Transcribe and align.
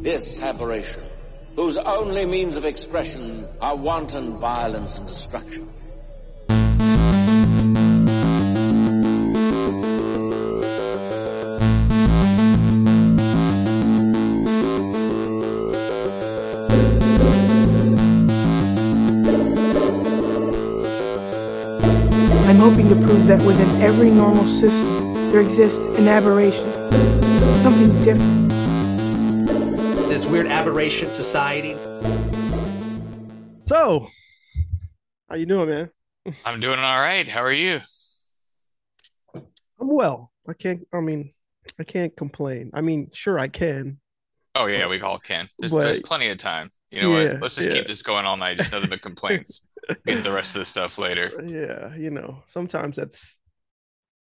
This 0.00 0.38
aberration, 0.38 1.02
whose 1.56 1.76
only 1.76 2.24
means 2.24 2.54
of 2.54 2.64
expression 2.64 3.48
are 3.60 3.74
wanton 3.74 4.38
violence 4.38 4.96
and 4.96 5.08
destruction. 5.08 5.68
I'm 22.46 22.56
hoping 22.56 22.88
to 22.88 22.94
prove 22.94 23.26
that 23.26 23.42
within 23.44 23.82
every 23.82 24.10
normal 24.10 24.46
system, 24.46 25.14
there 25.32 25.40
exists 25.40 25.84
an 25.84 26.06
aberration, 26.06 26.70
something 27.62 27.92
different. 28.04 28.47
This 30.28 30.32
weird 30.34 30.46
aberration 30.48 31.10
society. 31.14 31.72
So, 33.64 34.08
how 35.26 35.36
you 35.36 35.46
doing, 35.46 35.70
man? 35.70 35.90
I'm 36.44 36.60
doing 36.60 36.78
all 36.78 37.00
right. 37.00 37.26
How 37.26 37.42
are 37.42 37.50
you? 37.52 37.80
I'm 39.34 39.42
well. 39.80 40.30
I 40.46 40.52
can't. 40.52 40.86
I 40.92 41.00
mean, 41.00 41.32
I 41.80 41.84
can't 41.84 42.14
complain. 42.14 42.70
I 42.74 42.82
mean, 42.82 43.08
sure, 43.14 43.38
I 43.38 43.48
can. 43.48 44.00
Oh 44.54 44.66
yeah, 44.66 44.86
we 44.86 45.00
all 45.00 45.18
can. 45.18 45.46
There's, 45.58 45.72
But- 45.72 45.80
there's 45.84 46.00
plenty 46.00 46.28
of 46.28 46.36
time. 46.36 46.68
You 46.90 47.00
know 47.00 47.18
Yeah, 47.18 47.32
what? 47.32 47.40
Let's 47.42 47.54
just 47.56 47.68
yeah. 47.68 47.74
keep 47.76 47.86
this 47.86 48.02
going 48.02 48.26
all 48.26 48.36
night. 48.36 48.58
Just 48.58 48.70
nothing 48.72 48.90
but 48.90 49.00
complaints. 49.00 49.66
Get 50.04 50.24
the 50.24 50.32
rest 50.32 50.54
of 50.56 50.58
the 50.60 50.66
stuff 50.66 50.98
later. 50.98 51.32
Yeah, 51.42 51.94
you 51.96 52.10
know, 52.10 52.42
sometimes 52.44 52.96
that's 52.96 53.38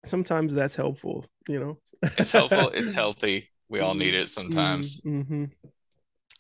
sometimes 0.05 0.55
that's 0.55 0.77
helpful. 0.77 1.27
You 1.49 1.59
know, 1.59 1.79
It's 2.17 2.31
helpful. 2.31 2.69
It's 2.69 2.93
healthy. 3.03 3.49
We 3.69 3.81
all 3.81 3.97
need 3.97 4.15
it 4.15 4.31
sometimes. 4.31 5.01
hmm 5.03 5.47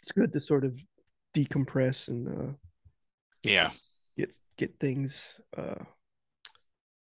It's 0.06 0.12
good 0.12 0.32
to 0.34 0.38
sort 0.38 0.64
of 0.64 0.80
decompress 1.34 2.06
and 2.06 2.28
uh, 2.28 2.52
Yeah. 3.42 3.70
get 4.16 4.32
get 4.56 4.78
things. 4.78 5.40
Uh, 5.56 5.82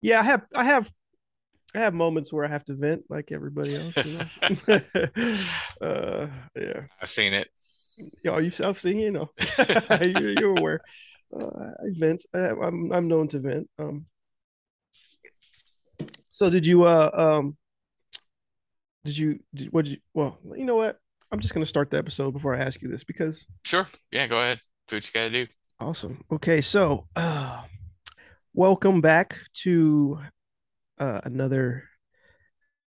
yeah, 0.02 0.19
I 0.19 0.23
have 0.23 0.45
I 0.53 0.66
have 0.66 0.91
I 1.73 1.80
have 1.80 1.94
moments 1.94 2.33
where 2.33 2.44
I 2.44 2.50
have 2.50 2.66
to 2.66 2.73
vent 2.73 3.03
like 3.09 3.31
everybody 3.31 3.73
else. 3.78 3.95
You 4.06 4.17
know? 4.17 4.81
uh, 5.81 6.28
yeah. 6.59 6.81
I've 7.02 7.09
seen 7.09 7.33
it. 7.33 7.47
Yeah, 8.25 8.38
you 8.39 8.52
I've 8.66 8.80
seen 8.80 9.00
you 9.00 9.11
know 9.11 9.30
you, 10.02 10.36
you're 10.38 10.58
aware. 10.58 10.81
Uh, 11.34 11.45
I 11.56 11.88
vent. 11.97 12.25
I, 12.34 12.50
I'm 12.50 12.91
I'm 12.91 13.08
known 13.08 13.30
to 13.30 13.39
vent. 13.39 13.69
Um. 13.80 14.08
So 16.31 16.50
did 16.50 16.67
you 16.67 16.84
uh 16.84 17.11
um 17.13 17.56
did 19.06 19.17
you 19.17 19.39
did, 19.56 19.72
what 19.72 19.86
did 19.86 19.91
you 19.91 19.97
well 20.13 20.38
you 20.58 20.66
know 20.66 20.75
what 20.75 21.00
I'm 21.31 21.39
just 21.39 21.53
gonna 21.53 21.66
start 21.66 21.91
the 21.91 21.97
episode 21.97 22.31
before 22.31 22.55
I 22.55 22.59
ask 22.59 22.81
you 22.81 22.88
this 22.89 23.03
because 23.03 23.47
Sure. 23.63 23.88
Yeah. 24.11 24.27
Go 24.27 24.39
ahead. 24.39 24.59
Do 24.88 24.95
what 24.95 25.05
you 25.05 25.11
gotta 25.13 25.30
do. 25.30 25.47
awesome 25.80 26.23
okay 26.31 26.59
so 26.61 27.08
uh 27.16 27.61
welcome 28.53 28.99
back 29.02 29.38
to 29.53 30.19
uh 30.97 31.22
another 31.23 31.83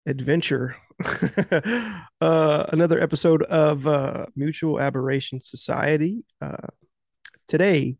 adventure 0.06 0.74
uh 2.20 2.64
another 2.72 3.00
episode 3.00 3.42
of 3.44 3.86
uh 3.86 4.24
mutual 4.34 4.80
aberration 4.80 5.40
society 5.40 6.24
uh 6.40 6.66
today 7.46 7.96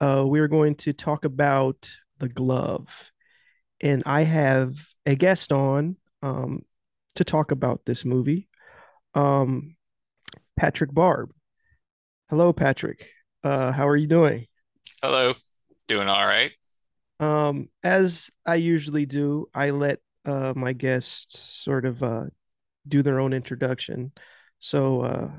uh 0.00 0.22
we're 0.26 0.48
going 0.48 0.74
to 0.74 0.92
talk 0.92 1.24
about 1.24 1.88
the 2.18 2.28
glove 2.28 3.12
and 3.80 4.02
i 4.04 4.22
have 4.22 4.74
a 5.06 5.14
guest 5.14 5.52
on 5.52 5.96
um 6.22 6.62
to 7.14 7.24
talk 7.24 7.50
about 7.50 7.80
this 7.86 8.04
movie 8.04 8.48
um 9.16 9.76
patrick 10.56 10.92
barb 10.94 11.32
hello 12.30 12.52
patrick 12.52 13.08
uh 13.44 13.72
how 13.72 13.88
are 13.88 13.96
you 13.96 14.06
doing 14.08 14.46
Hello. 15.02 15.34
Doing 15.88 16.08
all 16.08 16.26
right. 16.26 16.52
um, 17.20 17.68
as 17.82 18.30
I 18.44 18.56
usually 18.56 19.06
do, 19.06 19.48
I 19.54 19.70
let 19.70 20.00
uh 20.24 20.52
my 20.56 20.72
guests 20.72 21.38
sort 21.38 21.86
of 21.86 22.02
uh 22.02 22.26
do 22.88 23.02
their 23.02 23.20
own 23.20 23.32
introduction. 23.32 24.12
So 24.60 25.02
uh 25.02 25.30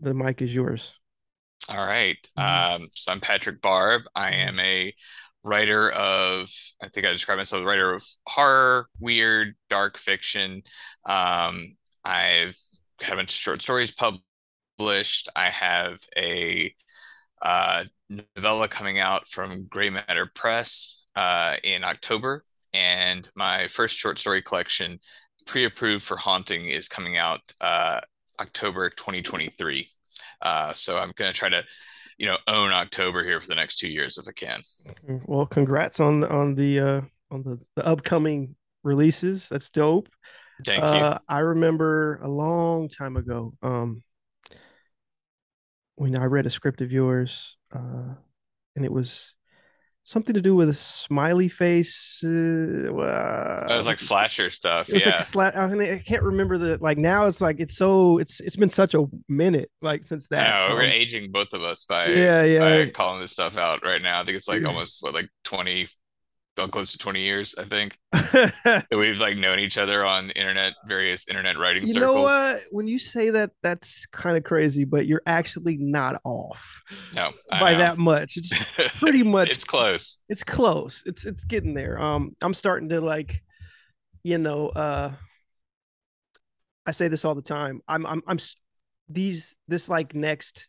the 0.00 0.14
mic 0.14 0.42
is 0.42 0.54
yours. 0.54 0.94
All 1.68 1.84
right. 1.86 2.16
Mhm. 2.38 2.66
Um, 2.82 2.88
so 2.94 3.12
I'm 3.12 3.20
Patrick 3.20 3.60
Barb. 3.62 4.02
I 4.14 4.32
am 4.32 4.58
a 4.58 4.94
writer 5.44 5.90
of, 5.90 6.50
I 6.82 6.88
think 6.88 7.06
I 7.06 7.12
describe 7.12 7.38
myself 7.38 7.60
as 7.60 7.64
a 7.64 7.68
writer 7.68 7.94
of 7.94 8.04
horror, 8.26 8.88
weird, 9.00 9.54
dark 9.70 9.96
fiction. 9.98 10.62
Um, 11.04 11.76
I've 12.04 12.56
had 13.02 13.18
a 13.18 13.26
short 13.28 13.62
stories 13.62 13.92
published. 13.92 15.28
I 15.36 15.46
have 15.46 15.98
a 16.16 16.74
uh, 17.40 17.84
novella 18.08 18.68
coming 18.68 18.98
out 18.98 19.28
from 19.28 19.66
Grey 19.66 19.90
Matter 19.90 20.30
Press 20.34 21.04
uh, 21.16 21.56
in 21.64 21.84
October, 21.84 22.44
and 22.72 23.28
my 23.34 23.68
first 23.68 23.98
short 23.98 24.18
story 24.18 24.42
collection, 24.42 24.98
pre-approved 25.46 26.04
for 26.04 26.16
Haunting, 26.16 26.66
is 26.66 26.88
coming 26.88 27.16
out 27.16 27.40
uh, 27.60 28.00
October 28.40 28.90
2023. 28.90 29.88
Uh, 30.40 30.72
so 30.72 30.96
I'm 30.96 31.12
gonna 31.16 31.32
try 31.32 31.48
to, 31.48 31.64
you 32.18 32.26
know, 32.26 32.38
own 32.46 32.72
October 32.72 33.24
here 33.24 33.40
for 33.40 33.48
the 33.48 33.54
next 33.54 33.78
two 33.78 33.88
years 33.88 34.18
if 34.18 34.26
I 34.28 34.32
can. 34.32 34.60
Well, 35.26 35.46
congrats 35.46 36.00
on 36.00 36.24
on 36.24 36.54
the 36.54 36.80
uh 36.80 37.00
on 37.30 37.42
the, 37.42 37.58
the 37.76 37.86
upcoming 37.86 38.56
releases. 38.82 39.48
That's 39.48 39.70
dope. 39.70 40.08
Thank 40.64 40.82
you. 40.82 40.84
Uh 40.84 41.18
I 41.28 41.38
remember 41.40 42.18
a 42.22 42.28
long 42.28 42.88
time 42.88 43.16
ago, 43.16 43.54
um 43.62 44.02
when 45.96 46.16
I 46.16 46.24
read 46.24 46.46
a 46.46 46.50
script 46.50 46.80
of 46.80 46.92
yours, 46.92 47.56
uh 47.74 48.14
and 48.76 48.84
it 48.84 48.92
was 48.92 49.34
something 50.04 50.34
to 50.34 50.42
do 50.42 50.54
with 50.56 50.68
a 50.68 50.74
smiley 50.74 51.48
face. 51.48 52.22
Uh, 52.24 53.66
It 53.68 53.76
was 53.76 53.86
like 53.86 53.98
slasher 53.98 54.50
stuff. 54.50 54.88
It 54.88 54.94
was 54.94 55.06
like 55.06 55.14
Yeah. 55.14 55.20
a 55.20 55.24
sla- 55.24 55.56
I, 55.56 55.66
mean, 55.68 55.94
I 55.94 55.98
can't 55.98 56.22
remember 56.22 56.58
the 56.58 56.78
like 56.78 56.98
now. 56.98 57.26
It's 57.26 57.40
like 57.40 57.60
it's 57.60 57.76
so 57.76 58.18
it's 58.18 58.40
it's 58.40 58.56
been 58.56 58.70
such 58.70 58.94
a 58.94 59.06
minute 59.28 59.70
like 59.82 60.04
since 60.04 60.26
that. 60.28 60.48
know, 60.68 60.74
we're 60.74 60.84
um, 60.84 60.90
aging 60.90 61.30
both 61.30 61.52
of 61.52 61.62
us 61.62 61.84
by 61.84 62.08
yeah, 62.08 62.42
yeah, 62.44 62.84
by 62.84 62.90
calling 62.90 63.20
this 63.20 63.32
stuff 63.32 63.56
out 63.56 63.84
right 63.84 64.02
now. 64.02 64.20
I 64.20 64.24
think 64.24 64.36
it's 64.36 64.48
like 64.48 64.62
Yeah. 64.62 64.68
almost 64.68 65.02
what 65.02 65.14
like 65.14 65.28
20 65.44 65.82
well, 65.82 65.88
close 66.56 66.92
to 66.92 66.98
20 66.98 67.20
years, 67.22 67.54
I 67.58 67.64
think. 67.64 67.98
That 68.32 68.86
we've 68.92 69.18
like 69.18 69.36
known 69.36 69.58
each 69.58 69.76
other 69.78 70.04
on 70.04 70.30
internet, 70.30 70.72
various 70.86 71.28
internet 71.28 71.58
writing 71.58 71.82
you 71.86 71.92
circles. 71.92 72.14
know 72.16 72.22
what? 72.22 72.62
When 72.70 72.86
you 72.88 72.98
say 72.98 73.30
that, 73.30 73.50
that's 73.62 74.06
kind 74.06 74.36
of 74.36 74.44
crazy, 74.44 74.84
but 74.84 75.06
you're 75.06 75.22
actually 75.26 75.76
not 75.76 76.20
off 76.24 76.82
No, 77.14 77.32
I 77.50 77.60
by 77.60 77.72
know. 77.72 77.78
that 77.78 77.98
much. 77.98 78.36
It's 78.36 78.72
pretty 78.98 79.22
much 79.22 79.50
it's 79.50 79.64
close. 79.64 80.22
it's 80.28 80.42
close. 80.44 81.02
It's 81.06 81.24
it's 81.26 81.44
getting 81.44 81.74
there. 81.74 82.00
Um, 82.00 82.34
I'm 82.40 82.54
starting 82.54 82.88
to 82.90 83.00
like, 83.00 83.42
you 84.24 84.38
know, 84.38 84.68
uh, 84.68 85.12
I 86.86 86.90
say 86.92 87.08
this 87.08 87.24
all 87.24 87.34
the 87.34 87.42
time. 87.42 87.80
I'm 87.88 88.06
I'm 88.06 88.22
I'm 88.26 88.38
these 89.08 89.56
this 89.68 89.88
like 89.88 90.14
next 90.14 90.68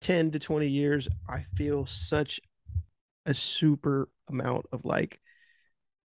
ten 0.00 0.30
to 0.32 0.38
twenty 0.38 0.68
years. 0.68 1.08
I 1.28 1.44
feel 1.54 1.86
such 1.86 2.40
a 3.26 3.34
super 3.34 4.08
amount 4.28 4.66
of 4.72 4.84
like 4.84 5.20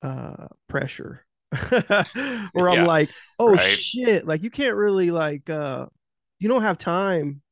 uh 0.02 0.48
pressure 0.68 1.24
where 2.52 2.68
I'm 2.68 2.80
Yeah, 2.80 2.86
like, 2.86 3.14
oh 3.38 3.56
right. 3.56 3.84
shit, 3.96 4.26
like 4.26 4.42
you 4.42 4.50
can't 4.50 4.76
really 4.76 5.10
like 5.10 5.50
uh 5.50 5.86
you 6.38 6.48
don't 6.48 6.62
have 6.62 6.78
time 6.78 7.42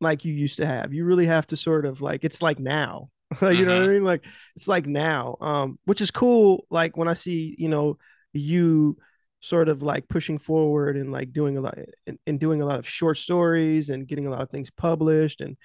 like 0.00 0.24
you 0.24 0.32
used 0.32 0.58
to 0.58 0.66
have. 0.66 0.92
You 0.92 1.04
really 1.04 1.26
have 1.26 1.46
to 1.48 1.56
sort 1.56 1.86
of 1.86 2.00
like 2.02 2.24
it's 2.24 2.42
like 2.42 2.58
now. 2.58 3.10
you 3.42 3.66
know 3.66 3.74
what 3.74 3.84
I 3.84 3.86
Mhm. 3.86 3.92
mean? 3.92 4.04
Like 4.04 4.26
it's 4.54 4.68
like 4.68 4.86
now. 4.86 5.36
Um, 5.40 5.78
which 5.84 6.00
is 6.00 6.10
cool. 6.10 6.66
Like 6.70 6.96
when 6.96 7.08
I 7.08 7.14
see, 7.14 7.54
you 7.58 7.68
know, 7.68 7.98
you 8.32 8.96
sort 9.40 9.68
of 9.68 9.82
like 9.82 10.08
pushing 10.08 10.38
forward 10.38 10.96
and 10.96 11.12
like 11.12 11.32
doing 11.32 11.56
a 11.56 11.60
lot 11.60 11.78
and, 12.06 12.18
and 12.26 12.40
doing 12.40 12.62
a 12.62 12.66
lot 12.66 12.78
of 12.78 12.88
short 12.88 13.18
stories 13.18 13.88
and 13.90 14.06
getting 14.08 14.26
a 14.26 14.30
lot 14.30 14.42
of 14.42 14.50
things 14.50 14.70
published 14.70 15.40
and 15.40 15.56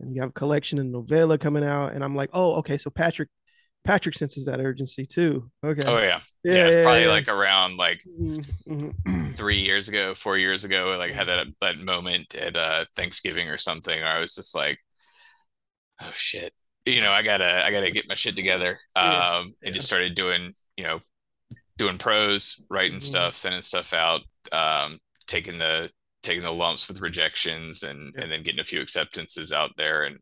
and 0.00 0.14
you 0.14 0.20
have 0.20 0.30
a 0.30 0.32
collection 0.34 0.78
and 0.78 0.92
novella 0.92 1.38
coming 1.38 1.64
out. 1.64 1.92
And 1.92 2.04
I'm 2.04 2.14
like, 2.14 2.30
oh, 2.32 2.54
okay, 2.56 2.76
so 2.78 2.90
Patrick 2.90 3.28
Patrick 3.84 4.16
senses 4.16 4.44
that 4.46 4.60
urgency 4.60 5.06
too. 5.06 5.50
Okay. 5.64 5.82
Oh 5.86 5.98
yeah. 5.98 6.20
Yeah, 6.44 6.54
Yeah, 6.54 6.70
yeah, 6.70 6.82
probably 6.82 7.02
yeah. 7.04 7.08
like 7.08 7.28
around 7.28 7.76
like 7.76 8.02
Mhm, 8.06 8.94
mhm. 9.04 9.34
three 9.36 9.60
years 9.60 9.88
ago, 9.88 10.14
four 10.14 10.36
years 10.36 10.64
ago, 10.64 10.96
like 10.98 11.12
had 11.12 11.28
that 11.28 11.46
that 11.60 11.78
moment 11.78 12.34
at 12.34 12.56
uh 12.56 12.84
Thanksgiving 12.96 13.48
or 13.48 13.58
something, 13.58 13.98
where 13.98 14.08
I 14.08 14.20
was 14.20 14.34
just 14.34 14.54
like, 14.54 14.78
oh 16.00 16.12
shit. 16.14 16.52
You 16.86 17.00
know, 17.02 17.12
I 17.12 17.22
gotta 17.22 17.64
I 17.64 17.70
gotta 17.70 17.90
get 17.90 18.08
my 18.08 18.14
shit 18.14 18.36
together. 18.36 18.78
Um 18.96 19.54
and 19.62 19.74
just 19.74 19.86
started 19.86 20.14
doing, 20.14 20.52
you 20.76 20.84
know, 20.84 21.00
doing 21.76 21.98
prose, 21.98 22.62
writing 22.70 22.98
Mhm. 22.98 23.02
stuff, 23.02 23.34
sending 23.34 23.60
stuff 23.62 23.92
out, 23.92 24.22
um, 24.52 24.98
taking 25.26 25.58
the 25.58 25.90
taking 26.22 26.42
the 26.42 26.52
lumps 26.52 26.88
with 26.88 27.00
rejections 27.00 27.82
and 27.82 28.12
Yeah. 28.16 28.22
and 28.22 28.32
then 28.32 28.42
getting 28.42 28.60
a 28.60 28.64
few 28.64 28.80
acceptances 28.80 29.52
out 29.52 29.70
there. 29.76 30.04
And 30.04 30.18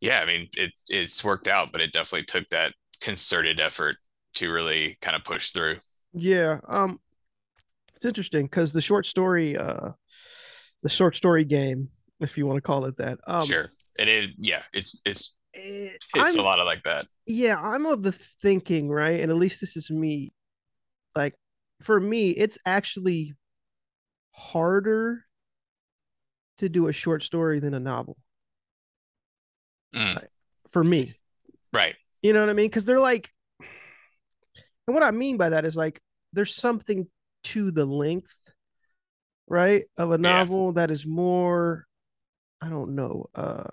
yeah, 0.00 0.20
I 0.20 0.26
mean 0.26 0.48
it 0.56 0.72
it's 0.88 1.22
worked 1.24 1.48
out, 1.48 1.72
but 1.72 1.80
it 1.80 1.92
definitely 1.92 2.24
took 2.26 2.48
that 2.50 2.72
concerted 3.00 3.60
effort 3.60 3.96
to 4.34 4.50
really 4.50 4.96
kind 5.00 5.16
of 5.16 5.24
push 5.24 5.50
through. 5.50 5.78
Yeah. 6.12 6.60
Um, 6.66 7.00
it's 7.96 8.04
interesting 8.04 8.46
because 8.46 8.72
the 8.72 8.80
short 8.80 9.06
story, 9.06 9.56
uh, 9.56 9.90
the 10.82 10.88
short 10.88 11.16
story 11.16 11.44
game, 11.44 11.88
if 12.20 12.38
you 12.38 12.46
want 12.46 12.56
to 12.58 12.62
call 12.62 12.84
it 12.84 12.96
that. 12.98 13.18
Um, 13.26 13.44
sure. 13.44 13.68
And 13.98 14.08
it, 14.08 14.30
yeah, 14.38 14.62
it's 14.72 15.00
it's 15.04 15.36
eh, 15.54 15.90
it's 15.94 16.06
I'm- 16.14 16.38
a 16.38 16.42
lot 16.42 16.60
of 16.60 16.66
like 16.66 16.84
that. 16.84 17.06
yeah 17.26 17.58
i'm 17.60 17.84
of 17.86 18.02
the 18.02 18.12
thinking 18.12 18.88
right 18.88 19.20
and 19.20 19.30
at 19.30 19.36
least 19.36 19.60
this 19.60 19.76
is 19.76 19.90
me 19.90 20.32
like 21.16 21.34
for 21.82 21.98
me 22.00 22.30
it's 22.30 22.58
actually 22.64 23.34
harder 24.38 25.24
to 26.58 26.68
do 26.68 26.88
a 26.88 26.92
short 26.92 27.22
story 27.22 27.60
than 27.60 27.74
a 27.74 27.80
novel. 27.80 28.16
Mm, 29.94 30.18
for 30.70 30.84
me. 30.84 31.14
Right. 31.70 31.96
you 32.22 32.32
know 32.32 32.40
what 32.40 32.48
i 32.48 32.54
mean? 32.54 32.66
Because 32.66 32.86
they're 32.86 32.98
like 32.98 33.28
and 34.86 34.94
what 34.94 35.02
i 35.02 35.10
mean 35.10 35.36
by 35.36 35.50
that 35.50 35.66
is 35.66 35.76
like 35.76 36.00
there's 36.32 36.54
something 36.54 37.06
to 37.44 37.70
the 37.70 37.84
length 37.84 38.34
right 39.46 39.84
of 39.98 40.10
a 40.12 40.18
novel 40.18 40.72
that 40.72 40.90
is 40.90 41.06
more 41.06 41.84
i 42.62 42.68
don't 42.70 42.94
know 42.94 43.26
uh 43.34 43.64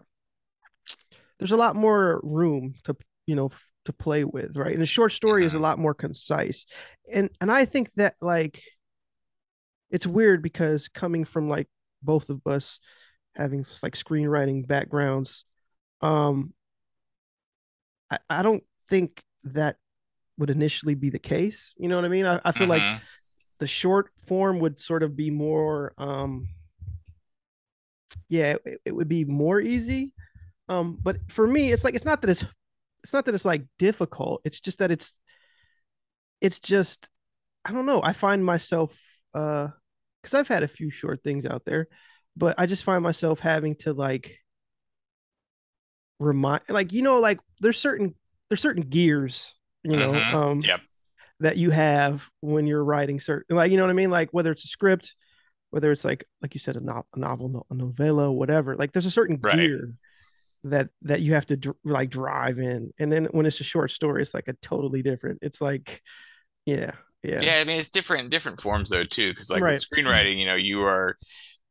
there's 1.40 1.54
a 1.54 1.58
lot 1.58 1.76
more 1.76 2.20
room 2.24 2.74
to 2.84 2.96
you 3.28 3.36
know 3.36 3.50
to 3.86 3.94
play 3.94 4.24
with 4.24 4.58
right? 4.58 4.74
And 4.74 4.84
a 4.84 4.86
short 4.88 5.12
story 5.12 5.46
is 5.46 5.54
a 5.54 5.58
Mhm. 5.58 5.62
lot 5.62 5.80
more 5.80 5.94
concise. 5.94 6.66
And 7.12 7.30
and 7.40 7.52
i 7.52 7.66
think 7.66 7.94
that 7.94 8.16
like 8.20 8.62
it's 9.96 10.06
weird 10.08 10.42
because 10.42 10.90
coming 10.90 11.24
from 11.26 11.48
like 11.50 11.68
both 12.04 12.30
of 12.30 12.42
us 12.46 12.80
having 13.36 13.64
like 13.82 13.96
screenwriting 13.96 14.68
backgrounds 14.68 15.46
um 16.02 16.54
i, 18.12 18.18
I 18.30 18.42
don't 18.44 18.64
think 18.90 19.24
that 19.46 19.78
would 20.38 20.50
initially 20.50 20.96
be 20.96 21.10
the 21.10 21.20
case 21.20 21.74
you 21.78 21.88
know 21.88 21.96
what 21.96 22.06
i 22.06 22.10
mean 22.10 22.26
i, 22.26 22.40
I 22.44 22.52
feel 22.52 22.68
like 22.68 22.82
Mhm. 22.82 23.00
the 23.60 23.68
short 23.68 24.12
form 24.28 24.60
would 24.60 24.80
sort 24.80 25.02
of 25.02 25.16
be 25.16 25.32
more 25.32 25.94
um 25.98 26.48
yeah 28.28 28.56
it, 28.66 28.82
it 28.86 28.92
would 28.92 29.08
be 29.08 29.24
more 29.24 29.62
easy 29.62 30.14
um 30.68 31.00
but 31.02 31.18
for 31.30 31.48
me 31.48 31.72
it's 31.72 31.84
like 31.86 31.96
it's 31.96 32.06
not 32.06 32.22
that 32.22 32.30
it's 32.30 32.46
it's 33.04 33.14
not 33.14 33.24
that 33.26 33.36
it's 33.36 33.46
like 33.46 33.64
difficult 33.80 34.42
it's 34.44 34.60
just 34.60 34.80
that 34.80 34.92
it's 34.92 35.20
it's 36.42 36.60
just 36.60 37.10
i 37.64 37.72
don't 37.72 37.86
know 37.86 38.02
i 38.04 38.14
find 38.14 38.44
myself 38.44 38.92
uh 39.34 39.70
because 40.26 40.34
i've 40.34 40.48
had 40.48 40.64
a 40.64 40.68
few 40.68 40.90
short 40.90 41.24
things 41.24 41.46
out 41.46 41.64
there 41.66 41.88
but 42.36 42.56
i 42.58 42.66
just 42.66 42.84
find 42.84 43.04
myself 43.04 43.40
having 43.40 43.76
to 43.76 43.94
like 43.94 44.38
remind 46.20 46.62
like 46.70 46.94
you 46.94 47.02
know 47.02 47.20
like 47.20 47.40
there's 47.60 47.78
certain 47.80 48.16
there's 48.50 48.62
certain 48.62 48.84
gears 48.84 49.54
you 49.84 49.96
know 49.98 50.14
Mhm. 50.14 50.34
um 50.34 50.62
Yep. 50.62 50.82
that 51.42 51.58
you 51.58 51.70
have 51.72 52.30
when 52.40 52.66
you're 52.68 52.84
writing 52.84 53.20
certain 53.20 53.56
like 53.56 53.70
you 53.72 53.78
know 53.78 53.84
what 53.84 53.90
i 53.90 53.94
mean 53.94 54.10
like 54.10 54.30
whether 54.32 54.52
it's 54.52 54.64
a 54.64 54.68
script 54.68 55.16
whether 55.72 55.92
it's 55.92 56.06
like 56.06 56.26
like 56.42 56.54
you 56.54 56.60
said 56.60 56.78
a, 56.78 56.80
no- 56.80 57.04
a 57.14 57.20
novel 57.20 57.66
a 57.70 57.74
novella 57.74 58.32
whatever 58.32 58.76
like 58.76 58.94
there's 58.94 59.06
a 59.06 59.12
certain 59.12 59.38
Right. 59.42 59.58
gear 59.58 59.90
that 60.64 60.90
that 61.04 61.22
you 61.22 61.34
have 61.34 61.46
to 61.48 61.58
dr- 61.58 61.76
like 61.84 62.10
drive 62.10 62.58
in 62.60 62.92
and 62.98 63.12
then 63.12 63.26
when 63.26 63.46
it's 63.46 63.60
a 63.60 63.64
short 63.66 63.92
story 63.92 64.22
it's 64.22 64.34
like 64.34 64.48
a 64.48 64.54
totally 64.54 65.04
different 65.04 65.40
it's 65.42 65.60
like 65.62 66.02
yeah 66.66 66.92
yeah 67.26 67.42
Yeah, 67.42 67.56
I 67.60 67.64
mean 67.64 67.80
it's 67.80 67.90
different 67.90 68.30
different 68.30 68.60
forms 68.62 68.90
though 68.90 69.04
too, 69.04 69.32
because 69.32 69.50
like 69.50 69.62
Right. 69.62 69.72
with 69.72 69.86
screenwriting, 69.90 70.38
you 70.40 70.46
know, 70.46 70.56
you 70.56 70.84
are 70.84 71.16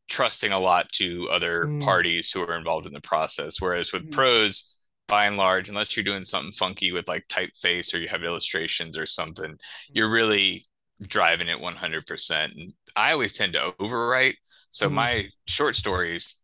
trusting 0.09 0.53
a 0.53 0.59
lot 0.61 0.91
to 0.93 1.29
other 1.31 1.65
Mm. 1.65 1.83
parties 1.83 2.31
who 2.31 2.43
are 2.43 2.57
involved 2.59 2.87
in 2.87 2.93
the 2.93 3.01
process. 3.01 3.61
Whereas 3.61 3.93
with 3.93 4.05
Mm. 4.09 4.13
prose, 4.13 4.77
by 5.07 5.27
and 5.27 5.37
large, 5.37 5.69
unless 5.69 5.97
you're 5.97 6.05
doing 6.05 6.25
something 6.25 6.53
funky 6.53 6.93
with 6.93 7.09
like 7.09 7.27
typeface 7.29 7.93
or 7.95 7.99
you 7.99 8.09
have 8.09 8.25
illustrations 8.25 8.97
or 8.99 9.07
something, 9.07 9.59
you're 9.93 10.11
really 10.11 10.65
driving 11.03 11.49
it 11.49 11.61
100%. 11.61 12.55
And 12.57 12.73
I 12.97 13.13
always 13.13 13.33
tend 13.35 13.53
to 13.55 13.75
overwrite. 13.81 14.35
So 14.71 14.89
Mhm. 14.89 14.93
my 14.93 15.29
short 15.47 15.77
stories 15.77 16.39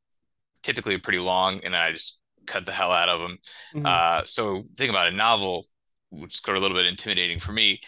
typically 0.62 0.94
are 0.94 0.98
pretty 1.00 1.18
long 1.18 1.60
and 1.64 1.74
then 1.74 1.80
I 1.80 1.92
just 1.92 2.18
cut 2.46 2.66
the 2.66 2.72
hell 2.72 2.92
out 2.92 3.08
of 3.08 3.20
them. 3.20 3.38
Mhm. 3.74 3.86
Uh, 3.86 4.24
so 4.24 4.64
think 4.76 4.90
about 4.90 5.08
a 5.08 5.12
novel, 5.12 5.66
which 6.10 6.34
is 6.36 6.42
a 6.46 6.52
little 6.52 6.76
bit 6.76 6.86
intimidating 6.86 7.38
for 7.38 7.52
me, 7.52 7.80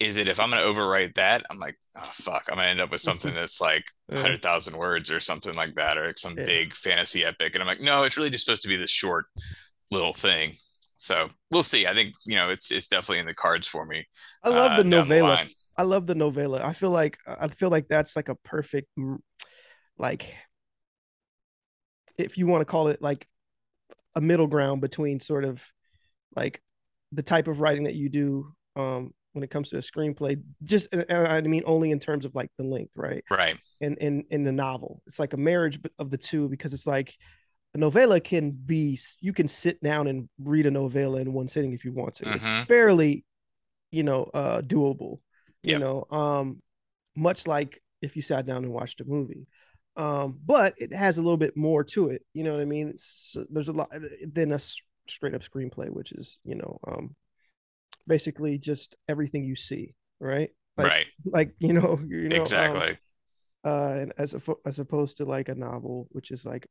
is 0.00 0.14
that 0.14 0.28
if 0.28 0.38
I'm 0.38 0.50
going 0.50 0.62
to 0.62 0.68
overwrite 0.80 1.14
that, 1.14 1.44
I'm 1.50 1.58
like, 1.58 1.76
oh 1.96 2.08
fuck, 2.12 2.44
I'm 2.48 2.56
going 2.56 2.66
to 2.66 2.70
end 2.70 2.80
up 2.80 2.90
with 2.90 3.00
something 3.00 3.34
that's 3.34 3.60
like 3.60 3.84
100,000 4.08 4.76
words 4.76 5.10
or 5.10 5.20
something 5.20 5.54
like 5.54 5.74
that, 5.74 5.98
or 5.98 6.06
like 6.06 6.18
some 6.18 6.36
Yeah. 6.38 6.44
big 6.44 6.74
fantasy 6.74 7.24
epic. 7.24 7.54
And 7.54 7.62
I'm 7.62 7.66
like, 7.68 7.80
no, 7.80 8.04
it's 8.04 8.16
really 8.16 8.30
just 8.30 8.44
supposed 8.44 8.62
to 8.62 8.68
be 8.68 8.76
this 8.76 8.90
short 8.90 9.26
little 9.90 10.12
thing. 10.14 10.52
So 10.96 11.30
we'll 11.50 11.62
see. 11.62 11.86
I 11.86 11.94
think, 11.94 12.14
you 12.26 12.36
know, 12.36 12.50
it's 12.50 12.70
it's 12.70 12.88
definitely 12.88 13.20
in 13.20 13.26
the 13.26 13.34
cards 13.34 13.66
for 13.66 13.84
me. 13.84 14.06
i 14.42 14.48
love 14.48 14.72
uh, 14.72 14.76
the 14.76 14.82
down 14.82 14.84
the 14.84 14.96
novella 14.96 15.46
i 15.76 15.82
love 15.82 16.06
the 16.06 16.14
novella 16.14 16.64
i 16.64 16.72
feel 16.72 16.90
like 16.90 17.18
i 17.26 17.46
feel 17.48 17.70
like 17.70 17.86
that's 17.88 18.16
like 18.16 18.28
a 18.28 18.34
perfect 18.34 18.88
like 19.96 20.34
if 22.18 22.36
you 22.36 22.46
want 22.46 22.60
to 22.60 22.64
call 22.64 22.88
it 22.88 23.00
like 23.00 23.26
a 24.16 24.20
middle 24.20 24.46
ground 24.46 24.80
between 24.80 25.20
sort 25.20 25.44
of 25.44 25.64
like 26.34 26.60
the 27.12 27.22
type 27.22 27.48
of 27.48 27.60
writing 27.60 27.84
that 27.84 27.94
you 27.94 28.08
do 28.08 28.52
um 28.76 29.12
when 29.38 29.44
it 29.44 29.50
comes 29.50 29.70
to 29.70 29.76
a 29.76 29.80
screenplay 29.80 30.42
just 30.64 30.92
and 30.92 31.04
and 31.08 31.28
i 31.28 31.40
mean 31.40 31.62
only 31.64 31.92
in 31.92 32.00
terms 32.00 32.24
of 32.24 32.34
like 32.34 32.50
the 32.58 32.64
length 32.64 32.96
right? 32.96 33.22
Right. 33.30 33.56
in 33.80 33.96
in 33.96 34.24
in 34.30 34.42
the 34.42 34.52
novel. 34.52 35.00
It's 35.06 35.20
like 35.20 35.32
a 35.32 35.36
marriage 35.36 35.78
of 35.98 36.10
the 36.10 36.18
two 36.18 36.48
because 36.48 36.74
it's 36.74 36.86
like 36.86 37.14
a 37.74 37.78
novella 37.78 38.18
can 38.18 38.50
be 38.50 38.98
you 39.20 39.32
can 39.32 39.46
sit 39.46 39.80
down 39.82 40.08
and 40.08 40.28
read 40.42 40.66
a 40.66 40.70
novella 40.70 41.20
in 41.20 41.32
one 41.32 41.46
sitting 41.46 41.72
if 41.72 41.84
you 41.84 41.92
want 41.92 42.14
to. 42.14 42.24
Mhm. 42.24 42.34
it's 42.36 42.68
fairly 42.68 43.24
you 43.92 44.02
know 44.02 44.24
uh 44.34 44.60
doable 44.60 45.20
you 45.62 45.78
know 45.78 46.04
um 46.10 46.60
much 47.14 47.46
like 47.46 47.80
if 48.02 48.16
you 48.16 48.22
sat 48.22 48.44
down 48.46 48.64
and 48.64 48.72
watched 48.72 49.00
a 49.00 49.04
movie. 49.04 49.46
Um 49.96 50.38
but 50.44 50.74
it 50.78 50.92
has 50.92 51.18
a 51.18 51.22
little 51.22 51.36
bit 51.36 51.56
more 51.56 51.84
to 51.84 52.10
it 52.10 52.22
you 52.34 52.42
know 52.42 52.52
what 52.54 52.60
i 52.62 52.64
mean? 52.64 52.88
It's, 52.88 53.36
there's 53.50 53.68
a 53.68 53.72
lot 53.72 53.90
than 54.34 54.52
a 54.52 54.58
straight 54.58 55.34
up 55.34 55.42
screenplay 55.42 55.88
which 55.88 56.12
is 56.12 56.38
you 56.44 56.56
know 56.56 56.78
um 56.86 57.14
basically 58.08 58.58
just 58.58 58.96
everything 59.08 59.44
you 59.44 59.54
see 59.54 59.94
right 60.20 60.50
like, 60.76 60.86
right. 60.86 61.06
like 61.24 61.54
you 61.58 61.72
know 61.72 62.00
you 62.08 62.28
know 62.28 62.36
um, 62.36 62.42
exactly. 62.42 62.98
uh 63.64 63.96
and 63.98 64.12
as 64.18 64.34
a, 64.34 64.40
as 64.66 64.78
opposed 64.78 65.18
to 65.18 65.24
like 65.24 65.48
a 65.48 65.54
novel 65.54 66.08
which 66.10 66.30
is 66.30 66.44
like 66.44 66.66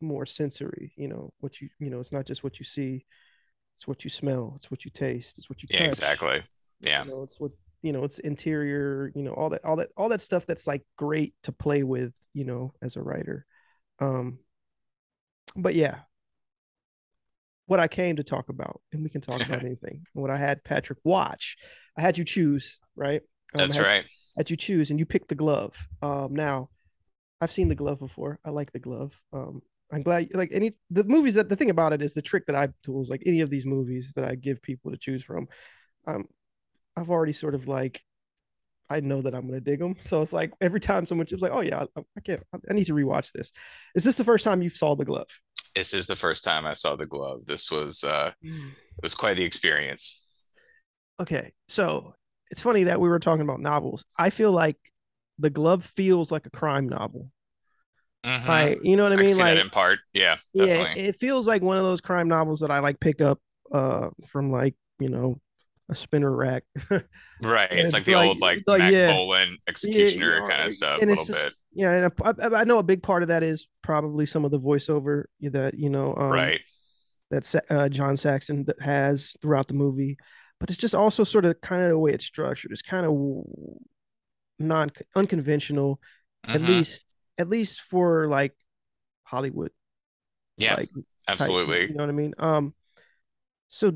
more 0.00 0.26
sensory 0.26 0.92
you 0.96 1.08
know 1.08 1.32
what 1.40 1.60
you 1.60 1.68
you 1.80 1.90
know 1.90 1.98
it's 1.98 2.12
not 2.12 2.24
just 2.24 2.44
what 2.44 2.58
you 2.60 2.64
see 2.64 3.04
it's 3.76 3.88
what 3.88 4.04
you 4.04 4.10
smell 4.10 4.52
it's 4.56 4.70
what 4.70 4.84
you 4.84 4.90
taste 4.90 5.38
it's 5.38 5.50
what 5.50 5.62
you 5.62 5.68
yeah, 5.70 5.80
touch 5.80 5.88
exactly. 5.88 6.42
Yeah. 6.80 7.04
you 7.04 7.10
know 7.10 7.22
it's 7.24 7.40
what 7.40 7.50
you 7.82 7.92
know 7.92 8.04
it's 8.04 8.18
interior 8.20 9.10
you 9.14 9.22
know 9.22 9.32
all 9.32 9.50
that 9.50 9.64
all 9.64 9.76
that 9.76 9.90
all 9.96 10.08
that 10.10 10.20
stuff 10.20 10.46
that's 10.46 10.66
like 10.66 10.82
great 10.96 11.34
to 11.44 11.52
play 11.52 11.82
with 11.82 12.12
you 12.32 12.44
know 12.44 12.72
as 12.82 12.96
a 12.96 13.02
writer 13.02 13.46
um 14.00 14.38
but 15.56 15.74
yeah 15.74 15.98
what 17.68 17.78
i 17.80 17.86
came 17.86 18.16
to 18.16 18.24
talk 18.24 18.48
about 18.48 18.80
and 18.92 19.02
we 19.04 19.08
can 19.10 19.20
talk 19.20 19.40
about 19.46 19.62
anything. 19.68 20.04
What 20.14 20.30
i 20.30 20.36
had 20.36 20.64
patrick 20.64 20.98
watch 21.04 21.56
i 21.96 22.00
had 22.02 22.18
you 22.18 22.24
choose 22.24 22.80
right? 22.96 23.22
Um, 23.54 23.60
I 23.62 23.64
That's 23.66 23.76
had- 23.76 23.86
right. 23.86 24.06
that 24.36 24.50
you 24.50 24.56
choose 24.56 24.90
and 24.90 24.98
you 24.98 25.06
pick 25.06 25.28
the 25.28 25.34
glove. 25.44 25.74
Um 26.02 26.34
now 26.34 26.68
i've 27.40 27.52
seen 27.52 27.68
the 27.68 27.74
glove 27.82 28.00
before. 28.00 28.40
I 28.44 28.50
like 28.50 28.72
the 28.72 28.80
glove. 28.88 29.12
Um 29.32 29.62
i'm 29.92 30.02
glad 30.02 30.28
like 30.34 30.50
any 30.52 30.72
the 30.90 31.04
movies 31.04 31.34
that 31.34 31.48
the 31.48 31.56
thing 31.56 31.70
about 31.70 31.94
it 31.94 32.02
is 32.02 32.12
the 32.12 32.20
trick 32.30 32.44
that 32.46 32.54
i 32.62 32.68
tools 32.82 33.08
like 33.08 33.22
any 33.24 33.40
of 33.40 33.48
these 33.48 33.64
movies 33.64 34.12
that 34.16 34.24
i 34.26 34.34
give 34.34 34.60
people 34.60 34.90
to 34.90 34.98
choose 34.98 35.22
from 35.24 35.48
um 36.06 36.26
i've 36.94 37.08
already 37.08 37.32
sort 37.32 37.54
of 37.54 37.66
like 37.68 38.02
i 38.90 39.00
know 39.00 39.22
that 39.22 39.34
i'm 39.34 39.46
gonna 39.46 39.62
dig 39.62 39.78
them 39.78 39.94
so 40.10 40.20
it's 40.20 40.34
like 40.34 40.52
every 40.60 40.78
time 40.78 41.06
someone 41.06 41.26
chooses 41.26 41.40
like 41.42 41.52
oh 41.58 41.62
yeah 41.62 41.86
i, 41.96 42.00
I 42.18 42.20
can't 42.20 42.42
i 42.70 42.74
need 42.74 42.84
to 42.88 42.92
rewatch 42.92 43.32
this. 43.32 43.50
Is 43.94 44.04
this 44.04 44.18
the 44.18 44.24
first 44.24 44.44
time 44.44 44.60
you 44.60 44.68
saw 44.68 44.94
the 44.94 45.06
glove 45.06 45.28
This 45.74 45.94
is 45.94 46.06
the 46.06 46.16
first 46.16 46.44
time 46.44 46.66
I 46.66 46.74
saw 46.74 46.96
the 46.96 47.06
glove. 47.06 47.46
This 47.46 47.70
was 47.70 48.04
uh 48.04 48.32
it 48.42 49.02
was 49.02 49.14
quite 49.14 49.36
the 49.36 49.44
experience. 49.44 50.24
okay 51.20 51.52
so 51.68 52.14
it's 52.50 52.62
funny 52.62 52.84
that 52.84 53.00
we 53.00 53.08
were 53.08 53.18
talking 53.18 53.42
about 53.42 53.60
novels 53.60 54.04
i 54.18 54.30
feel 54.30 54.52
like 54.52 54.76
the 55.38 55.50
glove 55.50 55.84
feels 55.84 56.30
like 56.32 56.46
a 56.46 56.50
crime 56.50 56.88
novel 56.88 57.30
Mhm. 58.24 58.48
like 58.48 58.78
you 58.82 58.96
know 58.96 59.02
what 59.04 59.12
i 59.12 59.16
mean 59.16 59.36
like 59.36 59.58
in 59.58 59.70
part. 59.70 60.00
Yeah, 60.12 60.36
yeah 60.54 60.94
it 60.94 61.16
feels 61.16 61.46
like 61.46 61.62
one 61.62 61.76
of 61.76 61.84
those 61.84 62.00
crime 62.00 62.28
novels 62.28 62.60
that 62.60 62.70
i 62.70 62.78
like 62.80 62.98
pick 63.00 63.20
up 63.20 63.38
uh 63.72 64.10
from 64.26 64.50
like 64.50 64.74
you 64.98 65.08
know 65.08 65.40
a 65.88 65.94
spinner 65.94 66.30
rack 66.34 66.64
Right. 67.42 67.70
It's, 67.72 67.84
it's 67.86 67.92
like 67.94 68.04
the 68.04 68.14
like- 68.16 68.28
old 68.28 68.40
like 68.40 68.62
like, 68.66 68.78
Mac 68.80 68.92
yeah. 68.92 69.16
Yeah, 69.18 69.46
executioner 69.66 70.34
you 70.34 70.40
know, 70.40 70.46
kind 70.46 70.62
of 70.66 70.72
stuff 70.72 70.98
a 71.02 71.06
little 71.06 71.24
just- 71.24 71.30
bit. 71.44 71.52
yeah 71.72 71.92
and 71.92 72.12
I, 72.24 72.30
I, 72.56 72.60
I 72.60 72.64
know 72.64 72.78
a 72.78 72.82
big 72.82 73.02
part 73.02 73.22
of 73.22 73.28
that 73.28 73.42
is 73.42 73.66
probably 73.82 74.26
some 74.26 74.44
of 74.44 74.50
the 74.50 74.60
voiceover 74.60 75.24
that 75.40 75.74
you 75.74 75.88
know 75.90 76.06
um, 76.16 76.30
right. 76.30 76.60
that 77.30 77.54
uh, 77.70 77.88
john 77.88 78.16
saxon 78.16 78.64
that 78.64 78.80
has 78.82 79.34
throughout 79.40 79.68
the 79.68 79.74
movie 79.74 80.18
but 80.60 80.68
it's 80.70 80.78
just 80.78 80.94
also 80.94 81.24
sort 81.24 81.44
of 81.44 81.58
kind 81.62 81.82
of 81.82 81.88
the 81.88 81.98
way 81.98 82.10
it's 82.12 82.24
structured 82.26 82.70
it's 82.72 82.82
kind 82.82 83.06
of 83.06 83.12
non 84.58 84.90
unconventional 85.14 86.00
at 86.44 86.60
Mhm. 86.60 86.68
least 86.68 87.06
at 87.38 87.48
least 87.48 87.80
for 87.82 88.28
like 88.28 88.52
hollywood 89.24 89.70
Yeah, 90.58 90.74
like 90.74 90.88
type, 90.92 91.04
absolutely. 91.28 91.82
you 91.88 91.94
know 91.94 92.02
what 92.02 92.10
i 92.10 92.12
mean 92.12 92.34
um 92.38 92.74
so 93.68 93.92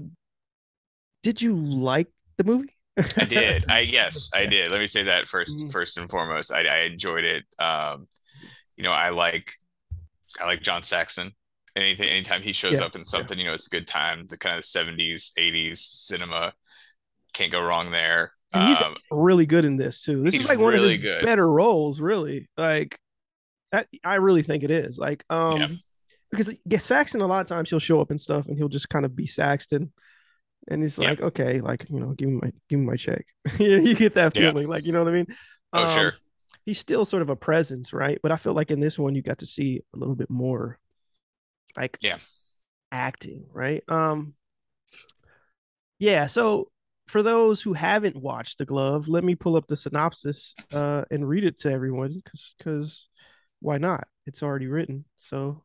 did 1.22 1.40
you 1.42 1.56
like 1.56 2.08
the 2.38 2.44
movie 2.44 2.76
I 3.18 3.24
did. 3.24 3.64
I 3.68 3.80
yes, 3.80 4.30
I 4.34 4.46
did. 4.46 4.70
Let 4.70 4.80
me 4.80 4.86
say 4.86 5.04
that 5.04 5.28
first 5.28 5.58
Mhm. 5.58 5.70
first 5.70 5.98
and 5.98 6.08
foremost. 6.10 6.52
I, 6.52 6.62
I 6.64 6.78
enjoyed 6.84 7.24
it. 7.24 7.44
Um 7.58 8.08
you 8.76 8.84
know, 8.84 8.92
I 8.92 9.10
like 9.10 9.52
I 10.40 10.46
like 10.46 10.62
John 10.62 10.82
Saxon. 10.82 11.32
Anything 11.76 12.08
anytime 12.08 12.42
he 12.42 12.52
shows 12.52 12.74
Yeah, 12.74 12.86
up 12.86 12.96
in 12.96 13.04
something, 13.04 13.38
you 13.38 13.44
know, 13.46 13.54
it's 13.54 13.66
a 13.66 13.70
good 13.70 13.86
time. 13.86 14.26
The 14.28 14.38
kind 14.38 14.58
of 14.58 14.64
70s, 14.64 15.32
80s 15.38 15.80
cinema 15.80 16.54
can't 17.34 17.52
go 17.52 17.62
wrong 17.62 17.90
there. 17.90 18.32
And 18.52 18.62
he's 18.62 18.82
Um, 18.82 18.94
really 19.10 19.46
good 19.46 19.64
in 19.64 19.76
this 19.76 20.02
too. 20.04 20.22
This 20.22 20.34
is 20.34 20.48
like 20.48 20.58
one 20.58 20.74
of 20.74 20.82
his 20.82 20.96
good. 20.96 21.24
better 21.24 21.50
roles, 21.50 22.00
really. 22.00 22.48
Like 22.56 22.98
that, 23.72 23.88
I 24.04 24.16
really 24.16 24.42
think 24.42 24.64
it 24.64 24.70
is. 24.70 24.98
Like, 24.98 25.24
um, 25.30 25.60
Yeah. 25.60 25.68
because 26.30 26.54
yeah, 26.66 26.78
Saxon 26.78 27.20
a 27.20 27.26
lot 27.26 27.40
of 27.42 27.48
times 27.48 27.70
he'll 27.70 27.78
show 27.78 28.00
up 28.00 28.10
and 28.10 28.20
stuff, 28.20 28.46
and 28.48 28.56
he'll 28.58 28.68
just 28.68 28.88
kind 28.88 29.04
of 29.04 29.16
be 29.16 29.26
Saxton, 29.26 29.92
and 30.68 30.82
he's 30.82 30.98
Yeah. 30.98 31.10
like, 31.10 31.20
okay, 31.20 31.60
like 31.60 31.86
you 31.90 32.00
know, 32.00 32.12
give 32.12 32.28
me 32.28 32.38
my 32.42 32.52
give 32.68 32.80
me 32.80 32.86
my 32.86 32.96
check. 32.96 33.26
you, 33.58 33.94
get 33.94 34.14
that 34.14 34.34
Yeah. 34.34 34.50
feeling, 34.50 34.68
like 34.68 34.86
you 34.86 34.92
know 34.92 35.02
what 35.04 35.12
I 35.12 35.16
mean? 35.16 35.26
Oh, 35.72 35.86
sure. 35.88 36.14
He's 36.64 36.78
still 36.78 37.04
sort 37.04 37.22
of 37.22 37.30
a 37.30 37.36
presence, 37.36 37.92
right? 37.92 38.18
But 38.22 38.30
I 38.32 38.36
feel 38.36 38.52
like 38.52 38.70
in 38.70 38.80
this 38.80 38.98
one, 38.98 39.14
you 39.14 39.22
got 39.22 39.38
to 39.38 39.46
see 39.46 39.82
a 39.94 39.98
little 39.98 40.14
bit 40.14 40.30
more, 40.30 40.78
like 41.76 41.98
Yeah. 42.00 42.18
acting, 42.92 43.46
right? 43.52 43.82
Um, 43.88 44.34
yeah. 45.98 46.26
So 46.26 46.70
for 47.06 47.22
those 47.22 47.60
who 47.60 47.72
haven't 47.72 48.16
watched 48.16 48.58
The 48.58 48.64
Glove, 48.64 49.08
let 49.08 49.24
me 49.24 49.34
pull 49.34 49.56
up 49.56 49.66
the 49.66 49.76
synopsis 49.76 50.54
uh, 50.72 51.04
and 51.10 51.28
read 51.28 51.44
it 51.44 51.58
to 51.60 51.72
everyone 51.72 52.20
because 52.24 52.54
because 52.58 53.08
why 53.60 53.78
not? 53.78 54.06
It's 54.26 54.42
already 54.42 54.66
written. 54.68 55.04
So 55.16 55.64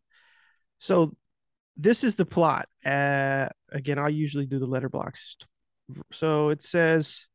so 0.80 1.16
this 1.78 2.04
is 2.04 2.16
the 2.16 2.26
plot. 2.26 2.68
Uh, 2.86 3.48
again, 3.72 4.00
I 4.00 4.10
usually 4.10 4.46
do 4.46 4.60
the 4.60 4.68
Letterboxd. 4.68 5.46
So 6.12 6.50
it 6.50 6.64
says 6.64 7.28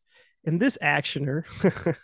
in 0.45 0.59
this 0.59 0.79
actioner. 0.83 1.45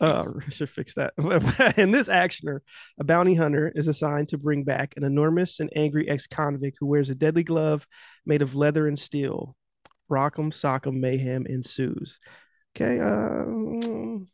uh, 0.00 0.24
I 0.46 0.50
should 0.50 0.70
fix 0.70 0.94
that. 0.94 1.12
in 1.76 1.90
this 1.90 2.08
actioner, 2.08 2.60
a 2.98 3.04
bounty 3.04 3.34
hunter 3.34 3.70
is 3.74 3.88
assigned 3.88 4.28
to 4.28 4.38
bring 4.38 4.64
back 4.64 4.94
an 4.96 5.04
enormous 5.04 5.60
and 5.60 5.70
angry 5.76 6.08
ex-convict 6.08 6.78
who 6.80 6.86
wears 6.86 7.10
a 7.10 7.14
deadly 7.14 7.44
glove 7.44 7.86
made 8.26 8.42
of 8.42 8.56
leather 8.56 8.88
and 8.88 8.98
steel. 8.98 9.56
Rock'em 10.10 10.52
sock'em 10.52 10.94
mayhem 10.94 11.46
ensues. 11.46 12.18
Okay, 12.74 13.00
uh, 13.00 13.44
mm, 13.44 14.26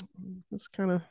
that's 0.50 0.68
kind 0.68 0.90
of 0.90 1.02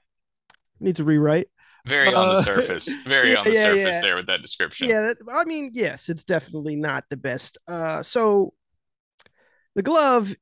needs 0.79 0.99
a 0.99 1.03
rewrite. 1.03 1.47
Very 1.85 2.13
on 2.13 2.35
the 2.35 2.41
surface. 2.41 2.93
Very 3.05 3.35
on 3.35 3.45
the 3.45 3.53
yeah, 3.53 3.61
surface 3.61 3.95
yeah. 3.95 4.01
there 4.01 4.15
with 4.15 4.27
that 4.27 4.41
description. 4.41 4.89
Yeah, 4.89 5.01
that, 5.01 5.17
I 5.31 5.45
mean, 5.45 5.71
yes, 5.73 6.09
it's 6.09 6.23
definitely 6.23 6.75
not 6.75 7.03
the 7.09 7.17
best. 7.17 7.57
Uh, 7.67 8.01
so 8.01 8.53
the 9.75 9.83
glove 9.83 10.33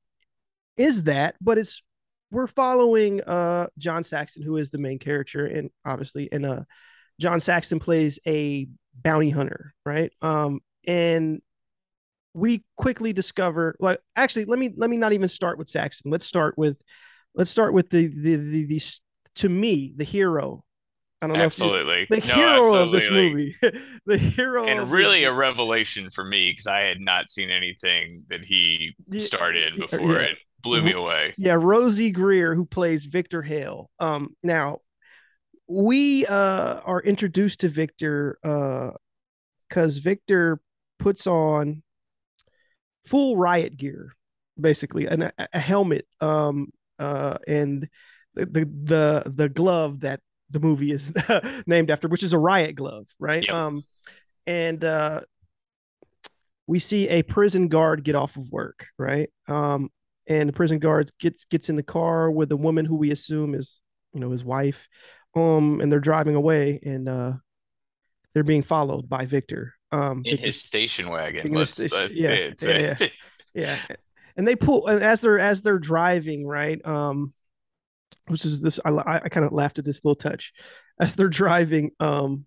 is 0.78 1.04
that, 1.04 1.36
but 1.42 1.58
it's 1.58 1.84
we're 2.32 2.48
following 2.48 3.22
uh 3.22 3.68
John 3.78 4.04
Saxon, 4.04 4.44
who 4.44 4.58
is 4.58 4.72
the 4.72 4.78
main 4.78 5.00
character, 5.00 5.46
and 5.46 5.70
obviously, 5.86 6.32
and 6.32 6.46
uh, 6.46 6.64
John 7.20 7.40
Saxon 7.40 7.80
plays 7.80 8.20
a 8.26 8.68
bounty 8.96 9.30
hunter, 9.30 9.74
right? 9.86 10.12
Um, 10.22 10.62
and 10.88 11.42
we 12.34 12.64
quickly 12.78 13.14
discover, 13.14 13.76
like, 13.80 14.00
actually, 14.16 14.46
let 14.46 14.58
me 14.60 14.74
let 14.76 14.90
me 14.90 14.98
not 14.98 15.14
even 15.14 15.28
start 15.28 15.58
with 15.58 15.70
Saxon. 15.70 16.10
Let's 16.10 16.26
start 16.26 16.58
with, 16.58 16.82
let's 17.36 17.52
start 17.52 17.74
with 17.74 17.90
the 17.90 18.08
the 18.08 18.36
the, 18.36 18.66
the 18.66 18.82
to 19.36 19.50
me 19.50 19.94
the 19.96 20.04
hero. 20.04 20.64
I 21.24 21.28
don't 21.28 21.38
know 21.38 21.40
you, 21.40 21.46
Absolutely. 21.46 22.08
the 22.10 22.28
No, 22.28 22.34
hero 22.36 22.76
of 22.76 22.92
this 22.92 23.10
movie, 23.10 23.56
the 24.06 24.18
hero, 24.18 24.66
And 24.66 24.92
really 24.92 25.24
a 25.24 25.34
revelation 25.34 26.10
for 26.10 26.24
me 26.24 26.52
because 26.52 26.68
I 26.68 26.82
had 26.82 27.00
not 27.00 27.30
seen 27.30 27.50
anything 27.50 28.24
that 28.28 28.44
he 28.46 28.96
in 29.10 29.74
yeah, 29.76 29.80
before. 29.80 30.12
yeah. 30.12 30.20
It 30.20 30.38
blew 30.62 30.82
me 30.82 30.92
away. 30.94 31.34
yeah, 31.38 31.56
Rosey 31.56 32.12
Grier, 32.12 32.56
who 32.56 32.66
plays 32.66 33.06
Victor 33.06 33.42
Hale. 33.42 33.90
Um, 34.00 34.36
now 34.44 34.80
we 35.68 36.26
uh 36.26 36.82
are 36.86 37.02
introduced 37.02 37.62
to 37.62 37.70
Victor 37.70 38.38
uh 38.44 38.92
because 39.70 39.98
Victor 39.98 40.60
puts 41.00 41.26
on 41.26 41.82
full 43.06 43.38
riot 43.38 43.76
gear, 43.78 44.14
basically, 44.60 45.08
and 45.08 45.24
a, 45.24 45.34
a 45.54 45.60
helmet, 45.60 46.06
um, 46.22 46.72
uh, 47.00 47.38
and 47.48 47.90
the 48.36 48.46
the 48.46 48.66
the, 48.66 49.32
the 49.36 49.50
glove 49.50 50.02
that 50.02 50.20
the 50.50 50.60
movie 50.60 50.92
is 50.92 51.12
named 51.68 51.90
after, 51.92 52.08
which 52.08 52.24
is 52.24 52.34
a 52.34 52.38
riot 52.38 52.76
glove, 52.76 53.08
right? 53.20 53.44
Yep. 53.46 53.54
Um, 53.56 53.84
and 54.46 54.84
uh, 54.84 55.22
we 56.68 56.80
see 56.80 57.10
a 57.10 57.24
prison 57.24 57.68
guard 57.68 58.04
get 58.04 58.16
off 58.16 58.38
of 58.38 58.50
work, 58.52 58.88
right? 58.98 59.30
Um, 59.48 59.90
and 60.28 60.48
the 60.48 60.54
prison 60.54 60.80
guard 60.80 61.12
gets 61.20 61.46
gets 61.46 61.70
in 61.70 61.76
the 61.76 61.84
car 61.84 62.32
with 62.32 62.52
a 62.52 62.58
woman 62.58 62.86
who 62.86 62.96
we 62.96 63.12
assume 63.12 63.56
is, 63.56 63.82
you 64.14 64.20
know, 64.20 64.32
his 64.32 64.44
wife. 64.44 64.88
Um, 65.36 65.82
and 65.82 65.92
they're 65.92 66.00
driving 66.00 66.36
away, 66.36 66.80
and 66.84 67.10
uh, 67.10 67.34
they're 68.34 68.44
being 68.44 68.62
followed 68.62 69.10
by 69.10 69.26
Victor. 69.26 69.74
Um, 69.92 70.20
In 70.26 70.38
Victor's- 70.38 70.46
his 70.46 70.60
station 70.60 71.10
wagon. 71.10 71.52
Let's, 71.54 71.72
station- 71.74 71.98
let's 71.98 72.22
yeah, 72.24 72.52
say 72.58 72.76
it. 72.76 73.02
yeah, 73.02 73.10
yeah 73.90 73.96
and 74.36 74.48
they 74.48 74.56
pull 74.56 74.88
and 74.88 75.04
as 75.04 75.22
they're 75.22 75.38
as 75.40 75.62
they're 75.62 75.78
driving 75.78 76.48
right 76.48 76.84
um 76.88 77.32
which 78.28 78.46
is 78.46 78.62
this 78.62 78.80
i, 78.86 78.90
I 78.92 79.30
kind 79.30 79.46
of 79.46 79.52
laughed 79.52 79.80
at 79.80 79.86
this 79.86 80.04
little 80.04 80.16
touch. 80.16 80.54
As 81.00 81.16
they're 81.16 81.28
driving 81.28 81.92
um 82.00 82.46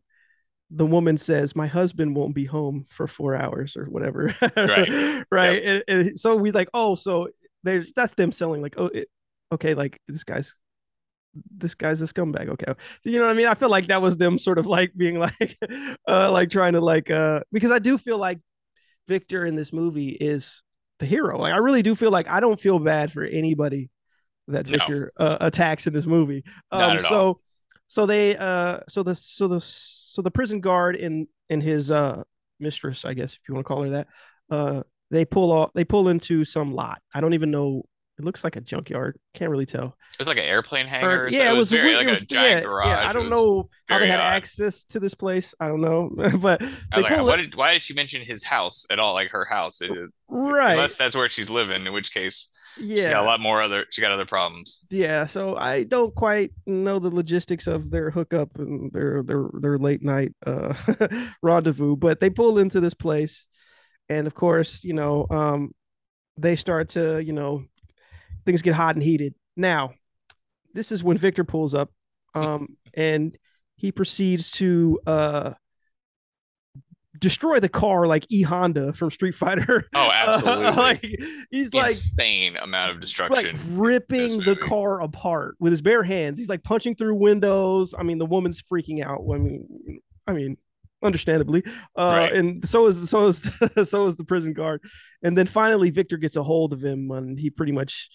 the 0.70 0.86
woman 0.86 1.16
says 1.16 1.54
my 1.54 1.66
husband 1.66 2.16
won't 2.16 2.34
be 2.34 2.44
home 2.44 2.86
for 2.88 3.06
four 3.06 3.36
hours 3.36 3.76
or 3.76 3.84
whatever. 3.84 4.34
Right. 4.56 5.24
right? 5.30 5.62
And, 5.62 5.84
and 5.88 6.18
so 6.18 6.36
we 6.36 6.50
like 6.50 6.68
oh 6.74 6.94
so 6.94 7.28
they 7.62 7.86
that's 7.94 8.14
them 8.14 8.32
selling 8.32 8.62
like 8.62 8.74
oh 8.78 8.86
it, 8.86 9.08
okay 9.52 9.74
like 9.74 10.00
this 10.08 10.24
guy's 10.24 10.54
this 11.56 11.74
guy's 11.74 12.00
a 12.00 12.06
scumbag. 12.06 12.48
Okay. 12.48 12.72
So, 13.04 13.10
you 13.10 13.18
know 13.18 13.26
what 13.26 13.32
i 13.32 13.36
mean? 13.36 13.46
I 13.46 13.54
feel 13.54 13.68
like 13.68 13.88
that 13.88 14.00
was 14.00 14.16
them 14.16 14.38
sort 14.38 14.58
of 14.58 14.66
like 14.66 14.92
being 14.96 15.18
like 15.40 15.56
uh 16.08 16.32
like 16.32 16.50
trying 16.50 16.72
to 16.72 16.80
like 16.80 17.10
uh 17.10 17.40
because 17.52 17.70
i 17.70 17.78
do 17.78 17.98
feel 17.98 18.18
like 18.18 18.40
victor 19.06 19.46
in 19.46 19.54
this 19.54 19.72
movie 19.72 20.08
is 20.08 20.62
the 20.98 21.06
hero. 21.06 21.38
Like 21.38 21.54
i 21.54 21.58
really 21.58 21.82
do 21.82 21.94
feel 21.94 22.10
like 22.10 22.28
i 22.28 22.40
don't 22.40 22.60
feel 22.60 22.78
bad 22.78 23.12
for 23.12 23.22
anybody 23.22 23.90
that 24.48 24.66
No. 24.66 24.72
victor 24.78 25.12
uh, 25.16 25.38
attacks 25.40 25.86
in 25.86 25.92
this 25.92 26.06
movie 26.06 26.44
um 26.72 26.98
so 26.98 27.14
all. 27.26 27.40
so 27.86 28.06
they 28.06 28.36
uh 28.36 28.80
so 28.88 29.02
the 29.02 29.14
so 29.14 29.48
the 29.48 29.60
so 29.60 30.22
the 30.22 30.30
prison 30.30 30.60
guard 30.60 30.96
and 30.96 31.26
and 31.50 31.62
his 31.62 31.90
uh 31.90 32.22
mistress 32.60 33.04
i 33.04 33.12
guess 33.14 33.34
if 33.34 33.40
you 33.48 33.54
want 33.54 33.66
to 33.66 33.68
call 33.68 33.82
her 33.82 33.90
that 33.90 34.06
uh 34.50 34.82
they 35.10 35.24
pull 35.24 35.52
off 35.52 35.70
they 35.74 35.84
pull 35.84 36.08
into 36.08 36.44
some 36.44 36.72
lot 36.74 37.00
i 37.14 37.20
don't 37.20 37.34
even 37.34 37.50
know 37.50 37.82
it 38.18 38.24
looks 38.24 38.44
like 38.44 38.56
a 38.56 38.62
junkyard 38.62 39.18
can't 39.34 39.50
really 39.50 39.66
tell 39.66 39.94
It 40.14 40.18
was 40.20 40.26
like 40.28 40.38
an 40.38 40.44
airplane 40.44 40.86
or- 40.86 40.88
hangar. 40.88 41.28
yeah, 41.30 41.52
it 41.52 41.54
was, 41.54 41.70
a 41.70 41.76
very 41.76 41.88
weird- 41.88 41.98
like 41.98 42.06
it 42.06 42.10
a 42.10 42.12
was- 42.14 42.22
giant 42.22 42.62
yeah, 42.62 42.66
garage. 42.66 42.86
Yeah, 42.86 43.08
I 43.10 43.12
don't 43.12 43.28
know 43.28 43.68
how 43.90 43.98
they 43.98 44.06
had 44.08 44.20
odd. 44.20 44.32
access 44.32 44.84
to 44.84 45.00
this 45.00 45.12
place. 45.12 45.54
I 45.60 45.68
don't 45.68 45.82
know, 45.82 46.08
but 46.40 46.60
they 46.60 47.02
like, 47.02 47.36
did, 47.36 47.54
why 47.56 47.74
did 47.74 47.82
she 47.82 47.92
mention 47.92 48.22
his 48.22 48.42
house 48.42 48.86
at 48.88 48.98
all? 48.98 49.12
Like 49.12 49.28
her 49.32 49.44
house, 49.44 49.82
It- 49.82 49.92
right. 50.30 50.70
unless 50.72 50.96
that's 50.96 51.14
where 51.14 51.28
she's 51.28 51.50
living. 51.50 51.86
In 51.86 51.92
which 51.92 52.14
case, 52.14 52.48
she's 52.76 53.06
got 53.06 53.22
a 53.22 53.26
lot 53.26 53.40
more 53.40 53.62
other. 53.62 53.86
She 53.90 54.00
got 54.00 54.12
other 54.12 54.26
problems. 54.26 54.84
yeah. 54.90 55.26
So 55.26 55.56
I 55.56 55.84
don't 55.84 56.14
quite 56.14 56.52
know 56.66 56.98
the 56.98 57.10
logistics 57.10 57.66
of 57.66 57.90
their 57.90 58.10
hookup 58.10 58.56
and 58.58 58.92
their 58.92 59.22
their 59.22 59.44
their 59.54 59.78
late 59.78 60.02
night 60.02 60.32
uh, 60.46 60.74
rendezvous, 61.42 61.96
but 61.96 62.20
they 62.20 62.30
pull 62.30 62.58
into 62.58 62.80
this 62.80 62.94
place, 62.94 63.46
and 64.08 64.26
of 64.26 64.34
course, 64.34 64.84
you 64.84 64.94
know, 64.94 65.26
um, 65.30 65.72
they 66.36 66.56
start 66.56 66.90
to, 66.90 67.22
you 67.22 67.32
know, 67.32 67.64
things 68.44 68.62
get 68.62 68.74
hot 68.74 68.94
and 68.94 69.02
heated. 69.02 69.34
Now, 69.56 69.94
this 70.74 70.92
is 70.92 71.02
when 71.02 71.18
Victor 71.18 71.44
pulls 71.44 71.74
up, 71.74 71.90
um, 72.34 72.76
and 72.94 73.36
he 73.76 73.92
proceeds 73.92 74.50
to 74.52 74.98
uh 75.06 75.52
destroy 77.20 77.60
the 77.60 77.68
car 77.68 78.06
like 78.06 78.26
E 78.30 78.42
Honda 78.42 78.92
from 78.92 79.10
Street 79.10 79.34
Fighter. 79.34 79.84
Oh, 79.94 80.10
absolutely. 80.12 80.64
like 80.76 81.20
he's 81.50 81.72
like 81.74 81.86
Insane 81.86 82.56
amount 82.56 82.92
of 82.92 83.00
destruction, 83.00 83.56
like 83.56 83.62
ripping 83.70 84.40
the 84.40 84.56
car 84.56 85.00
apart 85.00 85.56
with 85.58 85.72
his 85.72 85.80
bare 85.82 86.02
hands. 86.02 86.38
He's 86.38 86.48
like 86.48 86.62
punching 86.62 86.96
through 86.96 87.14
windows. 87.16 87.94
I 87.98 88.02
mean, 88.02 88.18
the 88.18 88.26
woman's 88.26 88.62
freaking 88.62 89.04
out. 89.04 89.20
I 89.32 89.38
mean, 89.38 90.00
I 90.26 90.32
mean, 90.32 90.56
understandably. 91.02 91.62
Uh, 91.96 92.28
Right. 92.28 92.32
and 92.32 92.68
so 92.68 92.86
is 92.86 93.08
so 93.08 93.28
is 93.28 93.42
so 93.88 94.06
is 94.06 94.16
the 94.16 94.24
prison 94.24 94.52
guard. 94.52 94.82
And 95.22 95.36
then 95.36 95.46
finally, 95.46 95.90
Victor 95.90 96.16
gets 96.16 96.36
a 96.36 96.42
hold 96.42 96.72
of 96.72 96.84
him, 96.84 97.10
and 97.10 97.38
he 97.38 97.50
pretty 97.50 97.72
much 97.72 98.10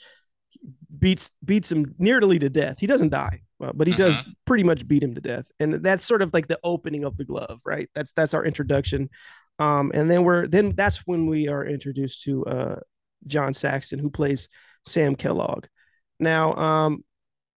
beats 0.99 1.31
beats 1.43 1.71
him 1.71 1.95
nearly 1.97 2.39
to 2.39 2.49
death. 2.49 2.79
He 2.79 2.87
doesn't 2.87 3.09
die, 3.09 3.41
but 3.59 3.87
he 3.87 3.93
does 3.93 4.21
Mm-hmm. 4.21 4.31
pretty 4.45 4.63
much 4.63 4.87
beat 4.87 5.03
him 5.03 5.15
to 5.15 5.21
death. 5.21 5.51
And 5.59 5.75
that's 5.75 6.05
sort 6.05 6.21
of 6.21 6.33
like 6.33 6.47
the 6.47 6.59
opening 6.63 7.03
of 7.03 7.17
the 7.17 7.25
glove, 7.25 7.59
right? 7.65 7.89
That's 7.95 8.11
that's 8.11 8.33
our 8.33 8.45
introduction. 8.45 9.09
Um, 9.59 9.91
and 9.93 10.09
then 10.09 10.23
we're 10.23 10.47
then 10.47 10.73
that's 10.75 11.05
when 11.07 11.27
we 11.27 11.47
are 11.47 11.65
introduced 11.65 12.23
to 12.23 12.45
uh, 12.45 12.79
John 13.27 13.53
Saxton, 13.53 13.99
who 13.99 14.09
plays 14.09 14.49
Sam 14.85 15.15
Kellogg. 15.15 15.65
Now, 16.19 16.53
um, 16.55 17.03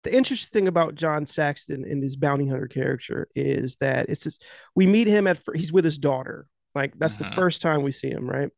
the 0.04 0.14
interesting 0.16 0.52
thing 0.60 0.68
about 0.68 0.96
John 0.96 1.26
Saxton 1.26 1.86
in 1.86 2.02
this 2.02 2.16
bounty 2.18 2.48
hunter 2.48 2.68
character 2.68 3.28
is 3.36 3.78
that 3.78 4.10
it's 4.10 4.24
just, 4.24 4.44
we 4.76 4.86
meet 4.86 5.08
him 5.08 5.28
at 5.28 5.40
he's 5.56 5.72
with 5.72 5.86
his 5.86 5.98
daughter. 5.98 6.48
Like 6.76 6.94
that's 6.98 7.18
the 7.18 7.26
Mhm. 7.26 7.36
first 7.36 7.62
time 7.62 7.84
we 7.84 7.92
see 7.92 8.10
him, 8.10 8.30
right? 8.30 8.50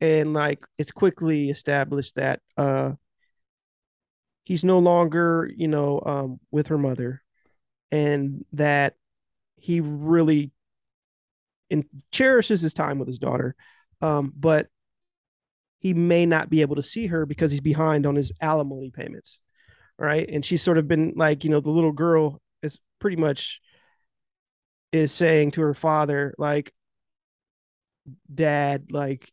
And 0.00 0.32
like 0.34 0.64
it's 0.78 0.92
quickly 0.92 1.50
established 1.50 2.14
that 2.14 2.40
uh 2.56 2.92
he's 4.48 4.64
no 4.64 4.78
longer, 4.78 5.50
you 5.54 5.68
know, 5.68 6.00
um 6.06 6.40
with 6.50 6.68
her 6.68 6.78
mother 6.78 7.22
and 7.92 8.46
that 8.54 8.94
he 9.56 9.80
really 9.80 10.50
cherishes 12.10 12.62
his 12.62 12.72
time 12.72 12.98
with 12.98 13.08
his 13.08 13.18
daughter, 13.18 13.54
um, 14.00 14.32
but 14.34 14.68
he 15.80 15.92
may 15.92 16.24
not 16.24 16.48
be 16.48 16.62
able 16.62 16.76
to 16.76 16.82
see 16.82 17.08
her 17.08 17.26
because 17.26 17.50
he's 17.50 17.60
behind 17.60 18.06
on 18.06 18.16
his 18.16 18.32
alimony 18.40 18.90
payments. 18.90 19.40
Right. 19.98 20.26
And 20.30 20.42
she's 20.42 20.62
sort 20.62 20.78
of 20.78 20.88
been 20.88 21.12
like, 21.14 21.44
you 21.44 21.50
know, 21.50 21.60
the 21.60 21.68
little 21.70 21.92
girl 21.92 22.40
is 22.62 22.78
pretty 23.00 23.16
much 23.16 23.60
is 24.92 25.12
saying 25.12 25.50
to 25.52 25.60
her 25.60 25.74
father, 25.74 26.34
like, 26.38 26.72
Dad, 28.34 28.92
like, 28.92 29.30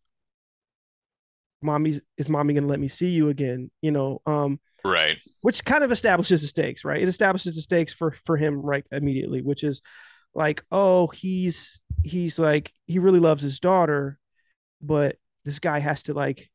mommy's 1.61 2.01
is 2.17 2.29
mommy 2.29 2.53
gonna 2.53 2.67
let 2.67 2.79
me 2.79 2.87
see 2.87 3.09
you 3.09 3.29
again? 3.29 3.71
You 3.81 3.91
know, 3.91 4.21
um, 4.25 4.59
Right. 4.83 5.17
which 5.41 5.63
kind 5.65 5.83
of 5.83 5.91
establishes 5.91 6.41
the 6.41 6.47
stakes, 6.47 6.85
right? 6.85 7.01
It 7.01 7.07
establishes 7.07 7.55
the 7.55 7.61
stakes 7.61 7.93
for 7.93 8.11
for 8.25 8.37
him 8.37 8.61
right 8.61 8.85
immediately, 8.91 9.41
which 9.41 9.63
is 9.63 9.81
like, 10.33 10.63
oh, 10.71 11.07
he's 11.07 11.81
he's 12.03 12.37
like 12.37 12.71
he 12.87 12.99
really 12.99 13.19
loves 13.19 13.41
his 13.41 13.59
daughter, 13.59 14.19
but 14.81 15.17
this 15.43 15.59
guy 15.59 15.79
has 15.79 16.03
to 16.03 16.13
like 16.13 16.49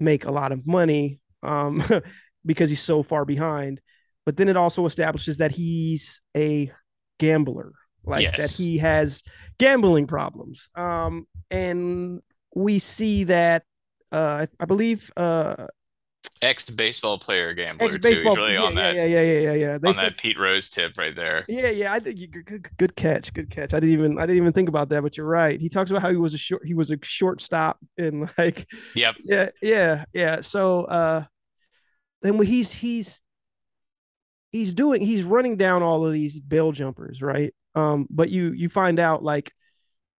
make 0.00 0.24
a 0.24 0.32
lot 0.32 0.52
of 0.52 0.66
money 0.66 1.20
um 1.42 1.82
because 2.46 2.70
he's 2.70 2.80
so 2.80 3.02
far 3.02 3.24
behind. 3.24 3.80
But 4.26 4.36
then 4.36 4.48
it 4.48 4.56
also 4.56 4.84
establishes 4.86 5.38
that 5.38 5.52
he's 5.52 6.20
a 6.36 6.70
gambler, 7.18 7.72
like 8.04 8.22
Yes. 8.22 8.36
that 8.58 8.62
he 8.62 8.78
has 8.78 9.22
gambling 9.58 10.06
problems. 10.06 10.68
Um 10.74 11.26
and 11.50 12.20
we 12.54 12.78
see 12.78 13.24
that 13.24 13.64
uh 14.12 14.46
I 14.58 14.64
believe 14.64 15.10
uh 15.16 15.66
Ex 16.40 16.70
baseball 16.70 17.18
player 17.18 17.52
gambler 17.52 17.90
too. 17.98 18.08
He's 18.08 18.18
really 18.18 18.52
yeah, 18.54 18.62
on 18.62 18.76
yeah, 18.76 18.92
that 18.92 18.94
yeah 18.96 19.04
yeah 19.06 19.22
yeah 19.22 19.40
yeah 19.40 19.52
yeah 19.54 19.78
they 19.78 19.88
on 19.88 19.94
said 19.94 20.04
that 20.12 20.18
Pete 20.18 20.38
Rose 20.38 20.70
tip 20.70 20.96
right 20.96 21.14
there. 21.14 21.44
yeah 21.48 21.68
yeah 21.70 21.92
I 21.92 21.98
think 22.00 22.18
you 22.18 22.28
good, 22.28 22.46
good, 22.46 22.68
good 22.76 22.96
catch 22.96 23.32
good 23.34 23.50
catch 23.50 23.74
I 23.74 23.80
didn't 23.80 23.92
even 23.94 24.18
I 24.18 24.22
didn't 24.22 24.36
even 24.36 24.52
think 24.52 24.68
about 24.68 24.88
that 24.90 25.02
but 25.02 25.16
you're 25.16 25.26
right 25.26 25.60
he 25.60 25.68
talks 25.68 25.90
about 25.90 26.02
how 26.02 26.10
he 26.10 26.16
was 26.16 26.34
a 26.34 26.38
short 26.38 26.62
he 26.64 26.74
was 26.74 26.90
a 26.92 26.98
shortstop 27.02 27.78
and 27.96 28.30
like 28.38 28.68
Yep. 28.94 29.16
yeah 29.24 29.48
yeah 29.62 30.04
yeah 30.12 30.40
so 30.40 30.84
uh 30.84 31.24
then 32.22 32.38
when 32.38 32.46
he's 32.46 32.70
he's 32.72 33.20
he's 34.52 34.74
doing 34.74 35.02
he's 35.02 35.24
running 35.24 35.56
down 35.56 35.82
all 35.82 36.06
of 36.06 36.12
these 36.12 36.40
bail 36.40 36.70
jumpers 36.72 37.20
right 37.20 37.52
um 37.74 38.06
but 38.10 38.30
you 38.30 38.52
you 38.52 38.68
find 38.68 38.98
out 39.00 39.22
like 39.22 39.52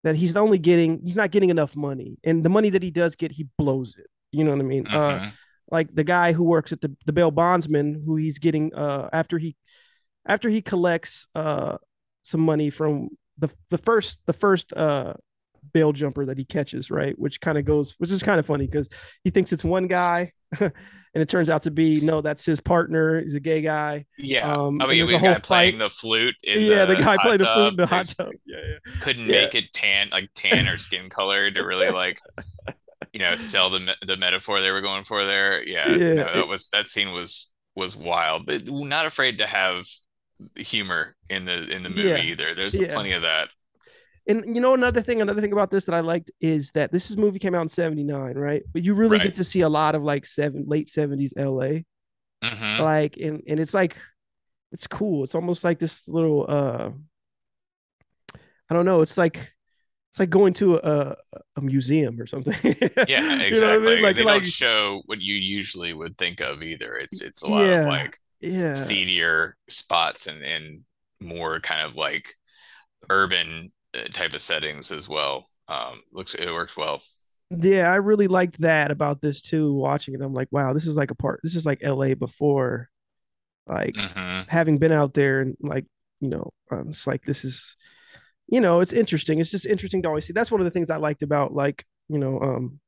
that 0.03 0.15
he's 0.15 0.35
only 0.37 0.57
getting 0.57 1.01
he's 1.03 1.15
not 1.15 1.31
getting 1.31 1.49
enough 1.49 1.75
money. 1.75 2.17
And 2.23 2.43
the 2.43 2.49
money 2.49 2.69
that 2.69 2.83
he 2.83 2.91
does 2.91 3.15
get 3.15 3.31
he 3.31 3.47
blows 3.57 3.95
it. 3.97 4.07
You 4.31 4.43
know 4.43 4.51
what 4.51 4.59
i 4.59 4.63
mean? 4.63 4.87
Uh 4.87 5.17
Mhm. 5.19 5.31
like 5.71 5.93
the 5.93 6.03
guy 6.03 6.33
who 6.33 6.43
works 6.43 6.71
at 6.71 6.81
the 6.81 6.95
the 7.05 7.13
bail 7.13 7.31
bondsman 7.31 8.01
who 8.05 8.15
he's 8.15 8.39
getting 8.39 8.73
uh 8.73 9.09
after 9.13 9.37
he 9.37 9.55
after 10.25 10.49
he 10.49 10.61
collects 10.61 11.27
uh 11.35 11.77
some 12.23 12.41
money 12.41 12.69
from 12.69 13.09
the 13.37 13.49
the 13.69 13.77
first 13.77 14.19
the 14.25 14.33
first 14.33 14.73
uh 14.73 15.13
bail 15.73 15.91
jumper 15.93 16.25
that 16.25 16.37
he 16.37 16.45
catches 16.45 16.89
right? 16.89 17.17
Which 17.19 17.39
kind 17.41 17.57
of 17.57 17.65
goes 17.65 17.93
which 17.99 18.11
is 18.11 18.23
kind 18.23 18.39
of 18.39 18.45
funny 18.45 18.65
because 18.65 18.89
he 19.23 19.29
thinks 19.29 19.51
it's 19.53 19.63
one 19.63 19.87
guy 19.87 20.31
and 21.13 21.21
it 21.21 21.29
turns 21.29 21.49
out 21.49 21.63
to 21.63 21.71
be 21.71 21.99
no 22.01 22.21
that's 22.21 22.45
his 22.45 22.59
partner. 22.59 23.21
He's 23.21 23.35
a 23.35 23.39
gay 23.39 23.61
guy. 23.61 24.05
Yeah. 24.17 24.51
Um, 24.53 24.81
I 24.81 24.87
mean, 24.87 25.05
we 25.05 25.17
guy 25.17 25.39
playing 25.39 25.77
the 25.77 25.89
flute 25.89 26.35
in 26.43 26.61
yeah 26.61 26.85
the, 26.85 26.95
the 26.95 27.01
guy 27.03 27.17
played 27.17 27.39
the 27.39 27.45
flute 27.45 27.71
in 27.71 27.77
the 27.77 27.87
hot 27.87 28.05
tub. 28.17 28.31
Yeah 28.45 28.57
yeah. 28.57 28.99
couldn't 29.01 29.25
Yeah. 29.25 29.41
make 29.41 29.55
it 29.55 29.73
tan 29.73 30.09
like 30.11 30.29
tan 30.35 30.67
or 30.67 30.77
skin 30.77 31.09
color 31.09 31.49
to 31.51 31.61
really 31.65 31.89
like 32.03 32.19
you 33.13 33.19
know 33.19 33.35
sell 33.37 33.69
the 33.69 33.95
the 34.05 34.17
metaphor 34.17 34.61
they 34.61 34.71
were 34.71 34.81
going 34.81 35.03
for 35.03 35.25
there. 35.25 35.63
Yeah, 35.67 35.89
Yeah, 35.89 36.13
no, 36.13 36.33
that 36.35 36.47
was 36.47 36.69
that 36.69 36.87
scene 36.87 37.11
was 37.11 37.53
was 37.75 37.95
wild. 37.95 38.45
But 38.45 38.67
not 38.67 39.05
afraid 39.05 39.37
to 39.39 39.47
have 39.47 39.85
humor 40.55 41.15
in 41.29 41.45
the 41.45 41.67
in 41.69 41.83
the 41.83 41.89
movie 41.89 42.07
Yeah. 42.09 42.17
either. 42.17 42.55
There's 42.55 42.79
Yeah. 42.79 42.93
plenty 42.93 43.11
of 43.13 43.23
that 43.23 43.49
and 44.27 44.43
you 44.55 44.61
know 44.61 44.73
another 44.73 45.01
thing 45.01 45.21
another 45.21 45.41
thing 45.41 45.53
about 45.53 45.71
this 45.71 45.85
that 45.85 45.95
i 45.95 45.99
liked 45.99 46.31
is 46.41 46.71
that 46.71 46.91
this 46.91 47.15
movie 47.17 47.39
came 47.39 47.55
out 47.55 47.61
in 47.63 47.69
79 47.69 48.35
right 48.35 48.63
but 48.73 48.83
you 48.83 48.93
really 48.93 49.17
Right. 49.17 49.23
get 49.27 49.35
to 49.35 49.43
see 49.43 49.61
a 49.61 49.69
lot 49.69 49.95
of 49.95 50.03
like 50.03 50.25
seven 50.25 50.65
late 50.67 50.87
70s 50.89 51.33
la 51.37 51.79
Mhm. 52.43 52.79
like 52.79 53.17
and 53.17 53.43
and 53.47 53.59
it's 53.59 53.73
like 53.73 53.97
it's 54.71 54.87
cool 54.87 55.23
it's 55.23 55.35
almost 55.35 55.63
like 55.63 55.79
this 55.79 56.07
little 56.07 56.45
uh 56.47 56.89
i 58.69 58.73
don't 58.73 58.85
know 58.85 59.01
it's 59.01 59.17
like 59.17 59.53
it's 60.11 60.19
like 60.19 60.29
going 60.29 60.53
to 60.53 60.75
a 60.77 61.15
a 61.57 61.61
museum 61.61 62.19
or 62.19 62.25
something 62.25 62.55
yeah 63.07 63.35
You 63.41 63.45
exactly 63.47 63.59
know 63.59 63.79
what 63.79 63.87
I 63.87 63.95
mean? 63.95 64.03
like 64.03 64.15
they 64.15 64.23
like 64.23 64.43
don't 64.43 64.45
show 64.45 65.01
what 65.05 65.21
you 65.21 65.35
usually 65.35 65.93
would 65.93 66.17
think 66.17 66.39
of 66.41 66.63
either 66.63 66.95
it's 66.95 67.21
it's 67.21 67.41
a 67.41 67.47
lot 67.47 67.61
Yeah. 67.61 67.81
of 67.81 67.87
like 67.87 68.17
yeah 68.41 68.73
seedier 68.73 69.57
spots 69.67 70.27
and 70.27 70.41
and 70.43 70.81
more 71.19 71.59
kind 71.59 71.81
of 71.85 71.95
like 71.95 72.33
urban 73.09 73.71
type 74.11 74.33
of 74.33 74.41
settings 74.41 74.91
as 74.91 75.09
well. 75.09 75.47
Um 75.67 76.01
looks 76.11 76.33
it 76.35 76.51
works 76.51 76.77
well. 76.77 77.01
Yeah 77.51 77.91
i 77.91 77.95
really 77.95 78.27
liked 78.27 78.61
that 78.61 78.91
about 78.91 79.21
this 79.21 79.41
too 79.41 79.73
watching 79.73 80.13
it. 80.13 80.21
I'm 80.21 80.33
like 80.33 80.49
wow 80.51 80.73
this 80.73 80.85
is 80.85 80.95
like 80.95 81.11
a 81.11 81.15
part 81.15 81.39
this 81.43 81.55
is 81.55 81.65
like 81.65 81.83
la 81.83 82.13
before 82.13 82.89
like 83.67 83.95
Mhm. 83.95 84.47
having 84.47 84.77
been 84.79 84.91
out 84.91 85.13
there 85.13 85.41
and 85.41 85.57
like 85.61 85.85
you 86.21 86.29
know 86.29 86.51
uh, 86.71 86.83
it's 86.87 87.07
like 87.07 87.23
this 87.25 87.45
is 87.45 87.75
you 88.47 88.61
know 88.61 88.81
it's 88.81 88.93
interesting. 88.93 89.39
It's 89.39 89.51
just 89.51 89.65
interesting 89.65 90.03
to 90.03 90.09
always 90.09 90.25
see. 90.25 90.33
That's 90.33 90.51
one 90.51 90.61
of 90.61 90.65
the 90.65 90.71
things 90.71 90.89
i 90.89 90.97
liked 90.97 91.23
about 91.23 91.53
like 91.53 91.85
you 92.09 92.19
know 92.19 92.39
um 92.41 92.79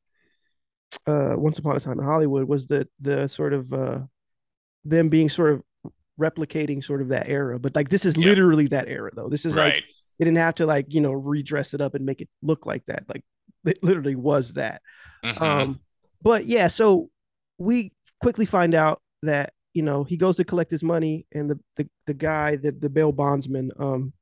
uh 1.08 1.34
once 1.36 1.58
upon 1.58 1.76
a 1.76 1.80
time 1.80 2.00
in 2.00 2.06
hollywood 2.06 2.48
was 2.48 2.68
the 2.68 2.88
the 3.00 3.28
sort 3.28 3.54
of 3.54 3.72
uh 3.74 4.00
them 4.86 5.10
being 5.10 5.30
sort 5.30 5.54
of 5.54 5.64
replicating 6.20 6.84
sort 6.84 7.02
of 7.02 7.10
that 7.10 7.30
era. 7.30 7.60
But 7.60 7.76
like 7.76 7.90
this 7.90 8.06
is 8.06 8.18
Yeah. 8.18 8.26
literally 8.26 8.68
that 8.68 8.88
era 8.88 9.12
though. 9.16 9.30
This 9.30 9.46
is 9.46 9.56
like 9.56 9.76
right 9.76 9.84
they 10.22 10.26
didn't 10.26 10.38
have 10.38 10.54
to 10.56 10.68
like 10.68 10.94
you 10.94 11.02
know 11.02 11.12
redress 11.12 11.74
it 11.74 11.82
up 11.82 11.96
and 11.96 12.06
make 12.06 12.22
it 12.22 12.30
look 12.44 12.68
like 12.68 12.86
that 12.86 13.04
like 13.10 13.24
it 13.66 13.84
literally 13.84 14.16
was 14.16 14.54
that 14.54 14.82
Mhm. 15.26 15.42
um, 15.42 15.80
but 16.22 16.46
yeah, 16.46 16.68
so 16.68 17.10
we 17.58 17.92
quickly 18.22 18.46
find 18.46 18.76
out 18.76 19.02
that 19.24 19.54
you 19.74 19.82
know 19.82 20.04
he 20.04 20.18
goes 20.18 20.38
to 20.38 20.44
collect 20.44 20.70
his 20.70 20.84
money, 20.84 21.26
and 21.34 21.50
the 21.50 21.60
the, 21.78 21.88
the 22.06 22.14
guy, 22.14 22.56
the 22.56 22.72
the 22.72 22.90
bail 22.90 23.12
bondsman, 23.12 23.72
um, 23.80 24.14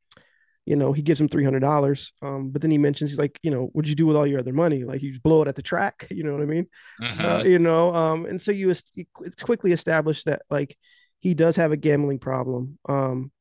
you 0.66 0.76
know, 0.78 0.94
he 0.94 1.02
gives 1.02 1.20
him 1.20 1.28
three 1.28 1.44
hundred 1.44 1.60
dollars. 1.62 2.14
Um, 2.22 2.52
but 2.52 2.62
then 2.62 2.72
he 2.72 2.78
mentions 2.78 3.10
he's 3.12 3.20
like, 3.20 3.38
you 3.44 3.52
know, 3.52 3.66
what'd 3.74 3.90
you 3.90 3.96
do 3.96 4.06
with 4.06 4.16
all 4.16 4.28
your 4.28 4.40
other 4.40 4.54
money? 4.54 4.84
Like 4.86 5.02
you 5.02 5.12
just 5.12 5.24
blow 5.24 5.42
it 5.42 5.48
at 5.50 5.56
the 5.56 5.62
track, 5.62 6.08
you 6.12 6.24
know 6.24 6.32
what 6.34 6.42
I 6.42 6.46
mean? 6.46 6.68
Mhm. 7.02 7.26
Uh, 7.26 7.44
you 7.44 7.60
know, 7.60 7.94
um, 7.94 8.26
and 8.26 8.42
so 8.42 8.52
you 8.52 8.70
est- 8.72 9.06
it's 9.22 9.44
quickly 9.44 9.72
established 9.74 10.26
that 10.26 10.42
like 10.50 10.78
he 11.20 11.34
does 11.34 11.56
have 11.58 11.72
a 11.74 11.78
gambling 11.78 12.20
problem. 12.20 12.78
Um, 12.88 13.32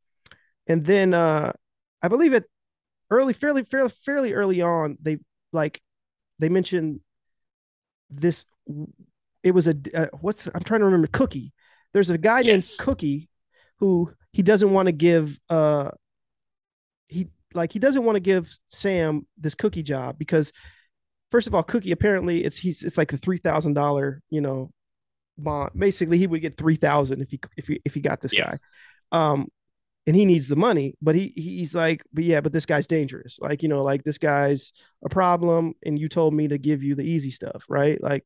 and 0.67 0.85
then 0.85 1.15
uh, 1.15 1.53
I 2.03 2.09
believe 2.09 2.33
it 2.33 2.45
early, 3.11 3.33
fairly, 3.33 3.65
fairly, 3.65 3.91
fairly 3.91 4.33
early 4.33 4.61
on, 4.63 4.99
they 5.01 5.19
like 5.53 5.81
they 6.39 6.49
mentioned 6.49 7.01
this. 8.11 8.45
It 9.43 9.53
was 9.53 9.69
a 9.69 9.75
uh, 9.95 10.07
what's 10.21 10.47
I'm 10.55 10.63
trying 10.65 10.81
to 10.81 10.87
remember. 10.87 11.09
Cookie. 11.09 11.53
There's 11.93 12.11
a 12.11 12.19
guy 12.19 12.41
Yes. 12.41 12.79
named 12.79 12.87
Cookie 12.87 13.29
who 13.79 14.13
he 14.33 14.43
doesn't 14.43 14.73
want 14.73 14.87
to 14.87 14.93
give. 14.93 15.39
Uh, 15.49 15.91
he 17.07 17.29
like 17.55 17.73
he 17.73 17.79
doesn't 17.79 18.05
want 18.05 18.17
to 18.17 18.21
give 18.21 18.55
Sam 18.69 19.27
this 19.39 19.55
cookie 19.55 19.83
job 19.83 20.19
because 20.19 20.53
first 21.31 21.47
of 21.47 21.55
all, 21.55 21.63
Cookie 21.63 21.93
apparently 21.93 22.45
it's 22.45 22.57
he's 22.57 22.83
it's 22.83 22.99
like 22.99 23.13
a 23.13 23.17
three 23.17 23.39
thousand 23.39 23.75
dollar 23.75 24.23
you 24.31 24.41
know 24.41 24.71
bond. 25.39 25.71
Basically, 25.77 26.19
he 26.19 26.27
would 26.27 26.43
get 26.43 26.57
three 26.57 26.77
thousand 26.77 27.23
if 27.23 27.31
he 27.31 27.41
if 27.57 27.67
he 27.69 27.81
if 27.85 27.95
he 27.95 28.01
got 28.01 28.21
this 28.21 28.33
Yeah. 28.33 28.57
guy. 28.57 28.59
Um, 29.13 29.49
and 30.09 30.17
he 30.17 30.25
needs 30.25 30.49
the 30.49 30.57
money, 30.57 30.95
but 31.03 31.15
he 31.15 31.35
he's 31.37 31.75
like, 31.75 32.03
but 32.15 32.25
yeah, 32.25 32.41
but 32.41 32.51
this 32.51 32.65
guy's 32.65 32.87
dangerous. 32.87 33.39
Like 33.41 33.63
you 33.63 33.69
know, 33.69 33.83
like 33.83 34.05
this 34.05 34.17
guy's 34.17 34.73
a 35.05 35.11
problem, 35.11 35.75
and 35.85 35.99
you 35.99 36.09
told 36.09 36.33
me 36.33 36.49
to 36.49 36.57
give 36.57 36.83
you 36.83 36.95
the 36.95 37.03
easy 37.03 37.31
stuff, 37.31 37.67
right? 37.69 38.03
Like, 38.03 38.25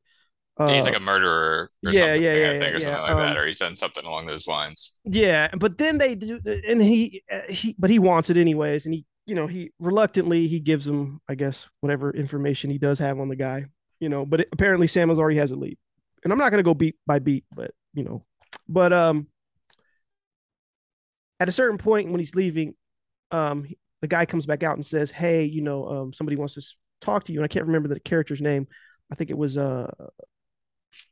uh, 0.55 0.73
he's 0.73 0.85
like 0.85 0.95
a 0.95 1.01
murderer 1.01 1.69
or 1.85 1.91
yeah, 1.91 1.99
something, 1.99 2.23
yeah, 2.23 2.31
I 2.31 2.37
yeah, 2.37 2.59
think, 2.59 2.75
or 2.75 2.79
yeah, 2.79 2.85
something 2.85 3.01
like 3.01 3.15
that, 3.17 3.31
um, 3.31 3.37
or 3.37 3.47
he's 3.47 3.59
done 3.59 3.75
something 3.75 4.05
along 4.05 4.27
those 4.27 4.47
lines. 4.47 4.97
Yeah, 5.03 5.49
but 5.57 5.77
then 5.77 5.97
they 5.97 6.15
do, 6.15 6.39
and 6.65 6.81
he 6.81 7.21
uh, 7.29 7.41
he, 7.49 7.75
but 7.77 7.89
he 7.89 7.99
wants 7.99 8.29
it 8.29 8.37
anyways, 8.37 8.85
and 8.85 8.95
he, 8.95 9.05
you 9.25 9.35
know, 9.35 9.47
he 9.47 9.71
reluctantly 9.79 10.47
he 10.47 10.61
gives 10.61 10.87
him, 10.87 11.19
I 11.27 11.35
guess, 11.35 11.67
whatever 11.81 12.11
information 12.11 12.69
he 12.69 12.77
does 12.77 12.97
have 12.99 13.19
on 13.19 13.27
the 13.27 13.35
guy, 13.35 13.65
you 13.99 14.07
know. 14.07 14.25
But 14.25 14.39
it, 14.39 14.49
apparently, 14.53 14.87
Samuels 14.87 15.19
already 15.19 15.37
has 15.37 15.51
a 15.51 15.57
lead, 15.57 15.77
and 16.23 16.31
I'm 16.31 16.39
not 16.39 16.49
gonna 16.49 16.63
go 16.63 16.73
beat 16.73 16.95
by 17.05 17.19
beat, 17.19 17.43
but 17.53 17.71
you 17.93 18.05
know, 18.05 18.23
but 18.69 18.93
um, 18.93 19.27
at 21.43 21.49
a 21.49 21.51
certain 21.51 21.77
point 21.77 22.09
when 22.09 22.19
he's 22.21 22.35
leaving, 22.35 22.73
um, 23.31 23.67
the 24.01 24.07
guy 24.07 24.25
comes 24.25 24.45
back 24.45 24.63
out 24.63 24.75
and 24.77 24.85
says, 24.85 25.11
"Hey, 25.11 25.43
you 25.43 25.61
know, 25.61 25.89
um, 25.89 26.13
somebody 26.13 26.37
wants 26.37 26.53
to 26.53 26.61
talk 27.01 27.25
to 27.25 27.33
you," 27.33 27.39
and 27.39 27.43
I 27.43 27.49
can't 27.49 27.65
remember 27.65 27.89
the 27.89 27.99
character's 27.99 28.41
name. 28.41 28.65
I 29.11 29.15
think 29.15 29.29
it 29.29 29.37
was 29.37 29.57
uh, 29.57 29.91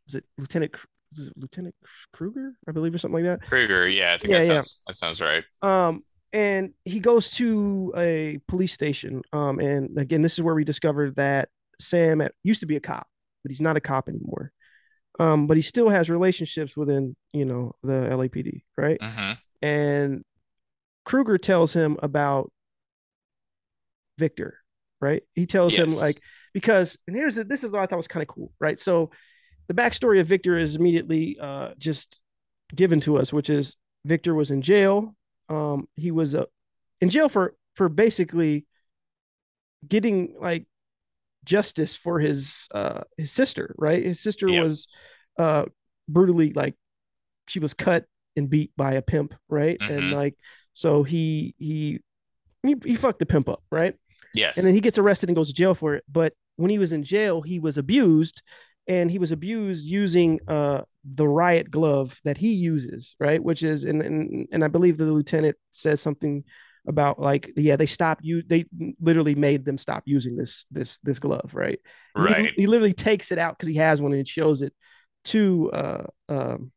was 0.05 0.15
it 0.15 0.23
Lieutenant 0.37 0.73
was 1.17 1.27
it 1.27 1.33
Lieutenant 1.35 1.75
Kruger, 2.13 2.53
I 2.65 2.71
believe, 2.71 2.95
or 2.95 2.97
something 2.97 3.25
like 3.25 3.39
that. 3.41 3.45
Kruger, 3.45 3.89
yeah, 3.89 4.13
I 4.13 4.17
think 4.17 4.31
Yeah, 4.31 4.39
that 4.39 4.45
yeah. 4.45 4.53
sounds 4.53 4.83
that 4.87 4.95
sounds 4.95 5.21
right. 5.21 5.43
Um, 5.61 6.03
and 6.31 6.73
he 6.85 7.01
goes 7.01 7.31
to 7.31 7.91
a 7.97 8.39
police 8.47 8.71
station. 8.71 9.21
Um, 9.33 9.59
and 9.59 9.97
again, 9.97 10.21
this 10.21 10.37
is 10.37 10.41
where 10.41 10.55
we 10.55 10.63
discovered 10.63 11.17
that 11.17 11.49
Sam 11.81 12.25
used 12.43 12.61
to 12.61 12.67
be 12.67 12.77
a 12.77 12.79
cop, 12.79 13.05
but 13.43 13.51
he's 13.51 13.59
not 13.59 13.75
a 13.75 13.81
cop 13.81 14.07
anymore. 14.07 14.53
Um, 15.19 15.47
but 15.47 15.57
he 15.57 15.61
still 15.61 15.89
has 15.89 16.09
relationships 16.09 16.75
within, 16.75 17.15
you 17.33 17.45
know, 17.45 17.75
the 17.83 17.93
LAPD, 18.11 18.63
right? 18.77 18.97
hmm 19.01 19.33
And 19.61 20.23
Kruger 21.05 21.37
tells 21.37 21.73
him 21.73 21.97
about 22.01 22.51
Victor, 24.17 24.57
right? 24.99 25.23
He 25.33 25.45
tells 25.45 25.75
him 25.75 25.93
like 25.95 26.21
because 26.53 26.97
and 27.07 27.15
here's 27.15 27.35
the, 27.35 27.43
this 27.43 27.63
is 27.63 27.71
what 27.71 27.81
I 27.81 27.85
thought 27.85 27.97
was 27.97 28.07
kind 28.07 28.21
of 28.21 28.27
cool, 28.27 28.51
right? 28.59 28.79
So 28.79 29.11
the 29.67 29.73
backstory 29.73 30.19
of 30.19 30.27
Victor 30.27 30.57
is 30.57 30.75
immediately 30.75 31.37
uh, 31.39 31.71
just 31.77 32.19
given 32.75 32.99
to 33.01 33.17
us, 33.17 33.33
which 33.33 33.49
is 33.49 33.75
Victor 34.05 34.35
was 34.35 34.51
in 34.51 34.61
jail. 34.61 35.15
Um, 35.49 35.87
he 35.95 36.11
was 36.11 36.35
uh, 36.35 36.45
in 37.01 37.09
jail 37.09 37.29
for 37.29 37.55
for 37.75 37.89
basically 37.89 38.65
getting 39.87 40.35
like 40.39 40.65
justice 41.45 41.95
for 41.95 42.19
his 42.19 42.67
uh 42.73 43.01
his 43.17 43.31
sister, 43.31 43.75
right? 43.77 44.03
His 44.03 44.19
sister 44.19 44.51
was 44.61 44.87
uh 45.37 45.65
brutally 46.07 46.53
like 46.53 46.75
she 47.47 47.59
was 47.59 47.73
cut 47.73 48.05
and 48.35 48.49
beat 48.49 48.71
by 48.77 48.93
a 48.93 49.01
pimp, 49.01 49.33
right? 49.49 49.79
And 49.89 50.03
Mhm. 50.05 50.11
like 50.11 50.35
so 50.73 51.03
he 51.03 51.55
he 51.57 51.99
he, 52.63 52.75
he 52.85 52.95
fucked 52.95 53.19
the 53.19 53.25
pimp 53.25 53.49
up, 53.49 53.63
right? 53.71 53.95
Yes. 54.33 54.57
and 54.57 54.65
then 54.65 54.73
he 54.73 54.81
gets 54.81 54.97
arrested 54.97 55.29
and 55.29 55.35
goes 55.35 55.47
to 55.49 55.53
jail 55.53 55.73
for 55.73 55.95
it. 55.95 56.03
But 56.11 56.33
when 56.55 56.69
he 56.69 56.77
was 56.79 56.93
in 56.93 57.03
jail, 57.03 57.41
he 57.41 57.59
was 57.59 57.77
abused, 57.77 58.41
and 58.87 59.11
he 59.11 59.19
was 59.19 59.31
abused 59.31 59.85
using 59.87 60.39
uh, 60.47 60.81
the 61.03 61.27
riot 61.27 61.69
glove 61.71 62.19
that 62.23 62.37
he 62.37 62.53
uses, 62.53 63.15
right? 63.19 63.43
Which 63.43 63.63
is, 63.63 63.83
and 63.83 64.01
and, 64.01 64.47
and 64.51 64.63
I 64.63 64.67
believe 64.69 64.97
the 64.97 65.05
lieutenant 65.05 65.57
says 65.71 65.99
something 66.01 66.43
about 66.87 67.19
like, 67.19 67.51
yeah, 67.55 67.75
they 67.75 67.85
stopped 67.85 68.23
you. 68.23 68.41
They 68.41 68.65
literally 68.99 69.35
made 69.35 69.65
them 69.65 69.77
stop 69.77 70.03
using 70.05 70.35
this 70.35 70.65
this 70.71 70.97
this 70.99 71.19
glove, 71.19 71.51
right? 71.53 71.79
And 72.15 72.27
he- 72.27 72.33
right. 72.33 72.53
He, 72.55 72.67
literally 72.67 72.93
takes 72.93 73.31
it 73.31 73.37
out 73.37 73.57
because 73.57 73.67
he 73.69 73.75
has 73.75 74.01
one 74.01 74.13
and 74.13 74.27
shows 74.27 74.61
it 74.61 74.73
to 75.25 75.71
uh, 75.71 76.03
um, 76.29 76.71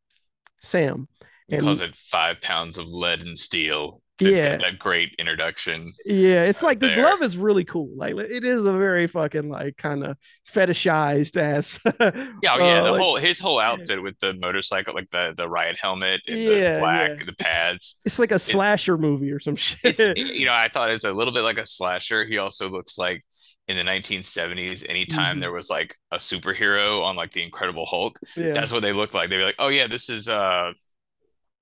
Sam. 0.61 1.07
He 1.47 1.57
And 1.57 1.61
calls 1.61 1.81
it 1.81 1.95
five 1.95 2.41
pounds 2.41 2.77
of 2.77 2.91
lead 2.91 3.21
and 3.21 3.37
steel. 3.37 4.01
Yeah. 4.19 4.57
That, 4.57 4.59
that 4.61 4.79
great 4.79 5.13
introduction. 5.19 5.91
Yeah, 6.05 6.43
it's 6.43 6.63
uh, 6.63 6.67
like 6.67 6.79
the 6.79 6.87
there. 6.87 6.95
glove 6.95 7.21
is 7.21 7.35
really 7.37 7.65
cool. 7.65 7.89
Like 7.95 8.15
it 8.15 8.45
is 8.45 8.63
a 8.65 8.71
very 8.71 9.07
fucking 9.07 9.49
like 9.49 9.75
kind 9.77 10.05
of 10.05 10.17
fetishized 10.49 11.35
ass. 11.37 11.79
Yeah, 12.41 12.55
oh, 12.59 12.59
yeah. 12.63 12.81
uh, 12.81 12.83
the 12.83 12.91
like, 12.91 13.01
whole 13.01 13.17
his 13.17 13.39
whole 13.39 13.59
outfit 13.59 14.01
with 14.01 14.17
the 14.19 14.33
motorcycle, 14.35 14.93
like 14.93 15.09
the 15.09 15.33
the 15.35 15.49
riot 15.49 15.77
helmet 15.81 16.21
and 16.27 16.37
Yeah, 16.39 16.73
the 16.75 16.79
black, 16.79 17.09
yeah. 17.19 17.25
the 17.25 17.33
pads. 17.35 17.97
It's 18.05 18.19
like 18.19 18.31
a 18.31 18.39
slasher 18.39 18.97
movie 18.97 19.31
or 19.31 19.39
some 19.39 19.55
shit. 19.55 19.79
It's 19.83 19.99
you 20.15 20.45
know, 20.45 20.53
I 20.53 20.69
thought 20.69 20.91
it's 20.91 21.03
a 21.03 21.11
little 21.13 21.33
bit 21.33 21.41
like 21.43 21.57
a 21.57 21.65
slasher. 21.65 22.23
He 22.25 22.37
also 22.37 22.69
looks 22.69 22.97
like 22.97 23.21
in 23.67 23.77
the 23.77 23.83
1970s, 23.83 24.87
anytime 24.87 25.37
Mhm. 25.37 25.41
there 25.41 25.51
was 25.51 25.69
like 25.69 25.95
a 26.11 26.17
superhero 26.17 27.01
on 27.03 27.15
like 27.15 27.31
the 27.31 27.43
Incredible 27.43 27.85
Hulk, 27.85 28.19
yeah. 28.37 28.53
that's 28.53 28.71
what 28.71 28.81
they 28.83 28.93
look 28.93 29.13
like. 29.13 29.29
They'd 29.29 29.37
be 29.37 29.43
like, 29.43 29.55
"Oh 29.59 29.69
yeah, 29.69 29.87
this 29.87 30.09
is 30.09 30.29
uh 30.29 30.71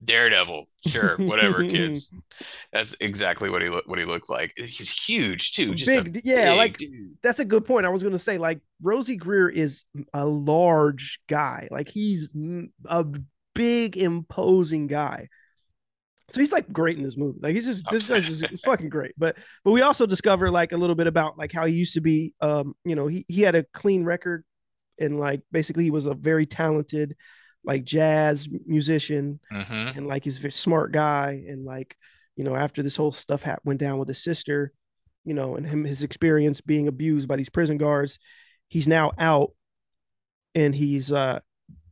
Daredevil." 0.02 0.66
Sure, 0.86 1.16
whatever, 1.18 1.64
kids. 1.64 2.12
That's 2.72 2.96
exactly 3.00 3.50
what 3.50 3.62
he 3.62 3.68
looked 3.68 3.88
what 3.88 3.98
he 3.98 4.04
looked 4.04 4.28
like. 4.30 4.52
He's 4.56 4.90
huge 4.90 5.52
too. 5.52 5.74
Just 5.74 5.90
Big, 5.90 6.20
yeah, 6.24 6.50
big 6.50 6.58
like 6.58 6.76
dude. 6.78 7.16
that's 7.22 7.38
a 7.38 7.44
good 7.44 7.64
point. 7.64 7.86
I 7.86 7.90
was 7.90 8.02
going 8.02 8.12
to 8.12 8.18
say 8.18 8.38
like 8.38 8.60
Rosey 8.82 9.16
Grier 9.16 9.48
is 9.48 9.84
a 10.12 10.26
large 10.26 11.20
guy. 11.28 11.68
Like 11.70 11.88
he's 11.88 12.32
a 12.86 13.06
big 13.54 13.96
imposing 13.96 14.86
guy. 14.88 15.28
So 16.30 16.40
he's 16.40 16.52
like 16.52 16.72
great 16.72 16.96
in 16.96 17.02
this 17.02 17.16
movie. 17.16 17.38
Like 17.42 17.54
he's 17.54 17.66
just 17.66 17.88
this 17.90 18.08
guy's 18.08 18.24
just 18.24 18.64
fucking 18.64 18.88
great. 18.88 19.12
But 19.16 19.36
but 19.64 19.72
we 19.72 19.82
also 19.82 20.06
discover 20.06 20.50
like 20.50 20.72
a 20.72 20.76
little 20.76 20.96
bit 20.96 21.06
about 21.06 21.36
like 21.38 21.52
how 21.52 21.66
he 21.66 21.74
used 21.74 21.94
to 21.94 22.00
be 22.00 22.32
um 22.40 22.74
you 22.84 22.94
know 22.94 23.06
he 23.06 23.24
he 23.28 23.42
had 23.42 23.54
a 23.54 23.64
clean 23.74 24.04
record 24.04 24.44
and 24.98 25.20
like 25.20 25.42
basically 25.52 25.84
he 25.84 25.90
was 25.90 26.06
a 26.06 26.14
very 26.14 26.46
talented 26.46 27.14
like 27.64 27.84
jazz 27.84 28.48
musician 28.66 29.40
Mhm. 29.52 29.96
and 29.96 30.06
like 30.06 30.24
he's 30.24 30.38
a 30.38 30.40
very 30.42 30.52
smart 30.52 30.92
guy 30.92 31.44
and 31.48 31.64
like 31.64 31.96
you 32.36 32.44
know 32.44 32.54
after 32.54 32.82
this 32.82 32.96
whole 32.96 33.12
stuff 33.12 33.42
ha- 33.42 33.56
went 33.64 33.80
down 33.80 33.98
with 33.98 34.08
his 34.08 34.22
sister 34.22 34.72
you 35.24 35.32
know 35.34 35.56
and 35.56 35.66
him 35.66 35.84
his 35.84 36.02
experience 36.02 36.60
being 36.60 36.88
abused 36.88 37.26
by 37.28 37.36
these 37.36 37.48
prison 37.48 37.78
guards 37.78 38.18
he's 38.68 38.86
now 38.86 39.12
out 39.18 39.52
and 40.54 40.74
he's 40.74 41.10
uh 41.12 41.40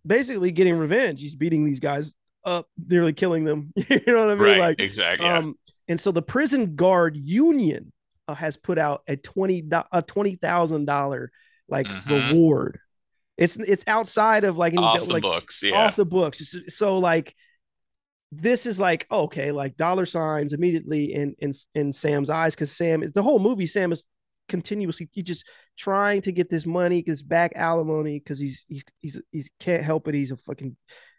basically 0.06 0.50
getting 0.50 0.76
revenge 0.76 1.20
he's 1.20 1.35
beating 1.37 1.64
these 1.64 1.80
guys 1.80 2.14
up 2.44 2.66
nearly 2.88 3.12
killing 3.12 3.44
them 3.44 3.72
you 3.76 4.00
know 4.06 4.26
what 4.26 4.30
i 4.30 4.35
mean 4.35 4.38
Right, 4.44 4.58
like 4.58 4.80
exactly. 4.80 5.26
Um 5.28 5.54
and 5.88 5.98
so 6.00 6.12
the 6.12 6.22
prison 6.22 6.74
guard 6.76 7.16
union 7.16 7.92
uh, 8.28 8.35
has 8.35 8.56
put 8.56 8.78
out 8.78 9.02
a 9.08 9.16
20 9.16 9.62
do- 9.62 9.82
a 9.92 10.02
$20000 10.02 11.28
like 11.68 11.87
Mhm. 11.87 12.28
reward 12.30 12.78
it's 13.36 13.56
it's 13.56 13.84
outside 13.86 14.44
of 14.44 14.56
like 14.58 14.72
any- 14.74 14.82
Off 14.82 15.04
the 15.06 15.12
like 15.12 15.22
books, 15.22 15.62
yeah. 15.62 15.86
off 15.86 15.96
the 15.96 16.04
books. 16.04 16.54
So 16.68 16.98
like 16.98 17.34
this 18.30 18.66
is 18.66 18.80
like 18.80 19.06
okay, 19.10 19.52
like 19.52 19.76
dollar 19.76 20.06
signs 20.06 20.52
immediately 20.52 21.12
in 21.14 21.34
in 21.38 21.52
in 21.74 21.92
Sam's 21.92 22.30
eyes 22.30 22.54
because 22.54 22.72
Sam 22.72 23.02
is 23.02 23.12
the 23.12 23.22
whole 23.22 23.38
movie. 23.38 23.66
Sam 23.66 23.92
is 23.92 24.04
continuously 24.48 25.08
he 25.12 25.22
just 25.22 25.46
trying 25.78 26.20
to 26.22 26.32
get 26.32 26.50
this 26.50 26.66
money, 26.66 27.02
this 27.06 27.22
back 27.22 27.52
alimony 27.56 28.18
because 28.18 28.38
he's 28.40 28.64
he's 28.68 28.84
he's 29.00 29.20
he 29.30 29.44
can't 29.60 29.82
help 29.84 30.08
it. 30.08 30.14
He's 30.14 30.30
a 30.32 30.36
fucking 30.36 30.76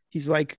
he's 0.10 0.28
like 0.30 0.58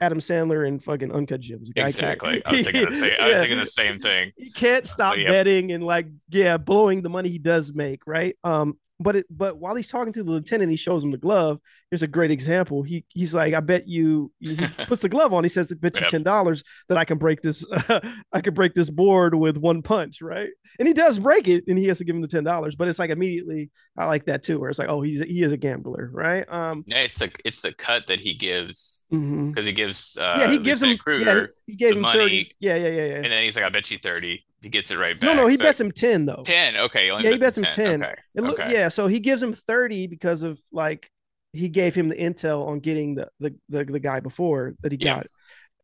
Adam 0.00 0.18
Sandler 0.18 0.66
and 0.68 0.82
fucking 0.82 1.10
Uncut 1.12 1.40
Gems. 1.40 1.68
The 1.68 1.74
guy 1.74 1.82
can't- 1.82 1.94
Exactly. 1.94 2.44
I 2.44 2.52
was 2.52 2.62
thinking 2.64 2.84
the 2.86 2.92
same. 2.92 3.12
I 3.20 3.28
was 3.28 3.34
Yeah. 3.36 3.40
thinking 3.40 3.58
the 3.58 3.66
same 3.66 3.98
thing. 3.98 4.32
He 4.36 4.50
can't 4.50 4.86
stop 4.86 5.16
yep. 5.16 5.28
betting 5.28 5.72
and 5.72 5.82
like 5.84 6.06
yeah, 6.28 6.56
blowing 6.58 7.02
the 7.02 7.08
money 7.08 7.28
he 7.28 7.38
does 7.38 7.72
make, 7.72 8.06
right? 8.06 8.36
Um, 8.44 8.76
but 8.98 9.16
it 9.16 9.26
but 9.30 9.58
while 9.58 9.74
he's 9.74 9.88
talking 9.88 10.12
to 10.14 10.22
the 10.22 10.30
lieutenant, 10.30 10.70
he 10.70 10.76
shows 10.76 11.04
him 11.04 11.10
the 11.10 11.18
glove. 11.18 11.58
Here's 11.90 12.02
a 12.02 12.06
great 12.06 12.30
example. 12.30 12.82
He 12.82 13.04
he's 13.08 13.34
like, 13.34 13.54
I 13.54 13.60
bet 13.60 13.86
you 13.86 14.32
he 14.40 14.56
puts 14.86 15.02
the 15.02 15.08
glove 15.08 15.32
on. 15.32 15.44
He 15.44 15.50
says, 15.50 15.68
I 15.70 15.74
bet 15.74 16.00
you 16.00 16.08
ten 16.08 16.22
dollars 16.22 16.64
that 16.88 16.96
I 16.96 17.04
can 17.04 17.18
break 17.18 17.42
this 17.42 17.64
I 18.32 18.40
can 18.40 18.54
break 18.54 18.74
this 18.74 18.90
board 18.90 19.34
with 19.34 19.56
one 19.58 19.82
punch, 19.82 20.22
right? 20.22 20.48
And 20.78 20.88
he 20.88 20.94
does 20.94 21.18
break 21.18 21.46
it 21.48 21.64
and 21.68 21.78
he 21.78 21.86
has 21.88 21.98
to 21.98 22.04
give 22.04 22.16
him 22.16 22.22
the 22.22 22.28
ten 22.28 22.44
dollars, 22.44 22.74
but 22.74 22.88
it's 22.88 22.98
like 22.98 23.10
immediately 23.10 23.70
I 23.98 24.06
like 24.06 24.26
that 24.26 24.42
too, 24.42 24.58
where 24.58 24.70
it's 24.70 24.78
like, 24.78 24.88
oh, 24.88 25.02
he's 25.02 25.20
he 25.20 25.42
is 25.42 25.52
a 25.52 25.56
gambler, 25.56 26.10
right? 26.12 26.44
Um 26.48 26.84
Yeah, 26.86 27.02
it's 27.02 27.18
the 27.18 27.30
it's 27.44 27.60
the 27.60 27.72
cut 27.72 28.06
that 28.06 28.20
he 28.20 28.34
gives 28.34 29.04
because 29.10 29.66
he 29.66 29.72
gives 29.72 30.16
uh 30.16 30.36
yeah, 30.40 30.50
he 30.50 30.58
gives 30.58 30.82
him 30.82 30.90
Lieutenant 30.90 31.20
yeah, 31.20 31.32
Kruger, 31.32 31.54
he, 31.66 31.72
he 31.72 31.76
gave 31.76 31.96
him 31.96 32.00
money, 32.00 32.18
30. 32.18 32.50
Yeah, 32.60 32.76
yeah, 32.76 32.88
yeah, 32.88 33.06
yeah. 33.06 33.14
and 33.16 33.26
then 33.26 33.44
he's 33.44 33.56
like, 33.56 33.64
"I 33.64 33.68
bet 33.68 33.90
you 33.90 33.98
30 33.98 34.44
He 34.62 34.68
gets 34.68 34.90
it 34.90 34.98
right 34.98 35.18
back. 35.18 35.26
no, 35.28 35.34
no, 35.42 35.46
he 35.46 35.56
So- 35.56 35.64
bets 35.64 35.80
him 35.80 35.92
10 35.92 36.26
though. 36.26 36.42
ten. 36.44 36.76
Okay, 36.76 37.10
only 37.10 37.24
Yeah, 37.24 37.32
he 37.32 37.38
bets 37.38 37.58
him 37.58 37.64
10. 37.64 38.02
Okay, 38.02 38.14
It 38.36 38.40
look, 38.42 38.58
okay. 38.58 38.72
yeah, 38.72 38.88
so 38.88 39.06
he 39.06 39.20
gives 39.20 39.42
him 39.42 39.52
30 39.52 40.06
because 40.06 40.42
of 40.42 40.60
like 40.72 41.10
he 41.52 41.68
gave 41.68 41.94
him 41.94 42.08
the 42.08 42.16
intel 42.16 42.66
on 42.66 42.80
getting 42.80 43.14
the 43.14 43.28
the 43.40 43.54
the, 43.68 43.84
the 43.84 44.00
guy 44.00 44.20
before 44.20 44.74
that 44.82 44.92
he 44.92 44.98
Yeah. 45.00 45.16
got. 45.16 45.26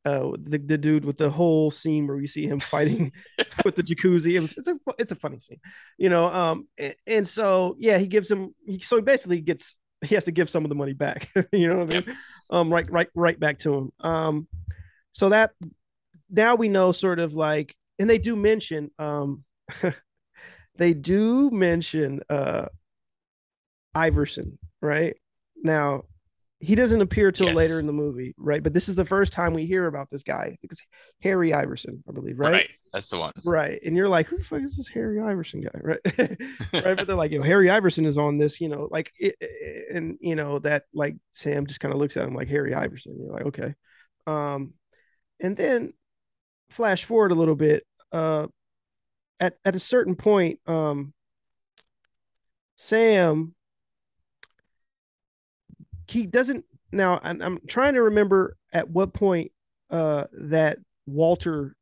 Uh, 0.05 0.33
the, 0.43 0.59
the 0.59 0.77
dude 0.77 1.05
with 1.05 1.17
the 1.17 1.31
whole 1.31 1.71
scene 1.71 2.09
where 2.09 2.19
you 2.21 2.27
see 2.27 2.45
him 2.45 2.59
fighting 2.59 3.13
with 3.65 3.77
the 3.77 3.85
jacuzzi. 3.85 4.33
It 4.35 4.41
was 4.41 4.53
it's 4.59 4.67
a 4.67 4.77
it's 4.99 5.13
a 5.13 5.15
funny 5.15 5.39
scene, 5.39 5.61
you 5.97 6.09
know. 6.09 6.27
Um, 6.27 6.67
and, 6.77 6.97
and 7.07 7.29
so 7.29 7.77
yeah, 7.79 7.99
he 7.99 8.09
gives 8.09 8.29
him. 8.29 8.53
He, 8.67 8.81
so 8.81 8.97
he 8.97 9.03
basically 9.03 9.41
gets 9.41 9.77
he 10.05 10.17
has 10.17 10.25
to 10.25 10.33
give 10.33 10.51
some 10.51 10.65
of 10.65 10.71
the 10.71 10.75
money 10.75 10.93
back. 10.93 11.29
you 11.53 11.69
know 11.69 11.79
what 11.85 11.95
I 11.95 12.01
mean? 12.01 12.17
Um, 12.51 12.73
right, 12.73 12.91
right, 12.91 13.07
right 13.15 13.39
back 13.39 13.61
to 13.61 13.75
him. 13.75 13.93
Um, 14.01 14.49
so 15.13 15.29
that 15.29 15.53
now 16.29 16.57
we 16.57 16.69
know 16.69 16.91
sort 16.91 17.21
of 17.21 17.35
like, 17.35 17.77
and 18.03 18.11
they 18.11 18.19
do 18.19 18.35
mention 18.37 18.91
um, 18.99 19.45
they 20.77 20.93
do 20.95 21.51
mention 21.51 22.21
uh 22.29 22.67
Iverson, 23.95 24.59
right? 24.81 25.15
Now 25.63 26.03
he 26.61 26.75
doesn't 26.77 27.01
appear 27.01 27.33
till 27.33 27.49
Yes. 27.49 27.57
later 27.57 27.81
in 27.81 27.87
the 27.87 27.93
movie, 27.93 28.35
right? 28.39 28.63
But 28.63 28.73
this 28.73 28.89
is 28.89 28.95
the 28.95 29.05
first 29.05 29.33
time 29.33 29.53
we 29.53 29.67
hear 29.67 29.87
about 29.87 30.11
this 30.11 30.23
guy. 30.23 30.57
It's 30.63 30.81
Harry 31.21 31.53
Iverson, 31.53 32.03
I 32.09 32.13
believe, 32.13 32.39
right? 32.39 32.53
right? 32.53 32.71
That's 32.93 33.09
the 33.09 33.19
one. 33.19 33.33
Right. 33.45 33.81
And 33.85 33.97
you're 33.97 34.09
like, 34.09 34.29
who 34.29 34.39
the 34.39 34.45
fuck 34.45 34.63
is 34.63 34.77
this 34.77 34.89
Harry 34.89 35.21
Iverson 35.21 35.61
guy? 35.63 35.71
Right. 35.83 35.99
right. 36.73 36.97
But 36.97 37.07
they're 37.09 37.17
like, 37.17 37.33
yo, 37.33 37.43
Harry 37.43 37.69
Iverson 37.69 38.07
is 38.07 38.17
on 38.17 38.39
this, 38.39 38.61
you 38.61 38.69
know, 38.69 38.87
like, 38.93 39.13
it- 39.19 39.37
and 39.93 40.17
you 40.21 40.37
know, 40.37 40.61
that 40.61 40.85
like 40.95 41.17
Sam 41.33 41.67
just 41.67 41.81
kind 41.81 41.93
of 41.93 41.99
looks 41.99 42.17
at 42.17 42.27
him 42.29 42.35
like 42.35 42.49
Harry 42.49 42.75
Iverson. 42.75 43.19
You're 43.21 43.33
like, 43.33 43.47
okay. 43.47 43.75
Um, 44.29 44.75
and 45.41 45.57
then 45.57 45.93
flash 46.71 47.05
forward 47.05 47.33
a 47.33 47.35
little 47.37 47.57
bit, 47.57 47.85
uh, 48.13 48.47
at, 49.41 49.59
at 49.65 49.75
a 49.75 49.79
certain 49.79 50.15
point, 50.15 50.61
um, 50.67 51.13
Sam, 52.77 53.55
he 56.09 56.27
doesn't 56.27 56.65
now, 56.93 57.21
I'm, 57.23 57.41
I'm 57.41 57.61
trying 57.67 57.95
to 57.95 58.03
remember 58.03 58.57
at 58.73 58.89
what 58.91 59.13
point, 59.13 59.51
uh, 59.91 60.27
that 60.33 60.79
Walter 61.07 61.75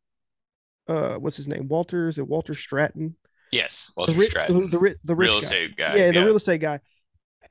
uh 0.89 1.17
what's 1.17 1.37
his 1.37 1.47
name? 1.47 1.69
Walter 1.69 2.09
is 2.09 2.19
it 2.19 2.27
walter 2.27 2.55
stratton? 2.55 3.15
Yes, 3.53 3.93
the, 3.95 4.01
Walter 4.01 4.13
ri- 4.15 4.27
Stratton, 4.27 4.71
the, 4.71 4.97
the 5.05 5.15
rich 5.15 5.29
real 5.29 5.41
guy. 5.41 5.45
estate 5.45 5.77
guy. 5.77 5.97
yeah 5.97 6.11
the 6.11 6.25
real 6.25 6.37
estate 6.37 6.61
guy. 6.61 6.81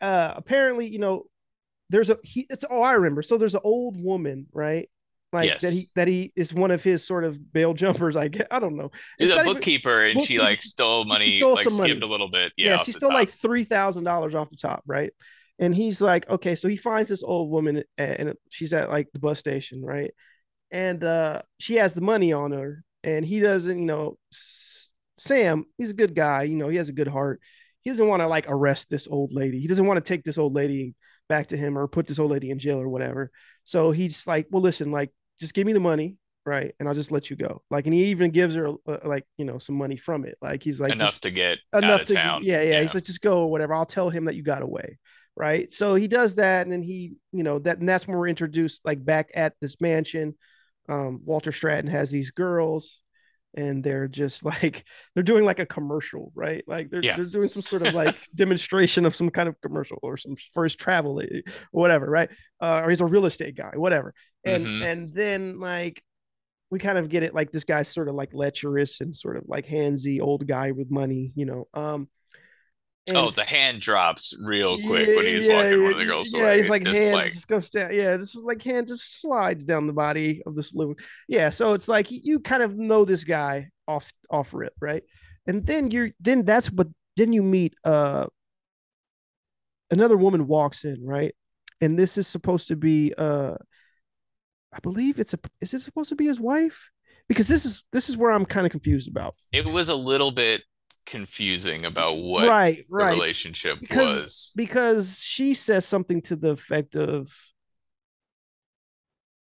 Uh 0.02 0.34
apparently 0.36 0.88
you 0.88 1.00
know 1.00 1.26
there's 1.90 2.10
a 2.10 2.18
he 2.24 2.46
it's 2.50 2.64
all 2.66 2.84
i 2.84 2.94
remember. 2.94 3.22
So 3.22 3.38
there's 3.38 3.56
an 3.56 3.62
old 3.64 4.02
woman 4.02 4.48
right 4.52 4.90
like 5.32 5.60
that 5.60 5.72
he 5.72 5.86
that 5.96 6.08
he 6.08 6.32
is 6.36 6.54
one 6.54 6.72
of 6.72 6.84
his 6.84 7.06
sort 7.06 7.24
of 7.24 7.54
bail 7.54 7.74
jumpers 7.76 8.16
i 8.16 8.28
guess 8.28 8.48
i 8.50 8.58
don't 8.60 8.76
know 8.76 8.90
She's 9.20 9.28
It's 9.30 9.34
a 9.34 9.36
not 9.38 9.46
even- 9.46 9.54
bookkeeper, 9.54 10.02
and 10.06 10.22
she 10.24 10.40
like 10.40 10.62
stole 10.62 11.06
money, 11.06 11.38
stole 11.40 11.54
like 11.56 11.64
some 11.64 11.78
money. 11.78 11.90
skimmed 11.90 12.04
a 12.04 12.08
little 12.08 12.30
bit. 12.30 12.52
Yeah, 12.58 12.72
yeah, 12.72 12.78
she 12.78 12.92
stole 12.92 13.10
top. 13.12 13.20
like 13.20 13.30
three 13.30 13.64
thousand 13.64 14.04
dollars 14.06 14.34
off 14.36 14.50
the 14.50 14.56
top, 14.56 14.84
right? 14.88 15.12
And 15.60 15.76
he's 15.76 16.02
like, 16.02 16.28
okay, 16.30 16.56
so 16.56 16.68
he 16.70 16.78
finds 16.78 17.10
this 17.10 17.22
old 17.22 17.52
woman 17.52 17.84
and 17.98 18.34
she's 18.50 18.72
at 18.74 18.90
like 18.90 19.10
the 19.12 19.20
bus 19.20 19.38
station, 19.40 19.84
right? 19.84 20.12
And 20.72 21.04
uh 21.04 21.42
she 21.60 21.76
has 21.76 21.94
the 21.94 22.02
money 22.02 22.34
on 22.34 22.52
her, 22.52 22.84
and 23.04 23.24
he 23.26 23.40
doesn't, 23.40 23.78
you 23.78 23.86
know, 23.86 24.18
Sam, 25.18 25.66
he's 25.78 25.92
a 25.92 25.96
good 25.96 26.16
guy. 26.16 26.44
You 26.44 26.56
know, 26.56 26.70
he 26.70 26.78
has 26.78 26.90
a 26.90 26.94
good 26.94 27.08
heart. 27.08 27.42
He 27.82 27.90
doesn't 27.90 28.08
want 28.08 28.22
to 28.22 28.28
like 28.28 28.46
arrest 28.50 28.90
this 28.90 29.08
old 29.08 29.32
lady. 29.34 29.60
He 29.60 29.68
doesn't 29.68 29.86
want 29.86 30.04
to 30.04 30.08
take 30.08 30.24
this 30.24 30.38
old 30.38 30.56
lady 30.56 30.96
back 31.28 31.48
to 31.48 31.58
him 31.58 31.78
or 31.78 31.88
put 31.88 32.08
this 32.08 32.20
old 32.20 32.32
lady 32.32 32.50
in 32.50 32.60
jail 32.60 32.80
or 32.82 32.90
whatever. 32.90 33.30
So 33.64 33.92
he's 33.92 34.26
like, 34.26 34.48
well, 34.50 34.62
listen, 34.64 34.92
like, 34.92 35.12
just 35.40 35.54
give 35.54 35.66
me 35.66 35.74
the 35.74 35.80
money, 35.80 36.18
right? 36.46 36.74
And 36.80 36.88
I'll 36.88 36.96
just 36.96 37.12
let 37.12 37.30
you 37.30 37.36
go. 37.36 37.62
Like, 37.70 37.86
and 37.86 37.94
he 37.94 38.06
even 38.06 38.32
gives 38.32 38.56
her 38.56 38.70
uh, 38.70 38.98
like, 39.04 39.26
you 39.38 39.46
know, 39.46 39.58
some 39.58 39.76
money 39.76 39.98
from 39.98 40.26
it. 40.26 40.38
Like, 40.42 40.64
he's 40.64 40.80
like, 40.80 40.94
enough 40.94 41.22
to 41.22 41.32
get 41.32 41.60
enough 41.74 41.92
out 41.92 42.02
of 42.02 42.08
to, 42.08 42.14
town. 42.14 42.42
yeah, 42.44 42.62
yeah, 42.62 42.82
He's 42.82 42.94
like, 42.94 43.04
just 43.06 43.22
go 43.22 43.44
or 43.44 43.52
whatever. 43.52 43.74
I'll 43.74 43.86
tell 43.86 44.10
him 44.10 44.26
that 44.26 44.36
you 44.36 44.44
got 44.44 44.62
away, 44.62 44.98
right? 45.36 45.72
So 45.72 45.96
he 45.96 46.08
does 46.08 46.36
that, 46.36 46.64
and 46.64 46.72
then 46.72 46.84
he, 46.84 47.14
you 47.32 47.44
know, 47.44 47.60
that, 47.60 47.80
and 47.80 47.88
that's 47.88 48.08
when 48.08 48.18
we're 48.18 48.28
introduced 48.28 48.82
like 48.86 49.04
back 49.04 49.32
at 49.36 49.54
this 49.62 49.80
mansion. 49.80 50.36
Um, 50.88 51.22
Walter 51.24 51.52
Stratton 51.52 51.90
has 51.92 52.10
these 52.10 52.32
girls 52.32 53.02
and 53.60 53.84
they're 53.84 54.08
just 54.08 54.44
like 54.46 54.84
they're 55.14 55.24
doing 55.24 55.46
like 55.46 55.60
a 55.60 55.66
commercial, 55.66 56.32
right? 56.36 56.64
Like 56.68 56.90
they're 56.90 57.02
Yeah. 57.04 57.16
they're 57.16 57.26
doing 57.26 57.50
some 57.50 57.62
sort 57.62 57.84
of 57.84 57.94
like 57.94 58.16
demonstration 58.36 59.06
of 59.06 59.16
some 59.16 59.30
kind 59.30 59.50
of 59.50 59.60
commercial 59.62 60.00
or 60.02 60.18
some 60.18 60.36
for 60.54 60.64
his 60.64 60.76
travel 60.76 61.22
whatever, 61.72 62.10
right? 62.10 62.30
Uh, 62.62 62.82
or 62.84 62.90
he's 62.90 63.02
a 63.02 63.06
real 63.06 63.26
estate 63.26 63.56
guy, 63.56 63.72
whatever. 63.76 64.14
And 64.44 64.66
Mhm. 64.68 64.82
and 64.82 65.14
then 65.14 65.60
like 65.60 66.02
we 66.72 66.80
kind 66.80 66.98
of 66.98 67.10
get 67.10 67.24
it 67.24 67.34
like 67.34 67.52
this 67.52 67.64
guy's 67.64 67.88
sort 67.88 68.10
of 68.10 68.16
like 68.16 68.30
lecherous 68.34 69.02
and 69.02 69.16
sort 69.16 69.38
of 69.38 69.44
like 69.48 69.68
handsy 69.68 70.22
old 70.22 70.48
guy 70.48 70.72
with 70.72 70.92
money, 70.92 71.32
you 71.36 71.46
know. 71.46 71.68
Um 71.74 72.10
and 73.10 73.18
Oh, 73.18 73.30
the 73.32 73.44
hand 73.44 73.82
drops 73.82 74.34
real 74.44 74.78
quick 74.82 75.16
when 75.16 75.26
he's 75.26 75.48
yeah, 75.48 75.56
walking 75.64 75.84
one 75.84 75.92
of 75.94 75.98
the 75.98 76.06
girls 76.06 76.34
yeah, 76.34 76.42
away. 76.42 76.58
he's 76.58 76.70
It's 76.70 76.70
like 76.70 76.84
hands 76.96 77.12
like 77.14 77.34
just 77.34 77.48
goes 77.48 77.70
down. 77.70 77.94
Yeah, 77.94 78.18
this 78.18 78.36
is 78.36 78.44
like 78.44 78.62
hand 78.62 78.88
just 78.88 79.22
slides 79.22 79.66
down 79.66 79.88
the 79.88 79.94
body 79.94 80.42
of 80.46 80.56
this 80.56 80.74
living. 80.74 80.96
Yeah, 81.28 81.50
so 81.50 81.74
it's 81.74 81.88
like 81.88 82.08
you 82.12 82.40
kind 82.40 82.64
of 82.64 82.78
know 82.78 83.06
this 83.06 83.24
guy 83.24 83.70
off 83.88 84.12
off 84.30 84.54
rip, 84.54 84.74
right? 84.82 85.04
And 85.48 85.66
then 85.66 85.92
you're 85.92 86.12
then 86.20 86.46
that's 86.46 86.72
what 86.72 86.88
then 87.18 87.34
you 87.34 87.44
meet 87.44 87.74
uh 87.84 88.28
another 89.92 90.18
woman 90.18 90.48
walks 90.48 90.86
in, 90.86 91.06
right? 91.06 91.34
And 91.82 91.98
this 91.98 92.18
is 92.18 92.28
supposed 92.28 92.68
to 92.70 92.76
be 92.76 93.14
uh 93.18 93.56
I 94.72 94.80
believe 94.80 95.20
it's 95.20 95.34
a 95.34 95.40
is 95.62 95.74
it 95.74 95.82
supposed 95.82 96.10
to 96.10 96.16
be 96.16 96.28
his 96.28 96.40
wife? 96.40 96.90
Because 97.28 97.48
this 97.48 97.66
is 97.66 97.84
this 97.92 98.10
is 98.10 98.18
where 98.18 98.32
I'm 98.32 98.46
kind 98.46 98.66
of 98.66 98.72
confused 98.72 99.10
about. 99.10 99.36
it 99.52 99.66
was 99.66 99.90
a 99.90 99.96
little 99.96 100.32
bit 100.32 100.64
confusing 101.10 101.86
about 101.86 102.14
what 102.18 102.48
right, 102.48 102.78
the 102.78 102.86
right. 102.90 103.14
relationship 103.14 103.80
because 103.80 104.16
was. 104.24 104.52
because 104.56 105.20
she 105.20 105.54
says 105.54 105.86
something 105.86 106.22
to 106.22 106.36
the 106.36 106.52
effect 106.52 106.96
of 106.96 107.32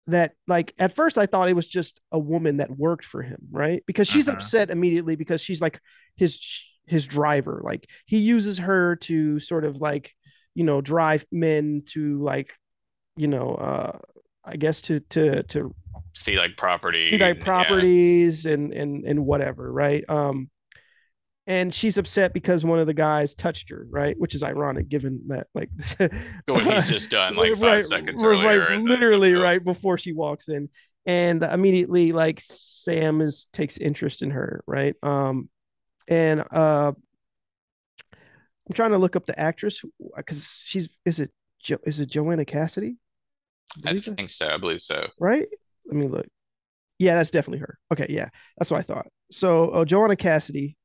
that 0.08 0.32
like 0.46 0.72
at 0.78 0.94
first 0.94 1.18
I 1.18 1.26
thought 1.26 1.48
it 1.48 1.56
was 1.56 1.66
just 1.68 2.00
a 2.12 2.18
woman 2.18 2.58
that 2.58 2.70
worked 2.70 3.04
for 3.04 3.22
him, 3.22 3.38
right? 3.50 3.82
Because 3.86 4.06
she's 4.06 4.28
Uh-huh. 4.28 4.36
upset 4.36 4.70
immediately 4.70 5.16
because 5.16 5.40
she's 5.40 5.60
like 5.60 5.80
his 6.16 6.38
his 6.86 7.06
driver. 7.06 7.60
Like 7.64 7.90
he 8.06 8.18
uses 8.18 8.58
her 8.58 8.96
to 8.96 9.40
sort 9.40 9.64
of 9.64 9.78
like, 9.78 10.14
you 10.54 10.62
know, 10.62 10.80
drive 10.80 11.26
men 11.32 11.82
to 11.86 12.22
like, 12.22 12.54
you 13.16 13.26
know, 13.26 13.56
uh 13.56 13.98
I 14.44 14.56
guess 14.56 14.80
to 14.82 15.00
to 15.00 15.42
to 15.42 15.74
See 16.14 16.38
like 16.38 16.56
property. 16.56 17.10
like 17.18 17.20
and- 17.22 17.38
yeah. 17.38 17.44
properties 17.44 18.46
and 18.46 18.72
and 18.72 19.04
and 19.04 19.26
whatever, 19.26 19.72
right? 19.72 20.04
Um, 20.08 20.50
and 21.46 21.72
she's 21.72 21.96
upset 21.98 22.32
because 22.34 22.64
one 22.64 22.78
of 22.78 22.86
the 22.86 22.94
guys 22.94 23.34
touched 23.34 23.70
her, 23.70 23.86
right? 23.90 24.18
Which 24.18 24.34
is 24.34 24.42
ironic 24.42 24.88
given 24.88 25.22
that 25.28 25.46
like 25.54 25.70
What 26.46 26.64
he's 26.64 26.88
just 26.88 27.10
done 27.10 27.36
like 27.36 27.52
five 27.54 27.62
Right, 27.62 27.84
seconds 27.84 28.22
right, 28.22 28.44
earlier. 28.44 28.66
the- 28.78 28.82
literally 28.84 29.32
the- 29.34 29.40
right 29.40 29.62
before 29.62 29.98
she 29.98 30.12
walks 30.12 30.48
in, 30.48 30.68
and 31.06 31.42
immediately 31.42 32.12
like 32.12 32.40
Sam 32.42 33.20
is 33.20 33.46
takes 33.52 33.78
interest 33.78 34.22
in 34.22 34.30
her, 34.32 34.62
right? 34.66 34.94
Um, 35.02 35.48
and 36.08 36.44
uh, 36.50 36.92
I'm 38.68 38.74
trying 38.74 38.90
to 38.92 38.98
look 38.98 39.16
up 39.16 39.26
the 39.26 39.38
actress 39.38 39.82
because 40.16 40.60
she's 40.64 40.88
is 41.04 41.20
it 41.20 41.30
jo- 41.62 41.78
is 41.86 42.00
it 42.00 42.08
Joanna 42.10 42.44
Cassidy? 42.44 42.96
I 43.84 43.98
think 44.00 44.30
so. 44.30 44.48
I 44.48 44.56
believe 44.56 44.80
so. 44.80 45.06
right? 45.20 45.46
Let 45.86 45.96
me 45.96 46.08
look. 46.08 46.26
Yeah, 46.98 47.16
that's 47.16 47.30
definitely 47.30 47.58
her. 47.60 47.78
Okay, 47.92 48.06
yeah, 48.08 48.28
that's 48.56 48.70
what 48.70 48.78
I 48.78 48.82
thought. 48.82 49.06
So, 49.30 49.68
uh, 49.70 49.84
Joanna 49.84 50.16
Cassidy, 50.16 50.76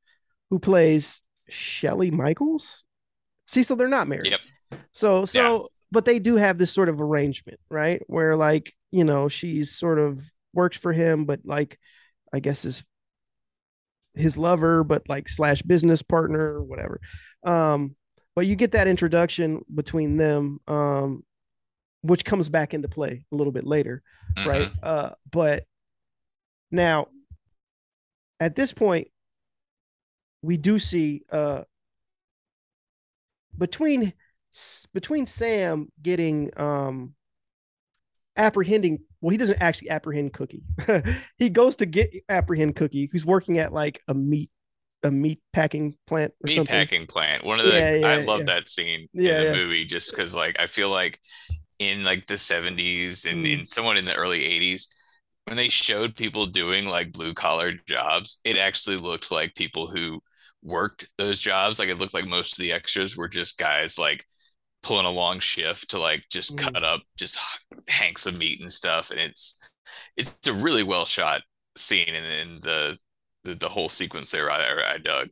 who 0.52 0.60
plays 0.60 1.22
Shelly 1.50 2.12
Michaels. 2.12 2.84
See, 3.48 3.64
so 3.64 3.74
they're 3.74 3.88
not 3.88 4.08
married. 4.08 4.32
Yep. 4.32 4.40
So, 4.92 5.26
so, 5.26 5.70
but 5.92 6.06
they 6.06 6.20
do 6.20 6.36
have 6.36 6.60
this 6.60 6.72
sort 6.72 6.90
of 6.90 7.02
arrangement, 7.02 7.60
right? 7.70 8.02
Where, 8.06 8.36
like, 8.36 8.74
you 8.92 9.04
know, 9.04 9.28
she's 9.28 9.72
sort 9.72 9.98
of 9.98 10.24
works 10.54 10.78
for 10.78 10.94
him, 10.94 11.26
but 11.26 11.40
like, 11.44 11.80
I 12.32 12.40
guess 12.40 12.64
is 12.64 12.84
his 14.14 14.38
lover, 14.38 14.84
but 14.84 15.10
like 15.10 15.28
slash 15.28 15.64
business 15.64 16.04
partner 16.04 16.40
or 16.40 16.64
whatever. 16.64 17.02
Um, 17.44 17.96
but 18.36 18.46
you 18.46 18.56
get 18.56 18.74
that 18.74 18.88
introduction 18.88 19.62
between 19.74 20.18
them, 20.18 20.60
um, 20.68 21.24
which 22.02 22.24
comes 22.24 22.50
back 22.50 22.74
into 22.74 22.88
play 22.88 23.26
a 23.32 23.36
little 23.36 23.52
bit 23.52 23.66
later 23.66 24.04
right? 24.38 24.70
Mhm. 24.70 24.78
Uh, 24.82 25.12
but 25.30 25.66
now 26.72 27.08
at 28.40 28.56
this 28.56 28.74
point, 28.74 29.11
we 30.42 30.58
do 30.58 30.80
see 30.80 31.24
uh 31.32 31.64
between 33.58 34.14
between 34.94 35.26
Sam 35.26 35.90
getting 36.02 36.52
um 36.58 37.16
apprehending 38.38 38.98
well 39.20 39.30
he 39.30 39.38
doesn't 39.38 39.62
actually 39.62 39.90
apprehend 39.90 40.32
cookie 40.34 40.64
he 41.38 41.50
goes 41.50 41.76
to 41.76 41.86
get 41.86 42.14
apprehend 42.30 42.76
cookie 42.76 43.10
who's 43.12 43.26
working 43.26 43.58
at 43.60 43.74
like 43.74 44.02
a 44.08 44.14
meat 44.14 44.50
a 45.04 45.12
meat 45.12 45.40
packing 45.52 45.96
plant 46.08 46.34
or 46.44 46.48
Meat 46.48 46.66
something. 46.66 46.66
packing 46.66 47.06
plant. 47.06 47.44
One 47.44 47.60
of 47.60 47.66
the 47.68 47.84
Yeah, 47.84 47.94
yeah, 47.96 47.98
I 48.02 48.18
love 48.18 48.46
yeah. 48.46 48.46
that 48.46 48.68
scene 48.68 49.08
in 49.26 49.38
the 49.38 49.46
movie 49.46 49.86
just 49.86 50.12
because 50.12 50.34
like 50.34 50.60
I 50.60 50.66
feel 50.66 50.90
like 50.90 51.20
in 51.80 52.04
like 52.04 52.26
the 52.28 52.38
70s 52.38 53.26
and 53.26 53.46
Mm. 53.46 53.46
in 53.46 53.66
someone 53.66 53.98
in 53.98 54.06
the 54.06 54.16
early 54.16 54.44
80s 54.46 54.90
when 55.46 55.58
they 55.58 55.70
showed 55.70 56.16
people 56.16 56.48
doing 56.48 56.86
like 56.86 57.12
blue 57.14 57.34
collar 57.36 57.74
jobs, 57.88 58.40
it 58.46 58.58
actually 58.58 58.98
looked 58.98 59.32
like 59.32 59.56
people 59.56 59.88
who 59.88 60.22
worked 60.64 61.10
those 61.18 61.40
jobs. 61.40 61.80
Like 61.80 61.90
it 61.90 61.98
looked 61.98 62.14
like 62.14 62.26
most 62.26 62.54
of 62.54 62.62
the 62.62 62.72
extras 62.74 63.18
were 63.18 63.28
just 63.28 63.58
guys 63.58 63.98
like 64.00 64.26
pulling 64.84 65.06
a 65.06 65.12
long 65.12 65.40
shift 65.40 65.92
to 65.92 66.00
like 66.00 66.24
just 66.30 66.56
Mm. 66.56 66.74
cut 66.74 66.84
up 66.84 67.02
just 67.18 67.38
hanks 67.90 68.26
of 68.26 68.38
meat 68.38 68.60
and 68.62 68.72
stuff. 68.72 69.12
And 69.12 69.20
it's 69.20 69.60
it's 70.18 70.48
a 70.48 70.54
really 70.54 70.84
well 70.84 71.06
shot 71.06 71.42
scene 71.78 72.14
and, 72.14 72.26
and 72.26 72.62
the, 72.64 72.98
the 73.44 73.56
the 73.56 73.70
whole 73.70 73.90
sequence 73.90 74.32
there 74.32 74.50
I, 74.52 74.94
I 74.94 74.98
dug. 74.98 75.30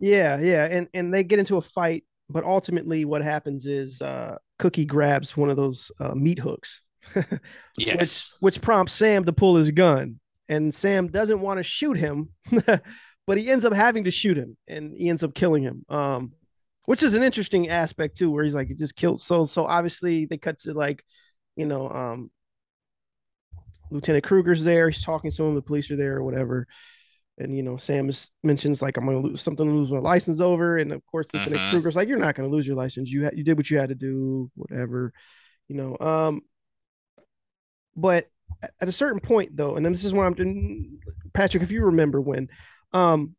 Yeah, 0.00 0.38
yeah, 0.40 0.64
and 0.66 0.88
and 0.94 1.12
they 1.12 1.24
get 1.24 1.38
into 1.40 1.56
a 1.56 1.62
fight, 1.62 2.04
but 2.30 2.44
ultimately 2.44 3.04
what 3.04 3.22
happens 3.22 3.66
is 3.66 4.00
uh 4.00 4.36
Cookie 4.58 4.84
grabs 4.86 5.36
one 5.36 5.50
of 5.50 5.56
those 5.56 5.90
uh, 6.00 6.14
meat 6.14 6.38
hooks, 6.40 6.82
Yes. 7.78 8.36
which 8.40 8.56
which 8.56 8.62
prompts 8.62 8.92
Sam 8.92 9.24
to 9.24 9.32
pull 9.32 9.54
his 9.56 9.70
gun, 9.70 10.18
and 10.48 10.74
Sam 10.74 11.08
doesn't 11.08 11.40
want 11.40 11.58
to 11.58 11.62
shoot 11.62 11.96
him, 11.96 12.30
but 13.28 13.38
he 13.38 13.50
ends 13.50 13.64
up 13.66 13.74
having 13.74 14.04
to 14.04 14.10
shoot 14.10 14.36
him, 14.38 14.56
and 14.66 14.96
he 14.96 15.08
ends 15.08 15.22
up 15.22 15.34
killing 15.34 15.62
him. 15.62 15.84
Um, 15.88 16.32
which 16.86 17.02
is 17.02 17.12
an 17.14 17.22
interesting 17.22 17.68
aspect 17.68 18.16
too, 18.16 18.30
where 18.30 18.42
he's 18.44 18.54
like 18.54 18.68
he 18.68 18.74
just 18.74 18.96
killed. 18.96 19.20
So 19.20 19.44
so 19.44 19.66
obviously 19.66 20.24
they 20.24 20.38
cut 20.38 20.58
to 20.60 20.72
like, 20.72 21.04
you 21.54 21.66
know, 21.66 21.90
um, 21.90 22.30
Lieutenant 23.90 24.24
Kruger's 24.24 24.64
there. 24.64 24.88
He's 24.88 25.04
talking 25.04 25.30
to 25.30 25.44
him. 25.44 25.54
The 25.54 25.62
police 25.62 25.90
are 25.90 25.96
there 25.96 26.16
or 26.16 26.24
whatever. 26.24 26.66
And 27.36 27.54
you 27.54 27.62
know, 27.62 27.76
Sam 27.76 28.08
is, 28.08 28.30
mentions 28.42 28.80
like 28.82 28.96
I'm 28.96 29.04
going 29.04 29.22
to 29.22 29.28
lose 29.28 29.42
something 29.42 29.66
to 29.66 29.72
lose 29.72 29.92
my 29.92 29.98
license 29.98 30.40
over, 30.40 30.78
and 30.78 30.90
of 30.92 31.04
course, 31.06 31.28
Lieutenant 31.32 31.60
Mhm. 31.60 31.70
Kruger's 31.70 31.94
like, 31.94 32.08
"You're 32.08 32.18
not 32.18 32.34
going 32.34 32.48
to 32.48 32.54
lose 32.56 32.66
your 32.66 32.74
license. 32.76 33.12
You 33.12 33.24
ha- 33.24 33.30
you 33.34 33.44
did 33.44 33.56
what 33.58 33.70
you 33.70 33.78
had 33.78 33.90
to 33.90 33.94
do, 33.94 34.50
whatever." 34.54 35.12
You 35.68 35.76
know, 35.76 35.96
um, 36.00 36.40
but 37.94 38.26
at- 38.80 38.88
a 38.88 38.92
certain 38.92 39.20
point 39.20 39.56
though, 39.56 39.76
and 39.76 39.84
then 39.84 39.92
this 39.92 40.04
is 40.04 40.12
when 40.14 40.26
I'm 40.26 40.34
doing, 40.34 40.98
Patrick, 41.34 41.62
if 41.62 41.70
you 41.70 41.84
remember 41.84 42.20
when, 42.20 42.48
um, 42.92 43.34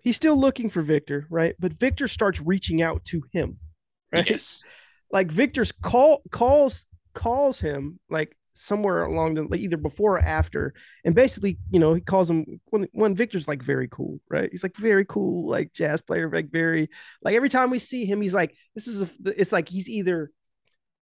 he's 0.00 0.16
still 0.16 0.38
looking 0.38 0.70
for 0.70 0.82
Victor, 0.82 1.26
right? 1.30 1.54
But 1.58 1.78
Victor 1.78 2.08
starts 2.08 2.40
reaching 2.40 2.82
out 2.82 3.04
to 3.06 3.22
him, 3.32 3.58
right? 4.12 4.28
Yes. 4.28 4.62
like 5.10 5.30
Victor's 5.30 5.72
call 5.72 6.22
calls 6.30 6.86
calls 7.14 7.58
him 7.60 7.98
like 8.10 8.36
somewhere 8.54 9.04
along 9.04 9.34
the 9.34 9.44
like, 9.44 9.60
either 9.60 9.76
before 9.76 10.16
or 10.16 10.20
after, 10.20 10.74
and 11.04 11.14
basically, 11.14 11.58
you 11.70 11.78
know, 11.80 11.94
he 11.94 12.00
calls 12.00 12.28
him 12.30 12.60
when 12.66 12.88
when 12.92 13.14
Victor's 13.14 13.48
like 13.48 13.62
very 13.62 13.88
cool, 13.88 14.20
right? 14.30 14.48
He's 14.50 14.62
like 14.62 14.76
very 14.76 15.04
cool, 15.04 15.48
like 15.48 15.72
jazz 15.72 16.00
player, 16.00 16.30
like 16.30 16.50
very 16.50 16.88
like 17.22 17.34
every 17.34 17.48
time 17.48 17.70
we 17.70 17.78
see 17.78 18.04
him, 18.04 18.20
he's 18.20 18.34
like 18.34 18.54
this 18.74 18.88
is 18.88 19.02
a, 19.02 19.08
it's 19.38 19.52
like 19.52 19.68
he's 19.68 19.88
either 19.88 20.30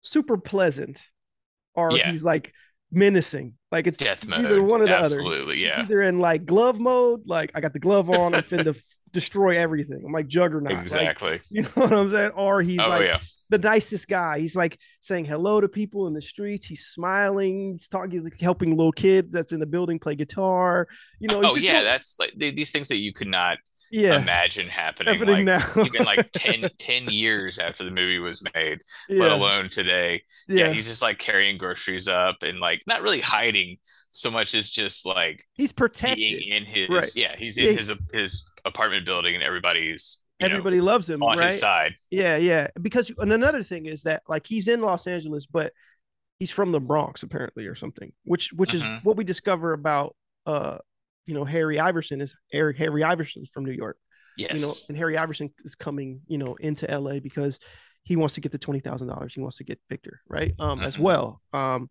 super 0.01 0.37
pleasant 0.37 1.01
or 1.75 1.97
Yeah. 1.97 2.09
he's 2.11 2.23
like 2.23 2.53
menacing, 2.91 3.53
like 3.73 3.87
it's 3.87 3.97
Death 3.97 4.27
mode. 4.27 4.45
either 4.45 4.61
one 4.61 4.81
or 4.81 4.85
the 4.85 4.95
other. 4.95 5.15
Absolutely. 5.15 5.63
Yeah. 5.63 5.81
Either 5.81 6.01
in 6.03 6.19
like 6.19 6.45
glove 6.45 6.79
mode, 6.79 7.23
like 7.25 7.51
I 7.55 7.59
got 7.59 7.73
the 7.73 7.79
glove 7.79 8.07
on, 8.07 8.35
I'm 8.35 8.43
finna 8.43 8.79
destroy 9.11 9.57
everything. 9.57 10.03
I'm 10.05 10.11
like 10.11 10.27
Juggernaut. 10.27 10.73
like, 10.73 10.81
Exactly. 10.83 11.41
you 11.49 11.63
know 11.63 11.69
what 11.73 11.91
I'm 11.91 12.07
saying? 12.07 12.31
Or 12.35 12.61
he's 12.61 12.79
oh 12.79 12.87
like 12.87 13.01
yeah. 13.01 13.19
the 13.49 13.57
nicest 13.57 14.07
guy. 14.07 14.39
He's 14.39 14.55
like 14.55 14.77
saying 14.99 15.25
hello 15.25 15.59
to 15.59 15.67
people 15.67 16.05
in 16.05 16.13
the 16.13 16.21
streets. 16.21 16.67
He's 16.67 16.85
smiling. 16.85 17.71
He's 17.73 17.87
talking. 17.87 18.11
He's 18.11 18.25
like 18.25 18.39
helping 18.39 18.77
little 18.77 18.91
kid 18.91 19.31
that's 19.31 19.51
in 19.51 19.59
the 19.59 19.65
building 19.65 19.97
play 19.97 20.13
guitar. 20.13 20.87
You 21.19 21.29
know. 21.29 21.41
Oh 21.43 21.55
yeah, 21.55 21.73
doing- 21.73 21.85
that's 21.85 22.19
like 22.19 22.33
these 22.37 22.71
things 22.71 22.89
that 22.89 22.97
you 22.97 23.11
could 23.11 23.27
not 23.27 23.57
yeah. 23.93 24.19
imagine 24.21 24.67
happening, 24.67 25.13
Happening 25.15 25.45
like 25.45 25.75
now. 25.75 25.83
even 25.85 26.03
like 26.03 26.31
10, 26.33 26.69
10 26.79 27.09
years 27.09 27.59
after 27.59 27.83
the 27.83 27.91
movie 27.91 28.19
was 28.19 28.43
made, 28.55 28.79
yeah. 29.09 29.21
let 29.21 29.31
alone 29.31 29.69
today. 29.69 30.21
yeah. 30.47 30.67
Yeah. 30.67 30.73
he's 30.73 30.87
just 30.87 31.01
like 31.01 31.19
carrying 31.19 31.57
groceries 31.57 32.07
up 32.07 32.43
and 32.43 32.59
like 32.59 32.81
not 32.87 33.01
really 33.01 33.21
hiding 33.21 33.77
so 34.11 34.29
much 34.29 34.53
as 34.55 34.69
just 34.69 35.05
like 35.05 35.43
he's 35.53 35.71
protected. 35.71 36.41
in 36.43 36.65
his 36.65 36.89
Right. 36.89 37.15
yeah, 37.15 37.35
he's 37.35 37.57
Yeah. 37.57 37.69
in 37.69 37.77
his 37.77 37.93
his 38.11 38.49
apartment 38.65 39.05
building 39.05 39.35
and 39.35 39.43
everybody's 39.43 40.19
you 40.39 40.47
know, 40.49 40.55
Everybody 40.55 40.81
loves 40.81 41.09
him, 41.09 41.21
on 41.23 41.37
right? 41.37 41.47
his 41.47 41.59
side. 41.59 41.93
Yeah, 42.09 42.35
yeah. 42.37 42.67
Because 42.81 43.13
and 43.19 43.31
another 43.31 43.63
thing 43.63 43.85
is 43.85 44.03
that 44.03 44.23
like 44.27 44.45
he's 44.45 44.67
in 44.67 44.81
Los 44.81 45.07
Angeles, 45.07 45.45
but 45.45 45.71
he's 46.39 46.51
from 46.51 46.71
the 46.71 46.81
Bronx 46.81 47.23
apparently 47.23 47.65
or 47.67 47.75
something, 47.75 48.11
which 48.25 48.51
which 48.51 48.71
Mhm. 48.71 48.75
is 48.75 48.85
what 49.03 49.15
we 49.15 49.23
discover 49.23 49.73
about 49.73 50.15
uh 50.45 50.79
you 51.25 51.33
know 51.33 51.45
Harry 51.45 51.79
Iverson 51.79 52.21
is 52.21 52.35
Eric 52.51 52.77
Harry 52.77 53.03
Iverson's 53.03 53.49
from 53.49 53.65
New 53.65 53.71
York. 53.71 53.97
Yes. 54.37 54.53
You 54.53 54.65
know, 54.65 54.73
and 54.89 54.97
Harry 54.97 55.17
Iverson 55.17 55.53
is 55.63 55.75
coming, 55.75 56.21
you 56.27 56.37
know, 56.37 56.55
into 56.59 56.87
LA 56.89 57.19
because 57.19 57.59
he 58.03 58.15
wants 58.15 58.33
to 58.35 58.41
get 58.41 58.51
the 58.51 58.57
twenty 58.57 58.79
thousand 58.79 59.07
dollars. 59.07 59.33
He 59.33 59.41
wants 59.41 59.57
to 59.57 59.63
get 59.63 59.79
Victor, 59.89 60.21
right? 60.27 60.53
Um, 60.59 60.81
as 60.81 60.97
Mhm. 60.97 60.99
well. 61.01 61.41
Um, 61.53 61.89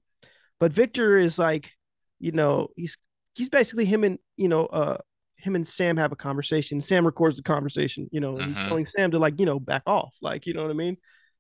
but 0.58 0.72
Victor 0.72 1.16
is 1.16 1.38
like, 1.38 1.72
you 2.18 2.32
know, 2.32 2.68
he's 2.76 2.98
he's 3.34 3.48
basically 3.48 3.84
him 3.84 4.04
and 4.04 4.18
you 4.36 4.48
know, 4.48 4.66
uh 4.66 4.98
him 5.38 5.56
and 5.56 5.66
Sam 5.66 5.96
have 5.96 6.12
a 6.12 6.16
conversation. 6.16 6.80
Sam 6.80 7.04
records 7.04 7.36
the 7.36 7.42
conversation, 7.42 8.08
you 8.12 8.20
know, 8.20 8.36
and 8.36 8.46
he's 8.46 8.58
telling 8.68 8.84
Sam 8.84 9.10
to 9.10 9.18
like, 9.18 9.40
you 9.40 9.46
know, 9.46 9.58
back 9.58 9.82
off. 9.86 10.16
Like, 10.22 10.46
you 10.46 10.54
know 10.54 10.62
what 10.62 10.70
I 10.70 10.74
mean? 10.74 10.96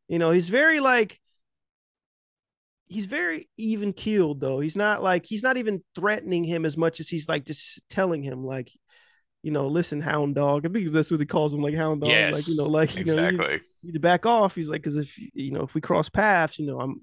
You 0.08 0.18
know, 0.18 0.32
he's 0.32 0.48
very 0.48 0.80
like 0.80 1.20
he's 2.92 3.06
very 3.06 3.48
even 3.56 3.92
keeled 3.92 4.40
though. 4.40 4.60
He's 4.60 4.76
not 4.76 5.02
like 5.02 5.26
he's 5.26 5.42
not 5.42 5.56
even 5.56 5.82
threatening 5.94 6.44
him 6.44 6.64
as 6.64 6.76
much 6.76 7.00
as 7.00 7.08
he's 7.08 7.28
like 7.28 7.44
just 7.44 7.82
telling 7.88 8.22
him 8.22 8.44
like, 8.44 8.70
you 9.42 9.50
know, 9.50 9.66
listen, 9.66 10.00
hound 10.00 10.34
dog. 10.34 10.66
I 10.66 10.68
think 10.68 10.90
that's 10.92 11.10
what 11.10 11.20
he 11.20 11.26
calls 11.26 11.52
him, 11.54 11.62
like 11.62 11.74
hound 11.74 12.02
dog. 12.02 12.10
yes. 12.10 12.34
Like, 12.34 12.48
you 12.48 12.56
know, 12.56 12.68
like 12.70 12.96
you 12.96 13.04
know, 13.04 13.14
you 13.14 13.28
exactly. 13.28 13.60
need 13.82 13.94
to 13.94 14.00
back 14.00 14.26
off. 14.26 14.54
He's 14.54 14.68
like, 14.68 14.82
because 14.82 14.96
if 14.96 15.18
you 15.18 15.52
know, 15.52 15.62
if 15.62 15.74
we 15.74 15.80
cross 15.80 16.08
paths, 16.08 16.58
you 16.58 16.66
know, 16.66 16.80
I'm 16.80 17.00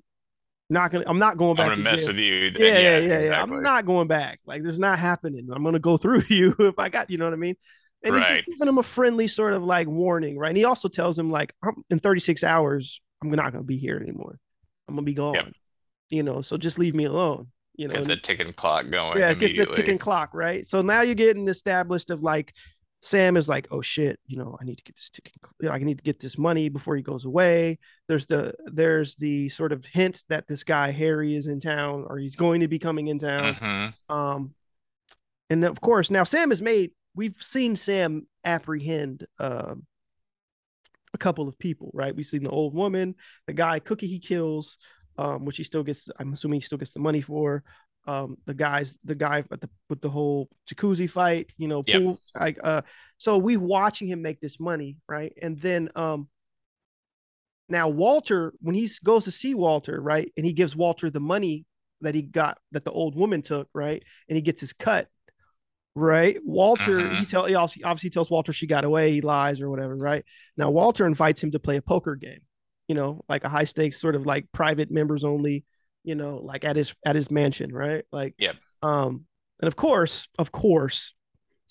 not 0.69 0.91
gonna, 0.91 1.06
I'm 1.08 1.19
not 1.19 1.38
going 1.38 1.56
back. 1.56 1.63
I'm 1.69 1.69
gonna 1.71 1.84
to 1.84 1.91
mess 1.91 2.06
jail. 2.06 2.13
with 2.13 2.21
you. 2.23 2.36
Yeah, 2.36 2.52
yeah, 2.60 2.80
yeah, 2.80 2.97
yeah. 2.99 3.17
exactly. 3.17 3.58
I'm 3.58 3.63
not 3.63 3.86
going 3.86 4.08
back. 4.08 4.39
Like, 4.45 4.63
there's 4.63 4.80
not 4.80 4.99
happening. 4.99 5.49
I'm 5.52 5.63
gonna 5.63 5.80
go 5.80 5.97
through 5.97 6.23
you 6.30 6.56
if 6.60 6.78
I 6.78 6.89
got, 6.89 7.10
you 7.10 7.17
know 7.17 7.25
what 7.25 7.34
I 7.34 7.38
mean? 7.38 7.56
And 8.04 8.15
he's 8.15 8.23
Right. 8.23 8.45
just 8.45 8.60
giving 8.60 8.69
him 8.71 8.78
a 8.78 8.84
friendly 8.84 9.28
sort 9.28 9.54
of 9.54 9.63
like 9.63 9.88
warning, 9.88 10.38
right? 10.38 10.49
And 10.49 10.58
he 10.58 10.63
also 10.63 10.88
tells 10.88 11.19
him 11.19 11.32
like, 11.32 11.54
I'm, 11.62 11.84
in 11.89 11.99
36 11.99 12.43
hours, 12.43 13.02
I'm 13.21 13.30
not 13.32 13.52
gonna 13.52 13.63
be 13.63 13.78
here 13.78 13.97
anymore. 13.97 14.39
I'm 14.88 14.95
gonna 14.95 15.04
be 15.06 15.13
gone. 15.13 15.34
Yep. 15.36 15.47
You 16.10 16.24
know, 16.24 16.41
so 16.41 16.58
just 16.58 16.80
leave 16.80 16.95
me 16.95 17.06
alone. 17.06 17.48
You 17.76 17.88
know, 17.88 17.93
Gets 17.93 18.08
the 18.08 18.17
ticking 18.17 18.54
clock 18.54 18.89
going. 18.89 19.19
yeah, 19.19 19.30
it 19.30 19.39
gets 19.39 19.54
the 19.54 19.65
ticking 19.67 19.98
clock, 19.98 20.32
right? 20.34 20.67
So 20.67 20.82
now 20.82 21.02
you're 21.02 21.15
getting 21.15 21.48
established 21.48 22.10
of 22.10 22.22
like 22.24 22.54
Sam 23.02 23.38
is 23.38 23.48
like, 23.48 23.67
oh 23.72 23.82
shit, 23.82 24.19
you 24.28 24.36
know, 24.38 24.58
I 24.60 24.65
need 24.65 24.78
to 24.80 24.84
get 24.84 24.95
this 24.98 25.10
ticking. 25.10 25.34
I 25.72 25.78
need 25.78 26.00
to 26.00 26.04
get 26.04 26.19
this 26.19 26.38
money 26.38 26.67
before 26.67 26.98
he 26.98 27.02
goes 27.02 27.24
away. 27.24 27.80
There's 28.10 28.26
the 28.26 28.54
there's 28.65 29.15
the 29.15 29.48
sort 29.50 29.72
of 29.72 29.86
hint 29.86 30.24
that 30.28 30.48
this 30.48 30.63
guy 30.65 30.91
Harry 30.91 31.36
is 31.36 31.48
in 31.48 31.62
town 31.62 32.06
or 32.10 32.17
he's 32.17 32.36
going 32.36 32.60
to 32.62 32.67
be 32.67 32.80
coming 32.80 33.08
in 33.08 33.19
town. 33.19 33.54
Mhm. 33.54 33.93
Um, 34.13 34.54
and 35.50 35.63
of 35.63 35.80
course, 35.80 36.12
now 36.12 36.24
Sam 36.26 36.50
has 36.50 36.62
made. 36.62 36.91
We've 37.15 37.41
seen 37.41 37.76
Sam 37.78 38.28
apprehend 38.43 39.26
um 39.39 39.86
a 41.13 41.17
couple 41.17 41.48
of 41.48 41.58
people, 41.58 41.91
right? 41.93 42.15
We've 42.15 42.26
seen 42.26 42.43
the 42.43 42.50
old 42.50 42.74
woman, 42.76 43.15
the 43.48 43.54
guy 43.54 43.80
Cookie 43.80 44.08
he 44.08 44.19
kills, 44.19 44.78
um, 45.21 45.45
which 45.45 45.58
he 45.58 45.63
still 45.63 45.84
gets. 45.84 46.10
I'm 46.19 46.34
assuming 46.34 46.60
he 46.62 46.65
still 46.65 46.77
gets 46.77 46.91
the 46.93 46.99
money 47.10 47.21
for. 47.21 47.63
Um, 48.08 48.38
the 48.45 48.53
guys, 48.53 48.97
the 49.03 49.15
guy 49.15 49.39
at 49.51 49.62
the 49.62 49.69
with 49.89 50.01
the 50.01 50.10
whole 50.10 50.47
jacuzzi 50.67 51.10
fight, 51.10 51.51
you 51.58 51.67
know, 51.67 51.84
Yep. 51.86 52.01
pool, 52.01 52.19
like 52.39 52.58
uh. 52.63 52.82
So 53.17 53.38
we 53.38 53.58
watching 53.58 54.08
him 54.08 54.21
make 54.21 54.39
this 54.39 54.60
money, 54.60 54.97
right? 55.08 55.34
And 55.41 55.60
then 55.60 55.89
um. 55.95 56.29
Now 57.71 57.88
Walter, 57.89 58.53
when 58.62 58.73
he 58.75 58.88
goes 59.03 59.25
to 59.25 59.32
see 59.32 59.53
Walter, 59.53 60.01
right, 60.01 60.32
and 60.36 60.45
he 60.45 60.53
gives 60.53 60.75
Walter 60.75 61.10
the 61.12 61.19
money 61.19 61.65
that 62.01 62.15
he 62.15 62.23
got 62.23 62.58
that 62.71 62.84
the 62.86 62.91
old 62.91 63.15
woman 63.15 63.41
took, 63.43 63.67
right, 63.73 64.01
and 64.27 64.36
he 64.36 64.41
gets 64.41 64.62
his 64.62 64.73
cut, 64.73 65.08
right. 65.93 66.38
Walter, 66.43 67.10
Mhm. 67.10 67.19
he 67.19 67.25
tell 67.25 67.45
he 67.45 67.55
also 67.55 67.79
obviously 67.84 68.10
tells 68.10 68.32
Walter 68.32 68.53
she 68.53 68.65
got 68.65 68.86
away, 68.86 69.12
he 69.12 69.21
lies 69.21 69.62
or 69.62 69.69
whatever, 69.69 69.95
right. 69.95 70.23
Now 70.58 70.71
Walter 70.71 71.05
invites 71.05 71.43
him 71.43 71.51
to 71.51 71.60
play 71.60 71.77
a 71.77 71.82
poker 71.82 72.15
game, 72.15 72.41
you 72.89 72.95
know, 72.95 73.21
like 73.30 73.45
a 73.45 73.49
high 73.49 73.63
stakes 73.63 74.02
sort 74.02 74.15
of 74.15 74.25
like 74.25 74.52
private 74.52 74.91
members 74.91 75.23
only, 75.23 75.63
you 76.04 76.15
know, 76.15 76.38
like 76.38 76.65
at 76.65 76.75
his 76.75 76.93
at 77.06 77.15
his 77.15 77.32
mansion, 77.32 77.71
right, 77.71 78.04
like 78.12 78.34
yeah. 78.38 78.54
um, 78.82 79.25
and 79.62 79.67
of 79.67 79.75
course, 79.75 80.28
of 80.39 80.52
course, 80.52 81.13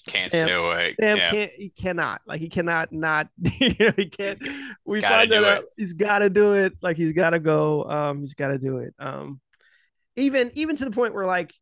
Can't 0.07 0.31
Sam- 0.31 0.47
stay 0.47 0.55
away. 0.55 0.95
Sam 1.01 1.17
yeah. 1.17 1.31
can't 1.31 1.51
he 1.51 1.71
cannot 1.71 2.21
like 2.25 2.41
he 2.41 2.49
cannot 2.49 2.93
not 2.93 3.29
you 3.61 3.75
know 3.81 3.93
he 3.97 4.07
can't 4.07 4.39
we 4.87 5.01
Gotta 5.01 5.15
find 5.15 5.33
that 5.33 5.45
out 5.45 5.65
he's 5.77 5.93
got 5.93 6.21
to 6.21 6.31
do 6.31 6.55
it 6.55 6.75
like 6.81 6.97
he's 6.97 7.13
got 7.13 7.31
to 7.31 7.41
go 7.41 7.85
um 7.85 8.21
he's 8.21 8.35
got 8.35 8.49
to 8.49 8.59
do 8.59 8.79
it 8.79 8.95
um 8.99 9.41
even 10.17 10.51
even 10.55 10.77
to 10.77 10.85
the 10.85 10.91
point 10.91 11.15
where 11.15 11.27
like 11.27 11.53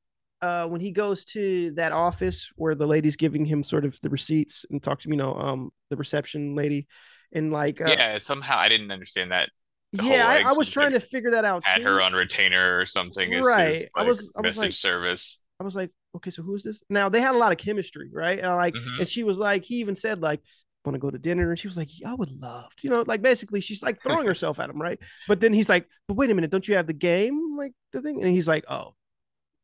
uh 0.43 0.67
when 0.67 0.81
he 0.81 0.91
goes 0.91 1.25
to 1.25 1.71
that 1.73 1.93
office 1.93 2.53
where 2.57 2.75
the 2.75 2.87
lady's 2.87 3.17
giving 3.17 3.45
him 3.45 3.63
sort 3.63 3.85
of 3.85 3.99
the 4.03 4.11
receipts 4.11 4.67
and 4.71 4.83
talks 4.83 5.05
to 5.05 5.11
you 5.11 5.17
know 5.17 5.35
um 5.35 5.71
the 5.91 5.97
reception 5.97 6.55
lady 6.55 6.87
and 7.33 7.53
like 7.53 7.81
uh, 7.81 7.87
yeah, 7.89 8.19
somehow 8.19 8.57
I 8.59 8.69
didn't 8.69 8.91
understand 8.93 9.33
that. 9.33 9.51
yeah 9.93 10.27
I, 10.27 10.51
I 10.51 10.53
was 10.53 10.69
trying 10.71 10.93
to 10.93 11.01
figure 11.01 11.31
that 11.33 11.45
out 11.45 11.67
Had 11.67 11.79
too. 11.79 11.85
her 11.85 12.01
on 12.03 12.13
retainer 12.13 12.79
or 12.79 12.87
something. 12.87 13.31
Right. 13.41 13.75
His, 13.75 13.87
I 13.97 14.03
was- 14.05 14.33
I 14.37 14.41
was 14.41 14.59
like- 14.59 14.73
service. 14.73 15.41
I 15.59 15.65
was 15.65 15.75
like, 15.75 15.91
okay, 16.15 16.31
so 16.31 16.43
who 16.43 16.55
is 16.55 16.63
this? 16.65 16.83
Now 16.91 17.09
they 17.09 17.21
had 17.23 17.35
a 17.35 17.39
lot 17.39 17.51
of 17.51 17.57
chemistry, 17.57 18.11
right? 18.13 18.39
And 18.39 18.47
I 18.47 18.55
like, 18.55 18.75
Mhm. 18.75 18.99
and 18.99 19.09
she 19.09 19.23
was 19.23 19.39
like, 19.39 19.65
he 19.65 19.77
even 19.77 19.97
said 19.97 20.21
like, 20.21 20.43
want 20.85 20.95
to 20.95 20.99
go 21.01 21.11
to 21.11 21.19
dinner, 21.19 21.49
and 21.51 21.59
she 21.59 21.67
was 21.67 21.77
like, 21.79 21.89
I 22.07 22.15
would 22.15 22.31
love, 22.31 22.75
to. 22.77 22.87
you 22.87 22.91
know, 22.91 23.03
like 23.07 23.23
basically 23.23 23.61
she's 23.63 23.83
like 23.83 24.01
throwing 24.03 24.27
herself 24.33 24.61
at 24.61 24.69
him, 24.71 24.81
right? 24.81 25.01
But 25.27 25.41
then 25.41 25.53
he's 25.55 25.69
like, 25.69 25.89
but 26.09 26.15
wait 26.15 26.31
a 26.31 26.35
minute, 26.35 26.51
don't 26.51 26.69
you 26.69 26.77
have 26.77 26.87
the 26.87 26.93
game, 26.93 27.57
like 27.57 27.73
the 27.93 28.03
thing? 28.03 28.23
And 28.23 28.31
he's 28.31 28.47
like, 28.47 28.65
oh, 28.71 28.95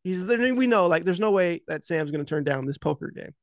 he's 0.03 0.27
we 0.27 0.67
know 0.67 0.87
like 0.87 1.05
there's 1.05 1.21
no 1.21 1.31
way 1.31 1.63
that 1.69 1.85
Sam's 1.85 2.11
gonna 2.11 2.25
turn 2.25 2.43
down 2.43 2.65
this 2.67 2.79
poker 2.79 3.11
game. 3.15 3.35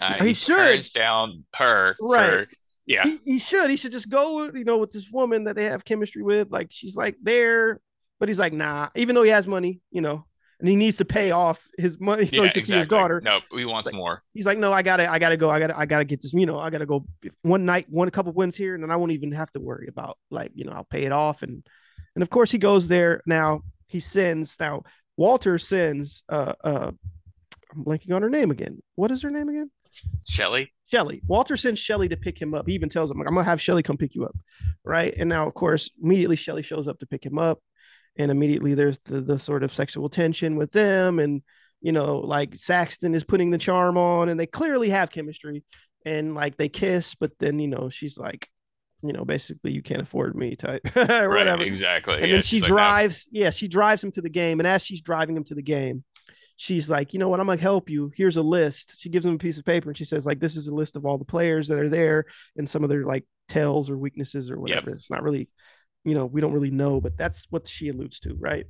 Uh, 0.00 0.22
he 0.22 0.28
he 0.28 0.34
turns 0.34 0.90
down 0.90 1.44
her 1.56 1.96
Right. 2.00 2.46
Yeah. 2.86 3.04
He, 3.04 3.20
he 3.24 3.38
should, 3.38 3.70
he 3.70 3.76
should 3.76 3.92
just 3.92 4.08
go, 4.10 4.44
you 4.52 4.64
know, 4.64 4.78
with 4.78 4.90
this 4.90 5.10
woman 5.10 5.44
that 5.44 5.56
they 5.56 5.64
have 5.64 5.84
chemistry 5.84 6.22
with, 6.22 6.50
like 6.50 6.68
she's 6.70 6.96
like 6.96 7.16
there, 7.22 7.80
but 8.20 8.28
he's 8.28 8.38
like, 8.38 8.52
nah, 8.52 8.88
even 8.94 9.14
though 9.14 9.22
he 9.22 9.30
has 9.30 9.46
money, 9.46 9.80
you 9.90 10.00
know, 10.00 10.24
and 10.60 10.68
he 10.68 10.76
needs 10.76 10.98
to 10.98 11.04
pay 11.04 11.30
off 11.32 11.68
his 11.76 11.98
money 12.00 12.26
so 12.26 12.42
yeah, 12.42 12.48
he 12.48 12.54
can 12.54 12.64
see 12.64 12.76
his 12.76 12.88
daughter. 12.88 13.20
No, 13.22 13.40
he 13.56 13.64
wants 13.64 13.86
Like- 13.86 13.96
more. 13.96 14.22
he's 14.32 14.46
like, 14.46 14.58
no, 14.58 14.72
I 14.72 14.82
gotta, 14.82 15.10
I 15.10 15.18
gotta 15.18 15.36
go. 15.36 15.50
I 15.50 15.58
gotta, 15.58 15.78
I 15.78 15.84
gotta 15.84 16.04
get 16.04 16.22
this. 16.22 16.32
You 16.32 16.46
know, 16.46 16.58
I 16.58 16.70
gotta 16.70 16.86
go 16.86 17.04
one 17.42 17.64
night, 17.64 17.86
one 17.90 18.08
couple 18.10 18.32
wins 18.32 18.56
here, 18.56 18.74
and 18.74 18.82
then 18.82 18.90
I 18.90 18.96
won't 18.96 19.12
even 19.12 19.32
have 19.32 19.50
to 19.52 19.60
worry 19.60 19.88
about 19.88 20.16
like, 20.30 20.52
you 20.54 20.64
know, 20.64 20.72
I'll 20.72 20.84
pay 20.84 21.02
it 21.04 21.12
off. 21.12 21.42
And 21.42 21.66
and 22.14 22.22
of 22.22 22.30
course 22.30 22.50
he 22.50 22.58
goes 22.58 22.86
there. 22.88 23.20
Now 23.26 23.62
he 23.88 23.98
sends. 24.00 24.58
Now 24.60 24.84
Walter 25.16 25.58
sends. 25.58 26.22
Uh, 26.28 26.52
uh, 26.62 26.90
I'm 27.74 27.84
blanking 27.84 28.14
on 28.14 28.22
her 28.22 28.30
name 28.30 28.50
again. 28.52 28.80
What 28.94 29.10
is 29.10 29.22
her 29.22 29.30
name 29.30 29.48
again? 29.48 29.70
Shelly. 30.26 30.72
Shelly. 30.90 31.22
Walter 31.26 31.56
sends 31.56 31.80
Shelly 31.80 32.08
to 32.08 32.16
pick 32.16 32.40
him 32.40 32.54
up. 32.54 32.66
He 32.68 32.74
even 32.74 32.88
tells 32.88 33.10
him, 33.10 33.18
like, 33.18 33.26
I'm 33.28 33.34
gonna 33.34 33.44
have 33.44 33.60
Shelly 33.60 33.82
come 33.82 33.96
pick 33.96 34.14
you 34.14 34.24
up. 34.24 34.36
Right. 34.84 35.14
And 35.16 35.28
now, 35.28 35.46
of 35.46 35.54
course, 35.54 35.90
immediately 36.02 36.36
Shelly 36.36 36.62
shows 36.62 36.88
up 36.88 36.98
to 37.00 37.06
pick 37.06 37.24
him 37.24 37.38
up. 37.38 37.60
And 38.16 38.30
immediately 38.30 38.74
there's 38.74 38.98
the, 39.06 39.20
the 39.20 39.38
sort 39.38 39.64
of 39.64 39.72
sexual 39.72 40.08
tension 40.08 40.56
with 40.56 40.70
them. 40.70 41.18
And, 41.18 41.42
you 41.80 41.90
know, 41.92 42.18
like 42.18 42.54
Saxon 42.54 43.14
is 43.14 43.24
putting 43.24 43.50
the 43.50 43.58
charm 43.58 43.96
on 43.96 44.28
and 44.28 44.38
they 44.38 44.46
clearly 44.46 44.90
have 44.90 45.10
chemistry. 45.10 45.64
And 46.06 46.34
like 46.34 46.56
they 46.56 46.68
kiss, 46.68 47.14
but 47.14 47.32
then, 47.40 47.58
you 47.58 47.66
know, 47.68 47.88
she's 47.88 48.16
like, 48.18 48.48
you 49.02 49.12
know, 49.12 49.24
basically 49.24 49.72
you 49.72 49.82
can't 49.82 50.00
afford 50.02 50.36
me 50.36 50.54
type 50.54 50.82
or 50.96 51.02
Right. 51.04 51.26
whatever. 51.28 51.62
Exactly. 51.62 52.14
And 52.14 52.26
yeah, 52.26 52.32
then 52.32 52.42
she 52.42 52.56
she's 52.56 52.62
like, 52.62 52.68
drives, 52.68 53.26
yeah, 53.32 53.50
she 53.50 53.68
drives 53.68 54.04
him 54.04 54.12
to 54.12 54.20
the 54.22 54.30
game. 54.30 54.60
And 54.60 54.66
as 54.66 54.84
she's 54.84 55.00
driving 55.00 55.36
him 55.36 55.44
to 55.44 55.54
the 55.54 55.62
game, 55.62 56.04
she's 56.56 56.88
like, 56.90 57.12
you 57.12 57.18
know 57.18 57.28
what, 57.28 57.40
I'm 57.40 57.46
gonna 57.46 57.60
help 57.60 57.90
you. 57.90 58.10
Here's 58.16 58.36
a 58.36 58.42
list. 58.42 58.96
She 59.00 59.08
gives 59.08 59.26
him 59.26 59.34
a 59.34 59.38
piece 59.38 59.58
of 59.58 59.64
paper 59.64 59.90
and 59.90 59.96
she 59.96 60.04
says, 60.04 60.26
like, 60.26 60.40
this 60.40 60.56
is 60.56 60.68
a 60.68 60.74
list 60.74 60.96
of 60.96 61.04
all 61.06 61.18
the 61.18 61.24
players 61.24 61.68
that 61.68 61.78
are 61.78 61.88
there 61.88 62.26
and 62.56 62.68
some 62.68 62.82
of 62.84 62.90
their 62.90 63.04
like 63.04 63.24
tells 63.48 63.90
or 63.90 63.96
weaknesses 63.98 64.50
or 64.50 64.58
whatever. 64.58 64.90
It's 64.90 65.10
not 65.10 65.22
really, 65.22 65.48
you 66.04 66.14
know, 66.14 66.26
we 66.26 66.40
don't 66.40 66.52
really 66.52 66.70
know, 66.70 67.00
but 67.00 67.16
that's 67.16 67.46
what 67.50 67.66
she 67.66 67.88
alludes 67.88 68.20
to, 68.20 68.34
right? 68.38 68.66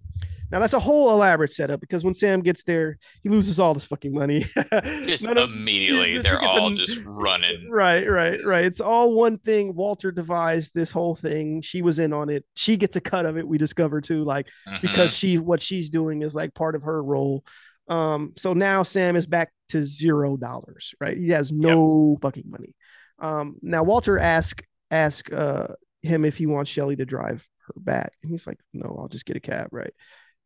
Now 0.52 0.60
that's 0.60 0.72
a 0.74 0.78
whole 0.80 1.10
elaborate 1.10 1.52
setup 1.52 1.80
because 1.80 2.04
when 2.04 2.14
Sam 2.14 2.40
gets 2.42 2.62
there, 2.62 2.96
he 3.22 3.28
loses 3.28 3.58
all 3.58 3.74
this 3.74 3.86
fucking 3.86 4.12
money. 4.14 4.40
just 5.02 5.26
of- 5.26 5.36
immediately 5.50 6.14
just- 6.14 6.24
they're 6.28 6.38
he 6.38 6.46
gets 6.46 6.56
a- 6.56 6.60
all 6.60 6.70
just 6.74 7.00
running. 7.04 7.68
Right, 7.70 8.08
right, 8.08 8.38
right. 8.44 8.64
It's 8.64 8.80
all 8.80 9.14
one 9.14 9.38
thing. 9.38 9.74
Walter 9.74 10.12
devised 10.12 10.74
this 10.74 10.92
whole 10.92 11.16
thing. 11.16 11.60
She 11.62 11.82
was 11.82 11.98
in 11.98 12.12
on 12.12 12.30
it. 12.30 12.44
She 12.54 12.76
gets 12.76 12.94
a 12.94 13.00
cut 13.00 13.26
of 13.26 13.36
it. 13.36 13.46
We 13.48 13.58
discover 13.58 14.00
too, 14.00 14.22
like 14.22 14.46
Mhm. 14.68 14.80
because 14.80 15.12
she 15.16 15.38
what 15.38 15.60
she's 15.60 15.90
doing 15.90 16.22
is 16.22 16.34
like 16.36 16.54
part 16.54 16.76
of 16.76 16.82
her 16.82 17.02
role. 17.02 17.44
Um, 17.88 18.32
so 18.36 18.54
now 18.54 18.82
Sam 18.82 19.16
is 19.16 19.26
back 19.26 19.52
to 19.70 19.82
zero 19.82 20.36
dollars, 20.36 20.94
right? 21.00 21.16
He 21.16 21.30
has 21.30 21.52
no 21.52 22.16
fucking 22.20 22.44
money. 22.46 22.74
Um, 23.18 23.56
now 23.62 23.82
Walter 23.82 24.18
ask 24.18 24.62
ask 24.90 25.32
uh 25.32 25.68
him 26.02 26.24
if 26.24 26.36
he 26.36 26.46
wants 26.46 26.70
Shelly 26.70 26.96
to 26.96 27.04
drive 27.04 27.46
her 27.66 27.74
back, 27.76 28.12
and 28.22 28.30
he's 28.30 28.46
like, 28.46 28.58
"No, 28.72 28.96
I'll 28.98 29.08
just 29.08 29.26
get 29.26 29.36
a 29.36 29.40
cab." 29.40 29.68
Right, 29.72 29.92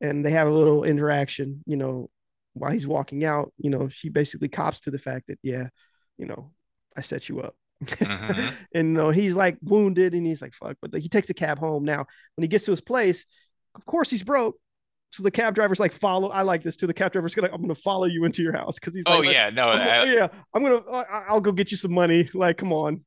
and 0.00 0.24
they 0.24 0.32
have 0.32 0.48
a 0.48 0.52
little 0.52 0.84
interaction. 0.84 1.62
You 1.66 1.76
know, 1.76 2.10
while 2.58 2.72
he's 2.72 2.86
walking 2.86 3.24
out, 3.24 3.52
you 3.58 3.70
know, 3.70 3.88
she 3.88 4.08
basically 4.08 4.48
cops 4.48 4.80
to 4.80 4.90
the 4.90 4.98
fact 4.98 5.28
that, 5.28 5.38
yeah, 5.42 5.68
you 6.16 6.26
know, 6.26 6.52
I 6.96 7.00
set 7.00 7.28
you 7.28 7.40
up. 7.40 7.54
Mhm. 7.84 8.52
and 8.74 8.88
you 8.88 8.94
know, 8.94 9.10
he's 9.10 9.36
like 9.36 9.56
wounded 9.62 10.14
and 10.14 10.26
he's 10.26 10.42
like, 10.42 10.54
fuck. 10.54 10.76
But 10.82 10.94
he 11.00 11.08
takes 11.08 11.28
the 11.28 11.34
cab 11.34 11.58
home. 11.58 11.84
Now, 11.84 12.06
when 12.34 12.42
he 12.42 12.48
gets 12.48 12.64
to 12.64 12.72
his 12.72 12.80
place, 12.80 13.24
of 13.74 13.84
course 13.86 14.10
he's 14.10 14.22
broke. 14.22 14.56
So 15.10 15.22
the 15.22 15.30
cab 15.30 15.54
driver's 15.54 15.80
like, 15.80 15.92
follow. 15.92 16.28
I 16.28 16.42
like 16.42 16.62
this 16.62 16.76
too. 16.76 16.86
The 16.86 16.94
cab 16.94 17.12
driver's 17.12 17.34
gonna, 17.34 17.48
I'm 17.52 17.60
gonna 17.62 17.74
follow 17.74 18.04
you 18.06 18.24
into 18.24 18.42
your 18.42 18.52
house 18.52 18.78
because 18.78 18.94
he's 18.94 19.04
Oh 19.06 19.20
like, 19.20 19.32
yeah, 19.32 19.50
no, 19.50 19.68
I'm 19.70 19.80
I- 19.80 19.84
gonna- 20.04 20.12
yeah, 20.14 20.28
I'm 20.54 20.62
gonna, 20.62 20.82
I'll 21.28 21.40
go 21.40 21.52
get 21.52 21.70
you 21.70 21.76
some 21.76 21.92
money. 21.92 22.28
Like, 22.34 22.58
come 22.58 22.72
on. 22.72 23.04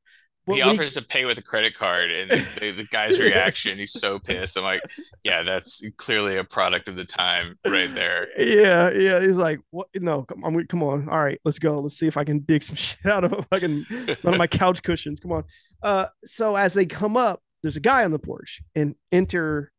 But 0.47 0.55
he 0.55 0.61
offers 0.63 0.95
to 0.95 1.03
pay 1.03 1.25
with 1.25 1.37
a 1.37 1.43
credit 1.43 1.75
card, 1.75 2.09
and 2.09 2.31
the, 2.31 2.71
the 2.71 2.87
guy's 2.91 3.19
reaction, 3.29 3.77
he's 3.77 3.93
so 3.93 4.17
pissed. 4.17 4.57
I'm 4.57 4.63
like, 4.63 4.81
yeah, 5.23 5.43
that's 5.43 5.83
clearly 5.97 6.37
a 6.37 6.43
product 6.43 6.89
of 6.89 6.95
the 6.95 7.05
time 7.05 7.59
right 7.67 7.93
there. 7.93 8.27
Yeah, 8.41 8.89
yeah. 8.89 9.19
He's 9.21 9.35
like, 9.35 9.59
what? 9.69 9.89
No, 9.93 10.23
come 10.23 10.43
on, 10.43 10.65
come 10.65 10.81
on. 10.81 11.07
All 11.07 11.23
right, 11.23 11.39
let's 11.45 11.59
go. 11.59 11.79
Let's 11.81 11.99
see 11.99 12.07
if 12.07 12.17
I 12.17 12.23
can 12.23 12.39
dig 12.39 12.63
some 12.63 12.75
shit 12.77 13.05
out 13.05 13.23
of 13.23 13.45
fucking 13.51 13.85
one 14.23 14.33
of 14.33 14.39
my 14.39 14.47
couch 14.47 14.81
cushions. 14.81 15.19
Come 15.19 15.31
on. 15.31 15.43
Uh, 15.83 16.07
so 16.25 16.55
as 16.55 16.73
they 16.73 16.87
come 16.87 17.15
up, 17.15 17.39
there's 17.61 17.75
a 17.77 17.79
guy 17.79 18.03
on 18.03 18.09
the 18.09 18.17
porch, 18.17 18.63
and 18.73 18.95
enter 19.11 19.71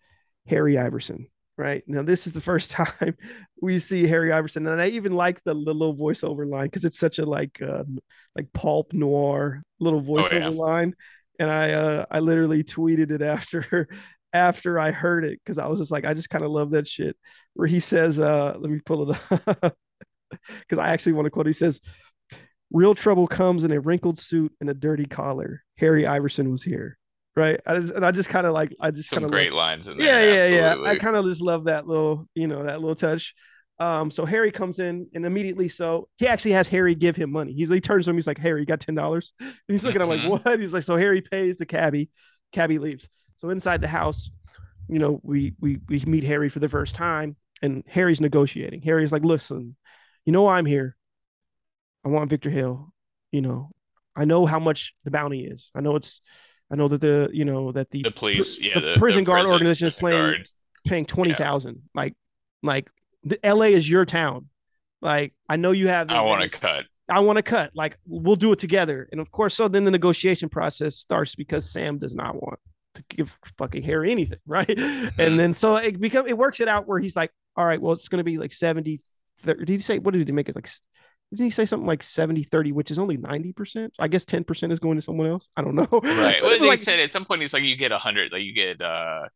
Harry 0.47 0.79
Iverson. 0.79 1.27
Right 1.59 1.85
now, 1.87 2.03
this 2.03 2.27
is 2.27 2.33
the 2.33 2.41
first 2.41 2.71
time 2.73 3.17
we 3.61 3.79
see 3.79 4.07
Harry 4.07 4.33
Iverson, 4.33 4.67
and 4.67 4.81
I 4.81 4.89
even 4.89 5.15
like 5.15 5.43
the, 5.45 5.55
the 5.55 5.75
little 5.75 5.97
voiceover 5.97 6.49
line 6.49 6.67
because 6.67 6.85
it's 6.85 6.99
such 6.99 7.19
a 7.19 7.27
like 7.27 7.61
uh, 7.61 7.85
like 8.35 8.53
pulp 8.53 8.93
noir 8.93 9.63
little 9.79 10.03
voiceover 10.03 10.41
yeah. 10.41 10.49
line. 10.49 10.95
And 11.39 11.51
I 11.51 11.73
uh, 11.73 12.05
I 12.11 12.21
literally 12.21 12.65
tweeted 12.65 13.11
it 13.11 13.23
after 13.23 13.89
after 14.33 14.79
I 14.79 14.93
heard 14.93 15.25
it 15.25 15.41
because 15.45 15.59
I 15.59 15.67
was 15.67 15.79
just 15.79 15.91
like, 15.91 16.07
I 16.07 16.15
just 16.15 16.31
kind 16.31 16.45
of 16.45 16.51
love 16.51 16.71
that 16.71 16.89
shit 16.89 17.17
where 17.55 17.69
he 17.69 17.81
says, 17.81 18.19
uh, 18.19 18.57
let 18.59 18.71
me 18.71 18.81
pull 18.85 19.11
it 19.11 19.19
up 19.31 19.77
because 20.61 20.79
I 20.79 20.89
actually 20.89 21.13
want 21.13 21.27
to 21.27 21.31
quote. 21.31 21.47
He 21.47 21.53
says, 21.53 21.81
"Real 22.71 22.95
trouble 22.95 23.27
comes 23.27 23.65
in 23.65 23.73
a 23.73 23.81
wrinkled 23.81 24.19
suit 24.19 24.53
and 24.61 24.71
a 24.71 24.75
dirty 24.75 25.05
collar. 25.05 25.63
Harry 25.79 26.07
Iverson 26.07 26.51
was 26.51 26.63
here." 26.63 26.99
Right, 27.35 27.59
I 27.67 27.79
just, 27.79 27.95
and 27.95 28.05
I 28.05 28.11
just 28.11 28.29
kind 28.29 28.47
of 28.47 28.53
like, 28.53 28.75
I 28.79 28.91
just 28.91 29.09
Some 29.09 29.17
kind 29.17 29.25
of 29.25 29.31
great 29.31 29.55
lines 29.55 29.89
in 29.89 29.97
there. 29.97 30.07
yeah, 30.07 30.49
yeah. 30.49 30.75
yeah. 30.75 30.83
I 30.83 30.97
kind 30.97 31.17
of 31.17 31.25
just 31.25 31.41
love 31.41 31.65
that 31.65 31.87
little, 31.87 32.29
you 32.35 32.47
know, 32.47 32.63
that 32.65 32.81
little 32.81 32.95
touch. 32.95 33.35
Um, 33.79 34.11
so 34.11 34.25
Harry 34.27 34.53
comes 34.53 34.79
in 34.79 35.09
and 35.15 35.25
immediately, 35.25 35.69
so 35.69 36.09
he 36.19 36.29
actually 36.29 36.53
has 36.53 36.69
Harry 36.69 36.95
give 36.95 37.17
him 37.17 37.33
money. 37.33 37.53
He's 37.53 37.71
he 37.71 37.81
turns 37.81 38.05
to 38.05 38.11
him, 38.11 38.17
he's 38.17 38.27
like, 38.27 38.39
Harry, 38.39 38.61
you 38.61 38.67
got 38.67 38.81
ten 38.81 38.95
dollars. 38.95 39.33
And 39.41 39.55
he's 39.69 39.83
looking 39.83 40.03
at 40.03 40.09
him 40.09 40.31
like, 40.31 40.45
what? 40.45 40.61
He's 40.61 40.75
like, 40.75 40.83
so 40.83 40.97
Harry 40.97 41.21
pays 41.23 41.57
the 41.57 41.67
cabbie, 41.67 42.11
cabbie 42.53 42.79
leaves. 42.79 43.09
So 43.37 43.49
inside 43.49 43.81
the 43.81 43.89
house, 43.89 44.31
you 44.89 44.99
know, 44.99 45.21
we 45.25 45.55
we 45.59 45.79
we 45.89 46.01
meet 46.07 46.25
Harry 46.25 46.49
for 46.49 46.59
the 46.61 46.69
first 46.69 46.95
time, 46.95 47.35
and 47.63 47.83
Harry's 47.89 48.21
negotiating. 48.21 48.83
Harry's 48.83 49.11
like, 49.11 49.25
listen, 49.25 49.75
you 50.27 50.33
know 50.33 50.43
why 50.43 50.59
I'm 50.59 50.67
here. 50.67 50.97
I 52.05 52.09
want 52.09 52.31
Victor 52.31 52.51
Hill. 52.51 52.93
You 53.33 53.41
know, 53.41 53.71
I 54.15 54.27
know 54.27 54.45
how 54.47 54.61
much 54.61 54.95
the 55.05 55.11
bounty 55.11 55.45
is. 55.47 55.71
I 55.75 55.81
know 55.81 55.97
it's 55.97 56.21
I 56.73 56.77
know 56.77 56.89
that 56.89 57.03
the 57.03 57.29
you 57.33 57.45
know 57.45 57.71
that 57.73 57.91
the 57.91 58.03
the 58.03 58.11
police, 58.11 58.61
yeah, 58.63 58.81
the 58.81 58.97
prison 58.99 59.25
guard 59.25 59.47
organization 59.47 59.89
is 59.89 59.95
playing 59.95 60.19
guard. 60.19 60.49
paying 60.87 61.05
twenty 61.05 61.35
thousand. 61.35 61.83
Like, 61.95 62.15
like 62.63 62.89
the 63.25 63.39
LA 63.45 63.67
is 63.67 63.89
your 63.89 64.07
town. 64.07 64.49
Like, 65.03 65.35
I 65.49 65.57
know 65.57 65.73
you 65.73 65.89
have. 65.89 66.11
I 66.11 66.23
want 66.23 66.43
to 66.43 66.49
cut. 66.49 66.87
I 67.11 67.21
want 67.21 67.37
to 67.37 67.43
cut. 67.43 67.73
Like, 67.75 67.99
we'll 68.07 68.37
do 68.37 68.53
it 68.53 68.59
together. 68.59 69.07
And 69.13 69.21
of 69.21 69.31
course, 69.31 69.55
so 69.55 69.69
then 69.69 69.85
the 69.85 69.91
negotiation 69.91 70.49
process 70.49 70.97
starts 70.97 71.35
because 71.35 71.71
Sam 71.71 71.99
does 71.99 72.15
not 72.15 72.37
want 72.37 72.59
to 72.95 73.05
give 73.11 73.37
fucking 73.59 73.83
Harry 73.83 74.11
anything, 74.11 74.39
right? 74.47 74.67
Mm-hmm. 74.67 75.21
And 75.21 75.39
then 75.39 75.53
so 75.53 75.77
it 75.77 76.01
become 76.01 76.27
it 76.27 76.39
works 76.39 76.61
it 76.61 76.69
out 76.69 76.89
where 76.89 76.99
he's 76.99 77.17
like, 77.17 77.31
all 77.55 77.67
right, 77.67 77.83
well, 77.83 77.93
it's 77.93 78.09
going 78.09 78.19
to 78.19 78.25
be 78.25 78.39
like 78.39 78.55
70 78.55 79.01
30. 79.41 79.59
Did 79.61 79.69
he 79.69 79.79
say 79.81 79.99
what 79.99 80.15
did 80.15 80.27
he 80.27 80.33
make 80.33 80.49
it 80.49 80.57
like? 80.57 80.71
Did 81.33 81.45
he 81.45 81.51
say 81.51 81.65
something 81.65 81.87
like 81.87 82.03
70 82.03 82.43
30, 82.43 82.73
which 82.73 82.91
is 82.91 82.99
only 82.99 83.17
90%? 83.17 83.91
I 83.99 84.09
guess 84.09 84.25
10% 84.25 84.71
is 84.71 84.79
going 84.79 84.97
to 84.97 85.01
someone 85.01 85.29
else. 85.29 85.49
I 85.57 85.63
don't 85.63 85.75
know. 85.75 85.89
Right. 86.03 86.43
Well, 86.43 86.67
like, 86.67 86.79
said 86.79 87.01
at 87.01 87.11
some 87.11 87.25
point 87.25 87.41
he's 87.41 87.55
like, 87.55 87.63
you 87.63 87.75
get 87.75 87.91
a 87.91 87.99
hundred, 87.99 88.33
like 88.33 88.43
you 88.43 88.53
get 88.53 88.83
uh, 88.83 89.29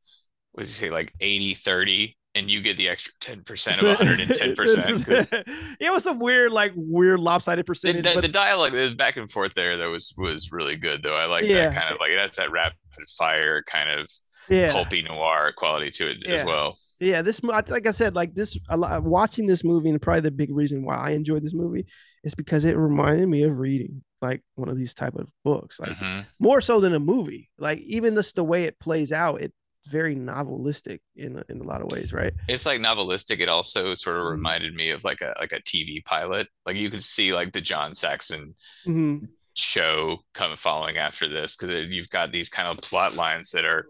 what 0.52 0.64
does 0.64 0.76
he 0.76 0.86
say, 0.86 0.90
like 0.90 1.12
80, 1.20 1.54
30, 1.54 2.16
and 2.36 2.50
you 2.50 2.60
get 2.60 2.76
the 2.76 2.88
extra 2.88 3.12
ten 3.20 3.42
percent 3.42 3.78
of 3.82 3.88
110 3.98 4.54
percent. 4.54 5.48
it 5.80 5.90
was 5.90 6.04
some 6.04 6.18
weird, 6.20 6.52
like 6.52 6.72
weird 6.76 7.18
lopsided 7.18 7.66
percentage. 7.66 8.04
the, 8.04 8.14
but 8.14 8.20
the 8.20 8.28
dialogue, 8.28 8.72
the 8.72 8.94
back 8.94 9.16
and 9.16 9.30
forth 9.30 9.54
there, 9.54 9.76
that 9.76 9.86
was 9.88 10.14
was 10.18 10.52
really 10.52 10.76
good 10.76 11.02
though. 11.02 11.16
I 11.16 11.24
like 11.26 11.44
Yeah. 11.46 11.70
that 11.70 11.74
kind 11.80 11.92
of 11.94 11.98
like 12.00 12.10
that's 12.14 12.36
that 12.38 12.50
rapid 12.52 12.76
fire 13.18 13.62
kind 13.66 13.90
of 13.90 14.08
yeah, 14.48 14.70
pulpy 14.72 15.02
noir 15.02 15.52
quality 15.56 15.90
to 15.90 16.10
it 16.10 16.18
Yeah. 16.24 16.34
as 16.34 16.44
well. 16.46 16.76
yeah. 17.00 17.22
This, 17.22 17.42
like 17.42 17.86
I 17.86 17.90
said, 17.90 18.14
like 18.14 18.34
this, 18.34 18.56
a 18.68 18.76
lot, 18.76 19.02
watching 19.02 19.46
this 19.46 19.64
movie, 19.64 19.90
and 19.90 20.00
probably 20.00 20.20
the 20.20 20.30
big 20.30 20.54
reason 20.54 20.84
why 20.84 20.96
I 20.96 21.10
enjoyed 21.10 21.42
this 21.42 21.52
movie 21.54 21.86
is 22.22 22.34
because 22.34 22.64
it 22.64 22.76
reminded 22.76 23.28
me 23.28 23.42
of 23.42 23.58
reading 23.58 24.02
like 24.22 24.42
one 24.54 24.68
of 24.68 24.76
these 24.78 24.94
type 24.94 25.14
of 25.16 25.28
books, 25.44 25.78
like 25.80 25.90
Mhm. 25.92 26.26
more 26.40 26.60
so 26.60 26.80
than 26.80 26.94
a 26.94 27.00
movie. 27.00 27.50
Like 27.58 27.80
even 27.80 28.14
just 28.14 28.36
the 28.36 28.44
way 28.44 28.64
it 28.64 28.78
plays 28.78 29.10
out, 29.12 29.42
it's 29.42 29.54
very 29.86 30.14
novelistic 30.16 31.00
in 31.16 31.38
a- 31.38 31.44
in 31.48 31.60
a 31.60 31.64
lot 31.64 31.80
of 31.80 31.90
ways, 31.90 32.12
right? 32.12 32.32
It's 32.48 32.66
like 32.66 32.80
novelistic. 32.80 33.40
It 33.40 33.48
also 33.48 33.94
sort 33.94 34.16
of 34.18 34.24
Mhm. 34.24 34.30
reminded 34.30 34.74
me 34.74 34.90
of 34.90 35.04
like 35.04 35.20
a 35.20 35.34
like 35.38 35.52
a 35.52 35.60
TV 35.62 36.00
pilot. 36.04 36.48
Like 36.64 36.76
you 36.76 36.90
could 36.90 37.02
see 37.04 37.32
like 37.34 37.52
the 37.52 37.60
John 37.60 37.94
Saxon 37.94 38.54
Mhm. 38.86 39.28
show 39.54 40.18
come 40.34 40.56
following 40.56 40.96
after 40.98 41.28
this 41.28 41.56
because 41.56 41.88
you've 41.90 42.10
got 42.10 42.32
these 42.32 42.48
kind 42.48 42.68
of 42.68 42.78
plot 42.78 43.14
lines 43.14 43.50
that 43.52 43.64
are 43.64 43.86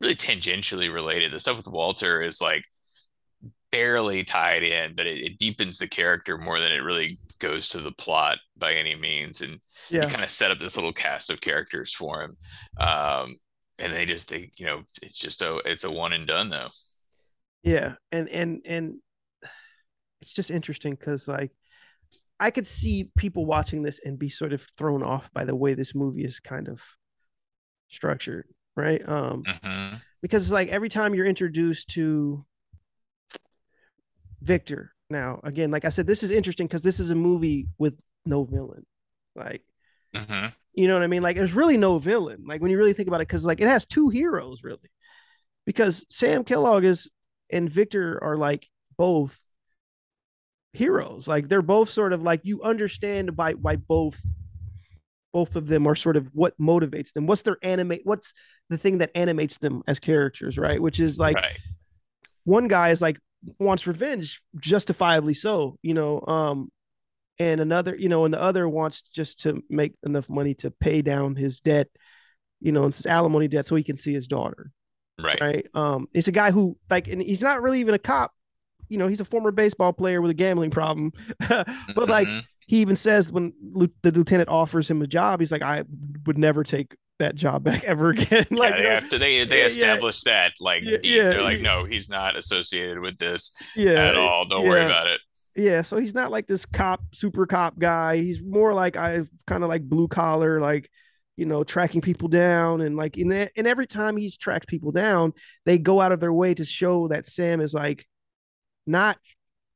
really 0.00 0.16
tangentially 0.16 0.92
related. 0.92 1.32
The 1.32 1.40
stuff 1.40 1.56
with 1.58 1.68
Walter 1.68 2.22
is 2.22 2.40
like 2.40 2.64
barely 3.70 4.24
tied 4.24 4.62
in, 4.62 4.94
but 4.94 5.06
it, 5.06 5.18
it 5.18 5.38
deepens 5.38 5.78
the 5.78 5.88
character 5.88 6.38
more 6.38 6.58
than 6.58 6.72
it 6.72 6.76
really 6.78 7.18
goes 7.38 7.68
to 7.68 7.80
the 7.80 7.92
plot 7.92 8.38
by 8.56 8.72
any 8.72 8.94
means. 8.96 9.42
And 9.42 9.60
Yeah, 9.90 10.04
you 10.04 10.08
kind 10.10 10.24
of 10.24 10.30
set 10.30 10.50
up 10.50 10.58
this 10.58 10.76
little 10.76 10.92
cast 10.92 11.30
of 11.30 11.40
characters 11.40 11.94
for 11.94 12.22
him. 12.22 12.36
Um, 12.78 13.36
and 13.78 13.92
they 13.92 14.06
just 14.06 14.28
they 14.30 14.50
you 14.56 14.66
know 14.66 14.82
it's 15.02 15.18
just 15.18 15.42
a 15.42 15.56
it's 15.64 15.84
a 15.84 15.90
one 15.90 16.12
and 16.12 16.26
done 16.26 16.48
though. 16.50 16.68
Yeah, 17.62 17.94
and 18.12 18.28
and 18.28 18.60
and 18.64 18.94
it's 20.20 20.32
just 20.32 20.50
interesting 20.50 20.94
because 20.94 21.28
like 21.28 21.50
I 22.40 22.50
could 22.50 22.66
see 22.66 23.10
people 23.16 23.46
watching 23.46 23.82
this 23.82 24.00
and 24.04 24.18
be 24.18 24.28
sort 24.28 24.52
of 24.52 24.62
thrown 24.76 25.02
off 25.02 25.32
by 25.32 25.44
the 25.44 25.56
way 25.56 25.74
this 25.74 25.94
movie 25.94 26.24
is 26.24 26.40
kind 26.40 26.68
of 26.68 26.82
structured, 27.88 28.46
right? 28.76 29.02
Um, 29.08 29.42
Mhm. 29.44 30.00
because 30.22 30.44
it's 30.44 30.52
like 30.52 30.68
every 30.68 30.88
time 30.88 31.14
you're 31.14 31.26
introduced 31.26 31.90
to 31.90 32.44
Victor. 34.40 34.92
Now, 35.10 35.40
again, 35.42 35.70
like 35.70 35.84
I 35.84 35.88
said, 35.88 36.06
this 36.06 36.22
is 36.22 36.30
interesting 36.30 36.66
because 36.66 36.82
this 36.82 37.00
is 37.00 37.10
a 37.10 37.16
movie 37.16 37.66
with 37.78 38.00
no 38.26 38.44
villain. 38.44 38.84
Like, 39.34 39.62
Mhm. 40.18 40.52
you 40.74 40.88
know 40.88 40.94
what 40.94 41.02
I 41.02 41.08
mean? 41.08 41.22
Like, 41.22 41.36
there's 41.36 41.54
really 41.54 41.76
no 41.76 41.98
villain. 41.98 42.44
Like 42.46 42.60
when 42.60 42.70
you 42.70 42.78
really 42.78 42.92
think 42.92 43.08
about 43.08 43.20
it, 43.20 43.28
because 43.28 43.44
like 43.44 43.60
it 43.60 43.68
has 43.68 43.86
two 43.86 44.08
heroes 44.08 44.62
really, 44.62 44.90
because 45.66 46.06
Sam 46.08 46.44
Kellogg 46.44 46.84
is 46.84 47.10
and 47.50 47.70
Victor 47.70 48.22
are 48.22 48.36
like 48.36 48.68
both 48.96 49.44
heroes. 50.72 51.26
Like 51.26 51.48
they're 51.48 51.62
both 51.62 51.90
sort 51.90 52.12
of 52.12 52.22
like 52.22 52.40
you 52.44 52.62
understand 52.62 53.34
by 53.36 53.52
why 53.54 53.76
both 53.76 54.20
both 55.32 55.56
of 55.56 55.68
them 55.68 55.86
are 55.86 55.94
sort 55.94 56.16
of 56.16 56.28
what 56.32 56.58
motivates 56.58 57.12
them. 57.12 57.26
What's 57.26 57.42
their 57.42 57.58
animate? 57.62 58.02
What's 58.04 58.34
the 58.70 58.78
thing 58.78 58.98
that 58.98 59.10
animates 59.14 59.58
them 59.58 59.82
as 59.86 59.98
characters, 59.98 60.58
right? 60.58 60.80
Which 60.80 61.00
is 61.00 61.18
like 61.18 61.36
right. 61.36 61.58
one 62.44 62.68
guy 62.68 62.90
is 62.90 63.02
like 63.02 63.18
wants 63.58 63.86
revenge 63.86 64.42
justifiably 64.58 65.32
so 65.32 65.76
you 65.80 65.94
know 65.94 66.20
um 66.26 66.70
and 67.38 67.60
another 67.60 67.94
you 67.96 68.08
know 68.08 68.24
and 68.24 68.34
the 68.34 68.40
other 68.40 68.68
wants 68.68 69.02
just 69.02 69.40
to 69.40 69.62
make 69.70 69.94
enough 70.04 70.28
money 70.28 70.54
to 70.54 70.70
pay 70.70 71.02
down 71.02 71.36
his 71.36 71.60
debt 71.60 71.88
you 72.60 72.72
know 72.72 72.84
and 72.84 72.94
his 72.94 73.06
alimony 73.06 73.48
debt 73.48 73.66
so 73.66 73.76
he 73.76 73.82
can 73.84 73.96
see 73.96 74.12
his 74.12 74.26
daughter 74.26 74.70
Right. 75.20 75.40
right 75.40 75.66
um 75.74 76.08
it's 76.14 76.28
a 76.28 76.32
guy 76.32 76.52
who 76.52 76.76
like 76.88 77.08
and 77.08 77.20
he's 77.20 77.42
not 77.42 77.60
really 77.60 77.80
even 77.80 77.94
a 77.94 77.98
cop 77.98 78.32
you 78.88 78.98
know 78.98 79.08
he's 79.08 79.20
a 79.20 79.24
former 79.24 79.50
baseball 79.50 79.92
player 79.92 80.20
with 80.22 80.30
a 80.30 80.34
gambling 80.34 80.70
problem 80.70 81.12
but 81.48 82.08
like 82.08 82.28
Mhm. 82.28 82.44
he 82.66 82.76
even 82.80 82.94
says 82.96 83.32
when 83.32 83.52
the 84.02 84.12
lieutenant 84.12 84.48
offers 84.48 84.88
him 84.90 85.02
a 85.02 85.06
job 85.08 85.40
he's 85.40 85.50
like 85.52 85.62
i 85.62 85.82
would 86.26 86.38
never 86.38 86.62
take 86.62 86.94
that 87.18 87.34
job 87.34 87.64
back 87.64 87.82
ever 87.92 88.10
again 88.10 88.46
like 88.52 88.70
yeah, 88.70 88.76
they 88.76 88.78
you 88.78 88.84
know, 88.84 88.94
have 88.94 89.08
to 89.10 89.18
they 89.18 89.38
yeah, 89.38 89.44
they 89.44 89.58
yeah. 89.60 89.66
established 89.66 90.24
that 90.26 90.52
like 90.60 90.84
Yeah, 90.84 90.98
deep. 90.98 91.04
yeah, 91.16 91.28
They're 91.30 91.42
like, 91.42 91.56
yeah. 91.56 91.62
no, 91.62 91.84
he's 91.84 92.08
not 92.08 92.36
associated 92.36 93.00
with 93.00 93.18
this 93.18 93.56
yeah 93.74 94.08
at 94.10 94.16
all. 94.16 94.46
Don't 94.46 94.64
worry 94.68 94.84
about 94.84 95.08
it. 95.08 95.20
Yeah, 95.58 95.82
so 95.82 95.98
he's 95.98 96.14
not 96.14 96.30
like 96.30 96.46
this 96.46 96.64
cop, 96.64 97.02
super 97.12 97.44
cop 97.44 97.78
guy. 97.80 98.18
He's 98.18 98.40
more 98.40 98.72
like 98.72 98.96
I 98.96 99.22
kind 99.46 99.64
of 99.64 99.68
like 99.68 99.82
blue 99.82 100.06
collar, 100.06 100.60
like 100.60 100.88
you 101.36 101.46
know, 101.46 101.64
tracking 101.64 102.00
people 102.00 102.28
down, 102.28 102.80
and 102.80 102.96
like 102.96 103.16
in 103.16 103.28
that, 103.28 103.52
and 103.56 103.66
every 103.66 103.86
time 103.86 104.16
he's 104.16 104.36
tracked 104.36 104.68
people 104.68 104.92
down, 104.92 105.32
they 105.66 105.78
go 105.78 106.00
out 106.00 106.12
of 106.12 106.20
their 106.20 106.32
way 106.32 106.54
to 106.54 106.64
show 106.64 107.08
that 107.08 107.26
Sam 107.26 107.60
is 107.60 107.74
like 107.74 108.06
not, 108.86 109.18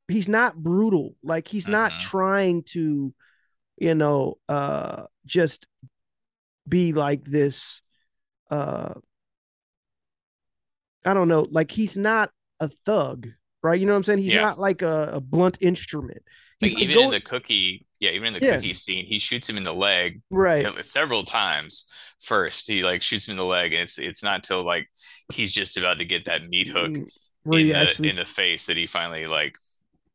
he's 0.07 0.29
not 0.29 0.55
brutal, 0.55 1.15
like 1.21 1.47
he's 1.47 1.67
not 1.67 1.91
Mhm. 1.93 1.99
trying 1.99 2.63
to, 2.73 3.13
you 3.77 3.95
know, 3.95 4.35
uh, 4.47 5.03
just 5.25 5.67
be 6.67 6.93
like 6.93 7.25
this 7.25 7.81
uh 8.49 8.93
I 11.05 11.13
don't 11.13 11.27
know, 11.27 11.47
like 11.51 11.71
he's 11.71 11.97
not 11.97 12.31
a 12.59 12.69
thug, 12.69 13.27
right? 13.63 13.79
You 13.79 13.85
know 13.85 13.93
what 13.93 13.97
I'm 13.97 14.03
saying? 14.03 14.19
He's 14.19 14.33
Yeah. 14.33 14.41
not 14.41 14.59
like 14.59 14.81
a, 14.81 15.11
a 15.13 15.21
blunt 15.21 15.57
instrument. 15.61 16.21
He's 16.59 16.73
Like 16.73 16.83
like 16.83 16.83
even 16.83 16.95
go- 16.95 17.03
in 17.05 17.11
the 17.11 17.21
cookie, 17.21 17.85
yeah, 17.99 18.11
even 18.11 18.27
in 18.27 18.33
the 18.33 18.41
Yeah. 18.41 18.55
cookie 18.55 18.73
scene, 18.73 19.05
he 19.05 19.19
shoots 19.19 19.49
him 19.49 19.57
in 19.57 19.63
the 19.63 19.73
leg 19.73 20.21
right. 20.29 20.57
you 20.65 20.73
know, 20.75 20.81
several 20.81 21.23
times 21.23 21.91
first. 22.21 22.67
He 22.67 22.83
like 22.83 23.01
shoots 23.01 23.27
him 23.27 23.33
in 23.33 23.37
the 23.37 23.45
leg, 23.45 23.73
and 23.73 23.81
it's 23.83 23.97
it's 23.99 24.23
not 24.23 24.43
till 24.43 24.63
like 24.63 24.87
he's 25.31 25.51
just 25.53 25.77
about 25.77 25.99
to 25.99 26.05
get 26.05 26.25
that 26.25 26.47
meat 26.47 26.67
hook 26.67 26.97
Mm, 26.97 27.09
Where 27.43 27.59
in 27.59 27.67
the 27.69 27.75
actually 27.75 28.09
in 28.09 28.15
the 28.15 28.25
face 28.25 28.65
that 28.67 28.77
he 28.77 28.85
finally 28.85 29.25
like 29.25 29.55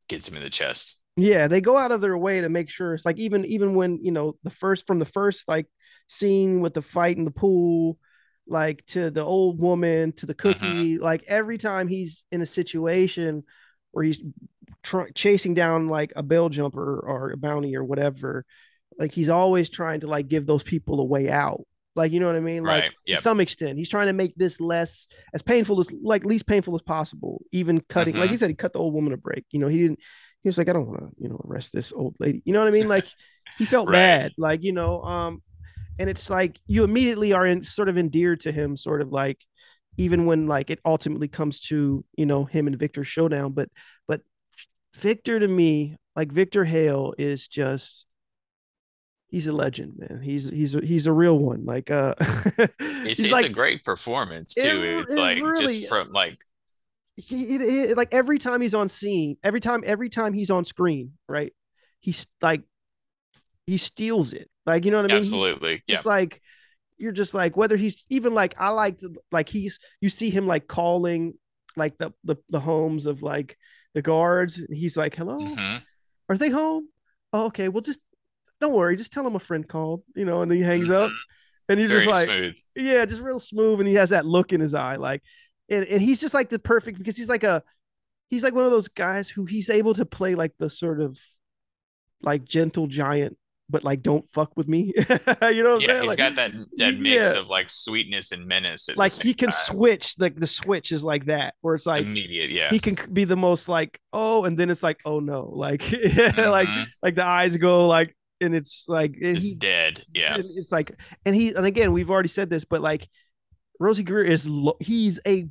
gets 0.08 0.28
him 0.28 0.36
in 0.36 0.42
the 0.42 0.50
chest. 0.50 0.98
Yeah, 1.16 1.48
they 1.48 1.60
go 1.60 1.76
out 1.76 1.90
of 1.92 2.00
their 2.00 2.16
way 2.16 2.40
to 2.40 2.48
make 2.48 2.70
sure 2.70 2.94
it's 2.94 3.04
like 3.04 3.18
even 3.18 3.44
even 3.44 3.74
when 3.74 3.98
you 4.04 4.12
know 4.12 4.34
the 4.44 4.50
first 4.50 4.86
from 4.86 4.98
the 4.98 5.04
first 5.04 5.48
like 5.48 5.66
scene 6.06 6.60
with 6.60 6.74
the 6.74 6.82
fight 6.82 7.16
in 7.16 7.24
the 7.24 7.30
pool, 7.30 7.98
like 8.48 8.84
to 8.88 9.10
the 9.10 9.22
old 9.24 9.60
woman 9.60 10.12
to 10.12 10.26
the 10.26 10.34
cookie, 10.34 10.98
like 10.98 11.24
every 11.28 11.58
time 11.58 11.88
he's 11.88 12.24
in 12.32 12.40
a 12.40 12.46
situation 12.46 13.44
where 13.92 14.04
he's 14.04 14.20
tr- 14.82 15.10
chasing 15.14 15.54
down 15.54 15.86
like 15.88 16.12
a 16.16 16.22
bail 16.22 16.48
jumper 16.48 17.00
or 17.00 17.30
a 17.30 17.36
bounty 17.36 17.76
or 17.76 17.84
whatever, 17.84 18.44
like 18.98 19.12
he's 19.12 19.28
always 19.28 19.70
trying 19.70 20.00
to 20.00 20.06
like 20.06 20.28
give 20.28 20.46
those 20.46 20.62
people 20.62 21.00
a 21.00 21.04
way 21.04 21.30
out. 21.30 21.62
Like 21.96 22.12
you 22.12 22.20
know 22.20 22.26
what 22.26 22.36
I 22.36 22.40
mean? 22.40 22.64
Like 22.64 22.86
Right, 22.86 22.92
to 23.08 23.16
some 23.16 23.40
extent, 23.40 23.78
he's 23.78 23.88
trying 23.88 24.06
to 24.06 24.12
make 24.12 24.34
this 24.36 24.60
less 24.60 25.08
as 25.34 25.42
painful 25.42 25.80
as 25.80 25.90
like 26.02 26.24
least 26.24 26.46
painful 26.46 26.74
as 26.74 26.82
possible. 26.82 27.42
Even 27.52 27.80
cutting, 27.80 28.16
like 28.16 28.30
Mhm. 28.30 28.32
he 28.32 28.38
said, 28.38 28.50
he 28.50 28.54
cut 28.54 28.72
the 28.72 28.78
old 28.78 28.94
woman 28.94 29.12
a 29.12 29.16
break. 29.16 29.44
You 29.50 29.58
know, 29.58 29.68
he 29.68 29.78
didn't 29.78 30.00
he 30.42 30.48
was 30.48 30.58
like, 30.58 30.68
I 30.68 30.72
don't 30.72 30.86
want 30.86 31.00
to, 31.00 31.10
you 31.22 31.28
know, 31.28 31.40
arrest 31.44 31.72
this 31.72 31.92
old 31.92 32.14
lady. 32.20 32.42
You 32.44 32.52
know 32.52 32.60
what 32.60 32.68
I 32.68 32.72
mean? 32.72 32.88
Like 32.88 33.06
he 33.56 33.66
felt 33.66 33.90
Right. 33.92 34.14
bad, 34.20 34.32
like, 34.38 34.62
you 34.62 34.72
know, 34.72 35.02
um, 35.02 35.42
and 35.98 36.08
it's 36.08 36.30
like 36.30 36.58
you 36.66 36.84
immediately 36.84 37.32
are 37.32 37.46
in 37.46 37.62
sort 37.62 37.88
of 37.88 37.98
endeared 37.98 38.40
to 38.40 38.52
him, 38.52 38.76
sort 38.76 39.00
of 39.02 39.12
like 39.12 39.38
even 39.96 40.26
when 40.26 40.46
like 40.46 40.70
it 40.70 40.78
ultimately 40.84 41.28
comes 41.28 41.60
to, 41.60 42.04
you 42.16 42.26
know, 42.26 42.44
him 42.44 42.66
and 42.66 42.78
Victor 42.78 43.04
showdown. 43.04 43.52
But 43.52 43.68
but 44.06 44.20
Victor 44.94 45.40
to 45.40 45.48
me, 45.48 45.96
like 46.14 46.30
Victor 46.32 46.64
Hale 46.64 47.14
is 47.18 47.48
just 47.48 48.06
he's 49.28 49.46
a 49.46 49.52
legend, 49.52 49.94
man. 49.98 50.20
He's 50.22 50.48
he's 50.50 50.74
a, 50.74 50.80
he's 50.84 51.06
a 51.06 51.12
real 51.12 51.38
one. 51.38 51.64
Like 51.64 51.90
uh 51.90 52.14
It's 52.80 53.20
it's 53.24 53.32
like 53.32 53.46
a 53.46 53.50
great 53.50 53.84
performance 53.84 54.54
too. 54.54 54.82
re- 54.82 55.00
it's 55.00 55.14
it 55.14 55.18
like 55.20 55.42
really- 55.42 55.78
just 55.80 55.88
from 55.88 56.12
like 56.12 56.38
he, 57.16 57.56
it- 57.56 57.62
it- 57.90 57.96
like 57.96 58.14
every 58.14 58.38
time 58.38 58.60
he's 58.60 58.74
on 58.74 58.88
scene, 58.88 59.36
every 59.42 59.60
time 59.60 59.82
every 59.84 60.08
time 60.10 60.32
he's 60.32 60.50
on 60.50 60.64
screen, 60.64 61.12
right? 61.28 61.52
He's 62.00 62.26
like 62.40 62.62
he 63.66 63.76
steals 63.76 64.32
it. 64.32 64.48
Like 64.68 64.84
you 64.84 64.90
know 64.90 64.98
what 64.98 65.10
I 65.10 65.14
mean? 65.14 65.22
He's- 65.22 65.32
absolutely 65.32 65.82
yeah. 65.86 65.96
It's 65.96 66.06
like 66.06 66.40
you're 66.98 67.12
just 67.12 67.32
like 67.34 67.56
whether 67.56 67.76
he's 67.76 68.04
even 68.10 68.34
like 68.34 68.54
I 68.58 68.68
like 68.70 68.98
like 69.32 69.48
he's 69.48 69.78
you 70.00 70.08
see 70.08 70.30
him 70.30 70.46
like 70.46 70.66
calling 70.66 71.34
like 71.76 71.96
the 71.98 72.12
the, 72.24 72.36
the 72.50 72.60
homes 72.60 73.06
of 73.06 73.22
like 73.22 73.56
the 73.94 74.02
guards. 74.02 74.60
He's 74.70 74.96
like, 74.96 75.14
"Hello, 75.16 75.38
Mhm. 75.38 75.80
are 76.28 76.36
they 76.36 76.50
home? 76.50 76.88
Oh, 77.32 77.46
okay. 77.46 77.68
Well, 77.68 77.80
just 77.82 78.00
don't 78.60 78.74
worry. 78.74 78.96
Just 78.96 79.12
tell 79.12 79.26
him 79.26 79.36
a 79.36 79.40
friend 79.40 79.66
called. 79.66 80.02
You 80.14 80.24
know." 80.24 80.42
And 80.42 80.50
then 80.50 80.58
he 80.58 80.64
hangs 80.64 80.90
up, 80.90 81.10
and 81.68 81.78
he's 81.80 81.88
Very 81.88 82.04
just 82.04 82.10
like, 82.10 82.26
smooth. 82.28 82.56
yeah, 82.76 83.04
just 83.06 83.20
real 83.22 83.38
smooth, 83.38 83.80
and 83.80 83.88
he 83.88 83.94
has 83.94 84.10
that 84.10 84.26
look 84.26 84.52
in 84.52 84.60
his 84.60 84.74
eye, 84.74 84.96
like, 84.96 85.22
and 85.68 85.84
and 85.86 86.02
he's 86.02 86.20
just 86.20 86.34
like 86.34 86.48
the 86.50 86.58
perfect 86.58 86.98
because 86.98 87.16
he's 87.16 87.28
like 87.28 87.44
a, 87.44 87.62
he's 88.28 88.42
like 88.44 88.54
one 88.54 88.64
of 88.64 88.70
those 88.72 88.88
guys 88.88 89.28
who 89.30 89.44
he's 89.44 89.70
able 89.70 89.94
to 89.94 90.04
play 90.04 90.34
like 90.34 90.52
the 90.58 90.68
sort 90.68 91.00
of, 91.00 91.16
like 92.22 92.44
gentle 92.44 92.88
giant, 92.88 93.38
but 93.70 93.84
like 93.84 94.02
don't 94.02 94.28
fuck 94.30 94.56
with 94.56 94.66
me, 94.68 94.92
you 95.42 95.62
know 95.62 95.78
Yeah, 95.78 96.00
he's 96.00 96.08
Like, 96.08 96.18
got 96.18 96.34
that 96.36 96.52
that 96.78 96.94
mix 96.98 97.34
yeah. 97.34 97.38
of 97.40 97.48
like 97.48 97.68
sweetness 97.68 98.32
and 98.32 98.46
menace. 98.46 98.88
Like 98.96 99.12
he 99.12 99.34
can 99.34 99.50
time. 99.50 99.58
switch, 99.58 100.14
like 100.18 100.36
the 100.36 100.46
switch 100.46 100.92
is 100.92 101.04
like 101.04 101.26
that, 101.26 101.54
where 101.60 101.74
it's 101.74 101.86
like 101.86 102.04
immediate. 102.06 102.50
Yeah, 102.50 102.70
he 102.70 102.78
can 102.78 102.96
be 103.12 103.24
the 103.24 103.36
most 103.36 103.68
like 103.68 104.00
oh, 104.12 104.44
and 104.44 104.58
then 104.58 104.70
it's 104.70 104.82
like 104.82 105.00
oh 105.04 105.20
no, 105.20 105.44
like 105.52 105.82
like 105.92 106.68
Mhm. 106.68 106.86
like 107.02 107.14
the 107.14 107.24
eyes 107.24 107.56
go 107.56 107.86
like, 107.86 108.16
and 108.40 108.54
it's 108.54 108.86
like 108.88 109.16
and 109.20 109.34
just 109.36 109.46
he 109.46 109.54
dead. 109.54 110.02
Yeah, 110.14 110.36
it's 110.38 110.72
like 110.72 110.92
and 111.26 111.34
he 111.36 111.54
and 111.54 111.66
again 111.66 111.92
we've 111.92 112.10
already 112.10 112.28
said 112.28 112.48
this 112.50 112.64
but 112.64 112.80
like 112.80 113.08
Rosey 113.80 114.04
Grier 114.04 114.24
is 114.24 114.48
lo- 114.48 114.76
he's 114.80 115.20
a 115.26 115.46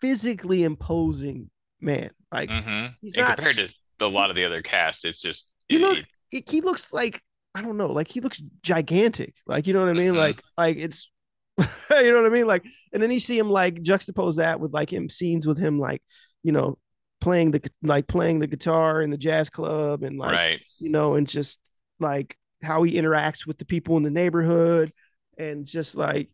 physically 0.00 0.62
imposing 0.62 1.48
man 1.80 2.10
like 2.30 2.50
hmm 2.50 2.68
and 2.68 2.90
he's 3.00 3.16
not 3.16 3.36
compared 3.38 3.56
to 3.56 3.74
a 4.00 4.06
lot 4.06 4.28
of 4.30 4.36
the 4.36 4.44
other 4.44 4.60
cast, 4.60 5.04
it's 5.06 5.22
just 5.22 5.52
he 5.68 5.76
it- 5.76 5.80
look 5.80 5.98
it- 6.32 6.50
he 6.50 6.60
looks 6.60 6.92
like 6.92 7.22
i 7.56 7.62
don't 7.62 7.76
know 7.76 7.88
like 7.88 8.08
he 8.08 8.20
looks 8.20 8.40
gigantic 8.62 9.34
like 9.46 9.66
you 9.66 9.72
know 9.72 9.80
what 9.80 9.88
i 9.88 9.92
mean 9.94 10.12
Mhm. 10.12 10.18
like 10.18 10.42
like 10.56 10.76
it's 10.76 11.10
you 11.58 12.12
know 12.12 12.22
what 12.22 12.26
i 12.26 12.34
mean 12.34 12.46
like 12.46 12.64
and 12.92 13.02
then 13.02 13.10
you 13.10 13.18
see 13.18 13.38
him 13.38 13.50
like 13.50 13.82
juxtapose 13.82 14.36
that 14.36 14.60
with 14.60 14.72
like 14.72 14.92
him 14.92 15.08
scenes 15.08 15.46
with 15.46 15.58
him 15.58 15.78
like 15.80 16.02
you 16.42 16.52
know 16.52 16.78
playing 17.20 17.50
the 17.50 17.70
like 17.82 18.06
playing 18.06 18.38
the 18.38 18.46
guitar 18.46 19.00
in 19.02 19.10
the 19.10 19.16
jazz 19.16 19.48
club 19.48 20.02
and 20.02 20.18
like 20.18 20.32
right. 20.34 20.68
you 20.78 20.90
know, 20.90 21.14
and 21.14 21.26
just 21.26 21.58
like 21.98 22.36
how 22.62 22.82
he 22.82 22.94
interacts 22.94 23.46
with 23.46 23.58
the 23.58 23.64
people 23.64 23.96
in 23.96 24.02
the 24.02 24.10
neighborhood 24.10 24.92
and 25.38 25.64
just 25.64 25.96
like 25.96 26.30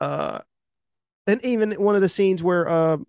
uh 0.00 0.40
and 1.26 1.44
even 1.44 1.72
one 1.72 1.94
of 1.94 2.00
the 2.00 2.08
scenes 2.08 2.42
where 2.42 2.68
um 2.68 3.06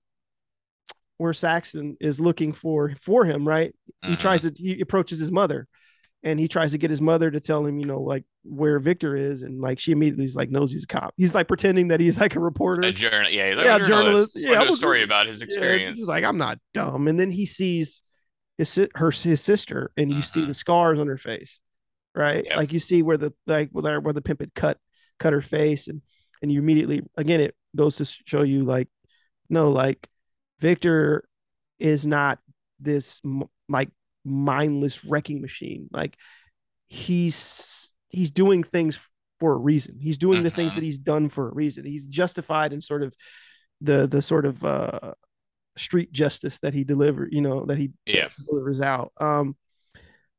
where 1.18 1.34
Saxon 1.34 1.96
is 2.02 2.20
looking 2.20 2.54
for 2.54 2.94
for 3.02 3.26
him, 3.26 3.48
right? 3.48 3.74
He 4.06 4.14
Mhm. 4.14 4.20
tries 4.20 4.42
to 4.44 4.54
he 4.56 4.82
approaches 4.82 5.20
his 5.20 5.32
mother 5.32 5.68
and 6.24 6.40
he 6.40 6.48
tries 6.48 6.72
to 6.72 6.78
get 6.78 6.90
his 6.90 7.02
mother 7.02 7.30
to 7.30 7.40
tell 7.40 7.66
him, 7.66 7.80
you 7.80 7.86
know, 7.86 8.02
like 8.02 8.24
where 8.44 8.80
Victor 8.80 9.16
is, 9.16 9.42
and 9.44 9.60
like 9.62 9.78
she 9.80 9.92
immediately 9.92 10.26
is 10.26 10.36
like 10.36 10.50
knows 10.50 10.72
he's 10.72 10.84
a 10.86 10.88
cop. 10.88 11.14
He's 11.18 11.36
like 11.36 11.48
pretending 11.48 11.90
that 11.90 12.00
he's 12.00 12.20
like 12.20 12.36
a 12.36 12.40
reporter. 12.40 12.82
a 12.84 12.92
journal. 12.92 13.30
Yeah, 13.30 13.48
he's 13.50 13.58
like, 13.58 13.66
Yeah, 13.66 13.76
a 13.76 13.80
journalist. 13.80 13.90
journalist. 13.90 14.38
Yeah, 14.40 14.52
Yeah, 14.52 14.62
a 14.62 14.66
was- 14.68 14.78
story 14.78 15.04
about 15.04 15.28
his 15.28 15.42
Yeah, 15.42 15.46
experience. 15.46 15.98
just 16.00 16.10
like 16.10 16.24
I'm 16.24 16.38
not 16.38 16.60
dumb. 16.74 17.08
And 17.08 17.20
then 17.20 17.30
he 17.32 17.46
sees 17.46 18.04
his 18.58 18.80
her 18.96 19.12
his 19.12 19.42
sister, 19.42 19.92
and 19.98 20.12
you 20.12 20.22
see 20.22 20.42
Mhm. 20.42 20.48
the 20.48 20.54
scars 20.54 21.00
on 21.00 21.08
her 21.08 21.18
face, 21.18 21.60
right? 22.16 22.46
Yep. 22.46 22.56
Like 22.58 22.74
you 22.74 22.80
see 22.80 23.02
where 23.02 23.18
the 23.18 23.34
like 23.48 23.70
where, 23.72 24.00
where 24.00 24.14
the 24.14 24.22
pimp 24.22 24.40
had 24.42 24.54
cut 24.54 24.78
cut 25.20 25.34
her 25.34 25.42
face, 25.42 25.88
and 25.88 26.02
and 26.42 26.52
you 26.52 26.60
immediately 26.60 27.02
again 27.18 27.40
it 27.42 27.56
goes 27.76 27.96
to 27.98 28.06
show 28.06 28.44
you 28.44 28.64
like 28.66 28.88
no 29.50 29.70
like 29.72 30.08
Victor 30.60 31.28
is 31.80 32.06
not 32.06 32.40
this 32.80 33.22
like 33.68 33.90
mindless 34.26 35.04
wrecking 35.06 35.42
machine. 35.42 35.90
Like 35.92 36.16
he's 36.88 37.94
he's 38.10 38.32
doing 38.32 38.64
things 38.64 39.00
for 39.40 39.54
a 39.54 39.58
reason. 39.58 39.98
He's 40.00 40.18
doing 40.18 40.44
the 40.44 40.52
things 40.52 40.72
Mhm. 40.72 40.76
that 40.76 40.84
he's 40.84 41.00
done 41.00 41.30
for 41.30 41.50
a 41.50 41.54
reason. 41.54 41.86
He's 41.86 42.06
justified 42.08 42.72
in 42.74 42.82
sort 42.82 43.04
of 43.04 43.14
the 43.82 44.08
the 44.08 44.22
sort 44.22 44.46
of 44.46 44.64
uh 44.64 45.14
street 45.76 46.12
justice 46.12 46.60
that 46.60 46.74
he 46.74 46.84
delivers, 46.84 47.30
you 47.32 47.42
know, 47.42 47.66
that 47.66 47.78
he 47.78 47.92
Yeah. 48.06 48.30
delivers 48.48 48.80
out. 48.82 49.12
Um 49.18 49.56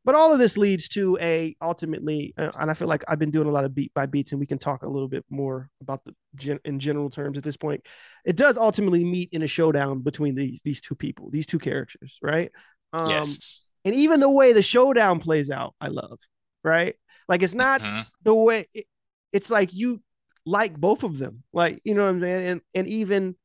but 0.06 0.14
all 0.14 0.34
of 0.34 0.38
this 0.38 0.58
leads 0.58 0.88
to 0.90 1.16
a 1.20 1.56
ultimately 1.62 2.34
uh, 2.38 2.52
and 2.60 2.70
I 2.70 2.74
feel 2.74 2.88
like 2.88 3.04
I've 3.08 3.18
been 3.18 3.30
doing 3.30 3.48
a 3.48 3.50
lot 3.50 3.64
of 3.64 3.74
beat 3.74 3.92
by 3.94 4.06
beats 4.06 4.32
and 4.32 4.38
we 4.38 4.46
can 4.46 4.58
talk 4.58 4.82
a 4.82 4.88
little 4.88 5.08
bit 5.08 5.24
more 5.30 5.70
about 5.80 6.04
the 6.04 6.14
gen- 6.36 6.60
in 6.64 6.78
general 6.78 7.08
terms 7.10 7.36
at 7.38 7.44
this 7.44 7.56
point. 7.56 7.84
It 8.24 8.36
does 8.36 8.58
ultimately 8.58 9.02
meet 9.02 9.30
in 9.32 9.42
a 9.42 9.46
showdown 9.46 10.00
between 10.02 10.34
these 10.34 10.62
these 10.62 10.80
two 10.80 10.94
people, 10.94 11.30
these 11.30 11.46
two 11.46 11.58
characters, 11.58 12.18
right? 12.22 12.52
Um 12.92 13.10
yes. 13.10 13.70
And 13.84 13.94
even 13.94 14.20
the 14.20 14.30
way 14.30 14.52
the 14.52 14.62
showdown 14.62 15.20
plays 15.20 15.50
out, 15.50 15.74
I 15.80 15.88
love, 15.88 16.18
right? 16.62 16.96
Like 17.28 17.42
it's 17.42 17.54
not 17.54 17.80
Mhm. 17.80 18.06
the 18.22 18.34
way 18.34 18.66
it, 18.74 18.86
it's 19.32 19.50
like 19.50 19.72
you 19.74 20.02
like 20.46 20.76
both 20.76 21.02
of 21.04 21.18
them, 21.18 21.42
like 21.52 21.80
you 21.84 21.94
know 21.94 22.02
what 22.02 22.10
I'm 22.10 22.20
saying, 22.20 22.46
and 22.46 22.60
and 22.74 22.88
even 22.88 23.36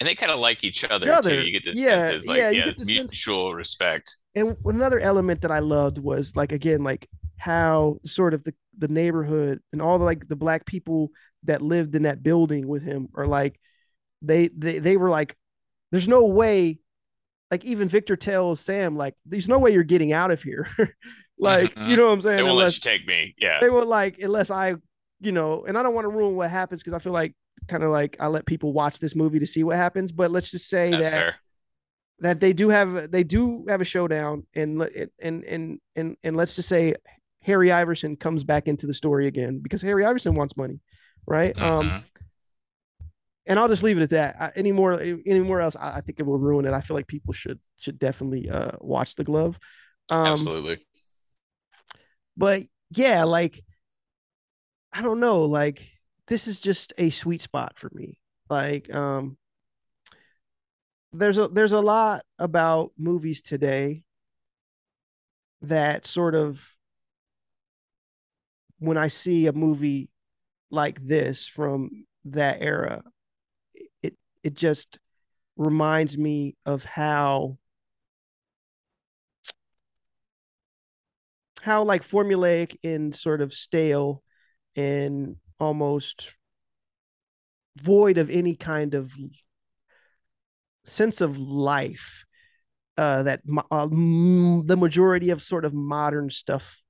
And 0.00 0.08
they 0.08 0.14
kind 0.14 0.32
of 0.32 0.40
like 0.40 0.64
each 0.64 0.84
other, 0.84 1.12
other. 1.12 1.30
too. 1.30 1.46
You 1.46 1.52
get 1.52 1.64
this 1.64 1.80
Yeah, 1.80 2.04
sense 2.04 2.16
it's 2.16 2.28
like 2.28 2.38
yeah, 2.38 2.50
yeah, 2.50 2.68
it's 2.68 2.80
the 2.80 2.94
sense- 2.94 3.10
mutual 3.12 3.54
respect. 3.54 4.16
and 4.34 4.56
another 4.64 4.98
element 5.00 5.42
that 5.42 5.50
I 5.50 5.58
loved 5.60 5.98
was 5.98 6.34
like 6.36 6.52
again 6.52 6.82
like 6.82 7.08
how 7.36 7.98
sort 8.04 8.34
of 8.34 8.42
the 8.44 8.54
the 8.78 8.88
neighborhood 8.88 9.60
and 9.72 9.82
all 9.82 9.98
the 9.98 10.04
like 10.04 10.26
the 10.28 10.36
black 10.36 10.64
people 10.64 11.10
that 11.44 11.60
lived 11.60 11.94
in 11.94 12.02
that 12.04 12.22
building 12.22 12.66
with 12.66 12.82
him 12.82 13.08
are 13.14 13.26
like 13.26 13.60
they 14.22 14.48
they 14.48 14.78
they 14.78 14.96
were 14.96 15.10
like 15.10 15.36
there's 15.90 16.08
no 16.08 16.24
way 16.26 16.78
like 17.52 17.64
even 17.66 17.86
Victor 17.86 18.16
tells 18.16 18.60
Sam 18.60 18.96
like 18.96 19.14
there's 19.26 19.48
no 19.48 19.58
way 19.58 19.72
you're 19.72 19.82
getting 19.84 20.12
out 20.12 20.30
of 20.30 20.42
here 20.42 20.66
like 21.38 21.74
Mhm. 21.74 21.88
you 21.90 21.96
know 21.96 22.06
what 22.06 22.12
I'm 22.14 22.22
saying 22.22 22.36
They 22.38 22.42
won't 22.42 22.52
unless 22.58 22.84
let 22.84 22.92
you 22.92 22.98
take 22.98 23.06
me. 23.06 23.34
Yeah. 23.38 23.60
they 23.60 23.68
were 23.68 23.84
like 23.84 24.18
unless 24.18 24.50
I 24.50 24.74
you 25.20 25.32
know 25.32 25.64
and 25.68 25.76
I 25.76 25.82
don't 25.82 25.94
want 25.94 26.06
to 26.06 26.08
ruin 26.08 26.34
what 26.34 26.50
happens 26.50 26.82
because 26.82 26.94
I 26.94 26.98
feel 26.98 27.12
like 27.12 27.34
kind 27.68 27.82
of 27.84 27.90
like 27.90 28.16
I 28.18 28.26
let 28.28 28.46
people 28.46 28.72
watch 28.72 28.98
this 29.00 29.14
movie 29.14 29.38
to 29.38 29.46
see 29.46 29.62
what 29.64 29.76
happens 29.76 30.10
but 30.12 30.30
let's 30.30 30.50
just 30.50 30.68
say 30.70 30.90
That's 30.92 31.02
that 31.02 31.12
fair. 31.12 31.34
that 32.20 32.40
they 32.40 32.54
do 32.54 32.70
have 32.70 33.10
they 33.10 33.22
do 33.22 33.66
have 33.68 33.82
a 33.82 33.84
showdown 33.84 34.46
and 34.54 34.80
and 35.22 35.44
and 35.44 35.78
and 35.94 36.16
and 36.24 36.36
let's 36.36 36.56
just 36.56 36.70
say 36.70 36.94
Harry 37.42 37.70
Iverson 37.70 38.16
comes 38.16 38.44
back 38.44 38.66
into 38.66 38.86
the 38.86 38.94
story 38.94 39.26
again 39.26 39.60
because 39.62 39.82
Harry 39.82 40.06
Iverson 40.06 40.34
wants 40.36 40.56
money, 40.56 40.80
right? 41.26 41.56
Um, 41.60 41.90
Mhm. 41.90 42.04
And 43.46 43.58
I'll 43.58 43.68
just 43.68 43.82
leave 43.82 43.98
it 43.98 44.02
at 44.02 44.10
that. 44.10 44.36
I, 44.40 44.52
any 44.56 44.72
more 44.72 45.00
anymore 45.00 45.60
else, 45.60 45.76
I, 45.76 45.96
I 45.96 46.00
think 46.00 46.20
it 46.20 46.26
will 46.26 46.38
ruin 46.38 46.66
it. 46.66 46.72
I 46.72 46.80
feel 46.80 46.96
like 46.96 47.06
people 47.06 47.32
should 47.32 47.58
should 47.78 47.98
definitely 47.98 48.48
uh 48.50 48.72
watch 48.80 49.14
the 49.14 49.24
glove. 49.24 49.58
Um, 50.10 50.26
Absolutely. 50.26 50.78
but 52.36 52.62
yeah, 52.90 53.24
like 53.24 53.64
I 54.92 55.02
don't 55.02 55.20
know, 55.20 55.42
like 55.42 55.88
this 56.28 56.46
is 56.46 56.60
just 56.60 56.92
a 56.98 57.10
sweet 57.10 57.40
spot 57.40 57.78
for 57.78 57.90
me. 57.94 58.18
Like 58.48 58.92
um 58.94 59.36
there's 61.12 61.38
a 61.38 61.48
there's 61.48 61.72
a 61.72 61.80
lot 61.80 62.22
about 62.38 62.92
movies 62.96 63.42
today 63.42 64.02
that 65.62 66.06
sort 66.06 66.34
of 66.34 66.74
when 68.78 68.96
I 68.96 69.08
see 69.08 69.46
a 69.46 69.52
movie 69.52 70.10
like 70.70 71.04
this 71.04 71.46
from 71.46 72.06
that 72.24 72.58
era, 72.60 73.02
it 74.42 74.54
just 74.54 74.98
reminds 75.56 76.16
me 76.16 76.56
of 76.64 76.84
how 76.84 77.58
how 81.62 81.84
like 81.84 82.02
formulaic 82.02 82.76
and 82.82 83.14
sort 83.14 83.40
of 83.40 83.52
stale 83.52 84.22
and 84.74 85.36
almost 85.60 86.34
void 87.76 88.18
of 88.18 88.30
any 88.30 88.56
kind 88.56 88.94
of 88.94 89.12
sense 90.84 91.20
of 91.20 91.38
life 91.38 92.24
uh, 92.96 93.22
that 93.22 93.40
uh, 93.70 93.86
the 93.86 94.76
majority 94.76 95.30
of 95.30 95.40
sort 95.40 95.64
of 95.64 95.72
modern 95.72 96.28
stuff 96.30 96.82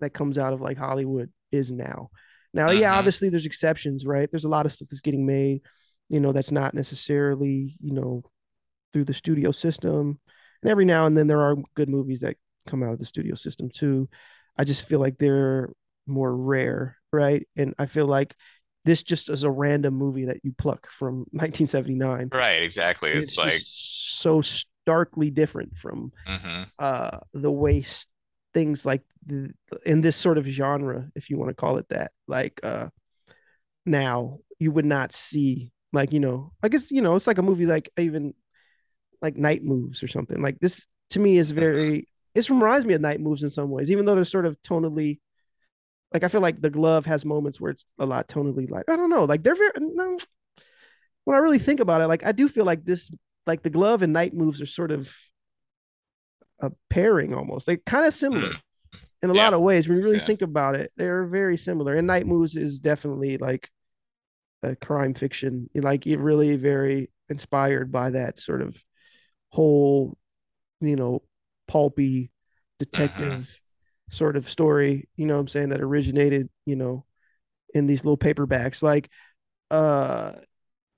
that 0.00 0.10
comes 0.10 0.38
out 0.38 0.52
of 0.52 0.60
like 0.60 0.76
Hollywood 0.76 1.32
is 1.50 1.72
now. 1.72 2.10
Now, 2.52 2.66
uh-huh. 2.66 2.72
yeah, 2.72 2.94
obviously 2.94 3.30
there's 3.30 3.46
exceptions, 3.46 4.06
right? 4.06 4.30
There's 4.30 4.44
a 4.44 4.50
lot 4.50 4.66
of 4.66 4.72
stuff 4.72 4.88
that's 4.90 5.00
getting 5.00 5.26
made, 5.26 5.62
you 6.08 6.20
know, 6.20 6.32
that's 6.32 6.52
not 6.52 6.74
necessarily, 6.74 7.76
you 7.80 7.92
know, 7.92 8.22
through 8.92 9.04
the 9.04 9.14
studio 9.14 9.50
system. 9.50 10.18
And 10.62 10.70
every 10.70 10.84
now 10.84 11.06
and 11.06 11.16
then 11.16 11.26
there 11.26 11.40
are 11.40 11.56
good 11.74 11.88
movies 11.88 12.20
that 12.20 12.36
come 12.66 12.82
out 12.82 12.92
of 12.92 12.98
the 12.98 13.04
studio 13.04 13.34
system 13.34 13.68
too. 13.68 14.08
I 14.56 14.64
just 14.64 14.86
feel 14.86 15.00
like 15.00 15.18
they're 15.18 15.70
more 16.06 16.34
rare, 16.34 16.96
right? 17.12 17.46
And 17.56 17.74
I 17.78 17.86
feel 17.86 18.06
like 18.06 18.34
this 18.84 19.02
just 19.02 19.28
is 19.30 19.42
a 19.42 19.50
random 19.50 19.94
movie 19.94 20.26
that 20.26 20.44
you 20.44 20.54
pluck 20.56 20.88
from 20.88 21.18
1979. 21.32 22.30
Right, 22.32 22.62
exactly. 22.62 23.10
It's, 23.10 23.30
it's 23.30 23.38
like 23.38 23.60
so 23.64 24.42
starkly 24.42 25.30
different 25.30 25.76
from 25.76 26.12
mm-hmm. 26.26 26.62
uh, 26.78 27.18
the 27.32 27.52
way 27.52 27.84
things 28.52 28.86
like 28.86 29.02
the, 29.26 29.52
in 29.84 30.00
this 30.00 30.16
sort 30.16 30.38
of 30.38 30.46
genre, 30.46 31.08
if 31.14 31.30
you 31.30 31.38
want 31.38 31.50
to 31.50 31.54
call 31.54 31.78
it 31.78 31.88
that, 31.88 32.12
like 32.28 32.60
uh, 32.62 32.88
now 33.84 34.38
you 34.58 34.70
would 34.70 34.84
not 34.84 35.12
see 35.12 35.72
like 35.94 36.12
you 36.12 36.20
know, 36.20 36.52
I 36.62 36.68
guess 36.68 36.90
you 36.90 37.02
know, 37.02 37.14
it's 37.14 37.26
like 37.26 37.38
a 37.38 37.42
movie 37.42 37.66
like 37.66 37.90
even 37.98 38.34
like 39.22 39.36
Night 39.36 39.64
Moves 39.64 40.02
or 40.02 40.08
something. 40.08 40.42
Like 40.42 40.58
this 40.60 40.86
to 41.10 41.20
me 41.20 41.36
is 41.36 41.50
very. 41.50 41.90
Mm-hmm. 41.90 42.00
It 42.34 42.50
reminds 42.50 42.84
me 42.84 42.94
of 42.94 43.00
Night 43.00 43.20
Moves 43.20 43.44
in 43.44 43.50
some 43.50 43.70
ways, 43.70 43.92
even 43.92 44.04
though 44.04 44.16
they're 44.16 44.24
sort 44.24 44.44
of 44.44 44.60
tonally 44.62 45.20
like 46.14 46.22
I 46.22 46.28
feel 46.28 46.40
like 46.40 46.60
the 46.60 46.70
glove 46.70 47.04
has 47.06 47.24
moments 47.24 47.60
where 47.60 47.72
it's 47.72 47.84
a 47.98 48.06
lot 48.06 48.28
tonally 48.28 48.70
like 48.70 48.84
I 48.88 48.96
don't 48.96 49.10
know, 49.10 49.24
like 49.24 49.42
they're 49.42 49.56
very 49.56 49.72
no, 49.78 50.16
when 51.24 51.36
I 51.36 51.40
really 51.40 51.58
think 51.58 51.80
about 51.80 52.00
it, 52.00 52.06
like 52.06 52.24
I 52.24 52.32
do 52.32 52.48
feel 52.48 52.64
like 52.64 52.84
this 52.84 53.10
like 53.46 53.62
the 53.62 53.70
glove 53.70 54.02
and 54.02 54.12
night 54.12 54.32
moves 54.32 54.62
are 54.62 54.66
sort 54.66 54.92
of 54.92 55.14
a 56.60 56.70
pairing 56.88 57.34
almost. 57.34 57.66
They're 57.66 57.76
kind 57.78 58.06
of 58.06 58.14
similar 58.14 58.50
mm. 58.50 58.60
in 59.22 59.30
a 59.30 59.34
yeah. 59.34 59.44
lot 59.44 59.54
of 59.54 59.60
ways. 59.60 59.88
When 59.88 59.98
you 59.98 60.04
really 60.04 60.18
yeah. 60.18 60.24
think 60.24 60.42
about 60.42 60.76
it, 60.76 60.92
they're 60.96 61.26
very 61.26 61.56
similar. 61.56 61.96
And 61.96 62.06
night 62.06 62.26
moves 62.26 62.56
is 62.56 62.78
definitely 62.78 63.36
like 63.36 63.68
a 64.64 64.76
crime 64.76 65.14
fiction. 65.14 65.68
Like 65.74 66.06
it 66.06 66.18
really 66.18 66.56
very 66.56 67.10
inspired 67.28 67.92
by 67.92 68.10
that 68.10 68.38
sort 68.38 68.62
of 68.62 68.76
whole, 69.50 70.16
you 70.80 70.96
know, 70.96 71.22
pulpy 71.68 72.30
detective 72.78 73.32
uh-huh 73.32 73.42
sort 74.10 74.36
of 74.36 74.48
story, 74.48 75.08
you 75.16 75.26
know 75.26 75.34
what 75.34 75.40
I'm 75.40 75.48
saying, 75.48 75.68
that 75.70 75.80
originated, 75.80 76.48
you 76.66 76.76
know, 76.76 77.04
in 77.74 77.86
these 77.86 78.04
little 78.04 78.18
paperbacks. 78.18 78.82
Like, 78.82 79.10
uh, 79.70 80.32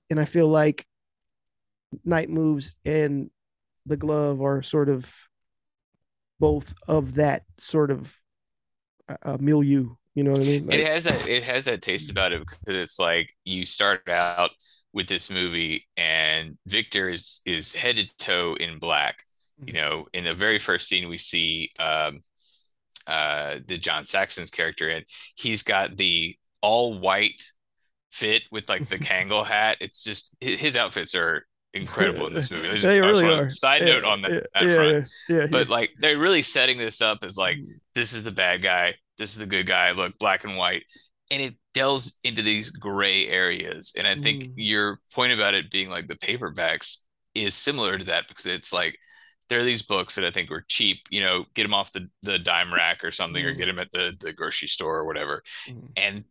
and 0.09 0.19
I 0.19 0.25
feel 0.25 0.47
like 0.47 0.85
Night 2.03 2.29
Moves 2.29 2.75
and 2.85 3.29
The 3.85 3.97
Glove 3.97 4.41
are 4.41 4.61
sort 4.61 4.89
of 4.89 5.11
both 6.39 6.73
of 6.87 7.15
that 7.15 7.43
sort 7.57 7.91
of 7.91 8.15
uh, 9.23 9.37
milieu. 9.39 9.95
You 10.17 10.23
know 10.23 10.31
what 10.31 10.41
I 10.41 10.45
mean? 10.45 10.65
Like, 10.65 10.79
it 10.79 10.87
has 10.87 11.03
that. 11.03 11.29
It 11.29 11.43
has 11.43 11.65
that 11.65 11.83
taste 11.83 12.09
about 12.09 12.31
it 12.31 12.39
because 12.39 12.57
it's 12.75 12.97
like 12.97 13.31
you 13.45 13.67
start 13.67 14.09
out 14.09 14.49
with 14.91 15.05
this 15.05 15.29
movie, 15.29 15.85
and 15.95 16.57
Victor 16.65 17.07
is 17.07 17.39
is 17.45 17.75
head 17.75 17.97
to 17.97 18.07
toe 18.17 18.55
in 18.59 18.79
black. 18.79 19.19
You 19.59 19.73
mm-hmm. 19.73 19.75
know, 19.75 20.07
in 20.13 20.23
the 20.23 20.33
very 20.33 20.57
first 20.57 20.87
scene, 20.87 21.07
we 21.07 21.19
see 21.19 21.69
um, 21.77 22.21
uh, 23.05 23.59
the 23.67 23.77
John 23.77 24.05
Saxon's 24.05 24.49
character, 24.49 24.89
and 24.89 25.05
he's 25.35 25.61
got 25.61 25.97
the 25.97 26.35
all 26.63 26.97
white 26.97 27.43
fit 28.11 28.41
with 28.51 28.69
like 28.69 28.87
the 28.87 28.97
Kangol 28.97 29.45
hat. 29.45 29.77
It's 29.81 30.03
just 30.03 30.35
his 30.41 30.75
outfits 30.75 31.13
are 31.13 31.45
incredible 31.75 32.25
in 32.25 32.33
this 32.33 32.49
movie. 32.49 32.79
They 32.79 33.01
really 33.01 33.31
are. 33.31 33.51
Side 33.51 33.81
yeah, 33.81 33.99
note 33.99 34.03
on 34.03 34.23
that, 34.23 34.31
yeah, 34.31 34.39
that 34.55 35.07
yeah, 35.29 35.37
front. 35.37 35.51
But 35.51 35.69
like 35.69 35.91
they're 35.99 36.17
really 36.17 36.41
setting 36.41 36.79
this 36.79 37.01
up 37.01 37.19
as 37.23 37.37
like 37.37 37.59
this 37.93 38.13
is 38.13 38.23
the 38.23 38.31
bad 38.31 38.63
guy, 38.63 38.95
this 39.17 39.31
is 39.31 39.37
the 39.37 39.45
good 39.45 39.65
guy. 39.65 39.91
Look, 39.91 40.17
black 40.19 40.43
and 40.43 40.57
white, 40.57 40.83
and 41.31 41.41
it 41.41 41.55
delves 41.73 42.17
into 42.23 42.41
these 42.41 42.69
gray 42.69 43.27
areas. 43.27 43.93
And 43.97 44.07
I 44.07 44.15
think 44.15 44.43
mm. 44.43 44.53
your 44.55 44.99
point 45.13 45.33
about 45.33 45.53
it 45.53 45.71
being 45.71 45.89
like 45.89 46.07
the 46.07 46.15
paperbacks 46.15 47.03
is 47.35 47.53
similar 47.53 47.97
to 47.97 48.05
that 48.05 48.27
because 48.27 48.45
it's 48.45 48.73
like 48.73 48.97
there 49.49 49.59
are 49.59 49.63
these 49.63 49.83
books 49.83 50.15
that 50.15 50.25
I 50.25 50.31
think 50.31 50.49
were 50.49 50.65
cheap, 50.67 50.99
you 51.09 51.21
know, 51.21 51.45
get 51.53 51.63
them 51.63 51.73
off 51.73 51.93
the, 51.93 52.09
the 52.23 52.39
dime 52.39 52.73
rack 52.73 53.03
or 53.03 53.11
something, 53.11 53.43
mm. 53.43 53.47
or 53.47 53.53
get 53.53 53.65
them 53.65 53.79
at 53.79 53.91
the, 53.91 54.15
the 54.19 54.33
grocery 54.33 54.67
store 54.67 54.97
or 54.97 55.05
whatever. 55.05 55.43
Mm. 55.67 55.89
And 55.95 56.23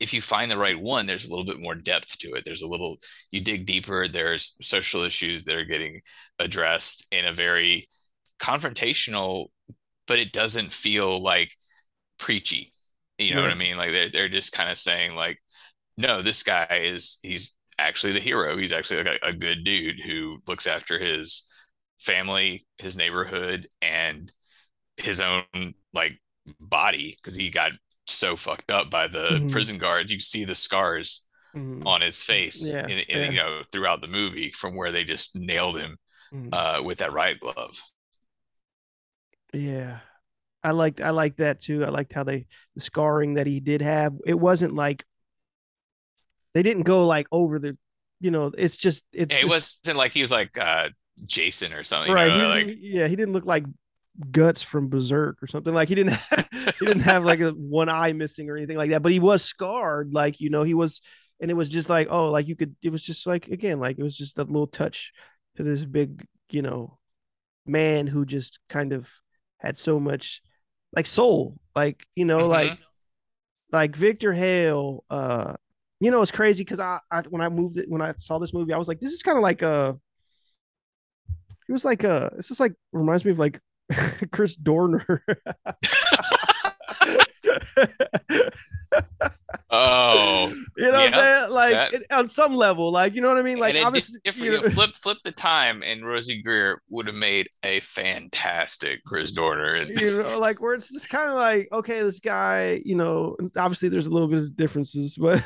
if 0.00 0.12
you 0.12 0.20
find 0.20 0.50
the 0.50 0.58
right 0.58 0.80
one, 0.80 1.06
there's 1.06 1.26
a 1.26 1.30
little 1.30 1.44
bit 1.44 1.60
more 1.60 1.74
depth 1.74 2.18
to 2.18 2.34
it. 2.34 2.44
There's 2.44 2.62
a 2.62 2.68
little, 2.68 2.98
you 3.30 3.40
dig 3.40 3.66
deeper, 3.66 4.06
there's 4.06 4.56
social 4.60 5.02
issues 5.02 5.44
that 5.44 5.56
are 5.56 5.64
getting 5.64 6.00
addressed 6.38 7.06
in 7.10 7.26
a 7.26 7.34
very 7.34 7.88
confrontational, 8.40 9.46
but 10.06 10.18
it 10.18 10.32
doesn't 10.32 10.72
feel 10.72 11.20
like 11.20 11.52
preachy. 12.18 12.70
You 13.18 13.34
know 13.34 13.42
what 13.42 13.52
I 13.52 13.56
mean? 13.56 13.76
Like 13.76 13.90
they're, 13.90 14.10
they're 14.10 14.28
just 14.28 14.52
kind 14.52 14.70
of 14.70 14.78
saying 14.78 15.14
like, 15.14 15.38
no, 15.96 16.22
this 16.22 16.42
guy 16.42 16.82
is, 16.84 17.18
he's 17.22 17.56
actually 17.78 18.12
the 18.12 18.20
hero. 18.20 18.56
He's 18.56 18.72
actually 18.72 19.02
like 19.02 19.20
a, 19.22 19.28
a 19.28 19.32
good 19.32 19.64
dude 19.64 20.00
who 20.00 20.38
looks 20.46 20.66
after 20.66 20.98
his, 20.98 21.44
family, 21.98 22.64
his 22.78 22.96
neighborhood, 22.96 23.66
and 23.82 24.32
his 24.98 25.20
own 25.20 25.74
like 25.92 26.18
body 26.60 27.16
because 27.16 27.34
he 27.34 27.50
got 27.50 27.72
so 28.06 28.36
fucked 28.36 28.70
up 28.70 28.88
by 28.88 29.08
the 29.08 29.30
mm-hmm. 29.30 29.48
prison 29.48 29.78
guards. 29.78 30.12
You 30.12 30.20
see 30.20 30.44
the 30.44 30.54
scars 30.54 31.26
mm-hmm. 31.54 31.86
on 31.86 32.00
his 32.00 32.22
face, 32.22 32.70
yeah, 32.72 32.84
in, 32.84 32.90
in, 32.90 33.04
yeah. 33.08 33.30
you 33.30 33.36
know, 33.36 33.62
throughout 33.72 34.00
the 34.00 34.06
movie 34.06 34.52
from 34.52 34.76
where 34.76 34.92
they 34.92 35.02
just 35.02 35.36
nailed 35.36 35.80
him 35.80 35.96
mm-hmm. 36.32 36.50
uh, 36.52 36.82
with 36.82 36.98
that 36.98 37.12
riot 37.12 37.40
glove. 37.40 37.82
Yeah, 39.52 39.98
I 40.68 40.72
liked 40.72 41.00
I 41.00 41.10
liked 41.10 41.38
that 41.38 41.60
too. 41.60 41.84
I 41.84 41.88
liked 41.88 42.12
how 42.12 42.24
they 42.24 42.46
the 42.74 42.80
scarring 42.80 43.34
that 43.34 43.46
he 43.46 43.60
did 43.60 43.80
have. 43.80 44.14
It 44.26 44.38
wasn't 44.38 44.74
like 44.74 45.04
they 46.54 46.62
didn't 46.62 46.82
go 46.82 47.06
like 47.06 47.26
over 47.32 47.58
the, 47.58 47.76
you 48.20 48.30
know. 48.30 48.52
It's 48.56 48.76
just 48.76 49.04
it's 49.12 49.34
yeah, 49.34 49.40
just, 49.40 49.52
it 49.52 49.88
wasn't 49.88 49.98
like 49.98 50.12
he 50.12 50.22
was 50.22 50.30
like 50.30 50.56
uh 50.58 50.90
Jason 51.24 51.72
or 51.72 51.84
something. 51.84 52.12
Right. 52.12 52.30
You 52.30 52.38
know, 52.38 52.56
he, 52.56 52.64
like 52.64 52.76
yeah, 52.80 53.08
he 53.08 53.16
didn't 53.16 53.32
look 53.32 53.46
like 53.46 53.64
guts 54.30 54.62
from 54.62 54.88
Berserk 54.88 55.42
or 55.42 55.46
something. 55.46 55.72
Like 55.72 55.88
he 55.88 55.94
didn't 55.94 56.12
have, 56.12 56.48
he 56.78 56.86
didn't 56.86 57.02
have 57.02 57.24
like 57.24 57.40
a 57.40 57.50
one 57.50 57.88
eye 57.88 58.12
missing 58.12 58.50
or 58.50 58.56
anything 58.56 58.76
like 58.76 58.90
that. 58.90 59.02
But 59.02 59.12
he 59.12 59.20
was 59.20 59.42
scarred. 59.42 60.12
Like 60.12 60.40
you 60.40 60.50
know, 60.50 60.64
he 60.64 60.74
was, 60.74 61.00
and 61.40 61.50
it 61.50 61.54
was 61.54 61.68
just 61.68 61.88
like 61.88 62.08
oh, 62.10 62.30
like 62.30 62.46
you 62.46 62.56
could. 62.56 62.76
It 62.82 62.90
was 62.90 63.02
just 63.02 63.26
like 63.26 63.48
again, 63.48 63.80
like 63.80 63.98
it 63.98 64.02
was 64.02 64.16
just 64.16 64.36
that 64.36 64.50
little 64.50 64.66
touch 64.66 65.12
to 65.56 65.62
this 65.62 65.84
big, 65.84 66.26
you 66.50 66.62
know, 66.62 66.98
man 67.66 68.06
who 68.06 68.24
just 68.24 68.60
kind 68.68 68.92
of 68.92 69.10
had 69.58 69.76
so 69.76 70.00
much 70.00 70.42
like 70.94 71.06
soul. 71.06 71.58
Like 71.74 72.06
you 72.14 72.24
know, 72.24 72.40
mm-hmm. 72.40 72.50
like 72.50 72.78
like 73.72 73.96
Victor 73.96 74.32
Hale. 74.32 75.04
uh 75.10 75.54
you 76.00 76.12
know, 76.12 76.22
it's 76.22 76.30
crazy 76.30 76.62
because 76.62 76.78
I, 76.78 77.00
I 77.10 77.22
when 77.22 77.42
I 77.42 77.48
moved 77.48 77.76
it 77.76 77.88
when 77.88 78.02
I 78.02 78.14
saw 78.16 78.38
this 78.38 78.54
movie, 78.54 78.72
I 78.72 78.78
was 78.78 78.88
like, 78.88 79.00
this 79.00 79.12
is 79.12 79.22
kind 79.22 79.36
of 79.36 79.42
like 79.42 79.62
a 79.62 79.98
It 81.68 81.72
was 81.72 81.84
like 81.84 82.04
a. 82.04 82.32
this 82.36 82.50
is 82.50 82.60
like 82.60 82.74
reminds 82.92 83.24
me 83.24 83.32
of 83.32 83.38
like 83.38 83.60
Chris 84.32 84.54
Dorner. 84.56 85.22
oh, 89.70 90.48
you 90.76 90.90
know 90.90 90.90
yeah, 90.90 90.90
what 90.90 91.00
I'm 91.00 91.12
saying? 91.12 91.50
Like 91.50 91.72
that, 91.72 91.92
it, 91.94 92.06
on 92.10 92.28
some 92.28 92.54
level, 92.54 92.90
like 92.90 93.14
you 93.14 93.20
know 93.20 93.28
what 93.28 93.38
I 93.38 93.42
mean? 93.42 93.58
Like 93.58 93.76
obviously, 93.76 94.20
if 94.24 94.40
you 94.40 94.52
know, 94.52 94.68
flip 94.68 94.94
flip 94.94 95.18
the 95.24 95.32
time, 95.32 95.82
and 95.82 96.02
Rosey 96.02 96.42
Grier 96.42 96.80
would 96.88 97.06
have 97.06 97.16
made 97.16 97.48
a 97.62 97.80
fantastic 97.80 99.04
Chris 99.04 99.32
Dorner. 99.32 99.76
you 99.88 100.22
know, 100.22 100.38
like 100.38 100.60
where 100.62 100.74
it's 100.74 100.90
just 100.90 101.08
kind 101.08 101.28
of 101.28 101.36
like, 101.36 101.68
okay, 101.72 102.02
this 102.02 102.20
guy, 102.20 102.80
you 102.84 102.94
know, 102.94 103.36
obviously 103.56 103.88
there's 103.88 104.06
a 104.06 104.10
little 104.10 104.28
bit 104.28 104.38
of 104.38 104.56
differences, 104.56 105.16
but 105.16 105.42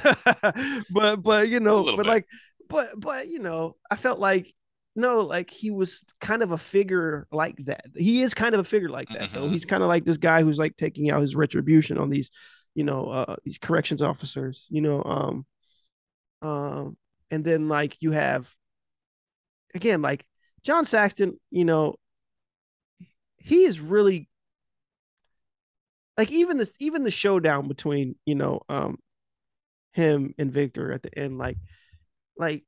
but 0.93 1.23
but 1.23 1.49
you 1.49 1.61
know, 1.61 1.85
but 1.85 1.97
bit. 1.99 2.07
like, 2.07 2.27
but 2.69 2.99
but 2.99 3.29
you 3.29 3.39
know, 3.39 3.77
I 3.91 3.97
felt 3.97 4.19
like 4.19 4.53
no, 4.95 5.21
like 5.21 5.51
he 5.51 5.71
was 5.71 6.05
kind 6.21 6.43
of 6.43 6.53
a 6.53 6.59
figure 6.59 7.27
like 7.33 7.57
that. 7.65 7.87
He 7.97 8.23
is 8.23 8.35
kind 8.35 8.55
of 8.55 8.61
a 8.61 8.65
figure 8.65 8.91
like 8.91 9.09
that, 9.09 9.29
mm-hmm. 9.29 9.35
though. 9.35 9.49
He's 9.49 9.65
kind 9.65 9.83
of 9.83 9.89
like 9.89 10.05
this 10.05 10.19
guy 10.19 10.43
who's 10.43 10.59
like 10.59 10.77
taking 10.77 11.11
out 11.11 11.23
his 11.23 11.35
retribution 11.35 11.97
on 11.99 12.11
these 12.11 12.31
you 12.75 12.85
know, 12.85 13.07
uh, 13.09 13.37
these 13.45 13.59
corrections 13.59 14.03
officers, 14.03 14.67
you 14.71 14.81
know, 14.81 15.03
um, 15.05 15.47
um, 16.43 16.97
and 17.31 17.45
then 17.45 17.69
like 17.69 18.01
you 18.01 18.13
have, 18.13 18.53
again, 19.75 20.03
like 20.03 20.25
John 20.63 20.85
Saxon, 20.85 21.39
you 21.51 21.65
know, 21.65 21.97
he 23.37 23.65
is 23.65 23.81
really 23.81 24.29
like 26.17 26.31
even 26.31 26.57
this 26.57 26.75
even 26.79 27.05
the 27.05 27.11
showdown 27.11 27.69
between 27.69 28.15
you 28.25 28.35
know 28.35 28.61
um 28.69 28.99
him 29.93 30.35
and 30.39 30.53
Victor 30.53 30.93
at 30.93 31.03
the 31.03 31.17
end 31.19 31.39
like 31.39 31.59
like 32.37 32.65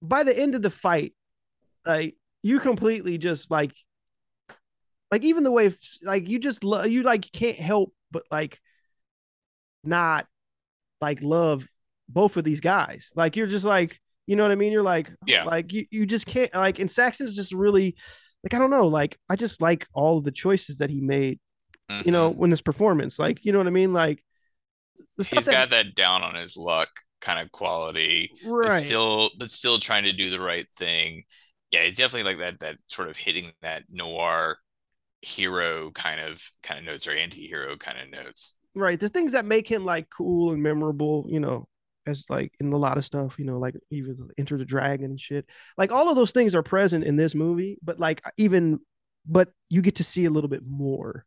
by 0.00 0.22
the 0.22 0.36
end 0.36 0.54
of 0.54 0.62
the 0.62 0.70
fight 0.70 1.14
like 1.86 2.16
you 2.42 2.58
completely 2.60 3.18
just 3.18 3.50
like 3.50 3.72
like 5.12 5.22
even 5.22 5.44
the 5.44 5.52
way 5.52 5.72
like 6.02 6.28
you 6.28 6.38
just 6.38 6.64
love 6.64 6.88
you 6.88 7.02
like 7.02 7.30
can't 7.32 7.56
help 7.56 7.92
but 8.10 8.24
like 8.30 8.60
not 9.84 10.26
like 11.00 11.22
love 11.22 11.68
both 12.08 12.36
of 12.36 12.44
these 12.44 12.60
guys 12.60 13.10
like 13.14 13.36
you're 13.36 13.46
just 13.46 13.64
like 13.64 14.00
you 14.26 14.34
know 14.34 14.42
what 14.42 14.52
i 14.52 14.56
mean 14.56 14.72
you're 14.72 14.82
like 14.82 15.10
Yeah. 15.26 15.44
like 15.44 15.72
you, 15.72 15.86
you 15.90 16.06
just 16.06 16.26
can't 16.26 16.52
like 16.54 16.78
and 16.80 16.90
saxon's 16.90 17.36
just 17.36 17.52
really 17.52 17.96
like 18.42 18.54
i 18.54 18.58
don't 18.58 18.70
know 18.70 18.88
like 18.88 19.16
i 19.28 19.36
just 19.36 19.60
like 19.60 19.86
all 19.92 20.18
of 20.18 20.24
the 20.24 20.32
choices 20.32 20.78
that 20.78 20.90
he 20.90 21.00
made 21.00 21.38
you 22.04 22.10
know 22.10 22.30
mm-hmm. 22.30 22.40
when 22.40 22.50
his 22.50 22.62
performance 22.62 23.18
like 23.18 23.44
you 23.44 23.52
know 23.52 23.58
what 23.58 23.66
i 23.66 23.70
mean 23.70 23.92
like 23.92 24.24
the 25.18 25.24
stuff 25.24 25.40
he's 25.40 25.46
that 25.46 25.52
got 25.52 25.70
that 25.70 25.94
down 25.94 26.22
on 26.22 26.34
his 26.34 26.56
luck 26.56 26.88
kind 27.22 27.40
of 27.40 27.50
quality. 27.52 28.30
But 28.44 28.50
right 28.50 28.82
still, 28.82 29.30
but 29.38 29.50
still 29.50 29.78
trying 29.78 30.04
to 30.04 30.12
do 30.12 30.28
the 30.28 30.40
right 30.40 30.66
thing. 30.76 31.24
Yeah, 31.70 31.80
it's 31.80 31.96
definitely 31.96 32.30
like 32.34 32.40
that. 32.40 32.60
That 32.60 32.76
sort 32.88 33.08
of 33.08 33.16
hitting 33.16 33.52
that 33.62 33.84
noir 33.88 34.58
hero 35.22 35.90
kind 35.92 36.20
of 36.20 36.42
kind 36.62 36.80
of 36.80 36.84
notes 36.86 37.06
or 37.06 37.12
anti-hero 37.12 37.76
kind 37.76 37.98
of 38.00 38.10
notes. 38.10 38.54
right 38.74 38.98
the 38.98 39.08
things 39.08 39.32
that 39.32 39.44
make 39.44 39.68
him 39.68 39.84
like 39.84 40.08
cool 40.10 40.52
and 40.52 40.62
memorable 40.62 41.26
you 41.28 41.40
know 41.40 41.66
as 42.06 42.24
like 42.28 42.52
in 42.58 42.72
a 42.72 42.76
lot 42.76 42.98
of 42.98 43.04
stuff 43.04 43.38
you 43.38 43.44
know 43.44 43.58
like 43.58 43.76
he 43.90 44.02
was 44.02 44.20
enter 44.38 44.58
the 44.58 44.64
dragon 44.64 45.06
and 45.06 45.20
shit 45.20 45.46
like 45.78 45.92
all 45.92 46.08
of 46.10 46.16
those 46.16 46.32
things 46.32 46.54
are 46.54 46.62
present 46.62 47.04
in 47.04 47.16
this 47.16 47.34
movie 47.34 47.78
but 47.82 48.00
like 48.00 48.20
even 48.36 48.80
but 49.26 49.50
you 49.68 49.80
get 49.82 49.96
to 49.96 50.04
see 50.04 50.24
a 50.24 50.30
little 50.30 50.48
bit 50.50 50.64
more 50.66 51.24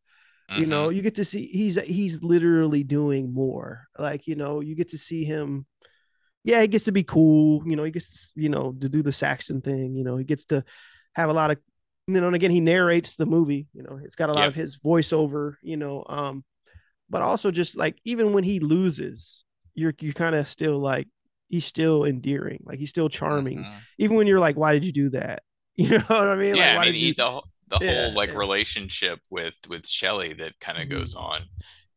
you 0.58 0.66
Mhm. 0.66 0.70
know 0.70 0.90
you 0.90 1.02
get 1.02 1.16
to 1.16 1.26
see 1.26 1.46
he's 1.48 1.78
he's 1.82 2.24
literally 2.24 2.84
doing 2.84 3.34
more 3.34 3.88
like 3.98 4.28
you 4.28 4.36
know 4.36 4.60
you 4.62 4.76
get 4.76 4.90
to 4.90 4.98
see 4.98 5.24
him 5.24 5.66
yeah 6.44 6.62
he 6.62 6.68
gets 6.68 6.86
to 6.86 6.92
be 6.92 7.04
cool 7.04 7.64
you 7.66 7.76
know 7.76 7.84
he 7.84 7.92
gets 7.92 8.32
to, 8.34 8.42
you 8.42 8.50
know 8.50 8.74
to 8.80 8.90
do 8.90 9.02
the 9.02 9.12
saxon 9.12 9.62
thing 9.62 9.96
you 9.96 10.04
know 10.04 10.18
he 10.18 10.24
gets 10.24 10.46
to 10.46 10.64
have 11.14 11.30
a 11.30 11.34
lot 11.34 11.52
of 11.52 11.58
you 12.08 12.22
know 12.22 12.28
and 12.28 12.36
again 12.36 12.52
he 12.52 12.60
narrates 12.60 13.16
the 13.16 13.26
movie 13.26 13.68
you 13.74 13.84
know 13.84 14.00
it's 14.04 14.16
got 14.16 14.30
a 14.30 14.34
lot 14.34 14.48
Yep. 14.48 14.50
of 14.50 14.56
his 14.56 14.78
voiceover 14.80 15.56
you 15.62 15.78
know 15.78 16.04
um 16.08 16.44
but 17.10 17.22
also 17.22 17.52
just 17.52 17.78
like 17.78 17.98
even 18.06 18.34
when 18.34 18.44
he 18.44 18.60
loses 18.60 19.46
you're 19.76 19.94
you 20.02 20.14
kind 20.14 20.36
of 20.36 20.48
still 20.48 20.80
like 20.80 21.08
he's 21.50 21.66
still 21.66 22.06
endearing 22.06 22.60
like 22.66 22.80
he's 22.80 22.90
still 22.90 23.10
charming 23.10 23.66
Mhm. 23.66 23.86
even 23.98 24.18
when 24.18 24.28
you're 24.28 24.40
like 24.40 24.58
why 24.58 24.74
did 24.74 24.86
you 24.86 24.92
do 24.92 25.10
that 25.10 25.44
you 25.76 25.90
know 25.90 26.04
what 26.08 26.28
i 26.30 26.36
mean 26.36 26.58
like 26.58 26.72
Yeah, 26.72 26.74
why 26.74 26.86
I 26.86 26.92
mean 26.92 26.96
did 27.00 27.02
you 27.02 27.14
the 27.16 27.26
whole 27.30 27.48
the 27.68 27.80
Yeah, 27.80 27.88
whole 27.88 28.14
like 28.14 28.34
yeah. 28.34 28.34
relationship 28.34 29.20
with 29.30 29.56
with 29.68 29.88
Shelley 29.88 30.34
that 30.34 30.60
kind 30.60 30.82
of 30.82 30.90
Mhm. 30.90 30.90
goes 30.90 31.16
on 31.16 31.42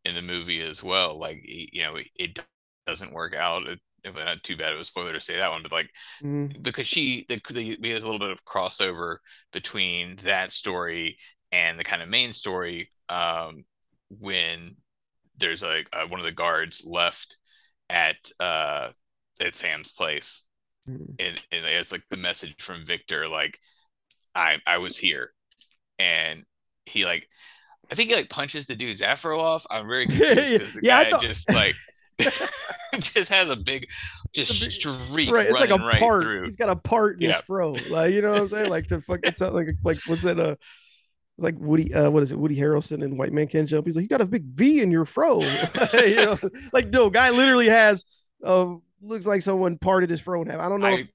in 0.05 0.15
the 0.15 0.23
movie 0.23 0.61
as 0.63 0.83
well. 0.83 1.19
Like 1.19 1.41
you 1.45 1.83
know, 1.83 1.99
it 2.17 2.39
doesn't 2.87 3.13
work 3.13 3.35
out. 3.35 3.67
It, 3.67 3.69
it 3.69 3.75
was 3.75 3.79
not 4.05 4.42
too 4.42 4.57
bad 4.57 4.72
of 4.72 4.80
a 4.80 4.84
spoiler 4.84 5.12
to 5.12 5.20
say 5.20 5.36
that 5.36 5.51
one, 5.51 5.62
but 5.62 5.72
like 5.72 5.90
Mhm. 6.22 6.62
because 6.62 6.86
she 6.86 7.24
the, 7.28 7.40
the 7.51 7.78
we 7.80 7.90
had 7.90 8.03
a 8.03 8.05
little 8.07 8.18
bit 8.18 8.30
of 8.30 8.44
crossover 8.44 9.18
between 9.53 10.16
that 10.24 10.51
story 10.51 11.16
and 11.53 11.78
the 11.78 11.84
kind 11.84 12.03
of 12.03 12.09
main 12.09 12.32
story 12.32 12.90
um 13.09 13.64
when 14.11 14.76
there's 15.38 15.62
like 15.62 15.88
uh, 15.92 16.07
one 16.07 16.20
of 16.20 16.26
the 16.26 16.32
guards 16.32 16.84
left 16.84 17.38
at 17.90 18.16
uh 18.40 18.90
at 19.40 19.55
Sam's 19.55 19.92
place 19.92 20.44
Mhm. 20.88 21.14
and, 21.18 21.42
and 21.53 21.64
it's 21.66 21.92
like 21.92 22.05
the 22.11 22.16
message 22.16 22.55
from 22.61 22.84
Victor 22.86 23.28
like 23.28 23.59
I 24.34 24.59
I 24.66 24.78
was 24.78 24.96
here 24.96 25.32
and 25.99 26.44
he 26.86 27.05
like 27.05 27.28
I 27.90 27.94
think 27.94 28.11
he 28.11 28.16
like 28.16 28.28
punches 28.30 28.66
the 28.66 28.76
dude's 28.76 29.01
afro 29.03 29.40
off. 29.40 29.64
I'm 29.70 29.86
very 29.88 30.07
confused 30.09 30.53
because 30.53 30.72
the 30.74 30.80
Yeah, 30.82 31.05
guy 31.05 31.11
thought- 31.11 31.22
just 31.22 31.49
like 31.51 31.74
just 33.01 33.29
has 33.29 33.51
a 33.51 33.57
big 33.57 33.89
just 34.35 34.61
big- 34.62 34.71
streak 34.73 35.31
right 35.33 35.47
it's 35.49 35.59
like 35.61 35.71
a 35.71 35.77
right 35.77 35.99
part 35.99 36.23
through. 36.23 36.45
he's 36.45 36.57
got 36.57 36.69
a 36.69 36.77
part 36.77 37.16
in 37.23 37.29
Yeah. 37.29 37.37
his 37.37 37.43
fro 37.45 37.75
like 37.93 38.12
you 38.12 38.23
know 38.23 38.33
what 38.33 38.41
i'm 38.43 38.49
saying 38.49 38.71
like 38.71 38.89
the 38.89 39.01
fuck 39.01 39.21
it's 39.23 39.41
not 39.41 39.55
like 39.55 39.69
like 39.85 39.99
what's 40.07 40.23
that 40.23 40.39
uh 40.41 40.57
like 41.41 41.55
Woody, 41.57 41.95
uh, 41.95 42.11
what 42.11 42.25
is 42.25 42.33
it? 42.33 42.37
Woody 42.37 42.57
Harrelson 42.57 43.05
and 43.05 43.16
White 43.16 43.33
Man 43.33 43.47
Can't 43.47 43.69
Jump. 43.69 43.87
He's 43.87 43.95
like, 43.95 44.03
you 44.03 44.09
got 44.09 44.21
a 44.21 44.25
big 44.27 44.43
V 44.43 44.81
in 44.81 44.91
your 44.91 45.05
fro. 45.05 45.41
you 45.93 46.16
know, 46.16 46.37
like 46.73 46.89
no 46.89 47.11
guy 47.11 47.31
literally 47.31 47.69
has, 47.69 48.05
uh, 48.43 48.75
looks 49.01 49.25
like 49.25 49.43
someone 49.43 49.79
parted 49.79 50.11
his 50.11 50.21
fro 50.21 50.43
in 50.43 50.49
half. 50.49 50.59
I 50.59 50.69
don't 50.69 50.81
know. 50.81 50.89
if- 50.89 51.07
I, 51.07 51.09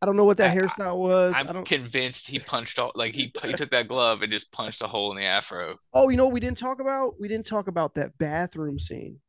I 0.00 0.06
don't 0.06 0.16
know 0.16 0.24
what 0.24 0.38
that 0.38 0.56
I- 0.56 0.58
hairstyle 0.62 0.96
was. 0.96 1.34
I 1.34 1.40
I'm 1.40 1.46
don't. 1.48 1.68
convinced 1.68 2.26
he 2.26 2.38
punched 2.38 2.78
all 2.78 2.90
like 2.94 3.14
he 3.14 3.30
he 3.44 3.52
took 3.52 3.70
that 3.72 3.86
glove 3.86 4.22
and 4.22 4.32
just 4.32 4.50
punched 4.50 4.80
a 4.80 4.86
hole 4.86 5.10
in 5.10 5.18
the 5.18 5.24
afro. 5.24 5.76
Oh, 5.92 6.08
you 6.08 6.16
know 6.16 6.24
what 6.24 6.32
we 6.32 6.40
didn't 6.40 6.56
talk 6.56 6.80
about? 6.80 7.20
We 7.20 7.28
didn't 7.28 7.44
talk 7.44 7.68
about 7.68 7.96
that 7.96 8.16
bathroom 8.16 8.78
scene. 8.78 9.20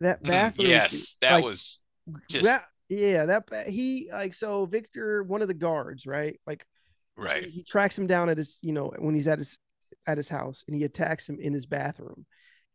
That 0.00 0.22
Mm, 0.22 0.26
bathroom. 0.28 0.68
yes, 0.68 0.90
scene. 0.92 1.18
that 1.22 1.34
Like, 1.36 1.44
was 1.44 1.80
just 2.28 2.44
that. 2.44 2.66
Yeah, 2.88 3.24
that 3.26 3.68
he 3.68 4.08
like 4.12 4.32
so 4.34 4.66
Victor, 4.66 5.22
one 5.24 5.42
of 5.42 5.48
the 5.48 5.54
guards, 5.54 6.06
right? 6.06 6.38
Like 6.46 6.64
right. 7.16 7.44
he, 7.44 7.50
he 7.50 7.64
tracks 7.64 7.98
him 7.98 8.06
down 8.06 8.28
at 8.28 8.38
his, 8.38 8.58
you 8.62 8.72
know, 8.72 8.92
when 8.98 9.14
he's 9.14 9.26
at 9.28 9.38
his 9.38 9.58
at 10.06 10.16
his 10.18 10.28
house, 10.28 10.62
and 10.68 10.76
he 10.76 10.84
attacks 10.84 11.28
him 11.28 11.38
in 11.40 11.52
his 11.52 11.66
bathroom, 11.66 12.26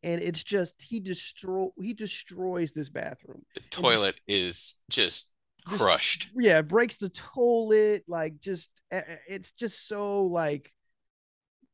and 0.04 0.20
it's 0.22 0.44
just 0.44 0.82
he 0.82 1.00
destroy 1.00 1.68
he 1.82 1.94
destroys 1.94 2.74
this 2.74 2.90
bathroom. 2.90 3.44
The 3.56 3.62
toilet 3.70 4.20
is 4.28 4.82
just 4.90 5.32
Just- 5.70 5.80
crushed. 5.82 6.30
Yeah, 6.36 6.62
breaks 6.62 6.98
the 6.98 7.10
toilet, 7.10 8.04
like 8.08 8.42
just 8.42 8.70
eh, 8.92 9.04
eh, 9.08 9.16
it's 9.30 9.52
just 9.52 9.88
so 9.88 10.26
like 10.26 10.74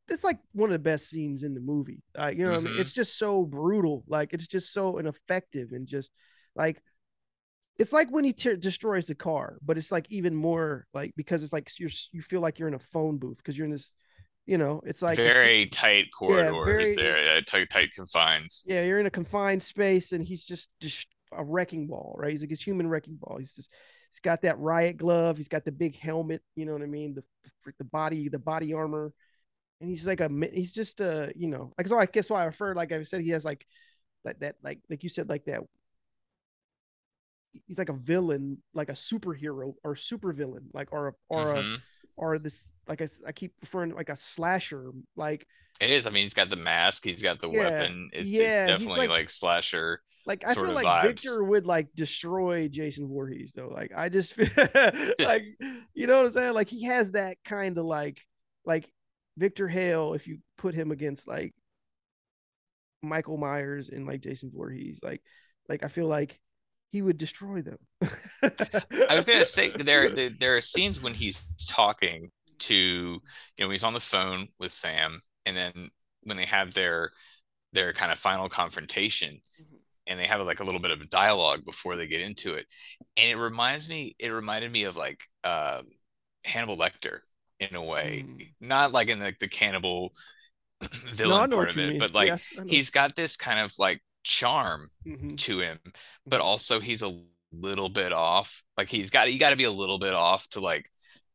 it's 0.10 0.24
like 0.24 0.38
one 0.54 0.70
of 0.70 0.74
the 0.74 0.80
best 0.80 1.10
scenes 1.10 1.44
in 1.44 1.54
the 1.54 1.60
movie. 1.60 2.02
Uh, 2.18 2.32
you 2.36 2.44
know, 2.46 2.52
what 2.52 2.60
I 2.62 2.64
mean? 2.64 2.74
Mhm. 2.76 2.80
it's 2.80 2.94
just 2.94 3.18
so 3.18 3.44
brutal, 3.46 4.04
like 4.08 4.34
it's 4.34 4.48
just 4.48 4.74
so 4.74 4.98
ineffective 4.98 5.72
and 5.72 5.88
just 5.88 6.12
like 6.56 6.82
it's 7.78 7.94
like 7.94 8.10
when 8.10 8.24
he 8.24 8.34
te- 8.34 8.56
destroys 8.56 9.06
the 9.06 9.16
car, 9.16 9.58
but 9.64 9.78
it's 9.78 9.92
like 9.92 10.12
even 10.12 10.34
more 10.34 10.88
like 10.94 11.14
because 11.16 11.44
it's 11.44 11.54
like 11.54 11.70
you're 11.80 11.92
you 12.12 12.22
feel 12.22 12.42
like 12.42 12.58
you're 12.58 12.68
in 12.68 12.74
a 12.74 12.80
phone 12.80 13.18
booth 13.18 13.38
because 13.38 13.56
you're 13.58 13.66
in 13.66 13.72
this, 13.72 13.92
you 14.48 14.58
know, 14.58 14.82
it's 14.86 15.02
like 15.04 15.20
a 15.20 15.24
very 15.30 15.66
tight 15.68 16.06
corridors 16.18 16.56
very- 16.56 16.96
there, 16.96 17.18
it's- 17.18 17.38
uh, 17.38 17.42
tight 17.46 17.70
tight 17.70 17.90
confines. 17.96 18.64
yeah, 18.66 18.84
you're 18.84 19.00
in 19.00 19.06
a 19.06 19.12
confined 19.12 19.62
space 19.62 20.12
and 20.12 20.24
he's 20.24 20.44
just 20.44 20.70
just 20.82 21.06
a 21.34 21.44
wrecking 21.44 21.86
ball, 21.88 22.16
right? 22.18 22.32
He's 22.32 22.42
like 22.42 22.50
his 22.50 22.62
human 22.64 22.88
wrecking 22.88 23.18
ball. 23.22 23.38
He's 23.38 23.54
just 23.54 23.72
he's 24.12 24.22
got 24.22 24.42
that 24.44 24.58
riot 24.58 24.98
glove, 24.98 25.38
he's 25.38 25.50
got 25.50 25.66
the 25.66 25.72
big 25.72 25.98
helmet, 26.00 26.42
you 26.56 26.66
know 26.66 26.74
what 26.74 26.82
I 26.82 26.86
mean? 26.88 27.14
The, 27.14 27.24
the 27.78 27.84
body, 27.84 28.30
the 28.30 28.40
body 28.40 28.74
armor. 28.74 29.12
And 29.80 29.90
he's 29.90 30.08
like 30.08 30.22
a 30.22 30.30
he's 30.54 30.72
just 30.74 31.02
a 31.02 31.32
you 31.36 31.48
know, 31.48 31.72
like 31.78 31.88
so 31.88 31.98
I 32.00 32.06
guess 32.08 32.30
why 32.30 32.42
I 32.42 32.46
refer 32.46 32.74
like 32.74 32.92
I 32.92 33.04
said 33.04 33.22
he 33.22 33.30
has 33.30 33.46
like 33.46 33.66
that 34.24 34.40
that 34.40 34.56
like 34.64 34.80
like 34.90 35.04
you 35.04 35.10
said 35.10 35.30
like 35.30 35.46
that 35.46 35.62
he's 37.68 37.78
like 37.78 37.90
a 37.90 37.94
villain, 37.94 38.58
like 38.74 38.90
a 38.90 38.94
superhero 38.94 39.74
or 39.84 39.96
super 39.96 40.32
villain, 40.34 40.70
like 40.74 40.90
or 40.92 41.10
a 41.10 41.14
or 41.30 41.56
a 41.56 41.62
Mhm. 41.64 41.78
or 42.16 42.40
this 42.40 42.74
like 42.88 43.02
I 43.02 43.32
keep 43.32 43.54
referring 43.62 43.92
to 43.92 43.96
like 43.96 44.10
a 44.10 44.16
slasher, 44.16 44.92
like 45.16 45.48
It 45.80 45.92
is. 45.92 46.08
I 46.08 46.10
mean, 46.10 46.24
he's 46.24 46.34
got 46.34 46.50
the 46.50 46.56
mask. 46.56 47.04
He's 47.06 47.22
got 47.22 47.40
the 47.40 47.50
Yeah, 47.52 47.60
weapon. 47.60 48.10
It's, 48.14 48.32
yeah, 48.34 48.62
it's 48.62 48.68
definitely 48.68 49.02
like- 49.02 49.10
like, 49.10 49.30
slasher. 49.30 50.02
Like 50.26 50.46
I 50.46 50.56
feel 50.56 50.72
like 50.72 50.86
vibes. 50.86 51.04
Victor 51.04 51.44
would 51.44 51.66
like 51.68 51.88
destroy 51.96 52.68
Jason 52.68 53.08
Voorhees 53.08 53.54
though. 53.56 53.70
Like 53.70 53.92
I 53.96 54.10
just 54.10 54.34
feel 54.34 54.48
like 55.20 55.44
you 55.94 56.08
know 56.08 56.18
what 56.18 56.26
I'm 56.26 56.32
saying? 56.32 56.54
Like 56.54 56.68
he 56.70 56.86
has 56.86 57.12
that 57.12 57.38
kind 57.46 57.78
of 57.78 57.86
like 57.86 58.20
like 58.66 58.92
Victor 59.38 59.68
Hale 59.68 60.14
if 60.14 60.28
you 60.28 60.40
put 60.58 60.76
him 60.76 60.92
against 60.92 61.28
like 61.28 61.54
Michael 63.02 63.38
Myers 63.38 63.90
and 63.90 64.06
like 64.06 64.22
Jason 64.22 64.52
Voorhees, 64.54 65.00
like 65.04 65.22
like 65.70 65.84
I 65.84 65.88
feel 65.88 66.08
like 66.08 66.40
he 66.92 67.02
would 67.02 67.18
destroy 67.18 67.62
them. 67.62 67.78
I 68.02 69.16
was 69.16 69.26
gonna 69.26 69.46
say 69.46 69.70
there, 69.78 70.10
there 70.10 70.30
there 70.30 70.58
are 70.58 70.62
scenes 70.62 71.02
when 71.02 71.14
he's 71.14 71.46
talking 71.70 72.32
to 72.60 72.76
you 72.76 73.20
know 73.60 73.70
he's 73.70 73.84
on 73.84 73.94
the 73.94 74.00
phone 74.00 74.48
with 74.60 74.72
Sam, 74.72 75.20
and 75.46 75.56
then 75.56 75.90
when 76.24 76.38
they 76.38 76.46
have 76.46 76.74
their 76.74 77.12
their 77.74 77.94
kind 77.94 78.12
of 78.12 78.20
final 78.20 78.50
confrontation, 78.50 79.42
Mhm. 79.62 79.78
and 80.08 80.20
they 80.20 80.26
have 80.26 80.42
like 80.42 80.60
a 80.60 80.64
little 80.64 80.82
bit 80.82 80.92
of 80.92 81.02
a 81.02 81.06
dialogue 81.06 81.66
before 81.66 81.96
they 81.96 82.08
get 82.08 82.22
into 82.22 82.56
it, 82.56 82.66
and 83.16 83.30
it 83.32 83.36
reminds 83.36 83.90
me 83.90 84.16
it 84.20 84.30
reminded 84.30 84.72
me 84.72 84.84
of 84.86 84.96
like 84.96 85.22
um, 85.44 85.86
Hannibal 86.46 86.78
Lecter 86.78 87.20
in 87.60 87.76
a 87.76 87.84
way, 87.84 88.28
Mm. 88.28 88.54
not 88.60 88.92
like 88.92 89.10
in 89.10 89.20
like 89.20 89.40
the 89.40 89.48
cannibal 89.48 90.14
villain 91.14 91.50
know 91.50 91.58
part 91.58 91.72
of 91.72 91.78
it, 91.78 91.94
mean. 91.94 91.98
but 91.98 92.14
like 92.14 92.28
Yes, 92.28 92.48
he's 92.66 92.90
got 92.90 93.16
this 93.16 93.38
kind 93.38 93.60
of 93.60 93.74
like 93.80 94.02
charm 94.24 94.90
Mhm. 95.08 95.38
to 95.38 95.60
him, 95.62 95.80
but 96.26 96.42
also 96.42 96.80
he's 96.80 97.02
a 97.02 97.20
little 97.52 97.90
bit 97.90 98.14
off. 98.14 98.64
Like 98.78 98.90
he's 98.90 99.10
got 99.10 99.32
you 99.32 99.40
got 99.40 99.52
to 99.52 99.56
be 99.56 99.64
a 99.66 99.72
little 99.72 100.00
bit 100.00 100.14
off 100.14 100.48
to 100.50 100.60
like 100.60 100.90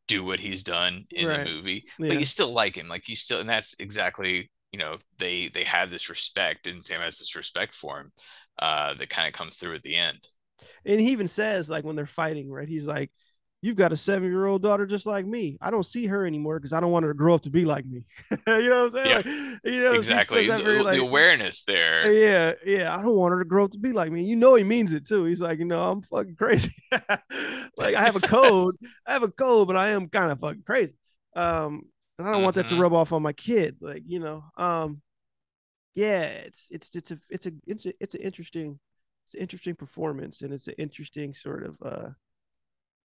do 0.09 0.25
what 0.25 0.41
he's 0.41 0.63
done 0.65 1.07
in 1.11 1.29
Right. 1.29 1.45
the 1.47 1.53
movie, 1.53 1.85
Yeah. 1.99 2.09
but 2.09 2.19
you 2.21 2.27
still 2.27 2.53
like 2.53 2.77
him. 2.77 2.89
Like 2.89 3.09
you 3.09 3.17
still, 3.17 3.41
and 3.41 3.49
that's 3.49 3.75
exactly 3.79 4.51
you 4.73 4.79
know 4.79 4.99
they 5.19 5.49
they 5.49 5.65
have 5.65 5.91
this 5.91 6.09
respect 6.09 6.67
and 6.67 6.85
Sam 6.85 7.01
has 7.03 7.19
this 7.19 7.37
respect 7.37 7.75
for 7.75 8.01
him 8.01 8.13
uh 8.59 8.95
that 8.95 9.11
kind 9.11 9.27
of 9.29 9.35
comes 9.35 9.57
through 9.59 9.75
at 9.77 9.83
the 9.83 9.97
end. 9.97 10.29
And 10.85 11.01
he 11.01 11.11
even 11.13 11.29
says 11.29 11.69
like 11.71 11.85
when 11.85 11.97
they're 11.97 12.07
fighting, 12.07 12.51
right? 12.51 12.69
He's 12.69 12.87
like, 12.87 13.11
"You've 13.63 13.77
got 13.77 13.93
a 13.93 13.97
seven-year-old 13.97 14.63
daughter 14.63 14.85
just 14.87 15.07
like 15.07 15.25
me. 15.25 15.57
I 15.61 15.71
don't 15.71 15.87
see 15.87 16.07
her 16.07 16.27
anymore 16.27 16.59
because 16.59 16.73
I 16.73 16.81
don't 16.81 16.91
want 16.91 17.05
her 17.05 17.13
to 17.13 17.17
grow 17.17 17.35
up 17.35 17.43
to 17.43 17.51
be 17.51 17.65
like 17.65 17.87
me." 17.87 18.05
you 18.31 18.37
know 18.47 18.87
what 18.87 18.97
I'm 18.97 19.07
saying? 19.07 19.07
Yeah. 19.09 19.17
Like, 19.65 19.75
you 19.75 19.83
know, 19.83 19.93
exactly 19.95 20.47
the, 20.49 20.59
very, 20.59 20.83
the 20.83 21.01
awareness 21.01 21.63
there. 21.63 22.13
Yeah, 22.13 22.53
yeah. 22.67 22.95
I 22.97 23.03
don't 23.03 23.17
want 23.17 23.33
her 23.33 23.39
to 23.39 23.45
grow 23.49 23.65
up 23.65 23.71
to 23.73 23.79
be 23.79 23.93
like 23.93 24.13
me. 24.13 24.25
You 24.25 24.37
know, 24.37 24.57
he 24.57 24.65
means 24.65 24.93
it 24.93 25.07
too. 25.07 25.25
He's 25.25 25.41
like, 25.41 25.59
you 25.59 25.65
know, 25.65 25.81
I'm 25.81 26.03
fucking 26.03 26.37
crazy. 26.37 26.73
like 26.91 27.95
I 27.95 28.03
have 28.03 28.17
a 28.17 28.21
code. 28.27 28.77
I 29.07 29.13
have 29.13 29.23
a 29.23 29.29
code, 29.31 29.69
but 29.69 29.77
I 29.77 29.91
am 29.91 30.09
kind 30.09 30.31
of 30.33 30.41
fucking 30.41 30.65
crazy. 30.67 30.97
Um, 31.35 31.83
and 32.19 32.29
I 32.29 32.33
don't 32.33 32.43
want 32.43 32.57
that 32.57 32.67
to 32.69 32.75
Mhm. 32.75 32.81
rub 32.81 32.93
off 32.93 33.13
on 33.13 33.23
my 33.23 33.33
kid. 33.33 33.77
Like, 33.81 34.03
you 34.07 34.19
know, 34.21 34.45
um, 34.57 35.01
yeah, 35.95 36.23
it's 36.23 36.69
it's 36.71 36.95
it's 36.97 37.11
a 37.11 37.19
it's 37.31 37.47
a 37.47 37.53
it's 37.67 37.87
a 37.87 37.93
it's 38.01 38.15
an 38.15 38.23
interesting 38.23 38.79
it's 39.27 39.35
an 39.35 39.41
interesting 39.41 39.75
performance, 39.75 40.43
and 40.43 40.53
it's 40.53 40.69
an 40.69 40.75
interesting 40.79 41.35
sort 41.35 41.65
of 41.65 41.77
uh, 41.85 42.09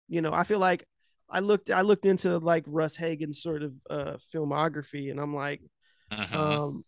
you 0.08 0.22
know, 0.22 0.32
I 0.32 0.44
feel 0.44 0.58
like 0.58 0.84
I 1.28 1.40
looked 1.40 1.70
I 1.70 1.82
looked 1.82 2.06
into 2.06 2.38
like 2.38 2.64
Ross 2.66 2.96
Hagen's 2.96 3.42
sort 3.42 3.62
of 3.62 3.74
uh 3.90 4.16
filmography, 4.34 5.10
and 5.10 5.20
I'm 5.20 5.34
like, 5.34 5.62
Mhm. 6.10 6.60
um 6.62 6.84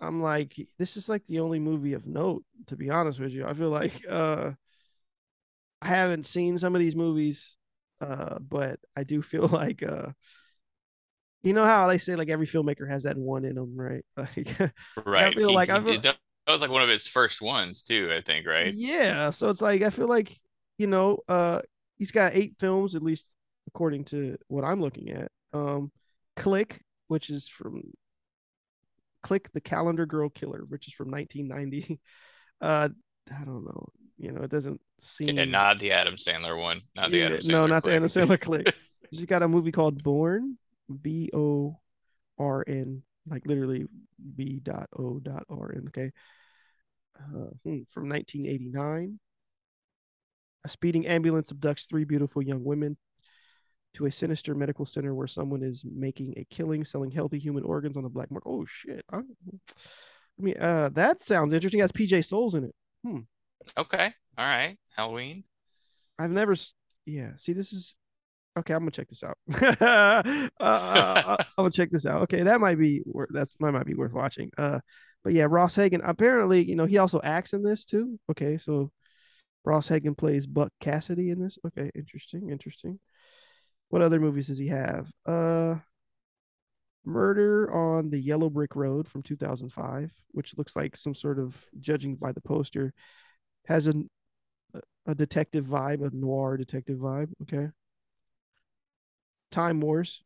i'm 0.00 0.22
like 0.22 0.54
this 0.78 0.96
is 0.96 1.08
like 1.08 1.24
the 1.26 1.40
only 1.40 1.58
movie 1.60 1.92
of 1.94 2.06
note 2.06 2.44
to 2.66 2.76
be 2.76 2.90
honest 2.90 3.20
with 3.20 3.32
you 3.32 3.46
i 3.46 3.54
feel 3.54 3.70
like 3.70 4.02
uh 4.08 4.50
i 5.80 5.88
haven't 5.88 6.24
seen 6.24 6.58
some 6.58 6.74
of 6.74 6.80
these 6.80 6.96
movies 6.96 7.56
uh 8.00 8.38
but 8.38 8.78
i 8.96 9.02
do 9.04 9.22
feel 9.22 9.46
like 9.52 9.82
uh 9.82 10.08
you 11.42 11.52
know 11.52 11.64
how 11.64 11.86
they 11.88 11.98
say 11.98 12.16
like 12.16 12.28
every 12.28 12.46
filmmaker 12.46 12.88
has 12.88 13.02
that 13.04 13.16
one 13.16 13.44
in 13.44 13.54
them 13.56 13.76
right 13.76 14.04
like 14.16 14.56
right. 15.06 15.34
I 15.34 15.40
feel 15.40 15.52
He- 15.52 15.52
like- 15.52 15.70
I 15.70 15.80
feel- 15.82 15.98
that 16.02 16.18
was 16.48 16.60
like 16.60 16.70
one 16.70 16.82
of 16.82 16.88
his 16.88 17.06
first 17.06 17.40
ones 17.40 17.82
too, 17.82 18.12
I 18.12 18.20
think, 18.20 18.46
right? 18.46 18.74
yeah 18.74 19.30
so 19.30 19.50
it's 19.50 19.62
like 19.62 19.82
i 19.82 19.90
feel 19.90 20.06
like 20.08 20.38
you 20.78 20.86
know 20.86 21.18
uh 21.28 21.60
he's 22.02 22.10
got 22.10 22.34
eight 22.34 22.56
films 22.58 22.96
at 22.96 23.02
least 23.02 23.32
according 23.68 24.02
to 24.04 24.36
what 24.48 24.64
i'm 24.64 24.80
looking 24.80 25.10
at. 25.10 25.30
Um 25.52 25.92
click 26.36 26.82
which 27.06 27.30
is 27.30 27.46
from 27.46 27.84
click 29.22 29.52
the 29.52 29.60
calendar 29.60 30.04
girl 30.04 30.28
killer 30.28 30.64
which 30.66 30.88
is 30.88 30.94
from 30.94 31.12
1990 31.12 32.00
uh 32.60 32.88
i 33.30 33.44
don't 33.44 33.64
know. 33.64 33.86
You 34.18 34.32
know 34.32 34.42
it 34.42 34.50
doesn't 34.50 34.80
seem 34.98 35.38
And 35.38 35.52
not 35.52 35.78
the 35.78 35.92
Adam 35.92 36.16
Sandler 36.16 36.60
one. 36.60 36.80
Not 36.96 37.12
the 37.12 37.18
Yeah, 37.18 37.26
Adam 37.26 37.38
Sandler. 37.38 37.50
no 37.50 37.66
not 37.68 37.84
the 37.84 37.94
adam 37.94 38.08
sandler 38.08 38.40
click. 38.40 38.74
She's 39.12 39.26
got 39.26 39.44
a 39.44 39.48
movie 39.48 39.70
called 39.70 40.02
born 40.02 40.58
b-o-r-n 41.00 43.02
like 43.28 43.46
literally 43.46 43.86
b 44.36 44.58
dot 44.60 44.88
o 44.98 45.20
dot 45.20 45.44
r-n 45.48 45.84
okay? 45.88 46.10
Uh, 47.16 47.50
hmm, 47.62 47.82
from 47.92 48.08
1989 48.08 49.20
a 50.64 50.68
speeding 50.68 51.06
ambulance 51.06 51.52
abducts 51.52 51.88
three 51.88 52.04
beautiful 52.04 52.42
young 52.42 52.64
women 52.64 52.96
to 53.94 54.06
a 54.06 54.10
sinister 54.10 54.54
medical 54.54 54.86
center 54.86 55.14
where 55.14 55.26
someone 55.26 55.62
is 55.62 55.84
making 55.84 56.34
a 56.36 56.46
killing 56.50 56.84
selling 56.84 57.10
healthy 57.10 57.38
human 57.38 57.62
organs 57.64 57.96
on 57.96 58.02
the 58.02 58.08
black 58.08 58.30
market 58.30 58.48
oh 58.48 58.64
shit 58.66 59.04
i, 59.12 59.18
I 59.18 59.22
mean 60.38 60.56
uh 60.58 60.88
that 60.94 61.22
sounds 61.22 61.52
interesting 61.52 61.80
it 61.80 61.82
has 61.82 61.92
PJ 61.92 62.24
Soles 62.24 62.54
in 62.54 62.64
it 62.64 62.74
Hmm. 63.04 63.20
Okay. 63.76 64.12
All 64.38 64.44
right. 64.44 64.76
Halloween. 64.96 65.44
I've 66.18 66.30
never. 66.30 66.54
Yeah. 67.04 67.32
See, 67.36 67.52
this 67.52 67.72
is 67.72 67.96
okay. 68.58 68.74
I'm 68.74 68.80
gonna 68.80 68.90
check 68.90 69.08
this 69.08 69.24
out. 69.24 69.36
uh, 69.80 70.48
uh, 70.60 71.36
I'm 71.58 71.64
gonna 71.64 71.70
check 71.70 71.90
this 71.90 72.06
out. 72.06 72.22
Okay, 72.22 72.42
that 72.42 72.60
might 72.60 72.78
be 72.78 73.02
wor- 73.04 73.28
that's 73.30 73.56
that 73.60 73.72
might 73.72 73.86
be 73.86 73.94
worth 73.94 74.12
watching. 74.12 74.50
Uh, 74.56 74.80
but 75.24 75.32
yeah, 75.32 75.46
Ross 75.48 75.74
Hagen. 75.74 76.00
Apparently, 76.04 76.62
you 76.64 76.76
know, 76.76 76.86
he 76.86 76.98
also 76.98 77.20
acts 77.22 77.52
in 77.52 77.62
this 77.62 77.84
too. 77.84 78.18
Okay, 78.30 78.56
so 78.56 78.90
Ross 79.64 79.88
Hagen 79.88 80.14
plays 80.14 80.46
Buck 80.46 80.72
Cassidy 80.80 81.30
in 81.30 81.40
this. 81.40 81.58
Okay, 81.66 81.90
interesting, 81.94 82.50
interesting. 82.50 82.98
What 83.88 84.02
other 84.02 84.20
movies 84.20 84.48
does 84.48 84.58
he 84.58 84.68
have? 84.68 85.10
Uh, 85.26 85.76
Murder 87.04 87.72
on 87.72 88.10
the 88.10 88.18
Yellow 88.18 88.48
Brick 88.48 88.76
Road 88.76 89.08
from 89.08 89.22
2005, 89.22 90.12
which 90.30 90.56
looks 90.56 90.76
like 90.76 90.96
some 90.96 91.14
sort 91.14 91.38
of, 91.38 91.64
judging 91.80 92.14
by 92.14 92.32
the 92.32 92.40
poster, 92.40 92.92
has 93.66 93.86
an 93.86 94.08
a 95.06 95.14
detective 95.14 95.66
vibe, 95.66 96.06
a 96.06 96.14
noir 96.14 96.56
detective 96.56 96.98
vibe. 96.98 97.30
Okay. 97.42 97.68
Time 99.50 99.80
Wars. 99.80 100.22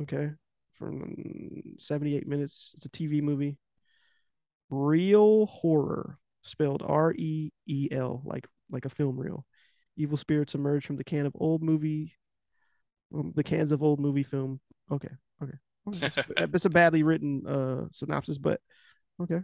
Okay. 0.00 0.30
From 0.72 1.76
78 1.78 2.26
minutes. 2.26 2.74
It's 2.76 2.86
a 2.86 2.90
TV 2.90 3.22
movie. 3.22 3.58
Real 4.70 5.46
horror, 5.46 6.18
spelled 6.42 6.82
R 6.86 7.12
E 7.16 7.50
E 7.66 7.88
L, 7.90 8.22
like 8.24 8.46
like 8.70 8.84
a 8.84 8.90
film 8.90 9.18
reel. 9.18 9.46
Evil 9.96 10.16
spirits 10.16 10.54
emerge 10.54 10.86
from 10.86 10.96
the 10.96 11.04
can 11.04 11.26
of 11.26 11.36
old 11.38 11.62
movie, 11.62 12.14
um, 13.14 13.32
the 13.34 13.44
cans 13.44 13.72
of 13.72 13.82
old 13.82 14.00
movie 14.00 14.22
film. 14.22 14.60
Okay, 14.90 15.10
okay. 15.42 15.58
It's, 15.86 16.64
a 16.64 16.70
badly 16.70 17.02
written 17.02 17.46
uh 17.46 17.86
synopsis, 17.92 18.38
but 18.38 18.60
okay. 19.20 19.40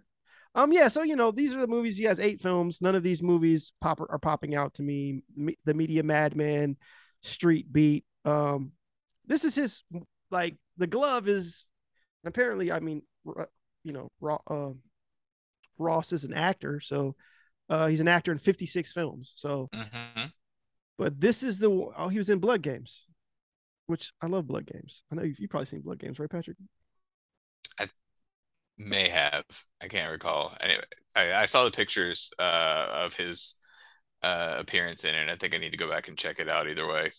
Um, 0.54 0.72
yeah. 0.72 0.88
So 0.88 1.02
you 1.02 1.16
know, 1.16 1.30
these 1.30 1.54
are 1.54 1.60
the 1.60 1.66
movies. 1.66 1.96
He 1.96 2.04
has 2.04 2.20
eight 2.20 2.40
films. 2.40 2.80
None 2.80 2.94
of 2.94 3.02
these 3.02 3.22
movies 3.22 3.72
pop 3.80 4.00
are 4.00 4.18
popping 4.18 4.54
out 4.54 4.74
to 4.74 4.82
me. 4.82 5.22
Me, 5.36 5.58
the 5.64 5.74
Media 5.74 6.02
Madman, 6.02 6.76
Street 7.22 7.70
Beat. 7.70 8.04
Um, 8.24 8.72
this 9.26 9.44
is 9.44 9.54
his 9.54 9.82
like 10.30 10.56
the 10.78 10.86
glove 10.86 11.28
is 11.28 11.66
apparently. 12.24 12.72
I 12.72 12.80
mean, 12.80 13.02
you 13.84 13.92
know, 13.92 14.10
uh, 14.48 14.70
Ross 15.78 16.12
is 16.12 16.24
an 16.24 16.32
actor, 16.32 16.80
so 16.80 17.16
uh, 17.68 17.86
he's 17.86 18.00
an 18.00 18.08
actor 18.08 18.32
in 18.32 18.38
56 18.38 18.92
films. 18.92 19.32
So, 19.36 19.68
hmm 19.72 20.26
but 20.98 21.20
this 21.20 21.42
is 21.42 21.58
the 21.58 21.68
oh, 21.70 22.08
he 22.08 22.18
was 22.18 22.30
in 22.30 22.38
Blood 22.38 22.62
Games, 22.62 23.06
which 23.86 24.12
I 24.22 24.26
love 24.26 24.46
Blood 24.46 24.66
Games. 24.66 25.02
I 25.12 25.16
know 25.16 25.22
you've, 25.22 25.38
you've 25.38 25.50
probably 25.50 25.66
seen 25.66 25.80
Blood 25.80 25.98
Games, 25.98 26.18
right, 26.18 26.30
Patrick? 26.30 26.56
I 27.78 27.88
may 28.78 29.08
have. 29.08 29.44
I 29.80 29.88
can't 29.88 30.10
recall. 30.10 30.56
Anyway, 30.60 30.84
I, 31.14 31.34
I 31.34 31.46
saw 31.46 31.64
the 31.64 31.70
pictures 31.70 32.32
uh, 32.38 32.86
of 32.90 33.14
his 33.14 33.56
uh, 34.22 34.56
appearance 34.58 35.04
in 35.04 35.14
it. 35.14 35.28
I 35.28 35.36
think 35.36 35.54
I 35.54 35.58
need 35.58 35.72
to 35.72 35.78
go 35.78 35.90
back 35.90 36.08
and 36.08 36.16
check 36.16 36.38
it 36.38 36.48
out 36.48 36.68
either 36.68 36.86
way. 36.86 37.10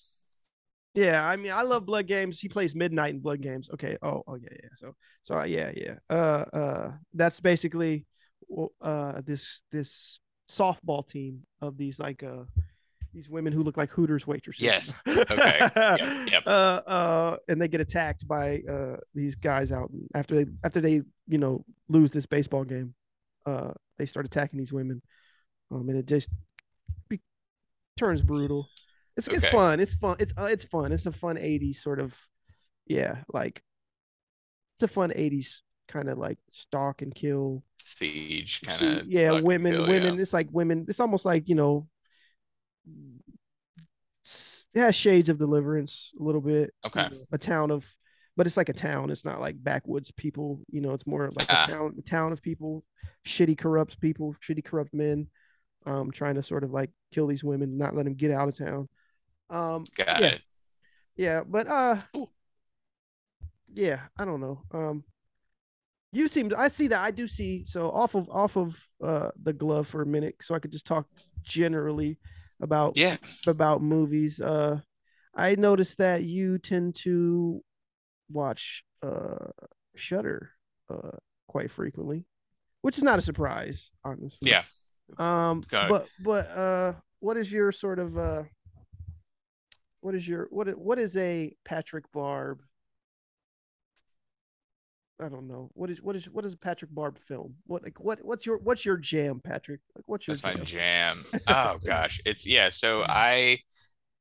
Yeah, 0.94 1.24
I 1.24 1.36
mean, 1.36 1.52
I 1.52 1.62
love 1.62 1.86
Blood 1.86 2.08
Games. 2.08 2.40
He 2.40 2.50
plays 2.50 2.74
Midnight 2.74 3.14
in 3.14 3.20
Blood 3.20 3.42
Games. 3.42 3.70
Okay. 3.72 3.98
Oh, 4.02 4.24
oh 4.28 4.36
yeah, 4.36 4.50
yeah. 4.52 4.70
So, 4.74 4.96
so 5.22 5.44
yeah, 5.44 5.72
yeah. 5.76 5.96
Uh, 6.10 6.46
uh, 6.52 6.92
that's 7.14 7.40
basically 7.40 8.06
uh 8.82 9.22
this 9.26 9.64
this 9.74 10.20
softball 10.50 11.06
team 11.08 11.42
of 11.62 11.78
these 11.78 12.00
like 12.00 12.24
uh 12.24 12.44
these 13.14 13.30
women 13.30 13.52
who 13.52 13.64
look 13.64 13.78
like 13.78 13.90
Hooters 13.90 14.28
waitresses. 14.28 14.62
Yes. 14.62 15.00
Okay. 15.32 15.60
Yep, 15.60 16.30
yep. 16.32 16.44
Uh, 16.46 16.82
uh, 16.86 17.38
and 17.48 17.60
they 17.62 17.68
get 17.68 17.82
attacked 17.82 18.28
by 18.28 18.62
uh 18.70 18.98
these 19.16 19.36
guys 19.36 19.72
out 19.72 19.90
after 20.14 20.36
they 20.36 20.52
after 20.64 20.82
they 20.82 21.02
you 21.28 21.38
know 21.38 21.64
lose 21.90 22.12
this 22.12 22.26
baseball 22.26 22.64
game. 22.64 22.94
Uh, 23.46 23.72
they 23.98 24.06
start 24.06 24.26
attacking 24.26 24.60
these 24.60 24.74
women. 24.74 25.02
Um, 25.72 25.90
and 25.90 25.98
it 25.98 26.06
just 26.06 26.30
be, 27.10 27.20
turns 27.98 28.22
brutal. 28.22 28.68
It's 29.16 29.28
it's 29.28 29.46
fun. 29.48 29.80
It's 29.80 29.96
fun. 29.96 30.18
It's 30.20 30.34
uh, 30.38 30.46
it's 30.46 30.64
fun. 30.66 30.92
It's 30.92 31.08
a 31.08 31.12
fun 31.12 31.38
'80s 31.38 31.78
sort 31.78 32.00
of, 32.00 32.16
yeah, 32.86 33.24
like 33.34 33.64
it's 34.76 34.84
a 34.84 34.88
fun 34.88 35.10
'80s 35.10 35.62
kind 35.88 36.10
of 36.10 36.18
like 36.18 36.38
stalk 36.52 37.02
and 37.02 37.14
kill. 37.14 37.64
Siege 37.80 38.62
kind 38.62 39.00
of. 39.00 39.08
yeah, 39.08 39.32
women, 39.40 39.88
women. 39.88 40.20
It's 40.20 40.34
like 40.34 40.48
women. 40.52 40.86
It's 40.88 41.00
almost 41.00 41.26
like 41.26 41.48
you 41.50 41.56
know, 41.56 41.88
it 44.26 44.80
has 44.80 44.96
shades 44.96 45.30
of 45.30 45.38
Deliverance 45.38 46.14
a 46.20 46.24
little 46.24 46.42
bit. 46.42 46.74
you 46.84 46.88
Okay. 46.88 47.08
know, 47.10 47.18
a 47.32 47.38
town 47.38 47.72
of, 47.72 47.90
but 48.36 48.46
it's 48.46 48.58
like 48.58 48.70
a 48.70 48.74
town. 48.74 49.10
It's 49.10 49.26
not 49.26 49.40
like 49.40 49.62
backwoods 49.64 50.12
people. 50.12 50.60
You 50.70 50.82
know, 50.82 50.92
it's 50.94 51.08
more 51.08 51.30
like 51.36 51.48
Ah. 51.50 51.66
a 51.68 51.72
town, 51.72 51.96
a 51.98 52.02
town 52.02 52.32
of 52.34 52.42
people, 52.42 52.84
shitty, 53.26 53.58
corrupt 53.58 54.00
people, 54.02 54.36
shitty, 54.42 54.64
corrupt 54.64 54.94
men, 54.94 55.28
um, 55.86 56.12
trying 56.12 56.36
to 56.36 56.44
sort 56.44 56.64
of 56.64 56.72
like 56.72 56.92
kill 57.12 57.28
these 57.28 57.44
women, 57.44 57.78
not 57.78 57.96
let 57.96 58.04
them 58.06 58.16
get 58.16 58.32
out 58.32 58.50
of 58.50 58.58
town. 58.58 58.90
Um, 59.50 59.86
Got 59.96 60.20
yeah, 60.22 60.28
it. 60.28 60.42
yeah, 61.16 61.42
but 61.48 61.68
uh, 61.68 61.98
Ooh. 62.18 62.30
yeah, 63.74 64.02
I 64.18 64.26
don't 64.26 64.42
know. 64.42 64.62
Um, 64.72 65.04
you 66.12 66.28
seem 66.28 66.52
I 66.58 66.68
see 66.70 66.88
that 66.88 67.00
I 67.00 67.12
do 67.12 67.28
see 67.28 67.66
so 67.66 67.92
off 67.92 68.16
of 68.16 68.30
off 68.30 68.58
of 68.58 68.82
uh 69.04 69.30
the 69.42 69.54
glove 69.54 69.88
for 69.88 70.02
a 70.02 70.06
minute, 70.06 70.36
so 70.42 70.56
I 70.56 70.60
could 70.60 70.72
just 70.72 70.86
talk 70.88 71.08
generally 71.44 72.18
about 72.62 72.98
Yeah. 72.98 73.18
about 73.48 73.82
movies. 73.82 74.40
Uh, 74.42 74.80
I 75.36 75.56
noticed 75.56 75.98
that 76.00 76.24
you 76.24 76.58
tend 76.58 76.96
to 77.04 77.64
watch 78.32 78.84
uh 79.04 79.52
Shudder 79.96 80.52
uh 80.90 81.18
quite 81.48 81.72
frequently, 81.72 82.26
which 82.82 82.98
is 82.98 83.04
not 83.04 83.20
a 83.20 83.22
surprise, 83.22 83.92
honestly. 84.04 84.52
Yeah. 84.52 84.64
Um, 85.18 85.62
Got 85.70 85.86
it. 85.86 85.90
but 85.90 86.08
but 86.20 86.48
uh, 86.52 86.94
what 87.20 87.38
is 87.38 87.52
your 87.52 87.72
sort 87.72 88.00
of 88.00 88.18
uh, 88.18 88.44
what 90.02 90.16
is 90.16 90.28
your 90.28 90.48
what 90.52 90.68
what 90.78 91.00
is 91.00 91.16
a 91.18 91.54
Patrick 91.66 92.12
Barb 92.12 92.62
I 95.20 95.30
don't 95.30 95.48
know. 95.48 95.72
What 95.74 95.90
is 95.90 96.02
what 96.02 96.16
is 96.16 96.30
what 96.30 96.46
is 96.46 96.54
a 96.54 96.58
Patrick 96.58 96.94
Barb 96.94 97.18
film? 97.18 97.56
What 97.66 97.84
like 97.84 98.00
what 98.00 98.20
what's 98.24 98.46
your 98.46 98.58
what's 98.60 98.86
your 98.86 98.98
jam, 98.98 99.40
Patrick? 99.44 99.80
Like 99.96 100.04
what's 100.08 100.28
your 100.28 100.36
That's 100.36 100.44
my 100.44 100.56
jam? 100.56 100.64
jam. 100.64 101.26
Oh 101.48 101.80
gosh, 101.86 102.22
it's 102.26 102.46
yeah. 102.46 102.70
So 102.70 103.04
I, 103.08 103.60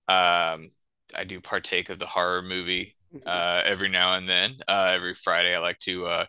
um, 0.08 0.70
I 1.14 1.24
do 1.26 1.40
partake 1.40 1.90
of 1.90 1.98
the 1.98 2.06
horror 2.06 2.42
movie 2.42 2.96
uh, 3.26 3.62
every 3.64 3.88
now 3.88 4.14
and 4.14 4.28
then. 4.28 4.54
Uh, 4.68 4.92
every 4.94 5.14
Friday, 5.14 5.54
I 5.54 5.58
like 5.58 5.78
to 5.80 6.06
uh, 6.06 6.26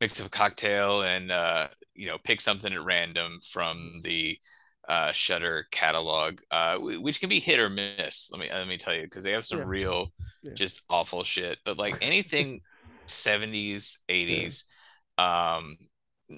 mix 0.00 0.20
up 0.20 0.28
a 0.28 0.30
cocktail 0.30 1.02
and 1.02 1.30
uh, 1.30 1.68
you 1.94 2.06
know 2.06 2.18
pick 2.24 2.40
something 2.40 2.72
at 2.72 2.82
random 2.84 3.38
from 3.52 4.00
the 4.02 4.38
uh, 4.88 5.12
Shudder 5.12 5.66
catalog, 5.70 6.40
uh, 6.50 6.78
which 6.78 7.20
can 7.20 7.28
be 7.28 7.40
hit 7.40 7.60
or 7.60 7.68
miss. 7.68 8.30
Let 8.32 8.40
me 8.40 8.48
let 8.50 8.66
me 8.68 8.78
tell 8.78 8.94
you, 8.94 9.02
because 9.02 9.24
they 9.24 9.32
have 9.32 9.44
some 9.46 9.58
Yeah. 9.58 9.64
real, 9.64 10.08
Yeah. 10.42 10.52
just 10.54 10.82
awful 10.88 11.24
shit. 11.24 11.58
But 11.64 11.78
like 11.78 11.98
anything, 12.00 12.60
seventies, 13.08 14.00
eighties, 14.08 14.64
um, 15.18 15.76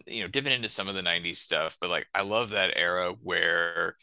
you 0.07 0.23
know, 0.23 0.29
dipping 0.29 0.53
into 0.53 0.69
some 0.69 0.89
of 0.89 0.95
the 0.95 1.03
'90s 1.03 1.41
stuff. 1.41 1.77
But 1.81 1.91
like, 1.91 2.07
I 2.15 2.23
love 2.23 2.51
that 2.51 2.73
era 2.77 3.15
where 3.23 3.97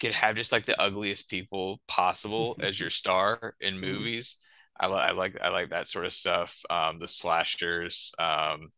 you 0.00 0.08
could 0.08 0.16
have 0.16 0.36
just 0.36 0.52
like 0.52 0.64
the 0.66 0.80
ugliest 0.80 1.28
people 1.30 1.80
possible 1.88 2.56
as 2.62 2.78
your 2.80 2.90
star 2.90 3.54
in 3.60 3.80
movies. 3.80 4.36
I, 4.78 4.86
I 4.88 5.10
like 5.12 5.40
I 5.40 5.48
like 5.50 5.70
that 5.70 5.88
sort 5.88 6.06
of 6.06 6.12
stuff. 6.12 6.60
Um, 6.70 6.98
the 6.98 7.08
slashers. 7.08 8.12
Um, 8.18 8.70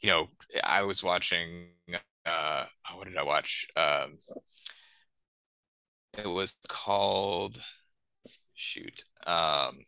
you 0.00 0.10
know, 0.10 0.28
I 0.64 0.82
was 0.84 1.02
watching. 1.02 1.68
Uh, 2.26 2.66
oh, 2.90 2.98
what 2.98 3.08
did 3.08 3.16
I 3.16 3.22
watch? 3.24 3.66
Um, 3.76 4.18
it 6.12 6.26
was 6.26 6.56
called. 6.68 7.62
Shoot. 8.54 9.04
Um, 9.26 9.80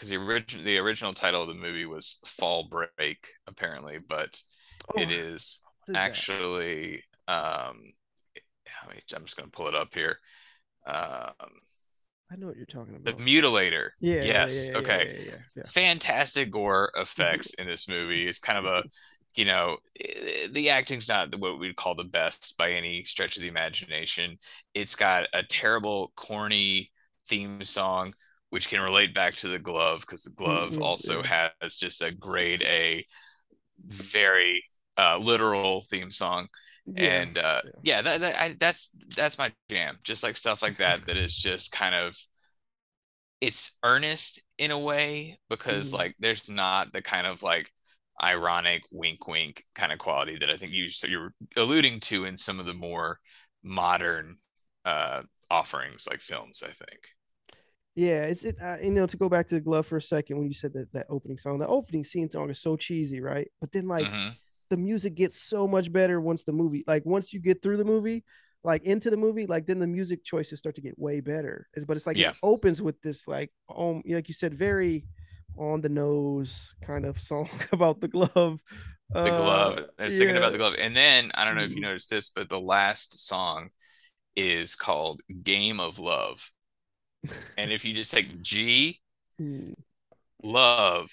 because 0.00 0.08
the 0.08 0.16
original 0.16 0.64
the 0.64 0.78
original 0.78 1.12
title 1.12 1.42
of 1.42 1.48
the 1.48 1.54
movie 1.54 1.84
was 1.84 2.20
Fall 2.24 2.68
Break, 2.70 3.26
apparently, 3.46 3.98
but 3.98 4.40
Oh, 4.94 5.00
it 5.02 5.10
is 5.10 5.60
is 5.88 6.02
that? 6.02 6.16
actually 6.16 7.04
um 7.28 7.92
let 8.86 8.96
me- 8.96 9.02
I'm 9.14 9.24
just 9.24 9.36
gonna 9.36 9.50
pull 9.50 9.68
it 9.68 9.74
up 9.74 9.92
here. 9.94 10.18
Um 10.86 11.34
I 12.30 12.36
know 12.36 12.46
what 12.46 12.56
you're 12.56 12.66
talking 12.66 12.94
about. 12.94 13.16
The. 13.18 13.22
Mutilator. 13.22 13.90
Yeah. 14.00 14.22
Yes. 14.22 14.70
yeah, 14.70 14.72
yeah, 14.72 14.78
okay. 14.78 15.08
Yeah, 15.08 15.12
yeah, 15.26 15.38
yeah. 15.56 15.62
Fantastic 15.66 16.50
gore 16.50 16.90
effects 16.96 17.54
in 17.58 17.66
this 17.66 17.88
movie. 17.88 18.26
It's 18.26 18.38
kind 18.38 18.58
of 18.58 18.64
a, 18.64 18.84
you 19.34 19.44
know, 19.44 19.78
eh, 20.00 20.48
the 20.50 20.70
acting's 20.70 21.08
not 21.08 21.34
what 21.38 21.58
we'd 21.58 21.76
call 21.76 21.94
the 21.94 22.04
best 22.04 22.56
by 22.56 22.70
any 22.70 23.04
stretch 23.04 23.36
of 23.36 23.42
the 23.42 23.48
imagination. 23.48 24.38
It's 24.74 24.96
got 24.96 25.28
a 25.34 25.42
terrible, 25.42 26.12
corny 26.16 26.90
theme 27.28 27.62
song, 27.64 28.14
which 28.50 28.68
can 28.68 28.80
relate 28.80 29.14
back 29.14 29.34
to 29.36 29.48
the 29.48 29.58
glove 29.58 30.00
because 30.02 30.22
the 30.24 30.30
glove 30.32 30.76
Mhm, 30.76 30.80
also 30.80 31.22
has 31.22 31.76
just 31.78 32.02
a 32.02 32.12
grade 32.12 32.62
A, 32.62 33.06
very 33.86 34.64
uh, 34.98 35.18
literal 35.18 35.82
theme 35.90 36.10
song 36.10 36.48
Yeah. 36.86 36.96
and 36.96 37.38
uh 37.38 37.62
yeah. 37.62 37.82
yeah, 37.82 38.02
that, 38.02 38.20
that 38.20 38.40
I, 38.40 38.56
that's 38.58 38.90
that's 39.16 39.38
my 39.38 39.52
jam 39.70 39.98
just 40.04 40.22
like 40.22 40.36
stuff 40.36 40.62
like 40.62 40.78
that 40.78 41.06
that 41.06 41.16
is 41.16 41.36
just 41.36 41.72
kind 41.72 41.94
of 41.94 42.16
it's 43.40 43.78
earnest 43.82 44.42
in 44.58 44.70
a 44.70 44.78
way 44.78 45.38
because 45.48 45.92
Mhm. 45.92 45.92
like 45.92 46.14
there's 46.18 46.48
not 46.48 46.92
the 46.92 47.00
kind 47.02 47.26
of 47.26 47.42
like 47.42 47.70
ironic 48.22 48.82
wink 48.92 49.26
wink 49.26 49.64
kind 49.74 49.92
of 49.92 49.98
quality 49.98 50.36
that 50.38 50.50
I 50.50 50.56
think 50.56 50.72
you 50.72 50.90
so 50.90 51.06
you're 51.06 51.32
alluding 51.56 52.00
to 52.00 52.24
in 52.26 52.36
some 52.36 52.60
of 52.60 52.66
the 52.66 52.74
more 52.74 53.18
modern 53.62 54.36
uh 54.84 55.22
offerings 55.50 56.06
like 56.08 56.20
films 56.20 56.62
I 56.62 56.68
think 56.72 57.00
Yeah, 57.96 58.24
it's 58.24 58.44
it. 58.44 58.56
Uh, 58.62 58.76
you 58.82 58.90
know, 58.92 59.06
to 59.06 59.16
go 59.16 59.28
back 59.28 59.46
to 59.48 59.56
the 59.56 59.60
glove 59.60 59.86
for 59.86 59.96
a 59.96 60.02
second, 60.02 60.38
when 60.38 60.46
you 60.46 60.54
said 60.54 60.72
that 60.74 60.92
that 60.92 61.06
opening 61.10 61.36
song, 61.36 61.58
the 61.58 61.66
opening 61.66 62.04
scene 62.04 62.30
song 62.30 62.48
is 62.50 62.60
so 62.60 62.76
cheesy, 62.76 63.20
right? 63.20 63.48
But 63.60 63.72
then 63.72 63.88
like 63.88 64.10
Mhm. 64.10 64.36
the 64.70 64.76
music 64.76 65.14
gets 65.16 65.40
so 65.42 65.66
much 65.68 65.92
better 65.92 66.20
once 66.20 66.44
the 66.44 66.52
movie, 66.52 66.84
like 66.86 67.04
once 67.04 67.32
you 67.32 67.40
get 67.40 67.62
through 67.62 67.76
the 67.78 67.84
movie, 67.84 68.24
like 68.64 68.84
into 68.84 69.10
the 69.10 69.16
movie, 69.16 69.46
like 69.46 69.66
then 69.66 69.80
the 69.80 69.86
music 69.86 70.24
choices 70.24 70.58
start 70.60 70.76
to 70.76 70.80
get 70.82 70.98
way 70.98 71.20
better. 71.20 71.66
But 71.86 71.96
it's 71.96 72.06
like 72.06 72.16
Yeah. 72.16 72.30
it 72.30 72.36
opens 72.42 72.80
with 72.80 73.00
this 73.02 73.26
like 73.28 73.50
um 73.74 74.02
like 74.08 74.28
you 74.28 74.34
said, 74.34 74.54
very 74.54 75.06
on 75.58 75.80
the 75.80 75.88
nose 75.88 76.74
kind 76.82 77.04
of 77.04 77.20
song 77.20 77.48
about 77.72 78.00
the 78.00 78.08
glove. 78.08 78.60
the 79.22 79.30
glove 79.32 79.78
Uh, 79.78 79.82
I 79.98 80.04
was 80.04 80.16
thinking 80.16 80.36
about 80.36 80.52
the 80.52 80.58
glove 80.58 80.74
and 80.78 80.96
then 80.96 81.30
I 81.34 81.44
don't 81.44 81.54
know 81.56 81.62
if 81.62 81.74
you 81.74 81.80
Mhm. 81.80 81.82
noticed 81.82 82.10
this 82.10 82.30
but 82.30 82.48
the 82.48 82.60
last 82.60 83.26
song 83.26 83.70
is 84.36 84.76
called 84.76 85.22
Game 85.42 85.80
of 85.80 85.98
Love 85.98 86.52
and 87.56 87.70
if 87.72 87.84
you 87.84 87.92
just 87.92 88.10
take 88.12 88.40
G 88.42 89.00
Mm. 89.40 89.72
love 90.42 91.10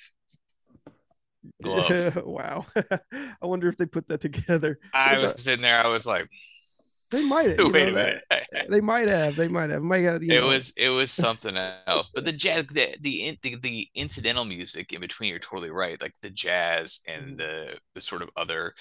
glove 1.64 2.18
wow. 2.26 2.66
I 3.14 3.46
wonder 3.46 3.70
if 3.70 3.78
they 3.78 3.86
put 3.86 4.08
that 4.10 4.20
together. 4.22 4.80
I 4.94 5.18
was 5.18 5.42
sitting 5.42 5.62
there 5.62 5.80
I 5.80 5.88
was 5.88 6.06
like 6.06 6.28
They 7.12 7.26
might 7.26 7.58
wait 7.58 7.60
a 7.60 7.70
minute 7.70 8.24
that- 8.30 8.70
They 8.70 8.82
might 8.82 9.08
have. 9.08 9.38
They 9.38 9.48
might 9.48 9.70
have. 9.70 9.82
Might 9.82 10.04
have 10.04 10.22
it 10.22 10.28
know. 10.28 10.48
was 10.48 10.74
it 10.76 10.90
was 10.90 11.10
something 11.12 11.56
else 11.88 12.10
but 12.14 12.26
the 12.26 12.34
jazz 12.34 12.68
the 12.68 12.96
the, 13.00 13.38
the 13.42 13.56
the 13.56 13.88
incidental 13.96 14.44
music 14.44 14.92
in 14.92 15.00
between 15.00 15.30
you're 15.30 15.40
totally 15.40 15.72
right 15.72 16.02
like 16.02 16.16
the 16.22 16.30
jazz 16.30 17.00
and 17.08 17.38
the 17.38 17.78
the 17.96 18.02
sort 18.02 18.22
of 18.22 18.30
other 18.36 18.74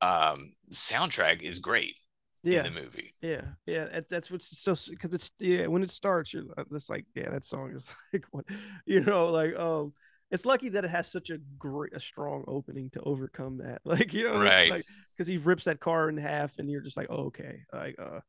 um 0.00 0.52
soundtrack 0.72 1.42
is 1.42 1.58
great 1.58 1.96
yeah. 2.42 2.64
in 2.66 2.74
the 2.74 2.80
movie. 2.80 3.12
Yeah, 3.22 3.42
yeah, 3.66 3.84
that, 3.86 4.08
that's 4.08 4.30
what's 4.30 4.58
so 4.58 4.74
because 4.90 5.14
it's 5.14 5.30
yeah 5.38 5.66
when 5.66 5.82
it 5.82 5.90
starts, 5.90 6.32
you're 6.32 6.44
uh, 6.56 6.64
that's 6.70 6.90
like 6.90 7.06
yeah 7.14 7.30
that 7.30 7.44
song 7.44 7.72
is 7.74 7.94
like 8.12 8.24
what 8.30 8.44
you 8.86 9.00
know 9.02 9.26
like 9.30 9.54
um 9.56 9.92
it's 10.30 10.46
lucky 10.46 10.70
that 10.70 10.84
it 10.84 10.90
has 10.90 11.12
such 11.12 11.28
a 11.28 11.38
great 11.58 11.92
a 11.94 12.00
strong 12.00 12.42
opening 12.48 12.88
to 12.90 13.00
overcome 13.02 13.58
that. 13.58 13.80
Like 13.84 14.14
you 14.14 14.24
know 14.24 14.40
Right. 14.40 14.70
like 14.70 14.84
because 15.16 15.28
he 15.28 15.36
rips 15.36 15.64
that 15.64 15.80
car 15.80 16.08
in 16.08 16.16
half 16.16 16.58
and 16.58 16.70
you're 16.70 16.80
just 16.80 16.96
like 16.96 17.08
oh, 17.10 17.26
okay. 17.26 17.60
Like 17.72 17.96
uh 18.00 18.20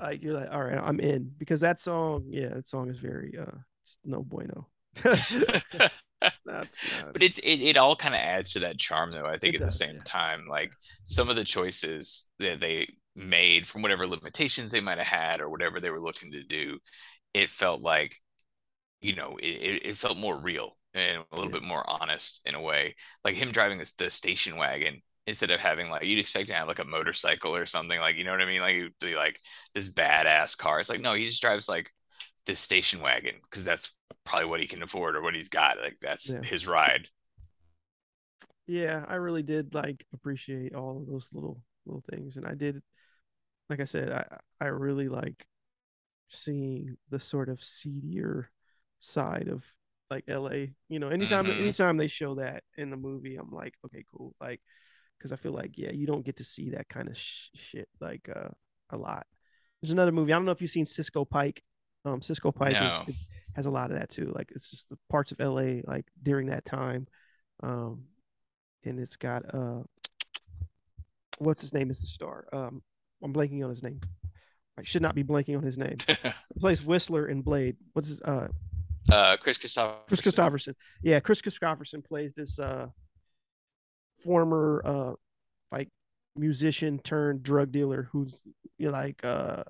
like 0.00 0.22
you're 0.22 0.34
like 0.34 0.52
all 0.52 0.64
right 0.64 0.78
I'm 0.82 1.00
in. 1.00 1.30
Because 1.38 1.60
that 1.60 1.80
song 1.80 2.24
yeah 2.28 2.48
that 2.48 2.68
song 2.68 2.90
is 2.90 2.98
very 2.98 3.38
uh 3.38 3.56
it's 3.82 3.98
no 4.04 4.22
bueno. 4.22 4.68
That's 5.02 5.32
not, 6.46 6.68
but 7.12 7.22
it's 7.22 7.38
it, 7.40 7.60
it 7.60 7.76
all 7.76 7.96
kind 7.96 8.14
of 8.14 8.20
adds 8.20 8.52
to 8.54 8.60
that 8.60 8.78
charm 8.78 9.10
though 9.10 9.26
i 9.26 9.36
think 9.36 9.54
It 9.54 9.60
at 9.60 9.64
does, 9.64 9.78
the 9.78 9.84
same 9.84 9.96
yeah. 9.96 10.02
time. 10.04 10.46
Like 10.48 10.72
some 11.04 11.28
of 11.28 11.36
the 11.36 11.44
choices 11.44 12.26
that 12.38 12.60
they 12.60 12.88
made 13.16 13.66
from 13.66 13.82
whatever 13.82 14.06
limitations 14.06 14.70
they 14.72 14.80
might 14.80 14.98
have 14.98 15.06
had 15.06 15.40
or 15.40 15.48
whatever 15.48 15.80
they 15.80 15.90
were 15.90 16.00
looking 16.00 16.32
to 16.32 16.42
do 16.42 16.78
it 17.34 17.50
felt 17.50 17.82
like 17.82 18.16
you 19.00 19.14
know 19.14 19.36
it, 19.42 19.82
it, 19.84 19.96
felt 19.96 20.18
more 20.18 20.36
real 20.38 20.76
and 20.94 21.24
a 21.32 21.36
little 21.36 21.50
Yeah. 21.50 21.52
bit 21.52 21.62
more 21.62 21.84
honest 21.88 22.40
in 22.46 22.54
a 22.54 22.60
way. 22.62 22.94
Like 23.24 23.34
him 23.34 23.50
driving 23.52 23.78
this 23.78 23.92
the 23.94 24.10
station 24.10 24.56
wagon 24.56 25.02
instead 25.26 25.50
of 25.50 25.60
having 25.60 25.90
like 25.90 26.04
you'd 26.04 26.18
expect 26.18 26.48
to 26.48 26.54
have 26.54 26.68
like 26.68 26.78
a 26.78 26.84
motorcycle 26.84 27.54
or 27.56 27.66
something 27.66 27.98
like 28.00 28.16
you 28.16 28.24
know 28.24 28.30
what 28.32 28.40
i 28.42 28.46
mean? 28.46 28.60
Like 28.60 28.76
it'd 28.76 28.92
be 29.00 29.16
like 29.16 29.40
this 29.74 29.88
badass 29.92 30.56
car. 30.56 30.80
It's 30.80 30.88
like 30.88 31.00
no 31.00 31.14
he 31.14 31.26
just 31.26 31.42
drives 31.42 31.68
like 31.68 31.90
this 32.46 32.60
station 32.60 33.00
wagon 33.00 33.36
because 33.42 33.64
that's 33.64 33.94
probably 34.24 34.48
what 34.48 34.60
he 34.60 34.66
can 34.66 34.82
afford 34.82 35.16
or 35.16 35.22
what 35.22 35.34
he's 35.34 35.48
got. 35.48 35.78
Like 35.80 35.98
that's 36.00 36.34
Yeah. 36.34 36.42
his 36.42 36.66
ride. 36.66 37.08
Yeah 38.66 39.04
i 39.08 39.14
really 39.16 39.42
did 39.42 39.74
like 39.74 40.06
appreciate 40.12 40.74
all 40.74 40.98
of 40.98 41.06
those 41.06 41.28
little 41.32 41.60
little 41.86 42.02
things 42.10 42.36
and 42.36 42.46
i 42.46 42.54
did 42.54 42.82
like 43.70 43.80
i 43.80 43.84
said 43.84 44.10
i 44.10 44.64
i 44.64 44.68
really 44.68 45.08
like 45.08 45.46
seeing 46.28 46.96
the 47.10 47.20
sort 47.20 47.48
of 47.48 47.62
seedier 47.62 48.50
side 48.98 49.48
of 49.48 49.64
like 50.10 50.24
la 50.28 50.50
you 50.88 50.98
know 50.98 51.08
anytime 51.08 51.46
Mhm. 51.46 51.58
anytime 51.58 51.96
they 51.96 52.08
show 52.08 52.34
that 52.34 52.62
in 52.76 52.90
the 52.90 52.96
movie 52.96 53.36
i'm 53.36 53.50
like 53.50 53.74
okay 53.84 54.04
cool 54.12 54.34
like 54.40 54.60
because 55.18 55.32
i 55.32 55.36
feel 55.36 55.52
like 55.52 55.76
yeah 55.78 55.90
you 55.92 56.06
don't 56.06 56.24
get 56.24 56.36
to 56.36 56.44
see 56.44 56.70
that 56.70 56.88
kind 56.88 57.08
of 57.08 57.16
sh- 57.16 57.48
shit 57.54 57.88
like 58.00 58.28
uh 58.34 58.48
a 58.90 58.96
lot 58.96 59.26
there's 59.80 59.92
another 59.92 60.12
movie 60.12 60.32
i 60.32 60.36
don't 60.36 60.44
know 60.44 60.52
if 60.52 60.60
you've 60.62 60.70
seen 60.70 60.86
cisco 60.86 61.24
pike 61.24 61.62
um 62.04 62.20
cisco 62.22 62.50
pike 62.52 62.80
No. 62.80 63.04
is- 63.06 63.24
has 63.54 63.66
a 63.66 63.70
lot 63.70 63.90
of 63.90 63.96
that 63.98 64.10
too 64.10 64.32
like 64.34 64.50
it's 64.50 64.68
just 64.70 64.88
the 64.88 64.98
parts 65.08 65.30
of 65.32 65.38
la 65.38 65.80
like 65.86 66.06
during 66.22 66.48
that 66.48 66.64
time 66.64 67.06
um 67.62 68.04
and 68.84 68.98
it's 68.98 69.16
got 69.16 69.42
uh 69.54 69.82
what's 71.38 71.60
his 71.60 71.72
name 71.72 71.90
is 71.90 72.00
the 72.00 72.06
star 72.06 72.46
um 72.52 72.82
i'm 73.24 73.32
blanking 73.32 73.64
on 73.64 73.70
his 73.70 73.82
name. 73.82 74.00
I 74.78 74.82
should 74.82 75.02
not 75.02 75.14
be 75.14 75.24
blanking 75.24 75.56
on 75.56 75.62
his 75.62 75.78
name. 75.78 75.96
He 76.06 76.60
plays 76.60 76.84
whistler 76.84 77.26
in 77.26 77.42
blade. 77.42 77.76
What's 77.92 78.08
his 78.08 78.22
uh 78.22 78.48
uh 79.10 79.36
chris 79.38 79.58
Christopher 79.58 79.96
Kris 80.08 80.20
Kristofferson. 80.20 80.74
Yeah 81.02 81.20
Kris 81.20 81.40
Kristofferson 81.40 82.04
plays 82.04 82.32
this 82.34 82.58
uh 82.58 82.88
former 84.22 84.82
uh 84.84 85.12
like 85.72 85.88
musician 86.36 86.98
turned 86.98 87.42
drug 87.42 87.72
dealer 87.72 88.08
who's 88.12 88.40
you 88.78 88.86
know, 88.86 88.92
like 88.92 89.24
uh 89.24 89.64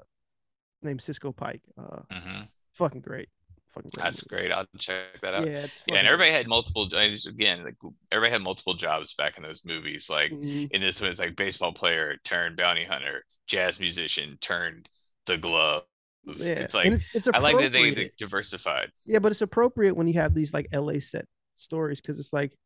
named 0.82 1.00
cisco 1.00 1.32
pike. 1.32 1.62
Uh 1.78 2.00
hmm 2.10 2.42
fucking 2.74 3.00
great 3.00 3.28
fucking 3.74 3.90
great 3.94 4.04
that's 4.04 4.24
movie. 4.30 4.42
great 4.42 4.52
i'll 4.52 4.66
check 4.78 5.20
that 5.22 5.34
out 5.34 5.46
yeah 5.46 5.64
it's 5.64 5.82
yeah 5.86 5.96
and 5.96 6.06
everybody 6.06 6.30
had 6.30 6.46
multiple 6.48 6.88
I 6.96 7.10
just, 7.10 7.28
again 7.28 7.64
like 7.64 7.76
everybody 8.12 8.32
had 8.32 8.42
multiple 8.42 8.74
jobs 8.74 9.14
back 9.14 9.36
in 9.36 9.42
those 9.42 9.64
movies 9.64 10.08
like 10.10 10.30
great. 10.30 10.42
Mhm. 10.42 10.70
in 10.72 10.80
this 10.80 11.00
one 11.00 11.10
it's 11.10 11.18
like 11.18 11.36
baseball 11.36 11.72
player 11.72 12.16
turned 12.24 12.56
bounty 12.56 12.84
hunter 12.84 13.24
jazz 13.46 13.80
musician 13.80 14.38
turned 14.40 14.88
the 15.26 15.36
glove 15.38 15.84
yeah 16.36 16.52
it's 16.52 16.74
like 16.74 16.86
it's, 16.86 17.14
it's 17.14 17.28
i 17.34 17.38
like 17.38 17.58
that 17.58 17.72
they, 17.72 17.92
they 17.92 18.10
diversified 18.18 18.90
Yeah, 19.06 19.18
but 19.18 19.30
it's 19.32 19.42
appropriate 19.42 19.94
when 19.94 20.06
you 20.08 20.14
have 20.14 20.34
these 20.34 20.54
like 20.54 20.68
LA 20.72 20.94
set 21.00 21.26
stories 21.56 22.00
because 22.00 22.18
it's 22.18 22.32
like 22.32 22.56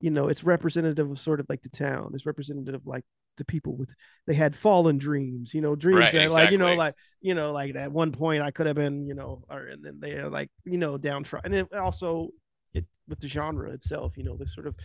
you 0.00 0.10
know 0.10 0.28
it's 0.28 0.42
representative 0.44 1.10
of 1.10 1.18
sort 1.18 1.38
of 1.40 1.46
like 1.48 1.62
the 1.62 1.68
town 1.68 2.10
it's 2.14 2.26
representative 2.26 2.74
of 2.74 2.86
like 2.86 3.04
the 3.36 3.44
people 3.44 3.76
with 3.76 3.94
they 4.26 4.34
had 4.34 4.54
fallen 4.54 4.98
dreams 4.98 5.54
you 5.54 5.60
know 5.60 5.74
dreams 5.74 6.00
Right, 6.00 6.12
that 6.12 6.32
like 6.32 6.50
you 6.50 6.58
know 6.58 6.74
like 6.74 6.94
you 7.20 7.34
know 7.34 7.52
like 7.52 7.74
at 7.74 7.90
one 7.90 8.12
point 8.12 8.42
i 8.42 8.50
could 8.50 8.66
have 8.66 8.76
been 8.76 9.06
you 9.06 9.14
know 9.14 9.42
or 9.48 9.66
and 9.66 9.84
then 9.84 9.98
they 10.00 10.12
are 10.14 10.28
like 10.28 10.50
you 10.64 10.78
know 10.78 10.98
down 10.98 11.22
downtrodden 11.22 11.54
and 11.54 11.68
also 11.72 12.28
it 12.74 12.84
with 13.08 13.20
the 13.20 13.28
genre 13.28 13.70
itself 13.70 14.16
you 14.16 14.24
know 14.24 14.36
the 14.36 14.46
sort 14.46 14.66
of 14.66 14.76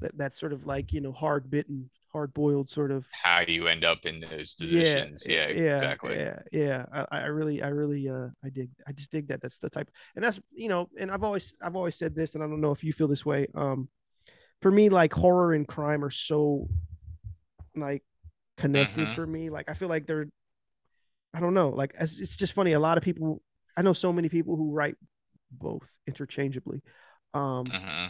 that 0.00 0.16
that 0.18 0.34
sort 0.34 0.52
of 0.52 0.66
like 0.66 0.92
you 0.92 1.00
know 1.00 1.12
hard 1.12 1.50
bitten 1.50 1.88
hard 2.12 2.32
boiled 2.32 2.70
sort 2.70 2.92
of 2.92 3.08
How 3.10 3.40
you 3.40 3.66
end 3.66 3.84
up 3.84 4.06
in 4.06 4.20
those 4.20 4.54
positions. 4.54 5.26
Yeah, 5.28 5.46
exactly. 5.46 6.14
yeah 6.16 6.38
yeah 6.52 6.86
I, 6.92 7.22
I 7.22 7.24
really 7.26 7.60
i 7.60 7.68
really 7.68 8.08
uh 8.08 8.28
i 8.44 8.50
dig 8.50 8.70
i 8.86 8.92
just 8.92 9.10
dig 9.10 9.26
that 9.28 9.42
that's 9.42 9.58
the 9.58 9.68
type 9.68 9.90
and 10.14 10.24
that's 10.24 10.38
you 10.52 10.68
know 10.68 10.88
and 10.98 11.10
i've 11.10 11.24
always 11.24 11.54
i've 11.60 11.74
always 11.74 11.96
said 11.96 12.14
this 12.14 12.34
and 12.34 12.44
i 12.44 12.46
don't 12.46 12.60
know 12.60 12.70
if 12.70 12.84
you 12.84 12.92
feel 12.92 13.08
this 13.08 13.26
way 13.26 13.48
um 13.56 13.88
for 14.62 14.70
me 14.70 14.88
like 14.88 15.12
horror 15.12 15.54
and 15.54 15.66
crime 15.66 16.04
are 16.04 16.10
so 16.10 16.68
like 17.76 18.02
connected 18.56 19.08
Mhm. 19.08 19.14
for 19.14 19.26
me 19.26 19.50
like 19.50 19.68
i 19.68 19.74
feel 19.74 19.88
like 19.88 20.06
they're 20.06 20.26
i 21.32 21.40
don't 21.40 21.54
know 21.54 21.70
like 21.70 21.94
as, 21.96 22.18
it's 22.18 22.36
just 22.36 22.52
funny 22.52 22.72
a 22.72 22.78
lot 22.80 22.96
of 22.98 23.04
people 23.04 23.42
i 23.76 23.82
know 23.82 23.92
so 23.92 24.12
many 24.12 24.28
people 24.28 24.56
who 24.56 24.72
write 24.72 24.96
both 25.50 25.88
interchangeably 26.06 26.80
um 27.34 27.64
hmm 27.66 28.08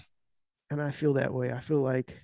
and 0.70 0.80
I 0.80 0.90
feel 0.90 1.14
that 1.14 1.32
way. 1.32 1.52
I 1.52 1.60
feel 1.60 1.80
like 1.80 2.18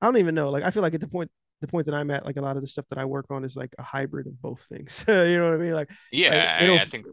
I 0.00 0.06
don't 0.06 0.16
even 0.16 0.34
know. 0.34 0.50
Like 0.50 0.64
I 0.64 0.70
feel 0.70 0.82
like 0.82 0.94
at 0.94 1.00
the 1.00 1.08
point 1.08 1.30
the 1.60 1.68
point 1.68 1.86
that 1.86 1.94
I'm 1.94 2.10
at, 2.10 2.24
like 2.26 2.36
a 2.36 2.40
lot 2.40 2.56
of 2.56 2.62
the 2.62 2.68
stuff 2.68 2.86
that 2.88 2.98
I 2.98 3.04
work 3.04 3.26
on 3.30 3.44
is 3.44 3.56
like 3.56 3.72
a 3.78 3.82
hybrid 3.82 4.26
of 4.26 4.40
both 4.42 4.60
things. 4.68 5.04
you 5.08 5.38
know 5.38 5.44
what 5.44 5.54
I 5.54 5.58
mean? 5.58 5.72
Like, 5.74 5.90
Yeah, 6.10 6.30
like, 6.30 6.80
I, 6.80 6.84
think 6.86 7.06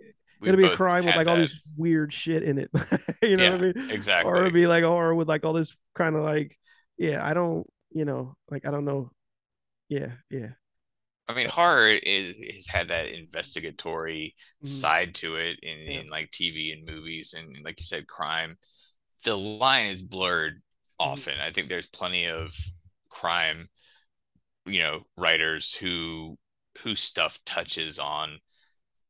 it'll 0.43 0.57
be 0.57 0.65
a 0.65 0.69
crime 0.75 1.05
with 1.05 1.15
like 1.15 1.27
all 1.27 1.35
this 1.35 1.59
weird 1.77 2.11
shit 2.11 2.41
in 2.41 2.57
it. 2.57 2.71
you 3.21 3.37
know 3.37 3.51
what 3.51 3.59
I 3.59 3.63
mean? 3.63 3.89
exactly. 3.91 4.31
Or 4.31 4.37
it'll 4.37 4.51
be 4.51 4.65
like 4.65 4.83
a 4.83 4.89
horror 4.89 5.13
with 5.13 5.27
like 5.27 5.45
all 5.45 5.53
this 5.53 5.75
kind 5.93 6.15
of 6.15 6.23
like, 6.23 6.57
yeah, 6.97 7.23
I 7.25 7.33
don't, 7.33 7.67
you 7.91 8.05
know, 8.05 8.35
like 8.49 8.65
I 8.65 8.71
don't 8.71 8.85
know. 8.85 9.11
Yeah, 9.89 10.15
yeah. 10.29 10.53
I 11.27 11.33
mean, 11.33 11.47
horror 11.49 11.89
is 11.89 12.35
has 12.55 12.67
had 12.67 12.87
that 12.87 13.07
investigatory 13.07 14.35
Mhm. 14.61 14.89
side 14.89 15.13
to 15.15 15.35
it 15.35 15.59
in, 15.61 15.77
Yeah. 15.85 16.03
in 16.05 16.07
like 16.07 16.31
TV 16.31 16.71
and 16.73 16.85
movies, 16.85 17.33
and 17.37 17.63
like 17.63 17.79
you 17.79 17.85
said, 17.85 18.07
crime. 18.07 18.57
The 19.25 19.37
line 19.37 19.87
is 19.87 20.01
blurred 20.01 20.61
Mm-hmm. 21.05 21.21
often. 21.21 21.39
I 21.39 21.51
think 21.51 21.69
there's 21.69 21.87
plenty 21.87 22.27
of 22.27 22.53
crime, 23.09 23.69
you 24.65 24.79
know, 24.79 25.03
writers 25.17 25.73
who 25.73 26.37
whose 26.83 27.01
stuff 27.01 27.39
touches 27.45 27.99
on 27.99 28.39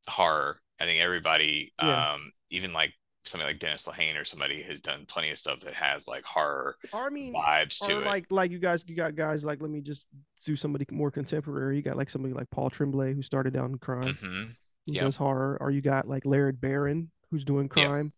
horror. 0.08 0.60
I 0.80 0.84
think 0.86 1.00
everybody, 1.02 1.72
Yeah. 1.80 2.04
um, 2.04 2.32
even 2.50 2.72
like 2.72 2.94
somebody 3.24 3.50
like 3.52 3.58
Dennis 3.60 3.86
Lehane 3.86 4.20
or 4.20 4.24
somebody 4.24 4.62
has 4.62 4.80
done 4.80 5.04
plenty 5.06 5.30
of 5.30 5.38
stuff 5.38 5.60
that 5.60 5.74
has 5.74 6.08
like 6.08 6.24
horror 6.24 6.76
Or 6.92 7.06
I 7.06 7.10
mean, 7.10 7.34
vibes 7.34 7.78
to 7.86 7.98
it. 8.00 8.06
like 8.06 8.26
like 8.30 8.50
you 8.50 8.58
guys 8.58 8.84
you 8.86 8.96
got 8.96 9.14
guys 9.14 9.44
like 9.44 9.60
let 9.60 9.70
me 9.70 9.80
just 9.82 10.08
do 10.44 10.56
somebody 10.56 10.86
more 10.90 11.10
contemporary. 11.10 11.76
You 11.76 11.82
got 11.82 11.96
like 11.96 12.08
somebody 12.10 12.32
like 12.34 12.48
Paul 12.50 12.70
Tremblay 12.70 13.12
who 13.14 13.22
started 13.22 13.52
down 13.52 13.72
in 13.72 13.78
crime. 13.78 14.14
hmm 14.14 14.44
who 14.86 14.94
Yep. 14.94 15.04
does 15.04 15.16
horror, 15.16 15.58
or 15.60 15.70
you 15.70 15.82
got 15.82 16.08
like 16.08 16.24
Laird 16.24 16.60
Barron 16.60 17.10
who's 17.30 17.44
doing 17.44 17.64
Yep. 17.64 17.70
crime, 17.72 18.12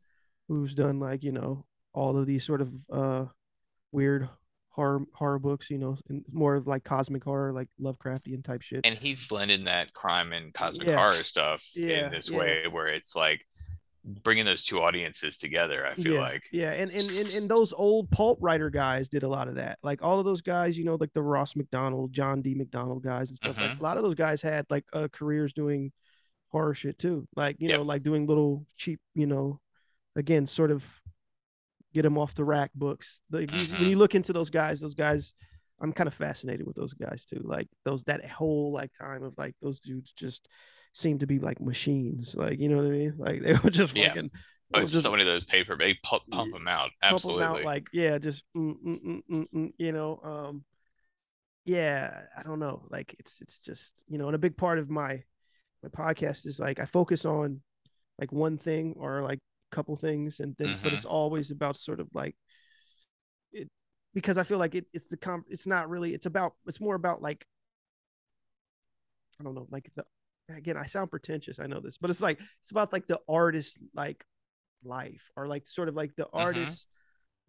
who's 0.49 0.75
done 0.75 1.01
like 1.01 1.23
you 1.25 1.33
know 1.33 1.67
all 1.93 2.17
of 2.17 2.25
these 2.27 2.45
sort 2.45 2.61
of 2.61 2.73
uh 2.91 3.25
weird 3.91 4.29
horror 4.71 5.03
horror 5.13 5.39
books, 5.41 5.69
you 5.69 5.77
know, 5.79 5.97
and 6.09 6.25
more 6.33 6.55
of 6.55 6.67
like 6.69 6.85
cosmic 6.85 7.25
horror, 7.25 7.53
like 7.53 7.69
Lovecraftian 7.81 8.43
type 8.45 8.63
shit. 8.63 8.87
and 8.87 8.97
he's 8.97 9.27
blending 9.27 9.65
that 9.65 9.93
crime 9.93 10.33
and 10.33 10.55
cosmic 10.55 10.89
Yeah. 10.89 10.97
horror 10.97 11.25
stuff 11.25 11.69
Yeah, 11.75 12.07
in 12.07 12.13
this 12.13 12.31
yeah. 12.31 12.39
way 12.39 12.65
where 12.71 12.87
it's 12.87 13.15
like 13.17 13.45
bringing 14.05 14.45
those 14.45 14.65
two 14.65 14.81
audiences 14.81 15.39
together 15.39 15.87
i 15.87 15.95
feel 15.95 16.15
yeah, 16.15 16.21
like 16.21 16.43
yeah, 16.51 16.73
and, 16.73 16.91
and 16.91 17.09
and 17.15 17.33
and 17.35 17.49
those 17.49 17.73
old 17.73 18.11
pulp 18.11 18.39
writer 18.41 18.69
guys 18.69 19.09
did 19.09 19.23
a 19.23 19.29
lot 19.29 19.47
of 19.49 19.55
that. 19.55 19.79
Like 19.83 20.03
all 20.03 20.19
of 20.19 20.25
those 20.25 20.41
guys, 20.41 20.77
you 20.77 20.85
know, 20.85 20.97
like 20.97 21.13
the 21.13 21.23
Ross 21.23 21.55
Macdonald, 21.55 22.13
John 22.13 22.43
D. 22.43 22.55
MacDonald 22.55 23.03
guys 23.05 23.29
and 23.29 23.37
stuff. 23.37 23.57
Like 23.57 23.71
Mhm. 23.71 23.81
a 23.81 23.83
lot 23.83 23.97
of 23.97 24.03
those 24.03 24.17
guys 24.17 24.43
had 24.43 24.67
like 24.71 24.85
uh, 24.93 25.07
careers 25.13 25.53
doing 25.53 25.93
horror 26.49 26.75
shit 26.75 26.99
too. 26.99 27.29
Like 27.37 27.57
you 27.61 27.69
know, 27.69 27.83
like 27.83 28.03
doing 28.03 28.27
little 28.27 28.67
cheap, 28.77 28.99
you 29.15 29.27
know, 29.27 29.61
again, 30.17 30.47
sort 30.49 30.71
of 30.73 30.85
get 31.95 32.03
them 32.03 32.19
off 32.19 32.35
the 32.35 32.45
rack 32.45 32.71
books. 32.75 33.21
Like 33.31 33.51
you- 33.57 33.77
when 33.77 33.89
you 33.91 33.97
look 33.99 34.15
into 34.17 34.33
those 34.33 34.51
guys, 34.51 34.81
those 34.81 34.95
guys, 34.95 35.35
I'm 35.81 35.93
kind 35.93 36.09
of 36.09 36.15
fascinated 36.15 36.67
with 36.67 36.75
those 36.77 36.93
guys 36.95 37.25
too. 37.25 37.41
Like 37.45 37.69
those 37.85 38.03
that 38.05 38.25
whole 38.29 38.73
like 38.73 38.91
time 38.99 39.23
of 39.23 39.35
like 39.39 39.55
those 39.63 39.79
dudes 39.81 40.13
just 40.13 40.49
seem 40.93 41.19
to 41.21 41.27
be 41.27 41.39
like 41.39 41.61
machines. 41.61 42.35
Like 42.35 42.59
you 42.59 42.69
know 42.69 42.77
what 42.77 42.87
I 42.87 42.91
mean? 42.91 43.15
Like 43.19 43.43
they 43.43 43.55
were 43.55 43.71
just 43.71 43.97
Yeah. 43.97 44.09
fucking. 44.09 44.31
but 44.71 44.83
will 44.83 44.89
just 44.89 45.03
so 45.03 45.11
many 45.11 45.23
of 45.23 45.27
those 45.27 45.45
paper 45.45 45.77
they 45.77 45.95
pump, 46.03 46.23
pump 46.31 46.53
them 46.53 46.69
out 46.69 46.91
absolutely 47.03 47.45
out 47.45 47.65
like 47.65 47.89
yeah, 47.93 48.19
just 48.19 48.45
mm, 48.57 48.75
mm, 48.85 49.03
mm, 49.03 49.23
mm, 49.31 49.47
mm, 49.55 49.73
you 49.79 49.93
know, 49.93 50.21
um, 50.23 50.65
yeah, 51.65 52.23
I 52.37 52.43
don't 52.43 52.59
know. 52.59 52.83
Like 52.91 53.15
it's 53.19 53.41
it's 53.41 53.59
just 53.59 54.03
you 54.09 54.19
know, 54.19 54.27
and 54.27 54.35
a 54.35 54.39
big 54.39 54.57
part 54.57 54.79
of 54.79 54.91
my 54.91 55.23
my 55.83 55.89
podcast 55.89 56.47
is 56.47 56.59
like 56.61 56.79
I 56.81 56.85
focus 56.87 57.25
on 57.25 57.61
like 58.19 58.33
one 58.33 58.59
thing 58.59 58.95
or 58.99 59.23
like 59.23 59.39
a 59.73 59.75
couple 59.75 59.97
things, 59.97 60.41
and 60.41 60.55
then 60.59 60.79
but 60.83 60.93
Mhm. 60.93 60.95
it's 60.95 61.05
always 61.05 61.51
about 61.51 61.77
sort 61.77 62.01
of 62.01 62.09
like 62.15 62.37
it 63.53 63.69
because 64.15 64.39
I 64.39 64.43
feel 64.43 64.59
like 64.59 64.75
it, 64.75 64.87
it's 64.93 65.09
the 65.09 65.17
comp, 65.17 65.47
it's 65.49 65.67
not 65.67 65.89
really 65.89 66.15
it's 66.15 66.27
about 66.27 66.55
it's 66.67 66.81
more 66.81 66.95
about 66.95 67.23
like 67.23 67.47
I 69.41 69.45
don't 69.45 69.55
know 69.55 69.67
like 69.71 69.91
the 69.95 70.05
again 70.57 70.77
I 70.77 70.87
sound 70.87 71.11
pretentious 71.11 71.59
I 71.59 71.67
know 71.67 71.81
this 71.81 71.99
but 71.99 72.11
it's 72.11 72.23
like 72.23 72.39
it's 72.61 72.71
about 72.71 72.93
like 72.93 73.07
the 73.07 73.21
artist 73.29 73.79
like 73.95 74.25
life 74.85 75.31
or 75.37 75.47
like 75.47 75.67
sort 75.67 75.89
of 75.89 75.95
like 75.95 76.15
the 76.17 76.29
artist 76.33 76.89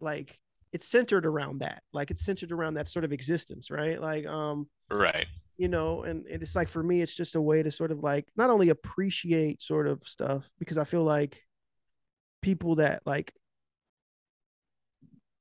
like 0.00 0.38
it's 0.72 0.86
centered 0.86 1.26
around 1.26 1.60
that 1.60 1.82
like 1.92 2.10
it's 2.10 2.24
centered 2.24 2.52
around 2.52 2.74
that 2.74 2.88
sort 2.88 3.04
of 3.04 3.12
existence 3.12 3.70
right? 3.70 4.00
Like 4.00 4.26
um 4.26 4.68
right. 4.90 5.26
you 5.56 5.68
know 5.68 6.02
and, 6.02 6.26
and 6.26 6.42
it's 6.42 6.56
like 6.56 6.68
for 6.68 6.82
me 6.82 7.00
it's 7.00 7.14
just 7.14 7.36
a 7.36 7.40
way 7.40 7.62
to 7.62 7.70
sort 7.70 7.92
of 7.92 8.02
like 8.02 8.26
not 8.36 8.50
only 8.50 8.68
appreciate 8.70 9.62
sort 9.62 9.86
of 9.86 10.02
stuff 10.04 10.50
because 10.58 10.78
i 10.78 10.84
feel 10.84 11.04
like 11.04 11.42
people 12.42 12.74
that 12.76 13.02
like 13.06 13.32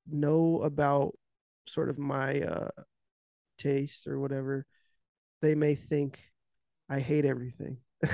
know 0.09 0.61
about 0.61 1.13
sort 1.67 1.89
of 1.89 1.97
my 1.97 2.41
uh 2.41 2.69
taste 3.57 4.07
or 4.07 4.19
whatever 4.19 4.65
they 5.41 5.55
may 5.55 5.75
think 5.75 6.19
i 6.89 6.99
hate 6.99 7.25
everything. 7.25 7.77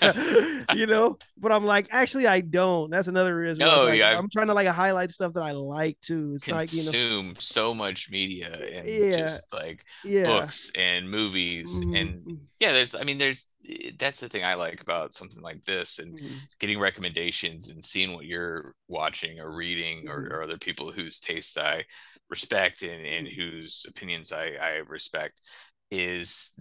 You 0.70 0.86
know 0.86 1.18
but 1.38 1.52
i'm 1.52 1.64
like 1.64 1.88
actually 1.90 2.26
i 2.26 2.40
don't. 2.40 2.90
That's 2.90 3.08
another 3.08 3.36
reason 3.36 3.64
No, 3.64 3.84
like, 3.84 4.00
yeah, 4.00 4.10
i'm 4.10 4.28
trying 4.30 4.48
to 4.48 4.54
like 4.54 4.66
highlight 4.68 5.10
stuff 5.10 5.34
that 5.34 5.42
i 5.42 5.52
like 5.52 5.98
too. 6.00 6.32
It's 6.34 6.50
like 6.50 6.72
you 6.72 6.82
know 6.84 6.92
consume 6.92 7.34
so 7.38 7.74
much 7.74 8.10
media 8.10 8.50
and 8.72 8.88
Yeah. 8.88 9.10
just 9.10 9.44
like 9.52 9.84
yeah. 10.02 10.24
books 10.24 10.70
and 10.76 11.10
movies 11.10 11.80
Mhm, 11.80 11.94
and 11.94 12.26
yeah 12.60 12.72
there's 12.72 12.94
i 12.94 13.02
mean 13.02 13.18
there's 13.18 13.48
that's 13.98 14.20
the 14.20 14.28
thing 14.28 14.44
i 14.44 14.54
like 14.54 14.80
about 14.80 15.12
something 15.12 15.42
like 15.42 15.62
this 15.64 15.98
and 15.98 16.14
mhm. 16.14 16.48
getting 16.60 16.78
recommendations 16.78 17.68
and 17.70 17.82
seeing 17.82 18.12
what 18.14 18.24
you're 18.24 18.74
watching 18.88 19.40
or 19.40 19.54
reading 19.54 20.08
or, 20.08 20.20
Mhm. 20.20 20.30
or 20.30 20.42
other 20.42 20.58
people 20.58 20.90
whose 20.92 21.20
tastes 21.20 21.56
I 21.56 21.84
respect 22.30 22.82
and, 22.82 23.04
and 23.06 23.28
whose 23.28 23.86
opinions 23.88 24.32
I, 24.32 24.52
I 24.60 24.76
respect 24.88 25.40
is 25.90 26.52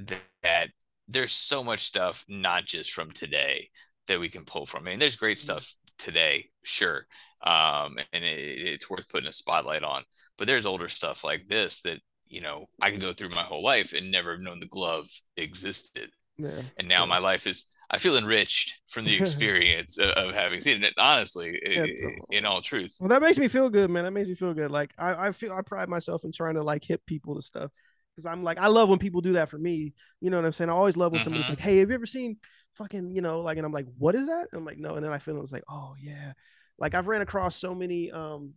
that 0.44 0.70
there's 1.08 1.32
so 1.32 1.64
much 1.64 1.82
stuff, 1.82 2.26
not 2.28 2.66
just 2.66 2.92
from 2.94 3.12
today, 3.12 3.70
that 4.08 4.20
we 4.20 4.30
can 4.30 4.46
pull 4.46 4.66
from. 4.66 4.88
I 4.88 4.92
mean, 4.92 5.00
there's 5.00 5.16
great 5.16 5.40
Mhm. 5.42 5.58
stuff 5.58 5.74
today, 5.98 6.50
sure. 6.64 7.08
Um, 7.46 7.98
and 8.14 8.24
it, 8.24 8.40
it's 8.68 8.90
worth 8.90 9.10
putting 9.10 9.30
a 9.30 9.34
spotlight 9.34 9.84
on. 9.84 10.04
But 10.38 10.48
there's 10.48 10.66
older 10.66 10.90
stuff 10.90 11.24
like 11.24 11.48
this 11.48 11.82
that, 11.82 12.00
you 12.28 12.42
know, 12.42 12.68
I 12.82 12.92
can 12.92 13.00
go 13.00 13.14
through 13.14 13.30
my 13.30 13.44
whole 13.44 13.64
life 13.64 13.94
and 13.94 14.12
never 14.12 14.32
have 14.32 14.42
known 14.42 14.60
the 14.60 14.68
glove 14.68 15.08
existed 15.38 16.10
yeah 16.38 16.62
and 16.78 16.88
now 16.88 17.02
Yeah. 17.04 17.08
my 17.08 17.18
life 17.20 17.48
is 17.48 17.68
i 17.90 17.98
feel 17.98 18.18
enriched 18.18 18.82
from 18.88 19.06
the 19.06 19.16
experience 19.16 19.98
of, 19.98 20.10
of 20.12 20.34
having 20.34 20.62
seen 20.62 20.84
it 20.84 20.94
honestly 20.98 21.60
Yeah, 21.74 21.88
i- 22.04 22.36
in 22.38 22.46
all 22.46 22.62
truth 22.62 23.00
Well, 23.00 23.10
that 23.10 23.22
makes 23.22 23.38
me 23.38 23.48
feel 23.48 23.70
good, 23.70 23.90
man. 23.92 24.04
That 24.06 24.12
makes 24.12 24.28
me 24.28 24.36
feel 24.36 24.54
good. 24.54 24.72
Like 24.72 24.94
I, 24.98 25.28
I 25.28 25.32
feel 25.32 25.54
I 25.54 25.62
pride 25.62 25.90
myself 25.90 26.24
in 26.24 26.32
trying 26.32 26.56
to 26.56 26.64
like 26.64 26.84
hit 26.84 27.06
people 27.06 27.36
to 27.36 27.42
stuff 27.42 27.72
because 28.18 28.26
I'm 28.26 28.44
like 28.44 28.58
I 28.58 28.68
love 28.68 28.90
when 28.90 28.98
people 28.98 29.22
do 29.22 29.34
that 29.34 29.48
for 29.48 29.60
me. 29.60 29.94
You 30.22 30.32
know 30.32 30.38
what 30.38 30.46
I'm 30.46 30.52
saying? 30.52 30.72
I 30.72 30.74
always 30.74 30.98
love 30.98 31.12
when 31.12 31.22
somebody's 31.22 31.50
like, 31.50 31.60
"Hey, 31.60 31.78
have 31.78 31.90
you 31.90 31.96
ever 31.96 32.08
seen 32.08 32.38
fucking 32.74 33.12
you 33.12 33.22
know 33.22 33.42
like?" 33.42 33.58
And 33.58 33.66
I'm 33.66 33.72
like, 33.72 33.86
"What 34.00 34.16
is 34.16 34.26
that?" 34.26 34.48
And 34.52 34.60
I'm 34.60 34.66
like, 34.66 34.80
"No," 34.80 34.96
and 34.96 35.06
then 35.06 35.14
I 35.14 35.20
feel 35.20 35.40
it's 35.44 35.52
like, 35.52 35.64
"Oh 35.70 35.94
yeah." 36.02 36.34
Like 36.80 36.96
I've 36.96 37.08
ran 37.08 37.22
across 37.22 37.56
so 37.56 37.76
many 37.76 38.12
um, 38.12 38.54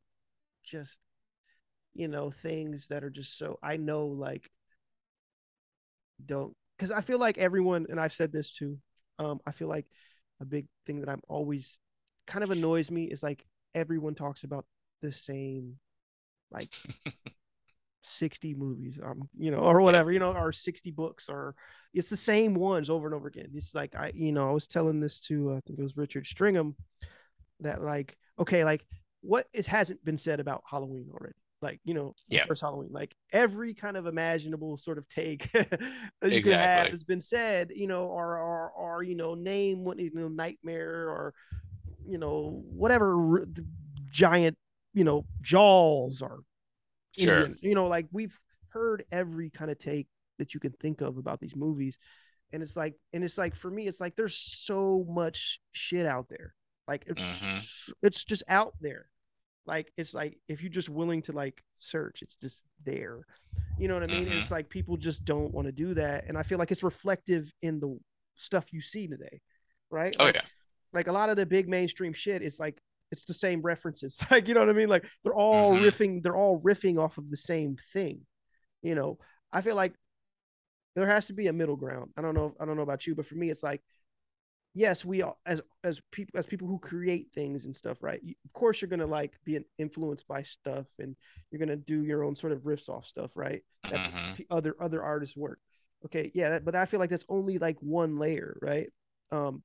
just 0.65 0.99
you 1.93 2.09
know 2.09 2.31
things 2.31 2.87
that 2.89 3.05
are 3.05 3.11
just 3.11 3.37
so 3.37 3.59
I 3.63 3.77
know 3.77 4.07
like 4.07 4.51
don't 6.25 6.55
because 6.77 6.91
I 6.91 7.03
feel 7.03 7.19
like 7.19 7.37
everyone 7.39 7.87
and 7.91 8.01
I've 8.01 8.15
said 8.15 8.33
this 8.33 8.51
too. 8.51 8.79
Um, 9.19 9.41
I 9.47 9.53
feel 9.53 9.69
like 9.69 9.87
a 10.41 10.47
big 10.47 10.67
thing 10.87 11.01
that 11.01 11.11
I'm 11.11 11.21
always 11.29 11.79
kind 12.27 12.43
of 12.43 12.51
annoys 12.51 12.91
me 12.91 13.05
is 13.05 13.23
like 13.23 13.45
everyone 13.75 14.15
talks 14.15 14.45
about 14.45 14.65
the 15.03 15.13
same 15.13 15.77
like 16.51 16.69
60 18.03 18.55
movies 18.55 18.99
um 19.05 19.29
you 19.37 19.51
know 19.51 19.59
or 19.59 19.81
whatever 19.83 20.11
you 20.11 20.19
know 20.19 20.33
or 20.33 20.53
60 20.53 20.91
books 20.91 21.29
or 21.29 21.55
it's 21.93 22.09
the 22.09 22.17
same 22.17 22.55
ones 22.55 22.89
over 22.89 23.07
and 23.07 23.15
over 23.15 23.29
again. 23.29 23.49
It's 23.55 23.75
like 23.75 23.95
i 23.95 24.11
you 24.15 24.33
know 24.33 24.49
i 24.49 24.53
was 24.53 24.67
telling 24.67 25.01
this 25.01 25.21
to 25.23 25.51
uh, 25.53 25.57
i 25.57 25.61
think 25.67 25.79
it 25.79 25.83
was 25.83 25.97
richard 25.97 26.25
stringham 26.25 26.75
that 27.61 27.83
like 27.83 28.17
okay 28.39 28.65
like 28.65 28.87
what 29.21 29.47
is 29.53 29.67
hasn't 29.67 30.03
been 30.05 30.17
said 30.19 30.41
about 30.41 30.63
halloween 30.69 31.09
already? 31.13 31.35
Like 31.63 31.81
you 31.85 31.93
know 31.93 32.15
Yeah. 32.29 32.47
first 32.47 32.63
halloween 32.63 32.89
like 32.91 33.15
every 33.33 33.75
kind 33.75 33.99
of 33.99 34.07
imaginable 34.07 34.79
sort 34.79 34.97
of 34.97 35.07
take 35.11 35.51
that 35.53 35.69
you 36.23 36.41
could 36.43 36.55
have 36.55 36.89
has 36.89 37.05
been 37.05 37.21
said 37.21 37.71
you 37.75 37.87
know 37.87 38.07
or 38.07 38.39
or, 38.39 38.71
or 38.71 39.03
you 39.03 39.15
know 39.15 39.35
name 39.35 39.85
what 39.85 39.99
you 39.99 40.11
know 40.15 40.29
nightmare 40.29 41.09
or 41.11 41.35
you 42.09 42.17
know 42.17 42.63
whatever 42.73 43.47
giant 44.11 44.57
you 44.95 45.05
know 45.05 45.27
jaws 45.43 46.23
or 46.23 46.41
Sure. 47.19 47.45
Indian- 47.47 47.59
you 47.63 47.75
know 47.75 47.87
like 47.89 48.07
we've 48.13 48.39
heard 48.69 49.05
every 49.11 49.51
kind 49.51 49.71
of 49.71 49.79
take 49.79 50.07
that 50.39 50.55
you 50.55 50.61
can 50.61 50.73
think 50.73 51.01
of 51.01 51.17
about 51.19 51.41
these 51.41 51.57
movies 51.57 51.99
and 52.53 52.63
it's 52.63 52.77
like 52.77 52.95
and 53.13 53.23
it's 53.25 53.37
like 53.39 53.55
for 53.55 53.71
me 53.71 53.87
it's 53.89 54.01
like 54.01 54.17
there's 54.17 54.37
so 54.37 55.05
much 55.09 55.61
shit 55.73 56.07
out 56.07 56.29
there 56.29 56.55
like 56.89 57.05
it's 57.07 57.23
Mhm. 57.23 57.93
it's 58.03 58.25
just 58.25 58.43
out 58.49 58.75
there 58.81 59.07
like 59.67 59.93
it's 59.97 60.15
like 60.15 60.39
if 60.49 60.63
you're 60.63 60.71
just 60.71 60.89
willing 60.89 61.23
to 61.23 61.33
like 61.33 61.63
search 61.79 62.23
it's 62.23 62.37
just 62.37 62.63
there 62.85 63.21
you 63.79 63.89
know 63.89 63.95
what 63.95 64.03
i 64.03 64.07
mean 64.07 64.27
Mhm. 64.27 64.41
it's 64.41 64.51
like 64.51 64.69
people 64.69 64.97
just 64.97 65.25
don't 65.25 65.53
want 65.53 65.67
to 65.67 65.73
do 65.73 65.95
that 65.95 66.25
and 66.29 66.39
i 66.39 66.43
feel 66.43 66.59
like 66.59 66.71
it's 66.71 66.83
reflective 66.83 67.53
in 67.63 67.81
the 67.81 67.99
stuff 68.37 68.73
you 68.73 68.81
see 68.81 69.07
today 69.09 69.41
right 69.91 70.15
Oh 70.19 70.25
Like- 70.27 70.35
yeah. 70.37 70.47
like 70.93 71.09
a 71.09 71.13
lot 71.13 71.29
of 71.29 71.37
the 71.37 71.45
big 71.47 71.69
mainstream 71.69 72.13
shit 72.13 72.41
is 72.43 72.59
like 72.61 72.81
it's 73.11 73.25
the 73.25 73.35
same 73.35 73.63
references. 73.63 74.19
Like 74.31 74.49
you 74.49 74.55
know 74.55 74.61
what 74.61 74.71
i 74.71 74.73
mean? 74.75 74.89
Like 74.89 75.07
they're 75.25 75.35
all 75.35 75.73
Mhm. 75.73 75.81
riffing 75.81 76.23
they're 76.23 76.37
all 76.37 76.61
riffing 76.63 76.99
off 76.99 77.19
of 77.19 77.31
the 77.31 77.37
same 77.37 77.77
thing 77.93 78.23
you 78.83 78.95
know? 78.95 79.19
I 79.53 79.63
feel 79.63 79.77
like 79.77 79.95
there 80.97 81.07
has 81.07 81.27
to 81.29 81.33
be 81.35 81.47
a 81.49 81.53
middle 81.53 81.77
ground. 81.77 82.11
I 82.17 82.23
don't 82.23 82.35
know 82.35 82.55
i 82.61 82.65
don't 82.65 82.77
know 82.77 82.83
about 82.83 83.07
you 83.07 83.15
but 83.15 83.27
for 83.27 83.37
me 83.37 83.51
it's 83.51 83.63
like 83.63 83.83
yes 84.75 85.05
we 85.05 85.23
all 85.23 85.39
as 85.47 85.61
as 85.85 86.01
people 86.13 86.39
as 86.39 86.47
people 86.47 86.69
who 86.69 86.79
create 86.79 87.29
things 87.35 87.65
and 87.65 87.75
stuff 87.75 88.03
right? 88.03 88.21
You, 88.23 88.35
of 88.45 88.53
course 88.53 88.81
you're 88.81 88.89
gonna 88.91 89.07
like 89.07 89.35
be 89.45 89.59
influenced 89.79 90.29
by 90.29 90.43
stuff 90.43 90.87
and 90.99 91.17
you're 91.51 91.59
gonna 91.61 91.77
do 91.77 92.05
your 92.05 92.25
own 92.25 92.35
sort 92.37 92.53
of 92.53 92.61
riffs 92.63 92.89
off 92.89 93.05
stuff 93.07 93.37
right? 93.37 93.63
That's 93.91 94.09
Mhm. 94.09 94.37
p- 94.37 94.47
other 94.51 94.77
other 94.81 95.03
artists 95.03 95.37
work. 95.37 95.61
Okay 96.07 96.31
yeah 96.35 96.51
that, 96.51 96.65
but 96.65 96.75
i 96.77 96.87
feel 96.87 97.01
like 97.01 97.11
that's 97.11 97.27
only 97.29 97.59
like 97.59 97.79
one 97.81 98.17
layer 98.19 98.57
right? 98.63 98.91
Um 99.33 99.63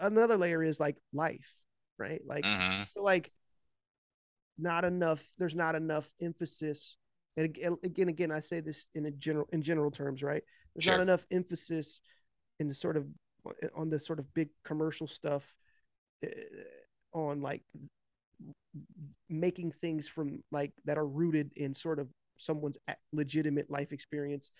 another 0.00 0.36
layer 0.36 0.62
is 0.62 0.80
like 0.80 0.96
life 1.12 1.52
right? 1.98 2.20
Like 2.26 2.44
Mhm. 2.44 2.86
feel 2.94 3.04
like 3.04 3.32
not 4.58 4.84
enough 4.84 5.26
there's 5.38 5.54
not 5.54 5.74
enough 5.74 6.10
emphasis 6.20 6.98
and 7.36 7.46
again 7.82 8.08
again, 8.08 8.30
i 8.30 8.38
say 8.38 8.60
this 8.60 8.86
in 8.94 9.06
a 9.06 9.10
general 9.10 9.48
in 9.52 9.62
general 9.62 9.90
terms 9.90 10.22
right? 10.22 10.42
There's 10.74 10.86
not 10.86 11.00
enough 11.00 11.26
emphasis 11.30 12.00
in 12.60 12.68
the 12.68 12.74
sort 12.74 12.96
of 12.96 13.06
on 13.74 13.90
the 13.90 13.98
sort 13.98 14.18
of 14.18 14.32
big 14.34 14.50
commercial 14.64 15.06
stuff 15.06 15.54
uh, 16.24 16.28
on 17.12 17.40
like 17.40 17.62
making 19.28 19.72
things 19.72 20.08
from 20.08 20.42
like 20.50 20.72
that 20.84 20.98
are 20.98 21.06
rooted 21.06 21.50
in 21.56 21.74
sort 21.74 21.98
of 21.98 22.08
someone's 22.36 22.78
legitimate 23.12 23.70
life 23.70 23.92
experience 23.92 24.50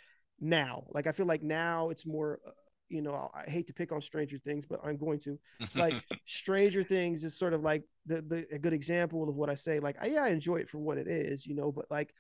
now. 0.40 0.84
Like 0.90 1.06
i 1.06 1.12
feel 1.12 1.26
like 1.26 1.42
now 1.42 1.90
it's 1.90 2.06
more 2.06 2.40
uh, 2.46 2.50
you 2.92 3.02
know 3.02 3.30
i 3.34 3.48
hate 3.48 3.66
to 3.66 3.72
pick 3.72 3.90
on 3.90 4.00
stranger 4.02 4.38
things 4.38 4.64
but 4.66 4.78
i'm 4.84 4.96
going 4.96 5.18
to 5.18 5.38
like 5.76 5.94
Stranger 6.26 6.82
Things 6.82 7.24
is 7.24 7.38
sort 7.38 7.52
of 7.52 7.62
like 7.62 7.84
the, 8.06 8.22
the 8.22 8.46
a 8.52 8.58
good 8.58 8.72
example 8.72 9.28
of 9.28 9.36
what 9.36 9.50
I 9.50 9.54
say. 9.54 9.80
Like, 9.80 9.96
I, 10.00 10.06
yeah, 10.06 10.24
I 10.24 10.28
enjoy 10.28 10.56
it 10.56 10.68
for 10.68 10.78
what 10.78 10.98
it 10.98 11.08
is, 11.08 11.46
you 11.46 11.54
know, 11.54 11.72
but 11.72 11.86
like, 11.90 12.12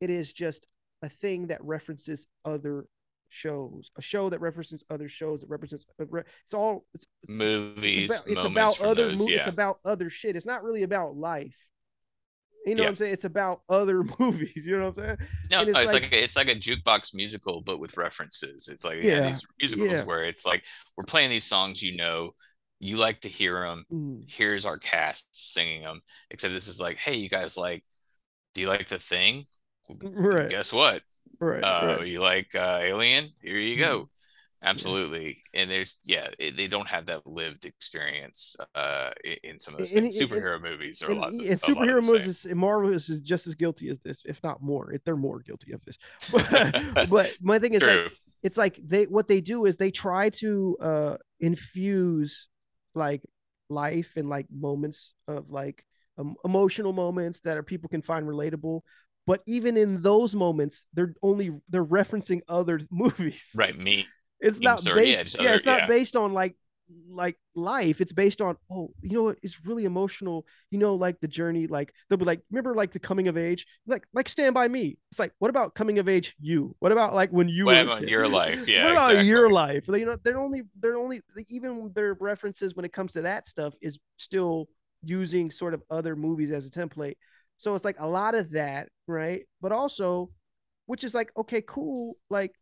it 0.00 0.10
is 0.10 0.32
just 0.32 0.66
a 1.02 1.08
thing 1.08 1.48
that 1.48 1.62
references 1.64 2.26
other 2.44 2.86
shows, 3.28 3.90
a 3.96 4.02
show 4.02 4.28
that 4.30 4.40
references 4.40 4.84
other 4.90 5.08
shows 5.08 5.40
that 5.40 5.48
represents. 5.48 5.86
Uh, 6.00 6.04
it's 6.44 6.54
all 6.54 6.86
it's, 6.94 7.06
movies, 7.28 8.10
it's 8.10 8.20
about, 8.20 8.32
it's 8.32 8.44
about 8.44 8.80
other 8.80 9.08
those, 9.08 9.18
movies. 9.18 9.34
yeah. 9.34 9.38
It's 9.38 9.48
about 9.48 9.78
other 9.84 10.10
shit. 10.10 10.36
It's 10.36 10.46
not 10.46 10.62
really 10.62 10.82
about 10.82 11.16
life. 11.16 11.56
You 12.66 12.74
know 12.74 12.82
Yeah. 12.82 12.86
what 12.86 12.90
I'm 12.90 12.96
saying? 12.96 13.12
It's 13.12 13.24
about 13.24 13.60
other 13.68 14.04
movies. 14.18 14.66
You 14.66 14.76
know 14.78 14.90
what 14.90 14.98
I'm 14.98 15.04
saying? 15.04 15.28
No, 15.50 15.60
and 15.60 15.68
it's 15.70 15.78
it's, 15.78 15.92
like- 15.92 16.02
like, 16.02 16.12
a, 16.12 16.22
it's 16.24 16.36
like 16.36 16.48
a 16.48 16.54
jukebox 16.56 17.14
musical, 17.14 17.62
but 17.62 17.78
with 17.78 17.96
references. 17.96 18.68
It's 18.68 18.84
like 18.84 19.02
Yeah, 19.02 19.20
yeah, 19.20 19.28
these 19.28 19.46
musicals 19.60 19.90
yeah. 19.92 20.04
where 20.04 20.24
it's 20.24 20.44
like 20.44 20.64
we're 20.96 21.04
playing 21.04 21.30
these 21.30 21.44
songs 21.44 21.80
you 21.82 21.96
know, 21.96 22.32
you 22.80 22.96
like 22.98 23.20
to 23.20 23.28
hear 23.28 23.60
them. 23.66 23.84
Mm, 23.92 24.30
Here's 24.30 24.66
our 24.66 24.78
cast 24.78 25.28
singing 25.32 25.82
them. 25.82 26.00
Except 26.30 26.52
this 26.52 26.68
is 26.68 26.80
like, 26.80 26.96
hey, 26.98 27.14
you 27.14 27.28
guys 27.30 27.56
like, 27.56 27.84
do 28.54 28.60
you 28.60 28.68
like 28.68 28.88
the 28.88 28.98
thing? 28.98 29.46
Right. 29.88 30.50
Guess 30.50 30.72
what? 30.72 31.02
Right. 31.38 31.62
Uh, 31.62 31.96
right. 31.98 32.06
you 32.06 32.18
like 32.20 32.54
uh, 32.54 32.80
Alien? 32.82 33.28
Here 33.42 33.58
you 33.58 33.76
go. 33.78 34.00
Mhm. 34.00 34.08
Absolutely. 34.66 35.38
And 35.54 35.70
there's 35.70 35.96
yeah, 36.04 36.28
it, 36.38 36.56
they 36.56 36.66
don't 36.66 36.88
have 36.88 37.06
that 37.06 37.26
lived 37.26 37.64
experience 37.64 38.56
uh 38.74 39.12
in, 39.42 39.58
some 39.58 39.74
of 39.74 39.80
those 39.80 39.94
And- 39.94 40.04
things. 40.04 40.20
and- 40.20 40.30
Superhero 40.30 40.60
movies 40.60 41.02
are 41.02 41.10
a 41.10 41.14
lot. 41.14 41.32
and 41.32 41.40
a 41.40 41.44
lot 41.44 41.52
of 41.54 41.60
superhero 41.60 42.04
movies 42.04 42.44
is, 42.44 42.54
Marvel 42.54 42.92
is, 42.92 43.08
is 43.08 43.20
just 43.20 43.46
as 43.46 43.54
guilty 43.54 43.88
as 43.88 44.00
this, 44.00 44.22
if 44.26 44.42
not 44.42 44.60
more. 44.62 44.92
If 44.92 45.04
they're 45.04 45.16
more 45.16 45.38
guilty 45.40 45.72
of 45.72 45.84
this. 45.84 45.98
But, 46.32 47.08
but 47.10 47.32
my 47.40 47.58
thing 47.58 47.74
is 47.74 47.82
like 47.82 48.12
it's 48.42 48.56
like 48.56 48.78
they 48.84 49.04
what 49.04 49.28
they 49.28 49.40
do 49.40 49.66
is 49.66 49.76
they 49.76 49.90
try 49.90 50.30
to 50.30 50.76
uh 50.80 51.16
infuse 51.40 52.48
like 52.94 53.22
life 53.68 54.12
and 54.16 54.28
like 54.28 54.46
moments 54.50 55.14
of 55.28 55.50
like 55.50 55.84
um, 56.18 56.34
emotional 56.44 56.92
moments 56.92 57.40
that 57.40 57.56
are 57.56 57.62
people 57.62 57.88
can 57.88 58.00
find 58.00 58.26
relatable 58.26 58.80
but 59.26 59.42
even 59.46 59.76
in 59.76 60.00
those 60.02 60.34
moments 60.34 60.86
they're 60.94 61.14
only 61.22 61.50
they're 61.68 61.84
referencing 61.84 62.40
other 62.48 62.80
movies 62.90 63.50
right. 63.56 63.76
Me. 63.78 64.06
It's 64.46 64.60
not 64.60 64.86
or- 64.86 64.94
based, 64.94 65.36
yeah, 65.36 65.42
yeah, 65.42 65.48
other- 65.48 65.56
it's 65.56 65.66
not 65.66 65.80
yeah. 65.80 65.86
based 65.86 66.16
on 66.16 66.32
like 66.32 66.56
like 67.08 67.36
life. 67.56 68.00
It's 68.00 68.12
based 68.12 68.40
on 68.40 68.56
oh 68.70 68.90
you 69.02 69.16
know 69.16 69.24
what? 69.24 69.38
It's 69.42 69.64
really 69.66 69.84
emotional. 69.84 70.46
You 70.70 70.78
know 70.78 70.94
like 70.94 71.18
the 71.20 71.26
journey 71.26 71.66
like 71.66 71.92
they'll 72.08 72.16
be 72.16 72.24
like 72.24 72.42
remember 72.50 72.74
like 72.74 72.92
the 72.92 73.00
coming 73.00 73.26
of 73.26 73.36
age? 73.36 73.66
Like 73.86 74.06
like 74.14 74.28
stand 74.28 74.54
by 74.54 74.68
me. 74.68 74.96
It's 75.10 75.18
like 75.18 75.32
what 75.38 75.48
about 75.48 75.74
coming 75.74 75.98
of 75.98 76.08
age 76.08 76.36
you? 76.40 76.76
What 76.78 76.92
about 76.92 77.12
like 77.12 77.30
when 77.30 77.48
you 77.48 77.64
What 77.66 77.76
about 77.78 78.08
your 78.08 78.28
life? 78.28 78.68
Yeah, 78.68 78.84
what 78.84 78.92
about 78.92 79.24
your 79.24 79.46
exactly. 79.46 79.52
life 79.52 79.88
you 80.00 80.06
know 80.06 80.16
they're 80.22 80.38
only 80.38 80.62
they're 80.78 80.96
only 80.96 81.22
even 81.48 81.90
their 81.94 82.14
references 82.14 82.76
when 82.76 82.84
it 82.84 82.92
comes 82.92 83.12
to 83.12 83.22
that 83.22 83.48
stuff 83.48 83.74
is 83.82 83.98
still 84.16 84.68
using 85.02 85.50
sort 85.50 85.74
of 85.74 85.82
other 85.90 86.14
movies 86.14 86.52
as 86.52 86.66
a 86.66 86.70
template. 86.70 87.16
So 87.56 87.74
it's 87.74 87.84
like 87.84 87.98
a 87.98 88.06
lot 88.06 88.36
of 88.36 88.52
that 88.52 88.90
right? 89.08 89.42
But 89.60 89.72
also 89.72 90.30
which 90.86 91.02
is 91.02 91.14
like 91.14 91.32
okay 91.36 91.62
cool. 91.66 92.16
Like 92.30 92.52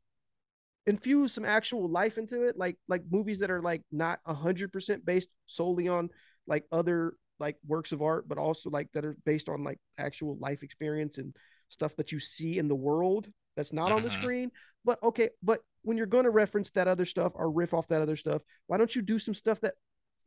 infuse 0.86 1.32
some 1.32 1.44
actual 1.44 1.88
life 1.88 2.18
into 2.18 2.42
it 2.44 2.58
like 2.58 2.76
like 2.88 3.02
movies 3.10 3.38
that 3.38 3.50
are 3.50 3.62
like 3.62 3.82
not 3.90 4.20
a 4.26 4.34
hundred 4.34 4.72
percent 4.72 5.04
based 5.04 5.30
solely 5.46 5.88
on 5.88 6.10
like 6.46 6.64
other 6.70 7.14
like 7.40 7.56
works 7.66 7.92
of 7.92 8.02
art 8.02 8.28
but 8.28 8.38
also 8.38 8.68
like 8.70 8.88
that 8.92 9.04
are 9.04 9.16
based 9.24 9.48
on 9.48 9.64
like 9.64 9.78
actual 9.98 10.36
life 10.38 10.62
experience 10.62 11.18
and 11.18 11.34
stuff 11.68 11.96
that 11.96 12.12
you 12.12 12.20
see 12.20 12.58
in 12.58 12.68
the 12.68 12.74
world 12.74 13.28
that's 13.56 13.72
not 13.72 13.92
on 13.92 14.02
the 14.02 14.08
Mhm. 14.08 14.12
screen. 14.12 14.50
But 14.84 15.02
okay 15.02 15.30
but 15.42 15.60
when 15.82 15.96
you're 15.96 16.06
going 16.06 16.24
to 16.24 16.30
reference 16.30 16.70
that 16.70 16.88
other 16.88 17.04
stuff 17.04 17.32
or 17.34 17.50
riff 17.50 17.72
off 17.74 17.88
that 17.88 18.02
other 18.02 18.16
stuff 18.16 18.42
why 18.66 18.76
don't 18.76 18.94
you 18.94 19.02
do 19.02 19.18
some 19.18 19.34
stuff 19.34 19.60
that 19.60 19.74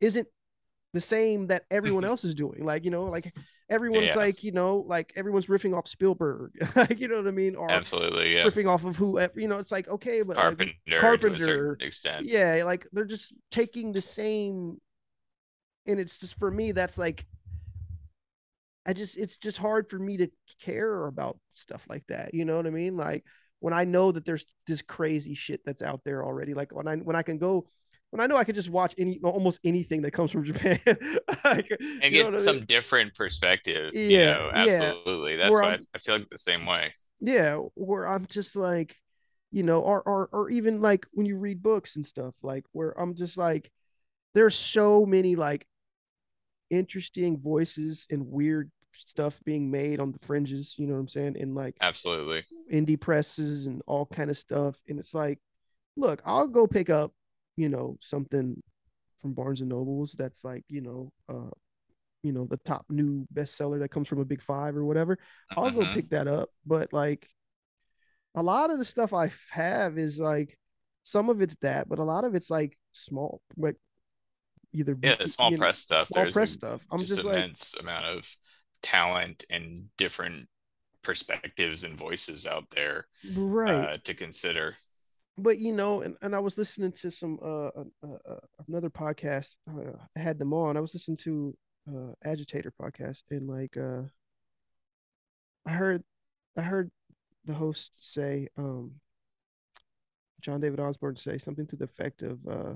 isn't 0.00 0.28
the 0.94 1.00
same 1.00 1.48
that 1.48 1.64
everyone 1.70 2.04
else 2.04 2.24
is 2.24 2.34
doing? 2.34 2.64
Like 2.64 2.84
you 2.84 2.90
know 2.90 3.04
like 3.04 3.32
everyone's 3.70 4.06
Yeah. 4.06 4.16
like 4.16 4.42
you 4.42 4.52
know 4.52 4.84
like 4.86 5.12
everyone's 5.16 5.46
riffing 5.46 5.76
off 5.76 5.86
spielberg 5.86 6.52
like 6.76 6.98
you 7.00 7.08
know 7.08 7.16
what 7.18 7.26
i 7.26 7.30
mean 7.30 7.54
or 7.54 7.70
Absolutely. 7.70 8.34
Yeah. 8.34 8.44
riffing 8.44 8.66
off 8.66 8.84
of 8.84 8.96
who 8.96 9.20
you 9.36 9.46
know 9.48 9.58
it's 9.58 9.70
like 9.72 9.88
okay 9.88 10.22
but 10.22 10.36
like, 10.36 10.44
Carpenter, 10.44 10.72
a 10.96 10.98
Carpenter, 11.00 11.76
extent. 11.80 12.26
yeah 12.26 12.62
like 12.64 12.86
they're 12.92 13.04
just 13.04 13.34
taking 13.50 13.92
the 13.92 14.00
same 14.00 14.80
and 15.86 16.00
it's 16.00 16.18
just 16.18 16.38
for 16.38 16.50
me 16.50 16.72
that's 16.72 16.96
like 16.98 17.26
i 18.86 18.92
just 18.92 19.18
it's 19.18 19.36
just 19.36 19.58
hard 19.58 19.88
for 19.90 19.98
me 19.98 20.16
to 20.16 20.28
care 20.60 21.06
about 21.06 21.38
stuff 21.52 21.84
like 21.90 22.06
that 22.08 22.32
you 22.32 22.44
know 22.44 22.56
what 22.56 22.66
i 22.66 22.70
mean 22.70 22.96
like 22.96 23.24
when 23.60 23.74
i 23.74 23.84
know 23.84 24.12
that 24.12 24.24
there's 24.24 24.46
this 24.66 24.80
crazy 24.82 25.34
shit 25.34 25.60
that's 25.64 25.82
out 25.82 26.00
there 26.04 26.24
already 26.24 26.54
like 26.54 26.72
when 26.74 26.88
i 26.88 26.96
when 26.96 27.16
i 27.16 27.22
can 27.22 27.36
go 27.38 27.66
when 28.10 28.20
i 28.20 28.26
know 28.26 28.36
i 28.36 28.44
could 28.44 28.54
just 28.54 28.70
watch 28.70 28.94
any 28.98 29.18
almost 29.22 29.60
anything 29.64 30.02
that 30.02 30.12
comes 30.12 30.30
from 30.30 30.44
japan 30.50 30.78
like, 31.44 31.68
And 32.00 32.12
get 32.12 32.22
know 32.22 32.24
what 32.24 32.34
I 32.34 32.40
some 32.40 32.60
mean? 32.60 32.66
different 32.66 33.14
perspective. 33.14 33.94
you 34.06 34.18
Yeah, 34.18 34.20
know, 34.20 34.50
yeah. 34.52 34.92
absolutely. 34.94 35.36
That's 35.36 35.60
Where 35.60 35.62
why 35.62 35.72
I, 35.74 35.78
I'm- 35.78 35.86
I 35.94 35.98
feel 35.98 36.18
like 36.18 36.30
the 36.30 36.38
same 36.38 36.66
way. 36.66 36.92
yeah 37.20 37.56
where 37.74 38.06
i'm 38.06 38.26
just 38.26 38.56
like 38.56 38.96
you 39.50 39.62
know 39.62 39.80
or, 39.80 40.02
or 40.02 40.28
or 40.32 40.50
even 40.50 40.80
like 40.80 41.06
when 41.12 41.26
you 41.26 41.36
read 41.36 41.62
books 41.62 41.96
and 41.96 42.06
stuff 42.06 42.34
like 42.42 42.64
where 42.72 42.98
i'm 43.00 43.14
just 43.14 43.36
like 43.36 43.70
there's 44.34 44.56
so 44.56 45.06
many 45.06 45.36
like 45.36 45.66
interesting 46.70 47.38
voices 47.38 48.06
and 48.10 48.26
weird 48.26 48.70
stuff 48.92 49.40
being 49.44 49.70
made 49.70 50.00
on 50.00 50.12
the 50.12 50.18
fringes 50.20 50.74
you 50.78 50.86
know 50.86 50.94
what 50.94 51.00
i'm 51.00 51.08
saying 51.08 51.36
And 51.40 51.54
like 51.54 51.80
Absolutely. 51.80 52.44
indie 52.72 53.00
presses 53.00 53.66
and 53.66 53.82
all 53.86 54.06
kind 54.06 54.30
of 54.30 54.36
stuff 54.36 54.76
and 54.88 54.98
it's 54.98 55.14
like 55.14 55.38
look 55.96 56.22
i'll 56.26 56.48
go 56.48 56.66
pick 56.66 56.90
up 56.90 57.12
you 57.58 57.68
know 57.70 57.98
something 58.02 58.62
from 59.22 59.34
barnes 59.34 59.60
and 59.62 59.70
nobles 59.70 60.14
that's 60.18 60.44
like 60.44 60.64
you 60.68 60.82
know 60.82 61.12
uh 61.28 61.50
you 62.22 62.32
know 62.32 62.46
the 62.46 62.58
top 62.58 62.86
new 62.90 63.26
bestseller 63.34 63.80
that 63.80 63.90
comes 63.90 64.08
from 64.08 64.20
a 64.20 64.26
big 64.26 64.42
five 64.42 64.76
or 64.76 64.84
whatever 64.84 65.18
i'll 65.56 65.70
go 65.70 65.86
Mhm. 65.86 65.92
pick 65.94 66.10
that 66.10 66.28
up 66.28 66.50
but 66.66 66.92
like 66.92 67.28
a 68.34 68.42
lot 68.42 68.70
of 68.70 68.78
the 68.78 68.84
stuff 68.84 69.12
i 69.12 69.30
have 69.50 69.98
is 69.98 70.18
like 70.20 70.56
some 71.02 71.28
of 71.30 71.40
it's 71.40 71.56
that 71.62 71.88
but 71.88 71.98
a 71.98 72.04
lot 72.04 72.24
of 72.24 72.34
it's 72.34 72.50
like 72.50 72.76
small 72.92 73.40
like 73.56 73.76
either 74.72 74.98
Yeah, 75.02 75.14
the 75.16 75.28
small 75.28 75.52
you 75.52 75.58
know, 75.58 75.68
press 75.68 75.78
stuff. 75.78 76.10
small 76.10 76.12
There's 76.12 76.36
press 76.36 76.52
a- 76.52 76.52
stuff 76.52 76.82
i'm 76.92 77.04
just, 77.04 77.16
just 77.16 77.24
like 77.24 77.46
immense 77.46 77.74
amount 77.74 78.04
of 78.06 78.36
talent 78.82 79.44
and 79.50 79.86
different 79.96 80.48
perspectives 81.02 81.84
and 81.84 81.96
voices 81.98 82.46
out 82.46 82.70
there 82.70 83.06
right 83.24 83.90
uh, 83.90 83.98
to 84.04 84.14
consider. 84.14 84.76
But 85.38 85.58
you 85.58 85.72
know, 85.72 86.02
and, 86.02 86.16
and 86.22 86.34
I 86.34 86.40
was 86.40 86.58
listening 86.58 86.92
to 86.92 87.10
some 87.10 87.38
uh, 87.42 87.68
uh, 87.68 88.18
uh 88.28 88.40
another 88.66 88.90
podcast. 88.90 89.56
Uh, 89.70 89.92
I 90.16 90.20
had 90.20 90.38
them 90.38 90.52
on. 90.52 90.76
I 90.76 90.80
was 90.80 90.94
listening 90.94 91.18
to 91.18 91.56
uh 91.88 92.12
Agitator 92.24 92.72
podcast, 92.80 93.22
and 93.30 93.48
like 93.48 93.76
uh, 93.76 94.02
I 95.68 95.72
heard, 95.72 96.02
I 96.56 96.62
heard 96.62 96.90
the 97.44 97.52
host 97.52 97.92
say, 97.98 98.48
um, 98.56 98.92
John 100.40 100.60
David 100.60 100.80
Osborne 100.80 101.16
say 101.16 101.36
something 101.36 101.66
to 101.66 101.76
the 101.76 101.84
effect 101.84 102.22
of, 102.22 102.38
uh, 102.48 102.74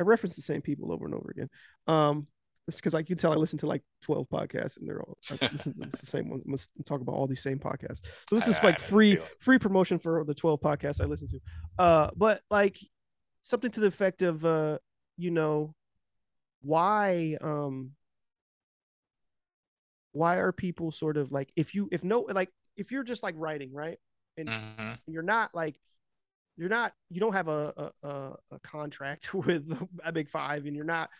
I 0.00 0.02
reference 0.02 0.34
the 0.34 0.42
same 0.42 0.62
people 0.62 0.92
over 0.92 1.04
and 1.04 1.14
over 1.14 1.30
again. 1.30 1.48
Um, 1.86 2.26
it's 2.68 2.76
because 2.76 2.94
like 2.94 3.10
you 3.10 3.16
tell 3.16 3.32
I 3.32 3.36
listen 3.36 3.58
to 3.60 3.66
like 3.66 3.82
12 4.02 4.28
podcasts 4.28 4.76
and 4.76 4.88
they're 4.88 5.02
all 5.02 5.18
I 5.30 5.38
listen 5.52 5.74
to 5.74 5.88
the 5.88 6.06
same 6.06 6.28
ones. 6.30 6.42
Must 6.46 6.70
talk 6.84 7.00
about 7.00 7.14
all 7.14 7.26
these 7.26 7.42
same 7.42 7.58
podcasts. 7.58 8.02
So 8.28 8.36
this 8.36 8.46
I- 8.46 8.50
is 8.50 8.62
like 8.62 8.78
free 8.80 9.18
free 9.40 9.58
promotion 9.58 9.98
for 9.98 10.24
the 10.24 10.34
12 10.34 10.60
podcasts 10.60 11.00
I 11.00 11.06
listen 11.06 11.26
to. 11.28 11.40
Uh 11.78 12.10
but 12.16 12.42
like 12.50 12.78
something 13.42 13.70
to 13.72 13.80
the 13.80 13.88
effect 13.88 14.22
of 14.22 14.44
uh, 14.44 14.78
you 15.16 15.30
know, 15.32 15.74
why 16.62 17.36
um 17.40 17.92
why 20.12 20.36
are 20.36 20.52
people 20.52 20.92
sort 20.92 21.16
of 21.16 21.32
like 21.32 21.50
if 21.56 21.74
you 21.74 21.88
if 21.90 22.04
no 22.04 22.20
like 22.30 22.50
if 22.76 22.90
you're 22.92 23.04
just 23.04 23.22
like 23.22 23.34
writing, 23.38 23.72
right? 23.72 23.98
And 24.36 24.48
Mhm. 24.48 24.98
you're 25.06 25.22
not 25.22 25.54
like 25.54 25.78
you're 26.56 26.68
not 26.68 26.92
you 27.10 27.18
don't 27.20 27.32
have 27.32 27.48
a, 27.48 27.90
a, 28.02 28.34
a 28.50 28.58
contract 28.62 29.32
with 29.46 29.64
a 30.04 30.12
big 30.12 30.28
five 30.28 30.66
and 30.66 30.76
you're 30.76 30.84
not 30.84 31.10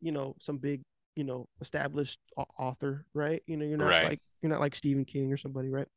you 0.00 0.12
know 0.12 0.34
some 0.38 0.58
big 0.58 0.82
you 1.16 1.24
know 1.24 1.46
established 1.60 2.18
author 2.58 3.04
right 3.14 3.42
you 3.46 3.56
know 3.56 3.64
you're 3.66 3.76
not 3.78 3.88
Right. 3.88 4.04
like 4.04 4.20
you're 4.40 4.50
not 4.50 4.60
like 4.60 4.74
stephen 4.74 5.04
king 5.04 5.32
or 5.32 5.36
somebody 5.36 5.68
right 5.68 5.88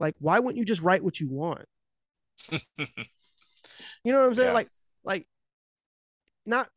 like 0.00 0.14
why 0.18 0.38
wouldn't 0.38 0.58
you 0.58 0.64
just 0.64 0.80
write 0.82 1.04
what 1.04 1.20
you 1.20 1.28
want 1.28 1.64
you 2.50 2.58
know 4.12 4.20
what 4.20 4.26
i'm 4.28 4.34
saying 4.34 4.48
Yeah. 4.48 4.54
like 4.54 4.68
like 5.04 5.26
not 6.46 6.68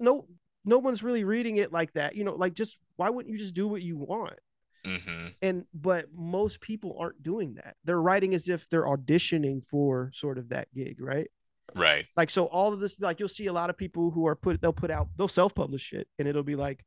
no 0.00 0.26
no 0.64 0.78
one's 0.78 1.02
really 1.02 1.24
reading 1.24 1.56
it 1.56 1.72
like 1.72 1.92
that 1.92 2.14
you 2.14 2.24
know 2.24 2.34
like 2.34 2.54
just 2.54 2.78
why 2.96 3.10
wouldn't 3.10 3.32
you 3.32 3.38
just 3.38 3.54
do 3.54 3.68
what 3.68 3.82
you 3.82 3.96
want 3.96 4.38
Mhm. 4.84 5.34
and 5.40 5.64
but 5.72 6.12
most 6.12 6.60
people 6.60 6.96
aren't 7.00 7.22
doing 7.22 7.54
that 7.54 7.76
they're 7.84 8.02
writing 8.02 8.34
as 8.34 8.50
if 8.50 8.68
they're 8.68 8.84
auditioning 8.84 9.64
for 9.64 10.10
sort 10.12 10.36
of 10.36 10.50
that 10.50 10.68
gig 10.74 11.00
right 11.00 11.30
Right. 11.74 12.04
like 12.18 12.28
so 12.28 12.44
all 12.46 12.74
of 12.74 12.80
this 12.80 13.00
like 13.00 13.18
you'll 13.18 13.28
see 13.30 13.46
a 13.46 13.52
lot 13.52 13.70
of 13.70 13.78
people 13.78 14.10
who 14.10 14.26
are 14.26 14.36
put 14.36 14.60
they'll 14.60 14.74
put 14.74 14.90
out 14.90 15.08
they'll 15.16 15.26
self-publish 15.28 15.94
it 15.94 16.06
and 16.18 16.28
it'll 16.28 16.42
be 16.42 16.54
like 16.56 16.84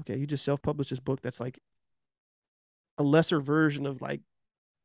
okay 0.00 0.18
you 0.18 0.26
just 0.26 0.44
self-publish 0.44 0.88
this 0.90 1.00
book 1.00 1.20
that's 1.22 1.40
like 1.40 1.58
a 2.98 3.02
lesser 3.02 3.40
version 3.40 3.86
of 3.86 4.00
like 4.00 4.20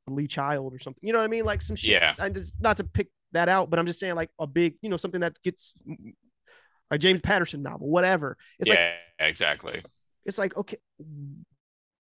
lee 0.08 0.28
child 0.28 0.74
or 0.74 0.80
something 0.80 1.00
you 1.06 1.14
know 1.14 1.20
what 1.20 1.26
i 1.26 1.30
mean 1.30 1.46
like 1.46 1.62
some 1.62 1.76
shit 1.76 1.92
Yeah. 2.02 2.14
and 2.20 2.36
just 2.36 2.54
not 2.60 2.78
to 2.78 2.84
pick 2.84 3.08
that 3.32 3.50
out 3.50 3.70
but 3.70 3.80
i'm 3.80 3.86
just 3.86 4.00
saying 4.00 4.16
like 4.16 4.30
a 4.40 4.46
big 4.48 4.76
you 4.82 4.90
know 4.90 4.98
something 4.98 5.22
that 5.22 5.42
gets 5.44 5.76
a 6.92 6.98
james 6.98 7.22
patterson 7.22 7.64
novel 7.64 7.90
whatever 7.90 8.38
it's 8.60 8.70
like 8.70 8.78
yeah, 8.78 8.94
exactly. 9.28 9.82
it's 10.26 10.38
like 10.38 10.56
okay 10.58 10.78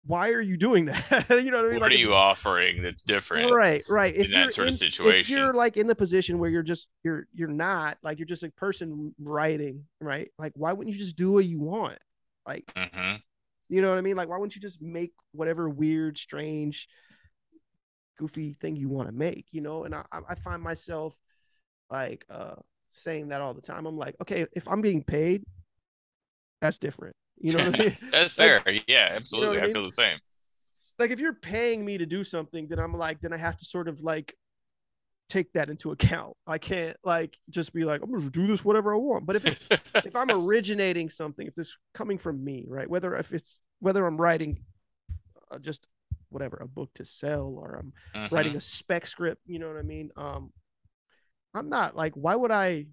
why 0.07 0.31
are 0.31 0.41
you 0.41 0.57
doing 0.57 0.87
that 0.87 1.27
you 1.31 1.51
know 1.51 1.59
what 1.59 1.67
i 1.67 1.69
mean 1.73 1.81
What 1.81 1.83
like 1.83 1.91
are 1.93 1.95
you 1.95 2.15
offering 2.15 2.83
that's 2.83 3.03
different? 3.03 3.53
right 3.53 3.83
right 3.89 4.15
if 4.17 4.27
in 4.27 4.31
that 4.33 4.41
you're 4.45 4.51
sort 4.53 4.69
of 4.69 4.75
situation. 4.77 5.21
if 5.21 5.29
you're 5.29 5.53
like 5.53 5.77
in 5.77 5.87
the 5.87 5.95
position 5.95 6.39
where 6.39 6.49
you're 6.49 6.63
just 6.63 6.89
you're 7.05 7.27
you're 7.35 7.49
not 7.49 7.99
like 8.03 8.19
you're 8.19 8.27
just 8.27 8.43
a 8.43 8.51
person 8.53 9.15
writing 9.19 9.85
right 10.01 10.31
like 10.39 10.53
why 10.55 10.73
wouldn't 10.73 10.95
you 10.95 10.99
just 10.99 11.17
do 11.17 11.33
what 11.33 11.45
you 11.45 11.59
want 11.61 11.99
like 12.47 12.65
hmm 12.77 13.17
you 13.69 13.81
know 13.83 13.89
what 13.91 13.99
i 13.99 14.01
mean 14.01 14.17
like 14.17 14.29
why 14.29 14.37
wouldn't 14.37 14.55
you 14.55 14.61
just 14.61 14.81
make 14.83 15.13
whatever 15.33 15.69
weird 15.69 16.19
strange 16.19 16.89
goofy 18.19 18.53
thing 18.55 18.77
you 18.77 18.89
want 18.89 19.09
to 19.09 19.15
make 19.15 19.47
you 19.53 19.61
know 19.61 19.85
and 19.85 19.95
i 19.95 20.03
i 20.29 20.35
find 20.35 20.63
myself 20.63 21.17
like 21.91 22.25
uh 22.31 22.55
saying 22.91 23.29
that 23.29 23.41
all 23.41 23.55
the 23.55 23.61
time 23.63 23.87
i'm 23.87 23.97
like 23.97 24.15
okay 24.21 24.47
if 24.53 24.69
i'm 24.69 24.81
being 24.81 25.03
paid 25.03 25.43
that's 26.61 26.79
different 26.79 27.15
you 27.39 27.53
know 27.53 27.61
what 27.61 27.75
i 27.75 27.79
mean 27.79 27.97
That's 28.13 28.35
Like, 28.37 28.63
fair. 28.67 28.81
yeah, 28.87 29.13
absolutely. 29.13 29.59
I 29.59 29.63
I, 29.63 29.65
mean? 29.67 29.73
feel 29.73 29.85
the 29.85 29.91
same. 29.91 30.19
like 30.99 31.11
if 31.11 31.21
you're 31.21 31.33
paying 31.35 31.85
me 31.85 31.99
to 31.99 32.07
do 32.07 32.23
something 32.25 32.67
then 32.69 32.79
i'm 32.79 32.93
like 32.95 33.21
then 33.21 33.33
i 33.33 33.37
have 33.37 33.57
to 33.57 33.65
sort 33.65 33.89
of 33.89 34.03
like 34.03 34.35
take 35.31 35.53
that 35.53 35.71
into 35.71 35.93
account. 35.93 36.37
I 36.47 36.59
can't 36.59 36.97
like 37.05 37.39
just 37.49 37.73
be 37.73 37.85
like 37.85 38.03
i'm 38.03 38.11
gonna 38.11 38.31
do 38.31 38.47
this 38.47 38.65
whatever 38.65 38.93
i 38.93 38.97
want. 38.99 39.27
But 39.27 39.37
if 39.37 39.47
it's 39.47 39.69
if 40.05 40.15
i'm 40.17 40.31
originating 40.31 41.09
something 41.09 41.47
if 41.47 41.55
this 41.55 41.79
coming 41.95 42.19
from 42.19 42.43
me 42.45 42.65
right 42.69 42.91
whether 42.91 43.17
if 43.17 43.33
it's 43.33 43.63
whether 43.79 44.05
i'm 44.07 44.17
writing 44.21 44.61
uh, 45.51 45.59
just 45.59 45.89
whatever 46.29 46.59
a 46.59 46.69
book 46.69 46.91
to 46.95 47.05
sell 47.05 47.47
or 47.59 47.75
i'm 47.77 47.93
Mhm. 48.15 48.33
writing 48.33 48.57
a 48.57 48.61
spec 48.61 49.07
script 49.07 49.41
you 49.47 49.59
know 49.59 49.69
what 49.69 49.79
i 49.79 49.83
mean? 49.83 50.11
Um 50.17 50.53
i'm 51.55 51.69
not 51.69 51.97
like 51.97 52.13
why 52.15 52.35
would 52.35 52.51
i 52.53 52.87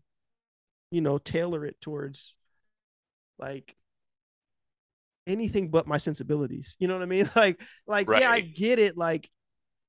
you 0.92 1.02
know 1.02 1.18
tailor 1.18 1.66
it 1.66 1.80
towards 1.82 2.38
like 3.38 3.76
anything 5.28 5.70
but 5.70 5.88
my 5.88 5.98
sensibilities 5.98 6.76
you 6.80 6.88
know 6.88 6.94
what 6.94 7.04
i 7.04 7.06
mean? 7.08 7.30
Like 7.36 7.62
like 7.86 8.08
yeah 8.22 8.32
i 8.32 8.40
get 8.40 8.80
it 8.80 8.98
like 8.98 9.30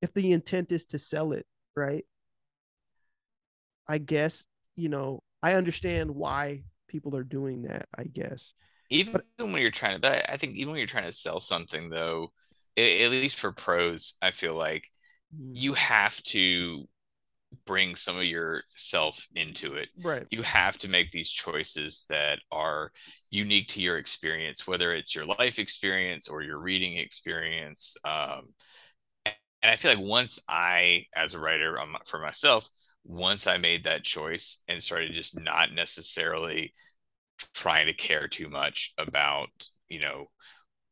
if 0.01 0.13
the 0.13 0.31
intent 0.31 0.71
is 0.71 0.85
to 0.85 0.99
sell 0.99 1.31
it 1.33 1.45
right 1.75 2.05
i 3.89 3.97
guess 3.97 4.45
you 4.77 4.89
know 4.89 5.21
i 5.43 5.53
understand 5.55 6.09
why 6.11 6.63
people 6.87 7.15
are 7.17 7.23
doing 7.23 7.63
that 7.63 7.87
i 7.97 8.05
guess. 8.05 8.53
Even 8.89 9.21
when 9.37 9.61
you're 9.61 9.71
trying 9.71 9.95
to 9.95 9.99
but 9.99 10.29
I- 10.29 10.37
think 10.37 10.55
even 10.55 10.71
when 10.71 10.79
you're 10.79 10.87
trying 10.87 11.03
to 11.03 11.11
sell 11.11 11.39
something 11.39 11.89
though 11.89 12.31
a- 12.77 13.03
at 13.05 13.11
least 13.11 13.39
for 13.39 13.51
pros 13.51 14.17
i 14.21 14.31
feel 14.31 14.55
like 14.55 14.87
you 15.53 15.73
have 15.75 16.21
to 16.23 16.87
bring 17.65 17.95
some 17.95 18.17
of 18.17 18.25
yourself 18.25 19.27
into 19.35 19.75
it. 19.75 19.89
Right. 20.03 20.27
You 20.31 20.43
have 20.43 20.77
to 20.79 20.87
make 20.89 21.11
these 21.11 21.29
choices 21.31 22.05
that 22.09 22.39
are 22.51 22.91
unique 23.31 23.69
to 23.69 23.81
your 23.81 23.97
experience 23.97 24.67
whether 24.67 24.93
it's 24.93 25.15
your 25.15 25.25
life 25.25 25.59
experience 25.59 26.27
or 26.29 26.41
your 26.43 26.59
reading 26.59 26.97
experience 26.97 27.97
um, 28.05 28.49
and 29.25 29.71
i 29.71 29.75
feel 29.75 29.91
like 29.93 30.03
once 30.03 30.39
i 30.47 31.05
as 31.15 31.33
a 31.33 31.39
writer 31.39 31.77
for 32.05 32.19
myself 32.19 32.69
once 33.09 33.47
i 33.47 33.57
made 33.57 33.85
that 33.85 34.05
choice 34.05 34.63
and 34.69 34.83
started 34.83 35.13
just 35.13 35.39
not 35.39 35.73
necessarily 35.73 36.73
trying 37.53 37.87
to 37.87 37.93
care 37.93 38.27
too 38.27 38.49
much 38.49 38.93
about 38.97 39.49
you 39.89 39.99
know 39.99 40.27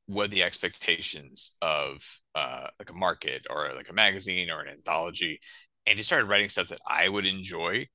what 0.07 0.31
the 0.31 0.43
expectations 0.43 1.57
of 1.61 2.01
uh, 2.35 2.67
like 2.79 2.89
a 2.91 2.95
market 2.95 3.45
or 3.49 3.69
like 3.75 3.89
a 3.89 3.93
magazine 3.93 4.49
or 4.51 4.61
an 4.61 4.69
anthology 4.69 5.39
and 5.87 5.97
just 5.97 6.09
started 6.09 6.27
writing 6.29 6.49
stuff 6.49 6.69
that 6.69 6.81
i 6.87 7.09
would 7.09 7.25
enjoy 7.25 7.85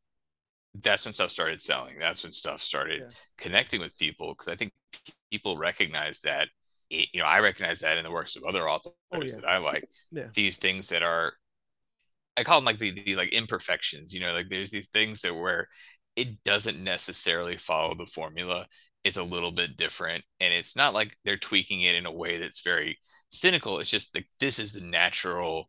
that's 0.82 1.04
when 1.04 1.12
stuff 1.12 1.30
started 1.30 1.60
selling 1.60 1.98
that's 1.98 2.22
when 2.22 2.32
stuff 2.32 2.60
started 2.60 3.02
Yeah. 3.02 3.08
connecting 3.38 3.80
with 3.80 3.96
people 3.98 4.34
because 4.34 4.48
i 4.48 4.56
think 4.56 4.72
people 5.30 5.56
recognize 5.58 6.20
that 6.20 6.48
it, 6.90 7.08
you 7.12 7.20
know 7.20 7.26
i 7.26 7.40
recognize 7.40 7.80
that 7.80 7.98
in 7.98 8.04
the 8.04 8.10
works 8.10 8.36
of 8.36 8.44
other 8.44 8.68
authors 8.68 8.94
Oh, 9.12 9.22
yeah. 9.22 9.36
that 9.36 9.48
i 9.48 9.58
like 9.58 9.86
Yeah. 10.10 10.28
these 10.34 10.56
things 10.58 10.88
that 10.90 11.02
are 11.02 11.34
i 12.36 12.44
call 12.44 12.58
them 12.58 12.64
like 12.64 12.78
the, 12.78 12.90
the 12.90 13.16
like 13.16 13.32
imperfections 13.32 14.12
you 14.12 14.20
know 14.20 14.32
like 14.32 14.48
there's 14.48 14.70
these 14.70 14.88
things 14.88 15.22
that 15.22 15.34
where 15.34 15.68
it 16.16 16.42
doesn't 16.44 16.82
necessarily 16.82 17.56
follow 17.56 17.94
the 17.94 18.06
formula 18.06 18.66
it's 19.04 19.16
a 19.16 19.22
little 19.22 19.50
bit 19.50 19.76
different 19.76 20.24
and 20.40 20.52
it's 20.54 20.76
not 20.76 20.94
like 20.94 21.16
they're 21.24 21.36
tweaking 21.36 21.80
it 21.82 21.96
in 21.96 22.06
a 22.06 22.12
way 22.12 22.38
that's 22.38 22.62
very 22.62 22.98
cynical 23.30 23.78
it's 23.78 23.90
just 23.90 24.14
like 24.14 24.26
this 24.40 24.58
is 24.58 24.72
the 24.72 24.80
natural 24.80 25.68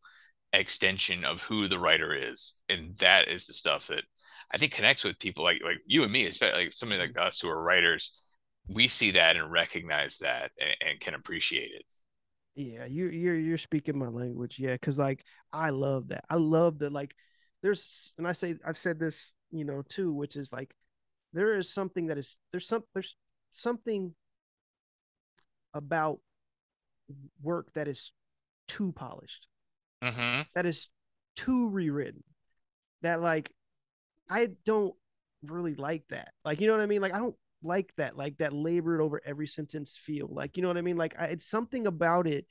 extension 0.54 1.26
of 1.26 1.42
who 1.44 1.68
the 1.68 1.80
writer 1.80 2.14
is 2.14 2.56
and 2.70 2.96
that 2.98 3.28
is 3.28 3.46
the 3.46 3.54
stuff 3.54 3.88
that 3.88 4.04
i 4.52 4.58
think 4.58 4.72
connects 4.72 5.04
with 5.04 5.18
people 5.20 5.44
like 5.44 5.62
like 5.64 5.78
you 5.88 6.04
and 6.04 6.12
me 6.12 6.28
especially 6.28 6.66
like 6.66 6.74
somebody 6.74 7.02
like 7.02 7.20
us 7.20 7.40
who 7.40 7.50
are 7.50 7.64
writers 7.64 8.36
we 8.68 8.88
see 8.88 9.12
that 9.12 9.36
and 9.36 9.52
recognize 9.52 10.20
that 10.20 10.52
and, 10.60 10.76
and 10.82 11.00
can 11.00 11.16
appreciate 11.16 11.72
it 11.74 11.84
Yeah, 12.56 12.86
you 12.86 13.08
you're 13.08 13.36
you're 13.36 13.58
speaking 13.58 13.98
my 13.98 14.08
language. 14.08 14.60
Yeah, 14.60 14.74
because 14.74 15.00
like 15.00 15.24
I 15.52 15.72
love 15.72 16.10
that. 16.10 16.24
I 16.30 16.36
love 16.36 16.80
that. 16.80 16.94
Like, 16.94 17.16
there's 17.64 18.14
and 18.18 18.28
I 18.28 18.32
say 18.34 18.56
I've 18.66 18.78
said 18.78 19.00
this, 19.00 19.34
you 19.52 19.66
know, 19.66 19.82
too, 19.88 20.14
which 20.14 20.36
is 20.36 20.52
like 20.54 20.74
there 21.34 21.58
is 21.58 21.74
something 21.74 22.08
that 22.08 22.18
is 22.18 22.38
there's 22.52 22.68
some 22.68 22.84
there's 22.94 23.16
something 23.50 24.14
about 25.74 26.20
work 27.42 27.74
that 27.74 27.88
is 27.88 28.12
too 28.68 28.92
polished, 28.92 29.48
mm-hmm. 30.04 30.42
that 30.54 30.66
is 30.68 30.90
too 31.36 31.70
rewritten, 31.70 32.24
that 33.02 33.20
like 33.20 33.52
I 34.30 34.50
don't 34.64 34.94
really 35.44 35.76
like 35.76 36.08
that. 36.10 36.34
Like, 36.46 36.62
you 36.62 36.68
know 36.68 36.74
what 36.74 36.84
I 36.84 36.88
mean? 36.88 37.02
Like, 37.02 37.14
I 37.14 37.20
don't 37.20 37.36
like 37.64 37.94
that, 37.98 38.18
like 38.18 38.38
that 38.38 38.54
labored 38.54 39.02
over 39.02 39.22
every 39.26 39.48
sentence 39.48 39.98
feel. 39.98 40.28
Like, 40.30 40.58
you 40.58 40.64
know 40.64 40.70
what 40.70 40.78
I 40.78 40.82
mean? 40.82 40.98
Like, 40.98 41.16
I, 41.20 41.26
it's 41.26 41.46
something 41.46 41.88
about 41.88 42.28
it. 42.28 42.46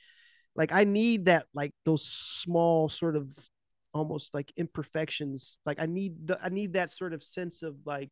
Like, 0.55 0.73
I 0.73 0.85
need 0.85 1.27
that, 1.27 1.47
like 1.55 1.73
those 1.85 2.05
small 2.05 2.89
sort 2.89 3.17
of 3.17 3.27
almost 3.95 4.35
like 4.35 4.53
imperfections. 4.57 5.59
Like, 5.65 5.81
I 5.81 5.87
need 5.87 6.27
the, 6.27 6.39
I 6.43 6.49
need 6.49 6.75
that 6.75 6.91
sort 6.91 7.13
of 7.13 7.23
sense 7.23 7.63
of 7.63 7.77
like, 7.85 8.11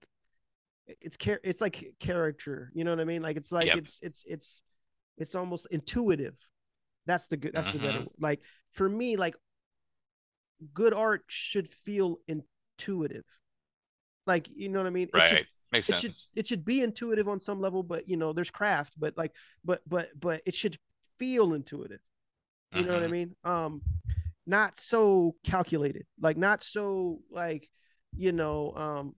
it's 1.00 1.16
care, 1.16 1.40
it's 1.44 1.60
like 1.60 1.94
character. 2.00 2.70
You 2.74 2.84
know 2.84 2.90
what 2.90 3.00
I 3.00 3.04
mean? 3.04 3.22
Like, 3.22 3.36
it's 3.36 3.52
like 3.52 3.68
Yep. 3.68 3.78
it's 3.78 4.00
it's 4.02 4.24
it's 4.26 4.62
it's 5.18 5.34
almost 5.34 5.68
intuitive. 5.70 6.34
That's 7.06 7.28
the 7.28 7.36
good. 7.36 7.52
That's 7.54 7.72
the 7.72 7.78
better. 7.78 8.00
Mhm. 8.00 8.08
Like 8.18 8.40
for 8.72 8.88
me, 8.88 9.16
like 9.16 9.36
good 10.74 10.92
art 10.94 11.24
should 11.28 11.68
feel 11.68 12.18
intuitive. 12.28 13.24
Like 14.26 14.48
you 14.54 14.68
know 14.68 14.80
what 14.80 14.86
I 14.86 14.90
mean? 14.90 15.08
It 15.14 15.26
should 15.26 15.38
Right. 15.38 15.46
Makes 15.72 15.90
it 15.90 15.96
should 15.98 16.14
it 16.34 16.46
should 16.46 16.64
be 16.64 16.82
intuitive 16.82 17.28
on 17.28 17.40
some 17.40 17.60
level 17.60 17.82
but 17.82 18.08
you 18.08 18.16
know 18.16 18.32
there's 18.32 18.50
craft 18.50 18.94
but 18.98 19.16
like 19.16 19.32
but 19.64 19.80
but 19.88 20.08
but 20.18 20.42
it 20.46 20.54
should 20.54 20.76
feel 21.18 21.54
intuitive. 21.54 22.00
You 22.72 22.84
know 22.84 22.94
what 22.94 23.02
i 23.02 23.06
Mhm. 23.06 23.12
mean? 23.12 23.36
Um 23.44 23.82
not 24.46 24.78
so 24.78 25.36
calculated 25.44 26.06
like 26.20 26.36
not 26.36 26.62
so 26.62 27.20
like 27.30 27.68
you 28.16 28.32
know 28.32 28.72
um 28.74 29.14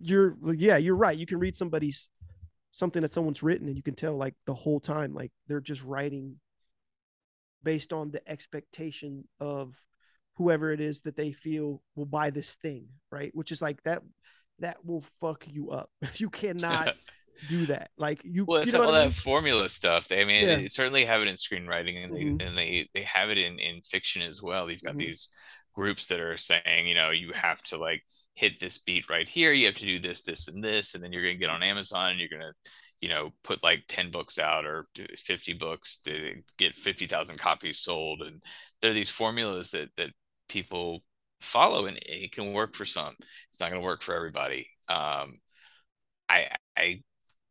you're 0.00 0.36
yeah 0.54 0.76
you're 0.76 0.96
right 0.96 1.18
you 1.18 1.26
can 1.26 1.38
read 1.38 1.56
somebody's 1.56 2.08
something 2.72 3.02
that 3.02 3.12
someone's 3.12 3.42
written 3.42 3.68
and 3.68 3.76
you 3.76 3.82
can 3.82 3.94
tell 3.94 4.16
like 4.16 4.34
the 4.46 4.54
whole 4.54 4.80
time 4.80 5.14
like 5.14 5.30
they're 5.46 5.60
just 5.60 5.82
writing 5.84 6.36
based 7.62 7.92
on 7.92 8.10
the 8.10 8.26
expectation 8.30 9.24
of 9.40 9.74
whoever 10.36 10.72
it 10.72 10.80
is 10.80 11.02
that 11.02 11.16
they 11.16 11.32
feel 11.32 11.82
will 11.94 12.06
buy 12.06 12.30
this 12.30 12.54
thing 12.56 12.86
right? 13.10 13.30
Which 13.34 13.52
is 13.52 13.60
like 13.60 13.82
that 13.82 14.02
that 14.62 14.84
will 14.84 15.02
fuck 15.20 15.44
you 15.46 15.70
up 15.70 15.90
you 16.16 16.30
cannot 16.30 16.94
do 17.48 17.66
that 17.66 17.90
like 17.96 18.20
you 18.24 18.44
Well, 18.44 18.58
you 18.58 18.62
it's 18.62 18.72
know 18.72 18.84
all 18.84 18.94
I 18.94 19.04
that 19.04 19.12
formula 19.12 19.68
stuff. 19.68 20.06
They, 20.08 20.20
I 20.22 20.24
mean, 20.24 20.46
Yeah. 20.48 20.56
they 20.56 20.68
certainly 20.68 21.04
have 21.04 21.22
it 21.22 21.28
in 21.28 21.34
screenwriting, 21.36 22.04
and 22.04 22.14
they 22.14 22.46
and 22.46 22.56
they 22.56 22.88
they 22.94 23.02
have 23.02 23.30
it 23.30 23.38
in 23.38 23.58
in 23.58 23.80
fiction 23.82 24.22
as 24.22 24.40
well. 24.42 24.70
You've 24.70 24.82
got 24.82 24.94
Mhm. 24.94 24.98
these 24.98 25.30
groups 25.74 26.06
that 26.06 26.20
are 26.20 26.36
saying, 26.36 26.86
you 26.86 26.94
know, 26.94 27.10
you 27.10 27.32
have 27.34 27.60
to 27.64 27.78
like 27.78 28.02
hit 28.34 28.60
this 28.60 28.78
beat 28.78 29.08
right 29.10 29.28
here. 29.28 29.52
You 29.52 29.66
have 29.66 29.74
to 29.76 29.86
do 29.86 29.98
this, 29.98 30.22
this, 30.22 30.46
and 30.48 30.62
this, 30.62 30.94
and 30.94 31.02
then 31.02 31.12
you're 31.12 31.22
gonna 31.22 31.34
get 31.34 31.50
on 31.50 31.62
Amazon 31.64 32.10
and 32.12 32.20
you're 32.20 32.28
gonna, 32.28 32.52
you 33.00 33.08
know, 33.08 33.30
put 33.42 33.62
like 33.64 33.84
ten 33.88 34.10
books 34.12 34.38
out 34.38 34.64
or 34.64 34.86
fifty 35.18 35.52
books 35.54 35.96
to 36.04 36.42
get 36.58 36.76
fifty 36.76 37.06
thousand 37.08 37.38
copies 37.38 37.80
sold. 37.80 38.22
And 38.22 38.40
there 38.80 38.90
are 38.92 38.94
these 38.94 39.10
formulas 39.10 39.72
that 39.72 39.88
that 39.96 40.10
people 40.48 41.02
follow, 41.42 41.86
and 41.86 41.98
it 42.06 42.32
can 42.32 42.52
work 42.52 42.74
for 42.74 42.84
some. 42.84 43.14
It's 43.50 43.60
not 43.60 43.70
gonna 43.70 43.82
work 43.82 44.02
for 44.02 44.14
everybody. 44.14 44.68
Um, 44.88 45.38
I 46.28 46.48
I 46.76 47.02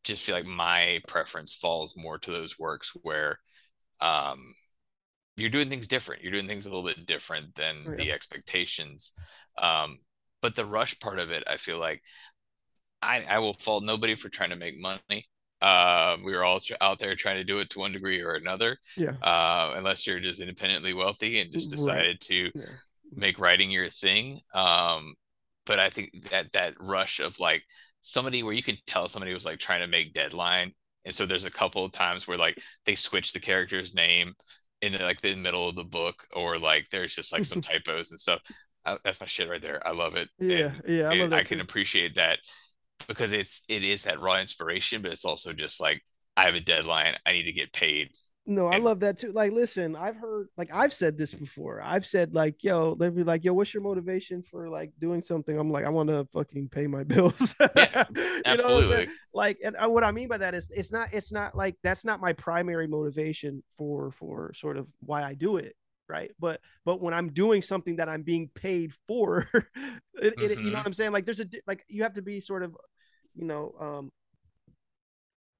just 0.03 0.23
feel 0.23 0.35
like 0.35 0.45
my 0.45 0.99
preference 1.07 1.53
falls 1.53 1.95
more 1.95 2.17
to 2.17 2.31
those 2.31 2.57
works 2.57 2.95
where 3.03 3.39
um 3.99 4.53
you're 5.37 5.49
doing 5.49 5.69
things 5.69 5.87
different 5.87 6.23
you're 6.23 6.31
doing 6.31 6.47
things 6.47 6.65
a 6.65 6.69
little 6.69 6.83
bit 6.83 7.05
different 7.05 7.53
than 7.55 7.75
yeah. 7.85 7.93
the 7.95 8.11
expectations 8.11 9.13
um 9.57 9.99
but 10.41 10.55
the 10.55 10.65
rush 10.65 10.99
part 10.99 11.19
of 11.19 11.31
it 11.31 11.43
i 11.47 11.57
feel 11.57 11.79
like 11.79 12.01
i 13.01 13.23
i 13.29 13.39
will 13.39 13.53
fault 13.53 13.83
nobody 13.83 14.15
for 14.15 14.29
trying 14.29 14.49
to 14.49 14.55
make 14.55 14.79
money 14.79 15.25
uh, 15.61 16.17
we 16.25 16.35
were 16.35 16.43
all 16.43 16.59
tr- 16.59 16.73
out 16.81 16.97
there 16.97 17.15
trying 17.15 17.35
to 17.35 17.43
do 17.43 17.59
it 17.59 17.69
to 17.69 17.77
one 17.77 17.91
degree 17.91 18.19
or 18.21 18.33
another 18.33 18.77
yeah 18.97 19.13
uh 19.21 19.73
unless 19.75 20.07
you're 20.07 20.19
just 20.19 20.41
independently 20.41 20.93
wealthy 20.93 21.39
and 21.39 21.51
just 21.51 21.69
Right. 21.69 21.77
decided 21.77 22.21
to 22.21 22.49
yeah 22.55 22.63
make 23.11 23.39
writing 23.39 23.71
your 23.71 23.89
thing. 23.89 24.39
Um, 24.53 25.15
but 25.65 25.79
I 25.79 25.89
think 25.89 26.11
that 26.31 26.51
that 26.53 26.75
rush 26.79 27.19
of 27.19 27.39
like 27.39 27.63
somebody 28.01 28.43
where 28.43 28.53
you 28.53 28.63
can 28.63 28.77
tell 28.87 29.07
somebody 29.07 29.33
was 29.33 29.45
like 29.45 29.59
trying 29.59 29.81
to 29.81 29.87
make 29.87 30.13
deadline. 30.13 30.73
And 31.05 31.13
so 31.13 31.25
there's 31.25 31.45
a 31.45 31.51
couple 31.51 31.83
of 31.85 31.91
times 31.91 32.27
where 32.27 32.37
like 32.37 32.57
they 32.85 32.95
switch 32.95 33.33
the 33.33 33.39
character's 33.39 33.93
name 33.93 34.33
in 34.81 34.93
like 34.93 35.21
the 35.21 35.35
middle 35.35 35.69
of 35.69 35.75
the 35.75 35.83
book, 35.83 36.25
or 36.33 36.57
like 36.57 36.89
there's 36.89 37.15
just 37.15 37.31
like 37.33 37.45
some 37.45 37.61
typos 37.61 38.11
and 38.11 38.19
stuff. 38.19 38.41
I, 38.85 38.97
that's 39.03 39.19
my 39.19 39.27
shit 39.27 39.49
right 39.49 39.61
there. 39.61 39.85
I 39.85 39.91
love 39.91 40.15
it. 40.15 40.29
yeah 40.39 40.71
And 40.83 40.83
yeah 40.87 41.09
i 41.09 41.13
it- 41.13 41.15
love 41.15 41.31
that 41.31 41.39
I 41.39 41.43
can 41.43 41.59
too. 41.59 41.61
appreciate 41.61 42.15
that 42.15 42.39
because 43.07 43.31
it's 43.33 43.63
it 43.67 43.83
is 43.83 44.03
that 44.03 44.21
raw 44.21 44.39
inspiration, 44.39 45.01
but 45.01 45.11
it's 45.11 45.25
also 45.25 45.53
just 45.53 45.81
like 45.81 46.01
I 46.37 46.45
have 46.45 46.55
a 46.55 46.59
deadline. 46.61 47.15
I 47.25 47.33
need 47.33 47.43
to 47.43 47.51
get 47.51 47.73
paid. 47.73 48.11
No, 48.47 48.65
I 48.67 48.77
love 48.77 49.01
that 49.01 49.19
too. 49.19 49.31
Like, 49.31 49.51
listen, 49.51 49.95
I've 49.95 50.15
heard, 50.15 50.47
like, 50.57 50.69
I've 50.73 50.93
said 50.93 51.15
this 51.17 51.33
before. 51.33 51.79
I've 51.81 52.05
said, 52.07 52.33
like, 52.33 52.63
yo, 52.63 52.95
they'd 52.95 53.15
be 53.15 53.23
like, 53.23 53.43
yo, 53.43 53.53
what's 53.53 53.73
your 53.73 53.83
motivation 53.83 54.41
for 54.41 54.67
like 54.67 54.91
doing 54.99 55.21
something? 55.21 55.57
I'm 55.57 55.71
like, 55.71 55.85
I 55.85 55.89
want 55.89 56.09
to 56.09 56.27
fucking 56.33 56.69
pay 56.69 56.87
my 56.87 57.03
bills. 57.05 57.55
Yeah, 57.75 58.05
You 58.15 58.23
know 58.23 58.41
Absolutely. 58.45 59.07
Like, 59.33 59.59
and 59.63 59.75
uh, 59.81 59.87
what 59.89 60.03
I 60.03 60.11
mean 60.11 60.27
by 60.27 60.39
that 60.39 60.55
is, 60.55 60.69
it's 60.75 60.91
not, 60.91 61.09
it's 61.13 61.31
not 61.31 61.55
like 61.55 61.75
that's 61.83 62.03
not 62.03 62.19
my 62.19 62.33
primary 62.33 62.87
motivation 62.87 63.63
for 63.77 64.11
for 64.11 64.51
sort 64.53 64.77
of 64.77 64.87
why 65.01 65.23
I 65.23 65.35
do 65.35 65.57
it, 65.57 65.75
right? 66.09 66.31
But 66.39 66.61
but 66.83 66.99
when 66.99 67.13
I'm 67.13 67.29
doing 67.31 67.61
something 67.61 67.97
that 67.97 68.09
I'm 68.09 68.23
being 68.23 68.49
paid 68.55 68.91
for, 69.07 69.47
it, 70.15 70.35
it- 70.39 70.59
you 70.63 70.71
know 70.71 70.77
Mhm. 70.77 70.79
what 70.79 70.87
I'm 70.87 70.93
saying? 70.93 71.11
Like, 71.11 71.25
there's 71.25 71.39
a 71.41 71.45
like 71.67 71.85
you 71.87 72.01
have 72.03 72.15
to 72.15 72.23
be 72.23 72.41
sort 72.41 72.63
of, 72.63 72.75
you 73.35 73.45
know, 73.45 73.75
um, 73.79 74.11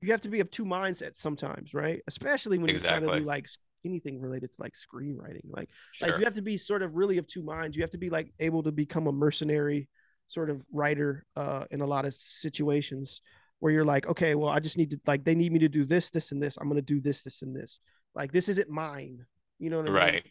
you 0.02 0.12
have 0.12 0.22
to 0.22 0.30
be 0.30 0.40
of 0.40 0.50
two 0.52 0.66
mindsets 0.66 1.18
sometimes, 1.18 1.74
right? 1.74 2.02
Especially 2.08 2.58
when 2.58 2.70
you're 2.70 2.80
trying 2.80 3.06
to 3.06 3.20
do 3.20 3.26
like 3.26 3.48
anything 3.86 4.20
related 4.20 4.52
to 4.52 4.62
like 4.62 4.74
screenwriting. 4.74 5.46
Like, 5.50 5.70
Sure. 5.94 6.10
like 6.10 6.20
you 6.20 6.26
have 6.26 6.34
to 6.36 6.42
be 6.42 6.58
sort 6.58 6.82
of 6.82 6.96
really 6.96 7.18
of 7.18 7.28
two 7.28 7.44
minds. 7.44 7.76
You 7.78 7.84
have 7.84 7.92
to 7.92 7.98
be 7.98 8.10
like 8.10 8.34
able 8.40 8.64
to 8.64 8.72
become 8.72 9.08
a 9.08 9.12
mercenary 9.12 9.88
sort 10.28 10.50
of 10.50 10.66
writer 10.72 11.26
uh 11.36 11.66
in 11.72 11.82
a 11.82 11.86
lot 11.86 12.06
of 12.06 12.14
situations 12.14 13.22
where 13.60 13.72
you're 13.72 13.84
like, 13.84 14.08
okay, 14.08 14.34
well, 14.34 14.50
I 14.50 14.60
just 14.60 14.78
need 14.78 14.90
to 14.92 15.00
like 15.06 15.24
they 15.24 15.36
need 15.36 15.52
me 15.52 15.60
to 15.60 15.70
do 15.70 15.86
this, 15.86 16.10
this, 16.10 16.32
and 16.32 16.42
this. 16.42 16.58
I'm 16.58 16.68
gonna 16.68 16.82
do 16.82 17.00
this, 17.00 17.24
this, 17.24 17.42
and 17.44 17.56
this. 17.56 17.80
Like 18.16 18.32
this 18.32 18.50
isn't 18.50 18.70
mine. 18.70 19.26
You 19.60 19.70
know 19.70 19.78
what 19.78 19.90
I 19.90 19.90
mean? 19.90 19.96
right. 19.96 20.24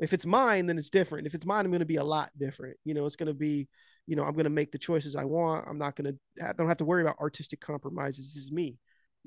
if 0.00 0.12
it's 0.12 0.24
mine 0.24 0.66
then 0.66 0.78
it's 0.78 0.90
different 0.90 1.26
if 1.26 1.34
it's 1.34 1.44
mine 1.44 1.64
i'm 1.64 1.70
going 1.72 1.80
to 1.80 1.84
be 1.84 1.96
a 1.96 2.04
lot 2.04 2.30
different 2.38 2.76
you 2.84 2.94
know 2.94 3.04
it's 3.04 3.16
going 3.16 3.26
to 3.26 3.34
be 3.34 3.68
you 4.06 4.16
know 4.16 4.22
i'm 4.22 4.32
going 4.32 4.44
to 4.44 4.50
make 4.50 4.70
the 4.72 4.78
choices 4.78 5.14
i 5.16 5.24
want 5.24 5.66
i'm 5.68 5.76
not 5.76 5.94
going 5.96 6.10
to 6.10 6.46
i 6.46 6.52
don't 6.52 6.68
have 6.68 6.76
to 6.78 6.84
worry 6.86 7.02
about 7.02 7.18
artistic 7.20 7.60
compromises 7.60 8.32
this 8.32 8.44
is 8.44 8.52
me 8.52 8.78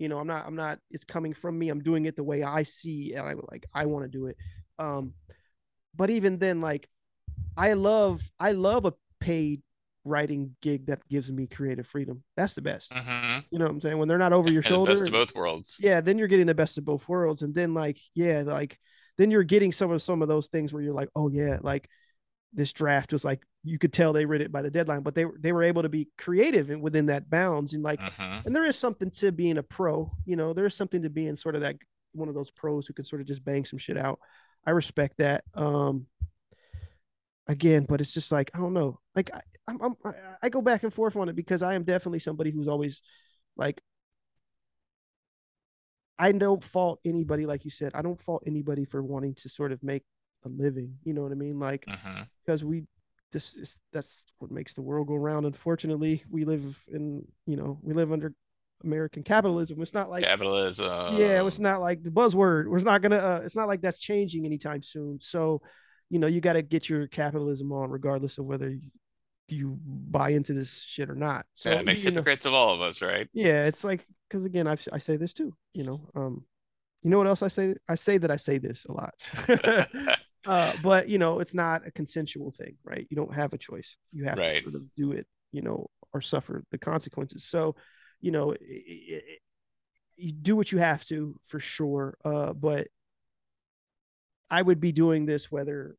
you 0.01 0.09
know 0.09 0.17
i'm 0.17 0.27
not 0.27 0.45
i'm 0.47 0.55
not 0.55 0.79
it's 0.89 1.05
coming 1.05 1.31
from 1.33 1.57
me 1.59 1.69
i'm 1.69 1.81
doing 1.81 2.05
it 2.05 2.15
the 2.15 2.23
way 2.23 2.41
i 2.43 2.63
see 2.63 3.13
and 3.13 3.27
i 3.27 3.33
like 3.51 3.65
i 3.73 3.85
want 3.85 4.03
to 4.03 4.09
do 4.09 4.25
it. 4.25 4.35
Um 4.79 5.13
but 5.95 6.09
even 6.09 6.39
then 6.39 6.59
like 6.59 6.89
i 7.55 7.73
love 7.73 8.21
i 8.39 8.53
love 8.53 8.85
a 8.85 8.93
paid 9.19 9.61
writing 10.03 10.55
gig 10.61 10.87
that 10.87 11.07
gives 11.07 11.31
me 11.31 11.45
creative 11.45 11.85
freedom. 11.85 12.23
That's 12.35 12.55
the 12.55 12.63
best. 12.63 12.91
Hmm 12.91 13.39
you 13.51 13.59
know 13.59 13.65
what 13.65 13.71
i'm 13.71 13.81
saying? 13.81 13.97
When 13.99 14.07
they're 14.07 14.17
not 14.17 14.33
over 14.33 14.49
your 14.49 14.61
And 14.65 14.65
shoulder 14.65 14.91
best 14.93 15.03
of 15.07 15.11
both 15.11 15.35
worlds. 15.35 15.77
yeah 15.79 16.01
then 16.01 16.17
you're 16.17 16.27
getting 16.27 16.47
the 16.47 16.55
best 16.55 16.79
of 16.79 16.85
both 16.85 17.07
worlds. 17.07 17.43
And 17.43 17.53
then 17.53 17.75
like 17.75 17.99
yeah 18.15 18.41
like 18.43 18.79
then 19.19 19.29
you're 19.29 19.43
getting 19.43 19.71
some 19.71 19.91
of 19.91 20.01
some 20.01 20.23
of 20.23 20.27
those 20.27 20.47
things 20.47 20.73
where 20.73 20.81
you're 20.81 20.93
like 20.95 21.09
oh 21.15 21.29
yeah 21.29 21.59
like 21.61 21.87
this 22.53 22.73
draft 22.73 23.13
was 23.13 23.23
like 23.23 23.41
you 23.63 23.77
could 23.79 23.93
tell 23.93 24.11
they 24.11 24.25
read 24.25 24.41
it 24.41 24.51
by 24.51 24.61
the 24.61 24.69
deadline 24.71 25.01
but 25.03 25.15
they 25.15 25.23
were 25.25 25.35
they 25.39 25.51
were 25.53 25.63
able 25.63 25.81
to 25.81 25.89
be 25.89 26.07
creative 26.17 26.69
and 26.69 26.81
within 26.81 27.05
that 27.05 27.29
bounds 27.29 27.73
and 27.73 27.81
like 27.83 27.99
Mhm. 28.01 28.45
and 28.45 28.55
there 28.55 28.65
is 28.65 28.77
something 28.77 29.09
to 29.11 29.31
being 29.31 29.57
a 29.57 29.63
pro 29.63 30.11
you 30.25 30.35
know 30.35 30.51
there 30.53 30.65
is 30.65 30.75
something 30.75 31.01
to 31.03 31.09
being 31.09 31.35
sort 31.35 31.55
of 31.55 31.61
that 31.61 31.77
one 32.13 32.27
of 32.27 32.35
those 32.35 32.51
pros 32.51 32.85
who 32.87 32.93
can 32.93 33.05
sort 33.05 33.21
of 33.21 33.27
just 33.27 33.45
bang 33.45 33.63
some 33.63 33.79
shit 33.79 33.97
out 33.97 34.19
i 34.65 34.71
respect 34.71 35.17
that 35.17 35.43
um 35.55 36.05
again 37.47 37.85
but 37.87 38.01
it's 38.01 38.13
just 38.13 38.31
like 38.31 38.51
i 38.53 38.57
don't 38.57 38.73
know 38.73 38.99
like 39.15 39.33
i 39.33 39.39
I'm, 39.67 39.81
I'm 39.81 39.95
I- 40.03 40.13
i 40.43 40.49
go 40.49 40.61
back 40.61 40.83
and 40.83 40.93
forth 40.93 41.15
on 41.15 41.29
it 41.29 41.35
because 41.35 41.63
i 41.63 41.73
am 41.75 41.83
definitely 41.83 42.19
somebody 42.19 42.51
who's 42.51 42.67
always 42.67 43.01
like 43.55 43.81
I 46.19 46.31
don't 46.33 46.63
fault 46.63 46.99
anybody, 47.03 47.47
like 47.47 47.65
you 47.65 47.71
said. 47.71 47.93
I 47.95 48.03
don't 48.03 48.21
fault 48.21 48.43
anybody 48.45 48.85
for 48.85 49.01
wanting 49.01 49.33
to 49.41 49.49
sort 49.49 49.71
of 49.71 49.81
make 49.81 50.03
a 50.45 50.49
living. 50.49 50.97
You 51.03 51.13
know 51.13 51.23
what 51.23 51.31
I 51.31 51.35
mean? 51.35 51.59
Like 51.59 51.85
Mhm. 51.85 52.27
because 52.45 52.63
we 52.63 52.85
this 53.31 53.55
is 53.55 53.77
that's 53.93 54.25
what 54.39 54.51
makes 54.51 54.73
the 54.73 54.81
world 54.81 55.07
go 55.07 55.15
round. 55.15 55.45
Unfortunately, 55.45 56.23
we 56.29 56.43
live 56.45 56.83
in 56.87 57.25
you 57.45 57.55
know 57.55 57.79
we 57.81 57.93
live 57.93 58.11
under 58.11 58.33
American 58.83 59.21
capitalism. 59.23 59.81
It's 59.81 59.93
not 59.93 60.09
like 60.09 60.23
Capitalism. 60.23 61.15
yeah, 61.17 61.45
it's 61.45 61.59
not 61.59 61.81
like 61.81 62.03
the 62.03 62.09
buzzword. 62.09 62.67
We're 62.67 62.79
not 62.79 63.01
gonna. 63.01 63.17
Uh, 63.17 63.41
it's 63.45 63.55
not 63.55 63.67
like 63.67 63.81
that's 63.81 63.99
changing 63.99 64.45
anytime 64.45 64.81
soon. 64.83 65.19
So, 65.21 65.61
you 66.09 66.19
know, 66.19 66.27
you 66.27 66.41
got 66.41 66.53
to 66.53 66.61
get 66.63 66.89
your 66.89 67.07
capitalism 67.07 67.71
on, 67.71 67.89
regardless 67.91 68.37
of 68.39 68.45
whether 68.45 68.69
you, 68.69 68.89
you 69.49 69.79
buy 69.85 70.29
into 70.31 70.53
this 70.53 70.81
shit 70.81 71.09
or 71.11 71.15
not. 71.15 71.45
So 71.53 71.69
yeah, 71.69 71.79
it 71.79 71.85
makes 71.85 72.03
you 72.03 72.09
know- 72.11 72.15
hypocrites 72.15 72.45
of 72.47 72.53
all 72.53 72.73
of 72.73 72.81
us, 72.81 73.01
right? 73.03 73.29
yeah, 73.33 73.67
it's 73.67 73.83
like 73.83 74.05
because 74.27 74.45
again, 74.45 74.67
I 74.67 74.75
I 74.91 74.97
say 74.97 75.15
this 75.15 75.33
too. 75.33 75.55
You 75.75 75.83
know, 75.83 76.09
um, 76.15 76.43
you 77.03 77.11
know 77.11 77.17
what 77.19 77.27
else 77.27 77.43
I 77.43 77.49
say? 77.49 77.75
I 77.87 77.95
say 77.95 78.17
that 78.17 78.31
I 78.31 78.35
say 78.37 78.57
this 78.57 78.85
a 78.85 78.91
lot. 78.93 79.13
uh, 80.45 80.73
but 80.77 81.07
you 81.09 81.17
know, 81.17 81.39
it's 81.39 81.53
not 81.55 81.85
a 81.87 81.91
consensual 81.91 82.51
thing, 82.51 82.75
right? 82.83 83.05
You 83.09 83.15
don't 83.15 83.33
have 83.33 83.53
a 83.53 83.57
choice. 83.57 83.97
You 84.11 84.25
have 84.25 84.37
Right. 84.37 84.53
to 84.55 84.61
sort 84.63 84.75
of 84.75 84.83
do 84.95 85.11
it, 85.11 85.27
you 85.51 85.61
know, 85.61 85.89
or 86.13 86.21
suffer 86.21 86.63
the 86.71 86.77
consequences. 86.77 87.43
So, 87.45 87.75
you 88.21 88.31
know, 88.31 88.51
it, 88.51 88.61
it, 88.61 89.23
it- 89.27 89.39
you 90.17 90.31
do 90.31 90.55
what 90.55 90.71
you 90.71 90.77
have 90.77 91.03
to 91.05 91.35
for 91.47 91.59
sure. 91.59 92.15
Uh, 92.23 92.53
but 92.53 92.87
I 94.49 94.61
would 94.61 94.79
be 94.79 94.91
doing 94.91 95.25
this 95.25 95.51
whether, 95.51 95.95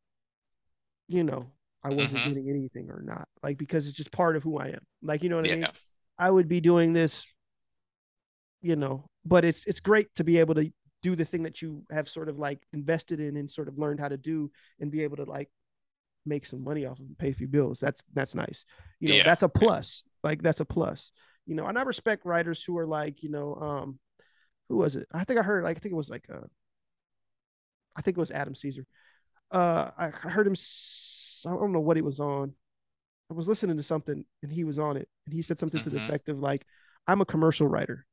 you 1.09 1.25
know, 1.25 1.51
I 1.83 1.91
wasn't 1.91 2.23
Mhm. 2.23 2.29
getting 2.35 2.49
anything 2.49 2.91
or 2.91 3.03
not, 3.03 3.29
like 3.43 3.59
because 3.59 3.87
it's 3.89 3.97
just 3.97 4.13
part 4.13 4.37
of 4.37 4.43
who 4.43 4.59
I 4.59 4.69
am. 4.69 4.87
Like, 5.03 5.23
you 5.23 5.29
know 5.29 5.37
what 5.37 5.45
I 5.45 5.49
mean? 5.49 5.63
yeah. 5.63 5.71
I 6.19 6.31
would 6.31 6.49
be 6.49 6.61
doing 6.61 6.93
this, 6.93 7.27
you 8.61 8.77
know, 8.77 9.05
but 9.25 9.45
it's 9.45 9.67
it's 9.67 9.81
great 9.81 10.15
to 10.17 10.25
be 10.25 10.39
able 10.39 10.55
to 10.55 10.71
do 11.03 11.17
the 11.17 11.25
thing 11.25 11.43
that 11.43 11.61
you 11.63 11.83
have 11.91 12.09
sort 12.09 12.29
of 12.29 12.39
like 12.39 12.63
invested 12.73 13.21
in 13.21 13.37
and 13.37 13.51
sort 13.51 13.69
of 13.69 13.79
learned 13.79 14.01
how 14.01 14.09
to 14.09 14.17
do 14.17 14.51
and 14.81 14.91
be 14.91 15.03
able 15.03 15.17
to 15.17 15.25
like 15.25 15.51
make 16.25 16.47
some 16.47 16.63
money 16.63 16.87
off 16.87 16.99
of 16.99 17.07
and 17.07 17.19
pay 17.19 17.31
a 17.31 17.35
few 17.35 17.49
bills. 17.49 17.81
That's 17.81 18.05
that's 18.13 18.35
nice. 18.35 18.65
You 19.01 19.09
know, 19.09 19.15
Yeah. 19.17 19.25
that's 19.25 19.43
a 19.43 19.49
plus. 19.49 20.05
Like 20.23 20.43
that's 20.43 20.61
a 20.61 20.65
plus. 20.65 21.11
You 21.47 21.57
know, 21.57 21.67
and 21.67 21.79
I 21.79 21.83
respect 21.83 22.25
writers 22.25 22.63
who 22.63 22.79
are 22.79 22.87
like, 22.87 23.23
you 23.23 23.29
know, 23.29 23.57
um, 23.57 23.99
who 24.69 24.77
was 24.77 24.95
it? 24.97 25.09
I 25.13 25.25
think 25.25 25.41
I 25.41 25.43
heard 25.43 25.65
like 25.65 25.77
I 25.77 25.81
think 25.81 25.93
it 25.93 25.97
was 25.97 26.11
like 26.11 26.27
uh 26.33 26.47
I 27.97 28.03
think 28.03 28.17
it 28.17 28.21
was 28.21 28.31
Adam 28.31 28.55
Cesare. 28.55 28.87
Uh, 29.51 29.91
I 29.99 30.09
heard 30.09 30.47
him. 30.47 30.55
I 31.47 31.51
don't 31.51 31.73
know 31.73 31.81
what 31.81 31.97
he 31.97 32.03
was 32.03 32.21
on. 32.21 32.55
I 33.31 33.35
was 33.35 33.49
listening 33.49 33.77
to 33.77 33.83
something 33.83 34.25
and 34.43 34.53
he 34.53 34.65
was 34.65 34.79
on 34.79 34.97
it, 34.97 35.09
and 35.27 35.35
he 35.35 35.43
said 35.43 35.61
something 35.61 35.81
mm-hmm. 35.81 35.91
to 35.91 35.95
the 35.95 36.01
mm-hmm. 36.01 36.09
effect 36.09 36.29
of 36.29 36.41
like, 36.41 36.65
"I'm 37.07 37.21
a 37.21 37.27
commercial 37.27 37.67
writer," 37.67 38.07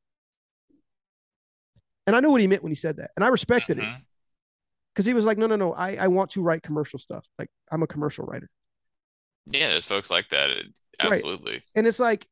and 2.09 2.15
I 2.15 2.21
knew 2.21 2.31
what 2.31 2.41
he 2.41 2.47
meant 2.47 2.63
when 2.63 2.71
he 2.71 2.75
said 2.75 2.97
that, 2.97 3.11
and 3.15 3.23
I 3.23 3.27
respected 3.27 3.77
mm-hmm. 3.77 3.97
it 3.97 4.01
because 4.95 5.05
he 5.05 5.13
was 5.13 5.25
like, 5.25 5.37
"No, 5.37 5.45
no, 5.45 5.55
no, 5.55 5.73
I 5.73 5.93
I 5.93 6.07
want 6.07 6.31
to 6.31 6.41
write 6.41 6.63
commercial 6.63 6.97
stuff. 6.97 7.23
Like 7.37 7.51
I'm 7.71 7.83
a 7.83 7.87
commercial 7.87 8.25
writer." 8.25 8.49
Yeah, 9.45 9.67
there's 9.69 9.85
folks 9.85 10.09
like 10.09 10.29
that. 10.29 10.49
Absolutely. 10.99 11.51
Right. 11.51 11.63
And 11.75 11.85
it's 11.85 11.99
like, 11.99 12.27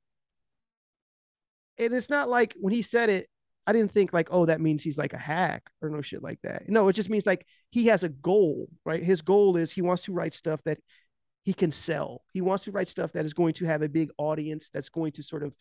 and 1.78 1.94
it's 1.94 2.10
not 2.10 2.28
like 2.28 2.56
when 2.60 2.74
he 2.74 2.82
said 2.82 3.10
it, 3.10 3.30
I 3.68 3.72
didn't 3.72 3.92
think 3.92 4.14
like, 4.14 4.30
oh, 4.32 4.48
that 4.48 4.62
means 4.62 4.82
he's 4.82 4.98
like 4.98 5.14
a 5.14 5.20
hack 5.20 5.70
or 5.80 5.92
no 5.92 6.02
shit 6.02 6.24
like 6.24 6.40
that. 6.42 6.68
No, 6.68 6.88
it 6.88 6.94
just 6.94 7.12
means 7.12 7.28
like 7.28 7.46
he 7.70 7.86
has 7.86 8.04
a 8.04 8.10
goal, 8.10 8.68
right? 8.84 9.04
His 9.04 9.22
goal 9.22 9.58
is 9.58 9.72
he 9.72 9.84
wants 9.84 10.06
to 10.06 10.14
write 10.14 10.34
stuff 10.34 10.60
that 10.66 10.80
he 11.44 11.54
can 11.54 11.72
sell. 11.72 12.24
He 12.34 12.42
wants 12.42 12.64
to 12.64 12.72
write 12.72 12.90
stuff 12.90 13.12
that 13.12 13.26
is 13.26 13.36
going 13.36 13.54
to 13.56 13.66
have 13.66 13.84
a 13.84 13.90
big 13.90 14.10
audience, 14.18 14.72
that's 14.72 14.90
going 14.90 15.12
to 15.14 15.24
sort 15.24 15.44
of, 15.44 15.56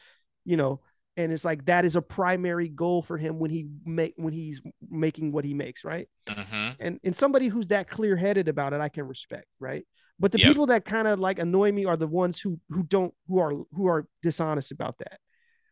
you 0.47 0.57
know, 0.57 0.81
and 1.17 1.33
it's 1.33 1.45
like 1.45 1.65
that 1.67 1.85
is 1.85 1.97
a 1.97 2.03
primary 2.03 2.69
goal 2.69 3.03
for 3.03 3.17
him 3.17 3.39
when 3.39 3.51
he 3.51 3.67
make 3.85 4.15
when 4.17 4.33
he's 4.33 4.61
making 4.89 5.33
what 5.33 5.45
he 5.45 5.55
makes, 5.55 5.85
right? 5.85 6.09
Mm-hmm. 6.27 6.71
And 6.81 7.01
and 7.03 7.17
somebody 7.17 7.49
who's 7.49 7.69
that 7.69 7.89
clear 7.89 8.17
headed 8.17 8.49
about 8.49 8.73
it, 8.73 8.81
I 8.81 8.89
can 8.89 9.07
respect, 9.07 9.47
right? 9.59 9.87
But 10.19 10.33
the 10.33 10.39
yep. 10.39 10.49
people 10.49 10.67
that 10.67 10.85
kind 10.85 11.09
of 11.09 11.19
like 11.19 11.39
annoy 11.39 11.73
me 11.73 11.85
are 11.85 11.97
the 11.97 12.07
ones 12.07 12.39
who 12.39 12.61
who 12.71 12.83
don't 12.83 13.15
who 13.29 13.39
are 13.39 13.53
who 13.73 13.87
are 13.87 14.07
dishonest 14.23 14.73
about 14.73 14.99
that, 14.99 15.19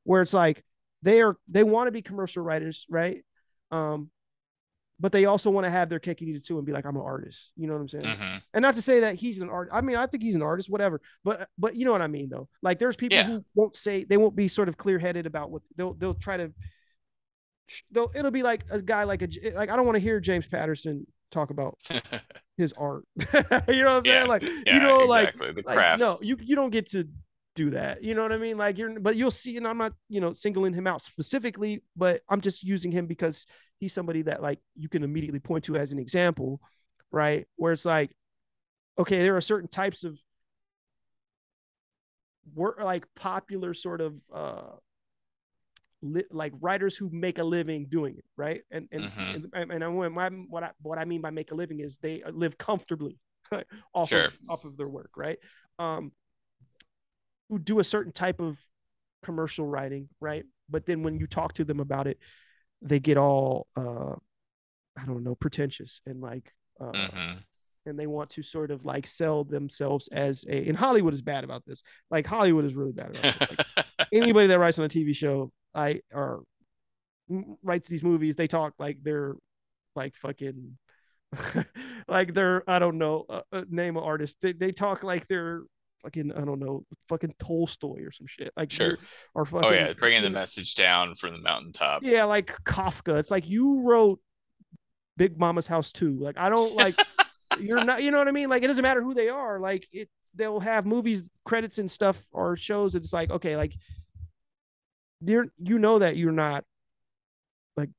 where 0.04 0.22
it's 0.22 0.34
like 0.34 0.64
they 1.02 1.20
are 1.20 1.36
they 1.48 1.62
want 1.62 1.88
to 1.88 1.92
be 1.92 2.02
commercial 2.02 2.42
writers, 2.42 2.86
right? 2.88 3.22
Um, 3.70 4.10
but 5.00 5.12
they 5.12 5.24
also 5.24 5.50
want 5.50 5.64
to 5.64 5.70
have 5.70 5.88
their 5.88 5.98
cake 5.98 6.20
and 6.20 6.30
eat 6.30 6.36
it 6.36 6.44
too 6.44 6.56
and 6.56 6.66
be 6.66 6.72
like, 6.72 6.86
I'm 6.86 6.96
an 6.96 7.02
artist. 7.02 7.50
You 7.56 7.66
know 7.66 7.74
what 7.74 7.80
I'm 7.80 7.88
saying? 7.88 8.04
Mm-hmm. 8.04 8.36
And 8.54 8.62
not 8.62 8.74
to 8.76 8.82
say 8.82 9.00
that 9.00 9.16
he's 9.16 9.40
an 9.40 9.50
art. 9.50 9.68
I 9.72 9.80
mean, 9.80 9.96
I 9.96 10.06
think 10.06 10.22
he's 10.22 10.36
an 10.36 10.42
artist, 10.42 10.70
whatever. 10.70 11.00
But 11.24 11.48
but 11.58 11.74
you 11.74 11.84
know 11.84 11.92
what 11.92 12.02
I 12.02 12.06
mean 12.06 12.28
though. 12.30 12.48
Like 12.62 12.78
there's 12.78 12.96
people 12.96 13.18
yeah. 13.18 13.24
who 13.24 13.44
won't 13.54 13.74
say 13.74 14.04
they 14.04 14.16
won't 14.16 14.36
be 14.36 14.48
sort 14.48 14.68
of 14.68 14.76
clear 14.76 14.98
headed 14.98 15.26
about 15.26 15.50
what 15.50 15.62
they'll 15.76 15.94
they'll 15.94 16.14
try 16.14 16.36
to. 16.36 16.52
They'll, 17.90 18.12
it'll 18.14 18.30
be 18.30 18.42
like 18.42 18.64
a 18.70 18.80
guy 18.80 19.04
like 19.04 19.22
a 19.22 19.28
like 19.54 19.70
I 19.70 19.76
don't 19.76 19.86
want 19.86 19.96
to 19.96 20.00
hear 20.00 20.20
James 20.20 20.46
Patterson 20.46 21.06
talk 21.30 21.50
about 21.50 21.78
his 22.56 22.72
art. 22.74 23.04
you 23.18 23.22
know 23.32 23.40
what 23.50 23.68
I'm 23.68 24.02
yeah. 24.04 24.18
saying? 24.18 24.28
Like 24.28 24.42
yeah, 24.42 24.74
you 24.74 24.80
know, 24.80 25.02
exactly. 25.04 25.46
like, 25.48 25.56
the 25.56 25.62
craft. 25.62 26.00
Like, 26.00 26.10
no, 26.10 26.18
you 26.22 26.36
you 26.40 26.54
don't 26.54 26.70
get 26.70 26.90
to 26.90 27.08
do 27.54 27.70
that. 27.70 28.02
You 28.02 28.14
know 28.14 28.22
what 28.22 28.32
I 28.32 28.38
mean? 28.38 28.58
Like 28.58 28.78
you're, 28.78 28.98
but 28.98 29.16
you'll 29.16 29.30
see, 29.30 29.56
and 29.56 29.66
I'm 29.66 29.78
not, 29.78 29.92
you 30.08 30.20
know, 30.20 30.32
singling 30.32 30.74
him 30.74 30.86
out 30.86 31.02
specifically, 31.02 31.82
but 31.96 32.22
I'm 32.28 32.40
just 32.40 32.62
using 32.62 32.90
him 32.90 33.06
because 33.06 33.46
he's 33.78 33.92
somebody 33.92 34.22
that 34.22 34.42
like 34.42 34.60
you 34.76 34.88
can 34.88 35.02
immediately 35.02 35.40
point 35.40 35.64
to 35.64 35.76
as 35.76 35.92
an 35.92 35.98
example, 35.98 36.60
right? 37.10 37.46
Where 37.56 37.72
it's 37.72 37.84
like, 37.84 38.10
okay, 38.98 39.22
there 39.22 39.36
are 39.36 39.40
certain 39.40 39.68
types 39.68 40.04
of 40.04 40.18
work, 42.54 42.80
like 42.82 43.06
popular 43.14 43.74
sort 43.74 44.00
of, 44.00 44.20
uh, 44.32 44.76
li- 46.02 46.24
like 46.30 46.52
writers 46.60 46.96
who 46.96 47.08
make 47.10 47.38
a 47.38 47.44
living 47.44 47.86
doing 47.88 48.16
it, 48.16 48.24
right? 48.36 48.62
And 48.70 48.88
and 48.92 49.04
mm-hmm. 49.04 49.44
and, 49.52 49.72
and 49.72 49.84
I, 49.84 49.88
what 49.88 50.62
I 50.62 50.70
what 50.82 50.98
I 50.98 51.04
mean 51.04 51.20
by 51.20 51.30
make 51.30 51.50
a 51.50 51.54
living 51.54 51.80
is 51.80 51.98
they 51.98 52.22
live 52.30 52.58
comfortably 52.58 53.18
off 53.94 54.10
sure. 54.10 54.26
of, 54.26 54.38
off 54.48 54.64
of 54.64 54.76
their 54.76 54.88
work, 54.88 55.10
right? 55.16 55.38
Um, 55.78 56.12
who 57.48 57.58
do 57.58 57.78
a 57.78 57.84
certain 57.84 58.12
type 58.12 58.40
of 58.40 58.60
commercial 59.22 59.66
writing, 59.66 60.08
right? 60.20 60.44
But 60.68 60.86
then 60.86 61.02
when 61.02 61.18
you 61.18 61.26
talk 61.26 61.54
to 61.54 61.64
them 61.64 61.80
about 61.80 62.06
it, 62.06 62.18
they 62.82 63.00
get 63.00 63.16
all 63.16 63.66
uh 63.76 64.14
I 64.96 65.06
don't 65.06 65.24
know, 65.24 65.34
pretentious 65.34 66.00
and 66.06 66.20
like 66.20 66.52
uh 66.80 66.92
mm-hmm. 66.92 67.38
and 67.86 67.98
they 67.98 68.06
want 68.06 68.30
to 68.30 68.42
sort 68.42 68.70
of 68.70 68.84
like 68.84 69.06
sell 69.06 69.44
themselves 69.44 70.08
as 70.08 70.44
a 70.48 70.68
and 70.68 70.76
Hollywood 70.76 71.14
is 71.14 71.22
bad 71.22 71.44
about 71.44 71.64
this. 71.66 71.82
Like 72.10 72.26
Hollywood 72.26 72.64
is 72.64 72.74
really 72.74 72.92
bad 72.92 73.16
about 73.16 73.38
this. 73.38 73.66
Like, 73.76 73.86
anybody 74.12 74.46
that 74.48 74.58
writes 74.58 74.78
on 74.78 74.84
a 74.84 74.88
TV 74.88 75.14
show, 75.14 75.50
I 75.74 76.00
or 76.12 76.42
writes 77.62 77.88
these 77.88 78.02
movies, 78.02 78.36
they 78.36 78.46
talk 78.46 78.74
like 78.78 78.98
they're 79.02 79.34
like 79.96 80.16
fucking 80.16 80.78
like 82.08 82.34
they're 82.34 82.68
I 82.68 82.78
don't 82.78 82.98
know 82.98 83.24
uh, 83.28 83.42
uh 83.52 83.64
name 83.68 83.96
an 83.96 84.02
artist. 84.02 84.38
They 84.40 84.52
they 84.52 84.72
talk 84.72 85.02
like 85.02 85.26
they're 85.26 85.62
fucking 86.04 86.32
I 86.32 86.44
don't 86.44 86.60
know, 86.60 86.84
fucking 87.08 87.34
Tolstoy 87.38 88.02
or 88.04 88.12
some 88.12 88.26
shit. 88.26 88.52
Like 88.56 88.70
sure, 88.70 88.96
or 89.34 89.44
fucking, 89.44 89.68
oh 89.68 89.72
yeah, 89.72 89.92
bringing 89.94 90.22
the 90.22 90.30
message 90.30 90.74
down 90.74 91.14
from 91.14 91.32
the 91.32 91.38
mountaintop. 91.38 92.02
Yeah, 92.02 92.24
like 92.24 92.54
Kafka. 92.64 93.18
It's 93.18 93.30
like 93.30 93.48
you 93.48 93.82
wrote 93.88 94.20
Big 95.16 95.38
Mama's 95.38 95.66
House 95.66 95.90
too. 95.90 96.16
Like 96.20 96.38
I 96.38 96.50
don't 96.50 96.76
like 96.76 96.94
you're 97.58 97.84
not. 97.84 98.02
You 98.02 98.10
know 98.10 98.18
what 98.18 98.28
I 98.28 98.32
mean? 98.32 98.48
Like 98.48 98.62
it 98.62 98.68
doesn't 98.68 98.82
matter 98.82 99.02
who 99.02 99.14
they 99.14 99.28
are. 99.28 99.58
Like 99.58 99.88
it, 99.92 100.08
they'll 100.34 100.60
have 100.60 100.86
movies 100.86 101.30
credits 101.44 101.78
and 101.78 101.90
stuff 101.90 102.22
or 102.32 102.56
shows. 102.56 102.94
It's 102.94 103.12
like 103.12 103.30
okay, 103.30 103.56
like 103.56 103.74
you're 105.26 105.46
you 105.58 105.78
know 105.78 105.98
that 105.98 106.16
you're 106.16 106.32
not 106.32 106.64
like 107.76 107.90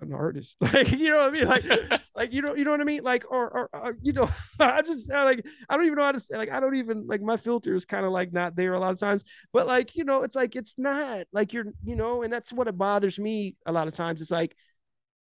an 0.00 0.12
artist 0.12 0.56
like 0.60 0.90
you 0.90 1.10
know 1.10 1.30
what 1.30 1.34
i 1.34 1.38
mean 1.38 1.48
like 1.48 2.00
like 2.14 2.32
you 2.32 2.42
know 2.42 2.54
you 2.54 2.64
know 2.64 2.70
what 2.70 2.80
i 2.80 2.84
mean? 2.84 3.02
Like 3.02 3.24
or 3.30 3.48
or, 3.50 3.70
or 3.72 3.96
you 4.02 4.12
know 4.12 4.28
i 4.60 4.82
just 4.82 5.10
like 5.10 5.46
i 5.68 5.76
don't 5.76 5.86
even 5.86 5.96
know 5.96 6.04
how 6.04 6.12
to 6.12 6.20
say 6.20 6.36
like 6.36 6.50
i 6.50 6.60
don't 6.60 6.76
even 6.76 7.06
like 7.06 7.20
my 7.20 7.36
filter 7.36 7.74
is 7.74 7.84
kind 7.84 8.06
of 8.06 8.12
like 8.12 8.32
not 8.32 8.54
there 8.56 8.74
a 8.74 8.80
lot 8.80 8.92
of 8.92 8.98
times. 8.98 9.24
But 9.52 9.66
like 9.66 9.96
you 9.96 10.04
know 10.04 10.22
it's 10.22 10.36
like 10.36 10.56
it's 10.56 10.74
not 10.78 11.26
like 11.32 11.52
you're 11.52 11.66
you 11.84 11.96
know 11.96 12.22
and 12.22 12.32
that's 12.32 12.52
what 12.52 12.68
it 12.68 12.78
bothers 12.78 13.18
me 13.18 13.56
a 13.66 13.72
lot 13.72 13.88
of 13.88 13.94
times. 13.94 14.22
It's 14.22 14.30
like 14.30 14.56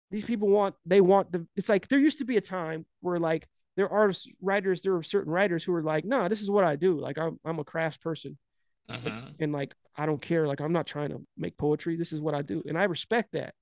these 0.10 0.26
people 0.26 0.50
want 0.50 0.76
they 0.86 1.02
want 1.02 1.32
the 1.32 1.48
it's 1.56 1.70
like 1.70 1.88
there 1.88 2.00
used 2.00 2.20
to 2.20 2.26
be 2.26 2.38
a 2.38 2.42
time 2.42 2.86
where 3.00 3.20
like 3.20 3.48
there 3.78 3.90
are 3.90 4.12
writers 4.42 4.82
there 4.82 4.96
are 4.96 5.04
certain 5.04 5.32
writers 5.32 5.64
who 5.64 5.74
are 5.74 5.82
like 5.82 6.04
no 6.04 6.28
this 6.28 6.42
is 6.42 6.52
what 6.52 6.66
i 6.66 6.76
do. 6.76 7.00
Like 7.00 7.18
i'm, 7.18 7.40
I'm 7.46 7.60
a 7.60 7.64
crafts 7.64 7.98
person. 7.98 8.38
Uh-huh. 8.90 9.22
and 9.40 9.54
like 9.54 9.74
i 9.96 10.06
don't 10.06 10.22
care. 10.22 10.46
Like 10.48 10.60
i'm 10.60 10.74
not 10.74 10.88
trying 10.88 11.10
to 11.10 11.26
make 11.38 11.58
poetry. 11.58 11.96
This 11.96 12.12
is 12.12 12.22
what 12.22 12.36
i 12.36 12.42
do. 12.42 12.62
And 12.68 12.78
i 12.78 12.84
respect 12.84 13.32
that. 13.32 13.54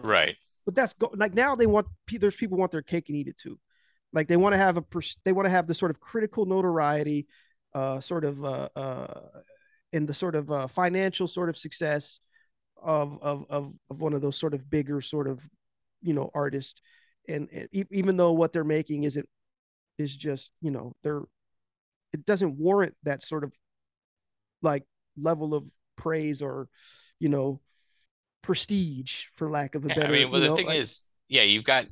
Right. 0.00 0.36
But 0.64 0.74
that's 0.74 0.92
go- 0.94 1.12
like 1.14 1.34
now 1.34 1.54
they 1.54 1.66
want 1.66 1.86
there's 2.10 2.36
people 2.36 2.58
want 2.58 2.72
their 2.72 2.82
cake 2.82 3.08
and 3.08 3.16
eat 3.16 3.28
it 3.28 3.38
too. 3.38 3.58
Like 4.12 4.28
they 4.28 4.36
want 4.36 4.54
to 4.54 4.58
have 4.58 4.76
a 4.76 4.84
they 5.24 5.32
want 5.32 5.46
to 5.46 5.50
have 5.50 5.66
the 5.66 5.74
sort 5.74 5.90
of 5.90 6.00
critical 6.00 6.46
notoriety, 6.46 7.26
uh, 7.74 8.00
sort 8.00 8.24
of 8.24 8.44
uh, 8.44 8.68
uh, 8.74 9.20
in 9.92 10.06
the 10.06 10.14
sort 10.14 10.34
of 10.34 10.50
uh, 10.50 10.66
financial 10.66 11.28
sort 11.28 11.48
of 11.48 11.56
success 11.56 12.20
of 12.82 13.18
of 13.22 13.46
of 13.48 13.72
of 13.88 14.00
one 14.00 14.12
of 14.12 14.22
those 14.22 14.36
sort 14.36 14.54
of 14.54 14.68
bigger 14.68 15.00
sort 15.00 15.28
of 15.28 15.46
you 16.02 16.12
know 16.12 16.30
artists, 16.34 16.80
and, 17.28 17.48
and 17.52 17.68
even 17.90 18.16
though 18.16 18.32
what 18.32 18.52
they're 18.52 18.64
making 18.64 19.04
isn't 19.04 19.28
is 19.98 20.16
just 20.16 20.52
you 20.60 20.70
know 20.70 20.92
they're 21.02 21.22
it 22.12 22.24
doesn't 22.24 22.58
warrant 22.58 22.94
that 23.04 23.22
sort 23.24 23.44
of 23.44 23.52
like 24.62 24.84
level 25.16 25.54
of 25.54 25.66
praise 25.96 26.42
or 26.42 26.68
you 27.18 27.28
know 27.28 27.60
prestige 28.42 29.26
for 29.34 29.48
lack 29.48 29.74
of 29.74 29.84
a 29.84 29.88
better. 29.88 30.04
I 30.04 30.10
mean, 30.10 30.30
well, 30.30 30.40
the 30.40 30.48
know, 30.48 30.56
thing 30.56 30.66
like, 30.66 30.78
is, 30.78 31.04
yeah, 31.28 31.42
you've 31.42 31.64
got 31.64 31.86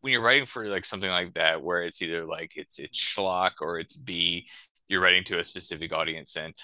when 0.00 0.12
you're 0.12 0.22
writing 0.22 0.46
for 0.46 0.66
like 0.66 0.84
something 0.84 1.10
like 1.10 1.34
that, 1.34 1.62
where 1.62 1.82
it's 1.82 2.02
either 2.02 2.24
like 2.24 2.56
it's 2.56 2.78
it's 2.78 2.98
schlock 2.98 3.52
or 3.60 3.78
it's 3.78 3.96
B, 3.96 4.46
you're 4.88 5.00
writing 5.00 5.24
to 5.24 5.38
a 5.38 5.44
specific 5.44 5.92
audience, 5.92 6.36
and 6.36 6.54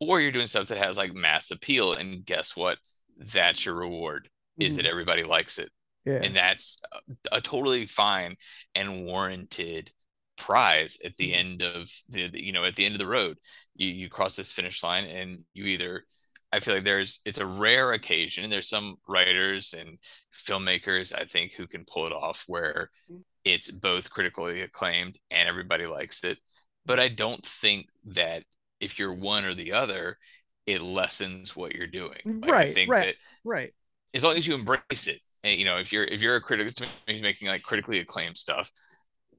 or 0.00 0.20
you're 0.20 0.32
doing 0.32 0.46
stuff 0.46 0.68
that 0.68 0.78
has 0.78 0.96
like 0.96 1.14
mass 1.14 1.50
appeal, 1.50 1.92
and 1.92 2.24
guess 2.24 2.56
what? 2.56 2.78
That's 3.18 3.64
your 3.66 3.74
reward. 3.74 4.28
Is 4.58 4.72
mm-hmm. 4.72 4.82
that 4.82 4.88
everybody 4.88 5.24
likes 5.24 5.58
it, 5.58 5.70
yeah. 6.06 6.20
and 6.22 6.34
that's 6.34 6.80
a, 6.92 7.36
a 7.36 7.40
totally 7.42 7.84
fine 7.84 8.36
and 8.74 9.04
warranted 9.04 9.90
prize 10.36 10.98
at 11.04 11.16
the 11.16 11.32
mm-hmm. 11.32 11.40
end 11.40 11.62
of 11.62 11.90
the 12.08 12.30
you 12.32 12.52
know 12.52 12.64
at 12.64 12.76
the 12.76 12.84
end 12.84 12.94
of 12.94 12.98
the 12.98 13.06
road 13.06 13.38
you 13.74 13.88
you 13.88 14.08
cross 14.08 14.36
this 14.36 14.52
finish 14.52 14.82
line 14.82 15.04
and 15.04 15.38
you 15.54 15.64
either 15.64 16.04
I 16.52 16.60
feel 16.60 16.74
like 16.74 16.84
there's 16.84 17.20
it's 17.24 17.38
a 17.38 17.46
rare 17.46 17.92
occasion. 17.92 18.44
And 18.44 18.52
there's 18.52 18.68
some 18.68 18.96
writers 19.08 19.74
and 19.78 19.98
filmmakers 20.34 21.14
I 21.14 21.24
think 21.24 21.52
who 21.52 21.66
can 21.66 21.84
pull 21.84 22.06
it 22.06 22.12
off 22.12 22.44
where 22.46 22.90
mm. 23.10 23.22
it's 23.44 23.70
both 23.70 24.10
critically 24.10 24.62
acclaimed 24.62 25.18
and 25.30 25.48
everybody 25.48 25.86
likes 25.86 26.24
it. 26.24 26.38
But 26.84 27.00
I 27.00 27.08
don't 27.08 27.44
think 27.44 27.88
that 28.06 28.44
if 28.80 28.98
you're 28.98 29.14
one 29.14 29.44
or 29.44 29.54
the 29.54 29.72
other, 29.72 30.18
it 30.66 30.82
lessens 30.82 31.56
what 31.56 31.74
you're 31.74 31.86
doing. 31.86 32.20
Like, 32.24 32.50
right. 32.50 32.68
I 32.68 32.72
think 32.72 32.90
right. 32.90 33.06
That 33.06 33.14
right. 33.44 33.74
As 34.14 34.24
long 34.24 34.36
as 34.36 34.46
you 34.46 34.54
embrace 34.54 35.06
it, 35.08 35.20
and 35.44 35.58
you 35.58 35.64
know, 35.64 35.78
if 35.78 35.92
you're 35.92 36.04
if 36.04 36.22
you're 36.22 36.36
a 36.36 36.40
critic, 36.40 36.74
making 37.06 37.48
like 37.48 37.62
critically 37.62 37.98
acclaimed 37.98 38.36
stuff, 38.36 38.70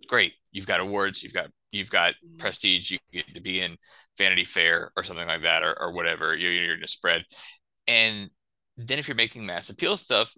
great. 0.07 0.33
You've 0.51 0.67
got 0.67 0.79
awards. 0.79 1.23
You've 1.23 1.33
got 1.33 1.49
you've 1.71 1.89
got 1.89 2.13
mm. 2.13 2.37
prestige 2.37 2.91
you 2.91 2.97
get 3.11 3.33
to 3.33 3.41
be 3.41 3.61
in 3.61 3.77
vanity 4.17 4.45
fair 4.45 4.91
or 4.95 5.03
something 5.03 5.27
like 5.27 5.43
that 5.43 5.63
or, 5.63 5.79
or 5.79 5.91
whatever 5.91 6.35
you're, 6.35 6.51
you're 6.51 6.75
going 6.75 6.81
to 6.81 6.87
spread. 6.87 7.23
And 7.87 8.29
then 8.77 8.99
if 8.99 9.07
you're 9.07 9.15
making 9.15 9.45
mass 9.45 9.69
appeal 9.69 9.97
stuff 9.97 10.33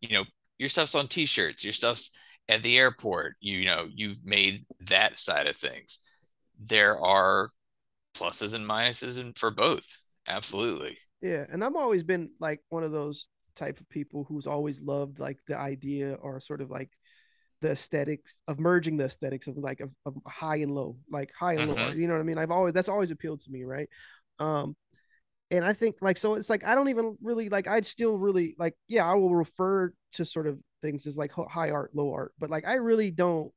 you 0.00 0.16
know 0.16 0.24
your 0.58 0.68
stuff's 0.68 0.94
on 0.94 1.08
t-shirts 1.08 1.62
your 1.62 1.72
stuff's 1.72 2.10
at 2.48 2.62
the 2.62 2.76
airport 2.76 3.36
you, 3.40 3.58
you 3.58 3.66
know 3.66 3.86
you've 3.94 4.24
made 4.24 4.64
that 4.88 5.18
side 5.18 5.46
of 5.46 5.56
things. 5.56 6.00
There 6.58 6.98
are 6.98 7.50
pluses 8.16 8.54
and 8.54 8.68
minuses 8.68 9.20
and 9.20 9.36
for 9.38 9.50
both. 9.50 9.86
Absolutely. 10.28 10.98
Yeah 11.22 11.44
and 11.50 11.62
i've 11.64 11.76
always 11.76 12.02
been 12.02 12.30
like 12.40 12.60
one 12.68 12.84
of 12.84 12.92
those 12.92 13.28
type 13.56 13.80
of 13.80 13.88
people 13.88 14.24
who's 14.24 14.46
always 14.46 14.80
loved 14.80 15.18
like 15.18 15.38
the 15.46 15.56
idea 15.56 16.14
or 16.14 16.40
sort 16.40 16.60
of 16.60 16.70
like 16.70 16.90
the 17.60 17.70
aesthetics 17.72 18.40
of 18.48 18.58
merging 18.58 18.96
the 18.96 19.04
aesthetics 19.04 19.46
of 19.46 19.56
like 19.56 19.80
of, 19.80 19.90
of 20.06 20.16
high 20.26 20.56
and 20.56 20.74
low, 20.74 20.96
like 21.10 21.30
high 21.38 21.54
and 21.54 21.68
low. 21.68 21.76
Mhm. 21.76 21.96
You 21.96 22.06
know 22.06 22.14
what 22.14 22.20
I 22.20 22.24
mean? 22.24 22.38
I've 22.38 22.50
always 22.50 22.74
that's 22.74 22.88
always 22.88 23.10
appealed 23.10 23.40
to 23.40 23.50
me, 23.50 23.64
right? 23.64 23.88
Um, 24.38 24.76
and 25.50 25.64
I 25.64 25.72
think 25.72 25.96
like 26.00 26.16
so 26.16 26.34
it's 26.34 26.50
like 26.50 26.64
I 26.64 26.74
don't 26.74 26.88
even 26.88 27.16
really 27.22 27.48
like 27.48 27.66
I'd 27.66 27.86
still 27.86 28.18
really 28.18 28.54
like 28.58 28.74
yeah 28.88 29.04
I 29.04 29.14
will 29.14 29.34
refer 29.34 29.92
to 30.12 30.24
sort 30.24 30.46
of 30.46 30.58
things 30.82 31.06
as 31.06 31.16
like 31.16 31.32
high 31.32 31.70
art, 31.70 31.94
low 31.94 32.12
art, 32.12 32.32
but 32.38 32.50
like 32.50 32.66
I 32.66 32.74
really 32.74 33.10
don't 33.10 33.52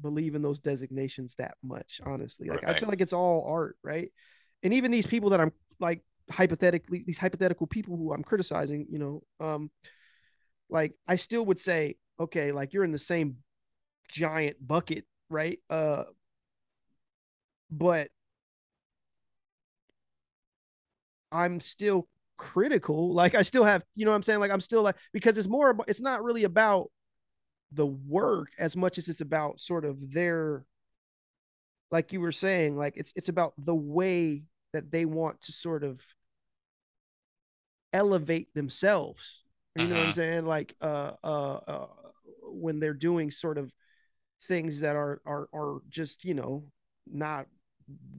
believe 0.00 0.34
in 0.34 0.42
those 0.42 0.60
designations 0.60 1.34
that 1.36 1.54
much, 1.62 2.00
honestly. 2.04 2.48
Like 2.48 2.64
I 2.64 2.78
feel 2.78 2.88
like 2.88 3.00
it's 3.00 3.12
all 3.12 3.46
art, 3.48 3.76
right? 3.82 4.10
And 4.62 4.74
even 4.74 4.90
these 4.90 5.06
people 5.06 5.30
that 5.30 5.40
I'm 5.40 5.52
like 5.80 6.02
hypothetically 6.30 7.04
these 7.06 7.18
hypothetical 7.18 7.66
people 7.66 7.96
who 7.96 8.12
I'm 8.12 8.22
criticizing, 8.22 8.86
you 8.90 8.98
know, 8.98 9.22
um, 9.40 9.70
like 10.68 10.94
I 11.06 11.16
still 11.16 11.44
would 11.46 11.60
say, 11.60 11.96
okay, 12.22 12.52
like 12.52 12.72
you're 12.72 12.84
in 12.84 12.92
the 12.92 12.98
same 12.98 13.36
giant 14.10 14.56
bucket, 14.66 15.06
right? 15.30 15.58
Uh, 15.70 16.04
but 17.70 18.08
I'm 21.30 21.60
still 21.60 22.08
critical. 22.36 23.12
Like 23.14 23.34
I 23.34 23.42
still 23.42 23.64
have, 23.64 23.82
you 23.94 24.04
know 24.04 24.10
what 24.10 24.16
I'm 24.16 24.22
saying? 24.22 24.40
Like 24.40 24.50
I'm 24.50 24.60
still 24.60 24.82
like 24.82 24.96
because 25.12 25.38
it's 25.38 25.48
more 25.48 25.70
about 25.70 25.88
it's 25.88 26.00
not 26.00 26.22
really 26.22 26.44
about 26.44 26.90
the 27.72 27.86
work 27.86 28.48
as 28.58 28.76
much 28.76 28.98
as 28.98 29.08
it's 29.08 29.20
about 29.20 29.60
sort 29.60 29.84
of 29.84 30.12
their 30.12 30.64
like 31.90 32.12
you 32.12 32.20
were 32.20 32.32
saying, 32.32 32.76
like 32.76 32.94
it's 32.96 33.12
it's 33.16 33.28
about 33.28 33.52
the 33.58 33.74
way 33.74 34.44
that 34.72 34.90
they 34.90 35.04
want 35.04 35.40
to 35.42 35.52
sort 35.52 35.84
of 35.84 36.00
elevate 37.92 38.52
themselves. 38.54 39.44
You 39.74 39.88
know 39.88 39.96
what 39.96 40.04
I'm 40.04 40.12
Mhm. 40.12 40.12
saying? 40.12 40.44
Like 40.46 40.74
uh 40.80 41.12
uh 41.22 41.60
uh 41.66 41.86
when 42.54 42.80
they're 42.80 42.94
doing 42.94 43.30
sort 43.30 43.58
of 43.58 43.72
things 44.44 44.80
that 44.80 44.96
are 44.96 45.20
are 45.26 45.48
are 45.54 45.80
just, 45.90 46.24
you 46.24 46.34
know, 46.34 46.64
not 47.06 47.46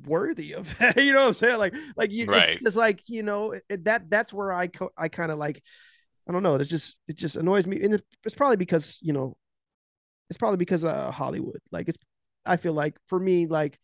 worthy 0.06 0.54
of 0.54 0.78
that. 0.80 0.98
you 1.04 1.14
know 1.14 1.22
what 1.22 1.28
I'm 1.30 1.34
saying? 1.34 1.58
Like 1.60 1.76
like 1.98 2.12
you 2.12 2.28
Right. 2.28 2.34
it's 2.34 2.52
just 2.64 2.78
like, 2.78 3.02
you 3.10 3.24
know, 3.24 3.54
it, 3.70 3.86
that 3.86 4.10
that's 4.10 4.34
where 4.34 4.54
I 4.54 4.68
co- 4.68 4.94
I 4.98 5.10
kind 5.10 5.32
of 5.32 5.38
like 5.40 5.62
I 6.30 6.34
don't 6.34 6.44
know, 6.44 6.56
it's 6.56 6.70
just 6.70 7.00
it 7.08 7.18
just 7.18 7.38
annoys 7.38 7.68
me 7.68 7.82
and 7.84 7.96
it's, 7.96 8.04
it's 8.26 8.36
probably 8.36 8.58
because, 8.58 9.00
you 9.02 9.14
know, 9.14 9.38
it's 10.30 10.38
probably 10.38 10.58
because 10.58 10.84
of 10.86 11.14
Hollywood. 11.14 11.60
Like 11.72 11.90
it's 11.90 11.98
I 12.46 12.58
feel 12.58 12.74
like 12.74 12.98
for 13.08 13.20
me 13.20 13.48
like 13.48 13.80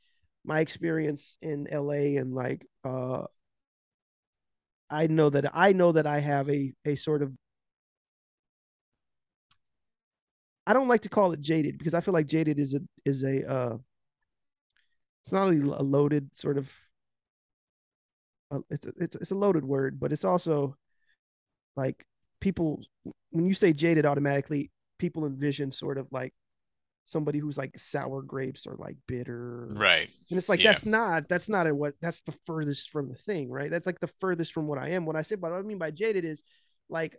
my 0.45 0.59
experience 0.61 1.37
in 1.41 1.67
LA 1.71 2.17
and 2.17 2.33
like 2.33 2.65
uh 2.83 3.23
I 4.89 5.07
know 5.07 5.29
that 5.29 5.51
I 5.55 5.73
know 5.73 5.91
that 5.91 6.07
I 6.07 6.19
have 6.19 6.49
a 6.49 6.73
a 6.85 6.95
sort 6.95 7.21
of 7.21 7.33
I 10.69 10.73
don't 10.73 10.87
like 10.87 11.01
to 11.01 11.09
call 11.09 11.31
it 11.31 11.41
jaded 11.41 11.79
because 11.79 11.95
I 11.95 11.99
feel 11.99 12.13
like 12.13 12.27
jaded 12.27 12.59
is 12.59 12.75
a 12.75 12.81
is 13.03 13.23
a 13.23 13.49
uh 13.49 13.77
it's 15.23 15.33
not 15.33 15.49
really 15.49 15.57
a 15.67 15.81
loaded 15.81 16.29
sort 16.37 16.59
of 16.59 16.71
uh, 18.51 18.59
it's 18.69 18.85
a, 18.85 18.91
it's 18.97 19.15
it's 19.15 19.31
a 19.31 19.35
loaded 19.35 19.65
word, 19.65 19.99
but 19.99 20.11
it's 20.11 20.23
also 20.23 20.75
like 21.75 22.05
people 22.39 22.83
when 23.31 23.45
you 23.45 23.55
say 23.55 23.73
jaded 23.73 24.05
automatically 24.05 24.69
people 24.99 25.25
envision 25.25 25.71
sort 25.71 25.97
of 25.97 26.05
like 26.11 26.33
somebody 27.05 27.39
who's 27.39 27.57
like 27.57 27.77
sour 27.79 28.21
grapes 28.21 28.67
or 28.67 28.75
like 28.77 28.95
bitter 29.07 29.69
Right. 29.71 30.09
and 30.29 30.37
it's 30.37 30.49
like 30.49 30.59
Yeah. 30.59 30.73
that's 30.73 30.85
not 30.85 31.27
that's 31.27 31.49
not 31.49 31.65
a 31.65 31.73
what 31.73 31.95
that's 31.99 32.21
the 32.21 32.37
furthest 32.45 32.91
from 32.91 33.09
the 33.09 33.15
thing, 33.15 33.49
right? 33.49 33.71
That's 33.71 33.87
like 33.87 33.99
the 33.99 34.13
furthest 34.19 34.53
from 34.53 34.67
what 34.67 34.77
I 34.77 34.89
am. 34.89 35.07
when 35.07 35.15
I 35.15 35.23
say, 35.23 35.35
but 35.35 35.49
what 35.49 35.57
I 35.57 35.63
mean 35.63 35.79
by 35.79 35.89
jaded 35.89 36.25
is 36.25 36.43
like 36.89 37.17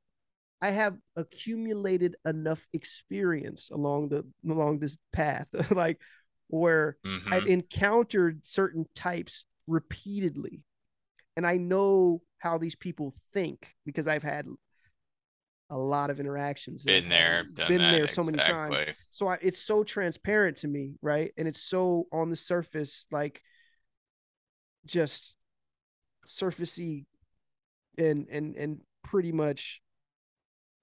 I 0.62 0.70
have 0.70 0.96
accumulated 1.16 2.16
enough 2.24 2.66
experience 2.72 3.70
along 3.70 4.10
the 4.10 4.26
along 4.48 4.78
this 4.78 4.98
path, 5.12 5.48
like 5.70 6.00
where 6.48 6.96
Mhm. 7.04 7.32
I've 7.32 7.46
encountered 7.46 8.44
certain 8.46 8.86
types 8.94 9.44
repeatedly, 9.66 10.62
and 11.36 11.46
I 11.46 11.56
know 11.56 12.22
how 12.38 12.58
these 12.58 12.74
people 12.74 13.14
think 13.32 13.74
because 13.86 14.08
I've 14.08 14.22
had 14.22 14.46
a 15.70 15.78
lot 15.78 16.10
of 16.10 16.18
interactions. 16.20 16.84
Been 16.84 17.08
there, 17.08 17.44
been 17.68 17.82
that. 17.82 17.92
there 17.92 18.06
so 18.08 18.24
many 18.24 18.38
times 18.38 18.80
so 19.12 19.28
I, 19.28 19.38
it's 19.42 19.58
so 19.58 19.84
transparent 19.84 20.56
to 20.58 20.68
me 20.68 20.94
right 21.02 21.32
and 21.36 21.46
it's 21.46 21.62
so 21.62 22.06
on 22.12 22.30
the 22.30 22.36
surface 22.36 23.06
like 23.10 23.42
just 24.86 25.36
surfacey 26.26 27.06
and 27.98 28.26
and 28.30 28.56
and 28.56 28.80
pretty 29.04 29.32
much 29.32 29.80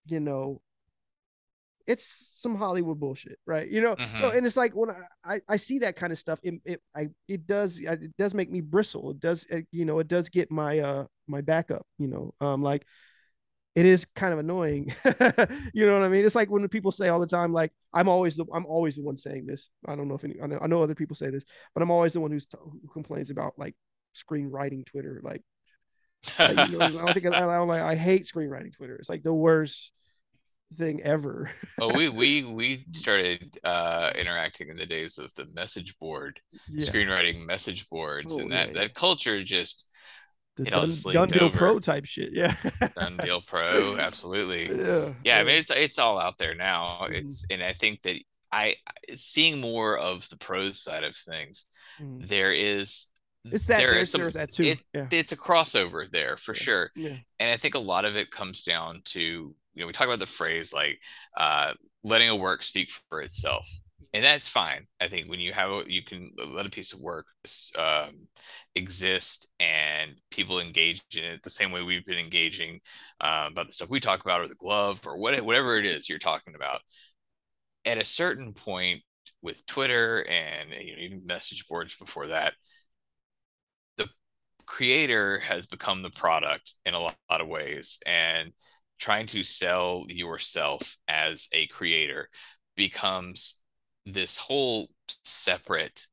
you 0.08 0.20
know 0.20 0.62
it's 1.86 2.06
some 2.42 2.56
hollywood 2.56 3.00
bullshit 3.00 3.40
right 3.46 3.70
you 3.70 3.80
know 3.82 3.96
so 4.18 4.26
Mhm. 4.30 4.38
and 4.38 4.46
it's 4.46 4.58
like 4.58 4.76
when 4.76 4.90
I, 4.90 5.04
I 5.24 5.42
i 5.50 5.58
see 5.58 5.80
that 5.80 5.96
kind 5.96 6.12
of 6.12 6.18
stuff 6.20 6.40
it, 6.44 6.56
it 6.66 6.82
i 6.96 7.08
it 7.28 7.48
does 7.48 7.80
it 7.80 8.18
does 8.18 8.34
make 8.34 8.52
me 8.52 8.62
bristle 8.62 9.12
it 9.12 9.20
does 9.20 9.46
uh, 9.52 9.62
you 9.72 9.86
know 9.86 10.00
it 10.00 10.08
does 10.08 10.28
get 10.30 10.52
my 10.52 10.80
uh 10.80 11.06
my 11.28 11.42
back 11.42 11.72
up 11.72 11.86
you 11.98 12.08
know 12.08 12.34
um 12.42 12.62
like 12.62 12.86
it 13.76 13.86
is 13.86 14.08
kind 14.16 14.34
of 14.34 14.40
annoying. 14.40 14.92
you 15.72 15.86
know 15.86 15.94
what 15.94 16.02
I 16.02 16.10
mean? 16.10 16.26
It's 16.26 16.34
like 16.34 16.50
when 16.50 16.68
people 16.68 16.92
say 16.92 17.10
all 17.10 17.20
the 17.20 17.28
time, 17.28 17.54
like 17.54 17.72
I'm 17.94 18.10
always 18.10 18.36
the 18.36 18.44
I'm 18.52 18.66
always 18.66 18.96
the 18.96 19.04
one 19.04 19.18
saying 19.18 19.46
this. 19.46 19.70
I 19.88 19.96
don't 19.96 20.08
know 20.08 20.16
if 20.16 20.24
any 20.24 20.34
I 20.42 20.48
know, 20.48 20.58
I 20.60 20.66
know 20.66 20.82
other 20.82 20.96
people 20.96 21.16
say 21.16 21.30
this, 21.30 21.44
but 21.76 21.84
I'm 21.84 21.92
always 21.92 22.14
the 22.14 22.20
one 22.20 22.32
who's 22.32 22.48
who 22.60 22.82
complains 22.92 23.30
about 23.30 23.54
like 23.56 23.76
screenwriting 24.16 24.84
Twitter. 24.88 25.22
Like, 25.24 25.44
like, 26.40 26.70
you 26.70 26.78
know, 26.78 26.86
I 26.86 26.90
don't 26.90 27.14
think 27.14 27.26
I, 27.28 27.44
I, 27.44 27.90
I, 27.92 27.96
hate 27.96 28.26
screenwriting 28.26 28.74
Twitter. 28.76 28.96
It's 28.96 29.10
like 29.10 29.24
the 29.24 29.34
worst 29.34 29.92
thing 30.78 31.02
ever. 31.04 31.50
oh, 31.80 31.94
we 31.96 32.10
we 32.22 32.44
we 32.44 32.86
started 32.94 33.58
uh 33.64 34.12
interacting 34.16 34.70
in 34.70 34.78
the 34.78 34.86
days 34.86 35.18
of 35.18 35.34
the 35.36 35.46
message 35.54 35.98
board, 36.00 36.40
yeah, 36.70 36.90
screenwriting 36.90 37.46
message 37.46 37.90
boards, 37.90 38.36
Oh, 38.36 38.42
and 38.42 38.52
that 38.52 38.70
yeah. 38.70 38.82
that 38.82 38.94
culture 38.94 39.42
just 39.44 39.88
the 40.58 40.64
it 40.68 40.74
all 40.74 40.82
done, 40.82 40.90
just 40.90 41.06
done 41.06 41.28
deal 41.28 41.44
over. 41.46 41.58
pro 41.58 41.80
type 41.80 42.06
shit. 42.06 42.34
Yeah, 42.34 42.56
done 42.96 43.18
deal 43.24 43.42
pro, 43.42 43.96
absolutely. 43.98 44.76
yeah, 44.76 45.14
Yeah, 45.24 45.40
I 45.40 45.44
mean 45.44 45.56
it's 45.56 45.70
it's 45.72 46.00
all 46.00 46.20
out 46.20 46.38
there 46.38 46.56
now. 46.56 47.02
Mhm. 47.04 47.14
It's 47.14 47.46
and 47.50 47.64
I 47.64 47.74
think 47.74 48.02
that 48.02 48.18
I 48.52 48.76
seeing 49.16 49.60
more 49.62 49.98
of 49.98 50.28
the 50.30 50.38
pros 50.38 50.82
side 50.82 51.04
of 51.04 51.16
things. 51.16 51.68
Mhm. 52.02 52.28
There 52.28 52.54
is 52.54 53.08
it's 53.52 53.66
that 53.66 53.78
there's, 53.80 54.12
some 54.12 54.22
there's 54.22 54.34
that 54.36 54.52
too. 54.52 54.64
it- 54.64 54.82
yeah, 54.94 55.08
it's 55.12 55.32
a 55.32 55.38
crossover 55.38 56.10
there 56.10 56.38
for 56.38 56.54
Yeah. 56.54 56.60
sure. 56.62 56.92
yeah, 56.96 57.16
and 57.40 57.50
I 57.52 57.58
think 57.58 57.76
a 57.76 57.80
lot 57.80 58.06
of 58.06 58.18
it 58.18 58.32
comes 58.32 58.64
down 58.64 59.02
to 59.06 59.20
you 59.20 59.56
know 59.76 59.88
we 59.88 59.94
talk 59.94 60.08
about 60.08 60.20
the 60.20 60.26
phrase 60.26 60.74
like 60.74 61.00
uh, 61.38 61.74
letting 62.04 62.30
a 62.30 62.36
work 62.36 62.64
speak 62.64 62.90
for 63.10 63.22
itself, 63.22 63.68
and 64.14 64.24
that's 64.24 64.48
fine. 64.48 64.88
I 65.00 65.08
think 65.08 65.30
when 65.30 65.40
you 65.40 65.54
have 65.54 65.72
a, 65.72 65.84
you 65.88 66.04
can 66.04 66.32
let 66.54 66.66
a 66.66 66.70
piece 66.70 66.94
of 66.94 67.00
work 67.02 67.26
um, 67.78 68.28
exist 68.76 69.48
and 69.60 70.12
people 70.32 70.60
engage 70.60 71.02
in 71.16 71.24
it 71.24 71.44
the 71.44 71.50
same 71.50 71.72
way 71.72 71.82
we've 71.82 72.06
been 72.06 72.18
engaging 72.20 72.80
uh, 73.22 73.50
about 73.52 73.68
the 73.68 73.74
stuff 73.74 73.90
we 73.90 74.00
talk 74.00 74.22
about 74.24 74.42
or 74.42 74.48
the 74.48 74.56
glove 74.56 75.02
or 75.06 75.18
what, 75.20 75.40
whatever 75.42 75.78
it 75.78 75.86
is 75.86 76.10
you're 76.10 76.20
talking 76.20 76.56
about. 76.56 76.80
At 77.86 77.98
a 77.98 78.06
certain 78.06 78.54
point 78.54 79.02
with 79.42 79.66
Twitter 79.66 80.26
and 80.30 80.70
you 80.72 80.96
know, 80.96 81.02
even 81.02 81.26
message 81.26 81.68
boards 81.68 81.96
before 81.96 82.28
that, 82.28 82.54
creator 84.68 85.40
has 85.42 85.68
become 85.68 86.04
the 86.04 86.12
product 86.12 86.76
in 86.86 86.96
a 86.96 87.00
lot, 87.00 87.18
lot 87.32 87.42
of 87.42 87.50
ways 87.50 88.00
and 88.08 88.54
trying 89.00 89.28
to 89.28 89.44
sell 89.44 90.06
yourself 90.10 90.98
as 91.08 91.50
a 91.54 91.68
creator 91.68 92.30
becomes 92.76 93.58
this 94.06 94.38
whole 94.38 94.90
separate 95.26 96.08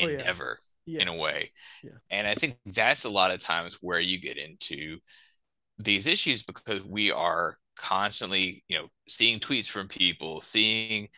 Oh, 0.00 0.08
yeah. 0.08 0.12
endeavor 0.12 0.58
yeah. 0.86 1.02
in 1.02 1.08
a 1.08 1.14
way. 1.14 1.52
Yeah. 1.82 1.98
And 2.10 2.26
I 2.26 2.34
think 2.34 2.58
that's 2.66 3.04
a 3.04 3.10
lot 3.10 3.32
of 3.32 3.40
times 3.40 3.78
where 3.80 4.00
you 4.00 4.20
get 4.20 4.36
into 4.38 4.98
these 5.78 6.06
issues 6.06 6.42
because 6.42 6.82
we 6.84 7.10
are 7.10 7.58
constantly, 7.76 8.64
you 8.68 8.78
know, 8.78 8.88
seeing 9.08 9.40
tweets 9.40 9.68
from 9.68 9.88
people, 9.88 10.40
seeing, 10.40 11.08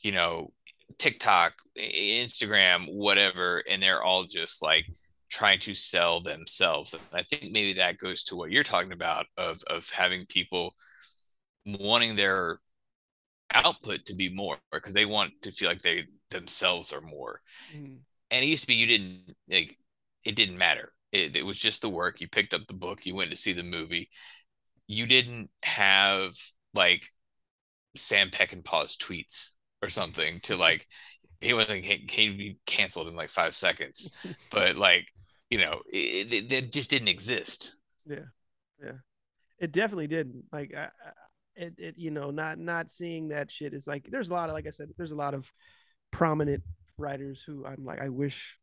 you 0.00 0.12
know, 0.12 0.52
TikTok, 0.98 1.54
Instagram, 1.78 2.86
whatever, 2.92 3.62
and 3.68 3.82
they're 3.82 4.02
all 4.02 4.24
just 4.24 4.62
like 4.62 4.86
trying 5.30 5.60
to 5.60 5.74
sell 5.74 6.20
themselves. 6.22 6.94
And 6.94 7.02
I 7.12 7.22
think 7.24 7.52
maybe 7.52 7.74
that 7.74 7.98
goes 7.98 8.24
to 8.24 8.36
what 8.36 8.50
you're 8.50 8.64
talking 8.64 8.92
about 8.92 9.26
of 9.36 9.62
of 9.68 9.90
having 9.90 10.26
people 10.26 10.74
wanting 11.66 12.16
their 12.16 12.60
output 13.52 14.04
to 14.06 14.14
be 14.14 14.28
more 14.28 14.58
because 14.72 14.94
they 14.94 15.06
want 15.06 15.32
to 15.42 15.52
feel 15.52 15.68
like 15.68 15.80
they 15.80 16.04
themselves 16.30 16.92
are 16.92 17.00
more 17.00 17.40
Mhm. 17.68 18.04
and 18.30 18.44
it 18.44 18.48
used 18.48 18.62
to 18.62 18.68
be 18.68 18.74
you 18.74 18.86
didn't 18.86 19.36
like 19.48 19.78
it 20.24 20.36
didn't 20.36 20.58
matter 20.58 20.92
it, 21.12 21.36
it 21.36 21.44
was 21.44 21.58
just 21.58 21.82
the 21.82 21.88
work 21.90 22.20
you 22.20 22.28
picked 22.28 22.54
up 22.54 22.62
the 22.66 22.74
book 22.74 23.06
you 23.06 23.14
went 23.14 23.30
to 23.30 23.36
see 23.36 23.52
the 23.52 23.62
movie 23.62 24.10
you 24.88 25.06
didn't 25.06 25.50
have 25.64 26.32
like 26.74 27.06
sam 27.96 28.30
peckinpah's 28.30 28.96
tweets 28.96 29.50
or 29.82 29.88
something 29.88 30.40
to 30.40 30.56
like 30.56 30.86
he 31.44 31.54
wasn't 31.54 31.84
he 31.84 32.06
he'd 32.08 32.38
be 32.38 32.58
canceled 32.66 33.08
in 33.08 33.16
like 33.16 33.28
five 33.28 33.54
seconds 33.54 34.10
but 34.50 34.76
like 34.76 35.06
you 35.50 35.58
know 35.58 35.80
it, 35.92 36.52
it, 36.52 36.72
just 36.72 36.90
didn't 36.90 37.08
exist 37.08 37.76
Yeah, 38.06 38.26
yeah. 38.82 38.92
It 39.58 39.72
definitely 39.72 40.08
didn't. 40.08 40.44
Like 40.52 40.74
I, 40.74 40.88
it, 41.56 41.74
it 41.78 41.94
you 41.96 42.10
know 42.10 42.30
not 42.30 42.58
not 42.58 42.90
seeing 42.90 43.28
that 43.28 43.50
shit 43.50 43.74
is 43.74 43.86
like 43.86 44.08
there's 44.10 44.30
a 44.30 44.34
lot 44.34 44.48
of 44.48 44.54
like 44.54 44.66
I 44.66 44.70
said 44.70 44.88
there's 44.96 45.12
a 45.12 45.16
lot 45.16 45.34
of 45.34 45.50
prominent 46.10 46.62
writers 46.98 47.42
who 47.42 47.64
I'm 47.64 47.84
like 47.84 48.00
I 48.00 48.08
wish 48.08 48.58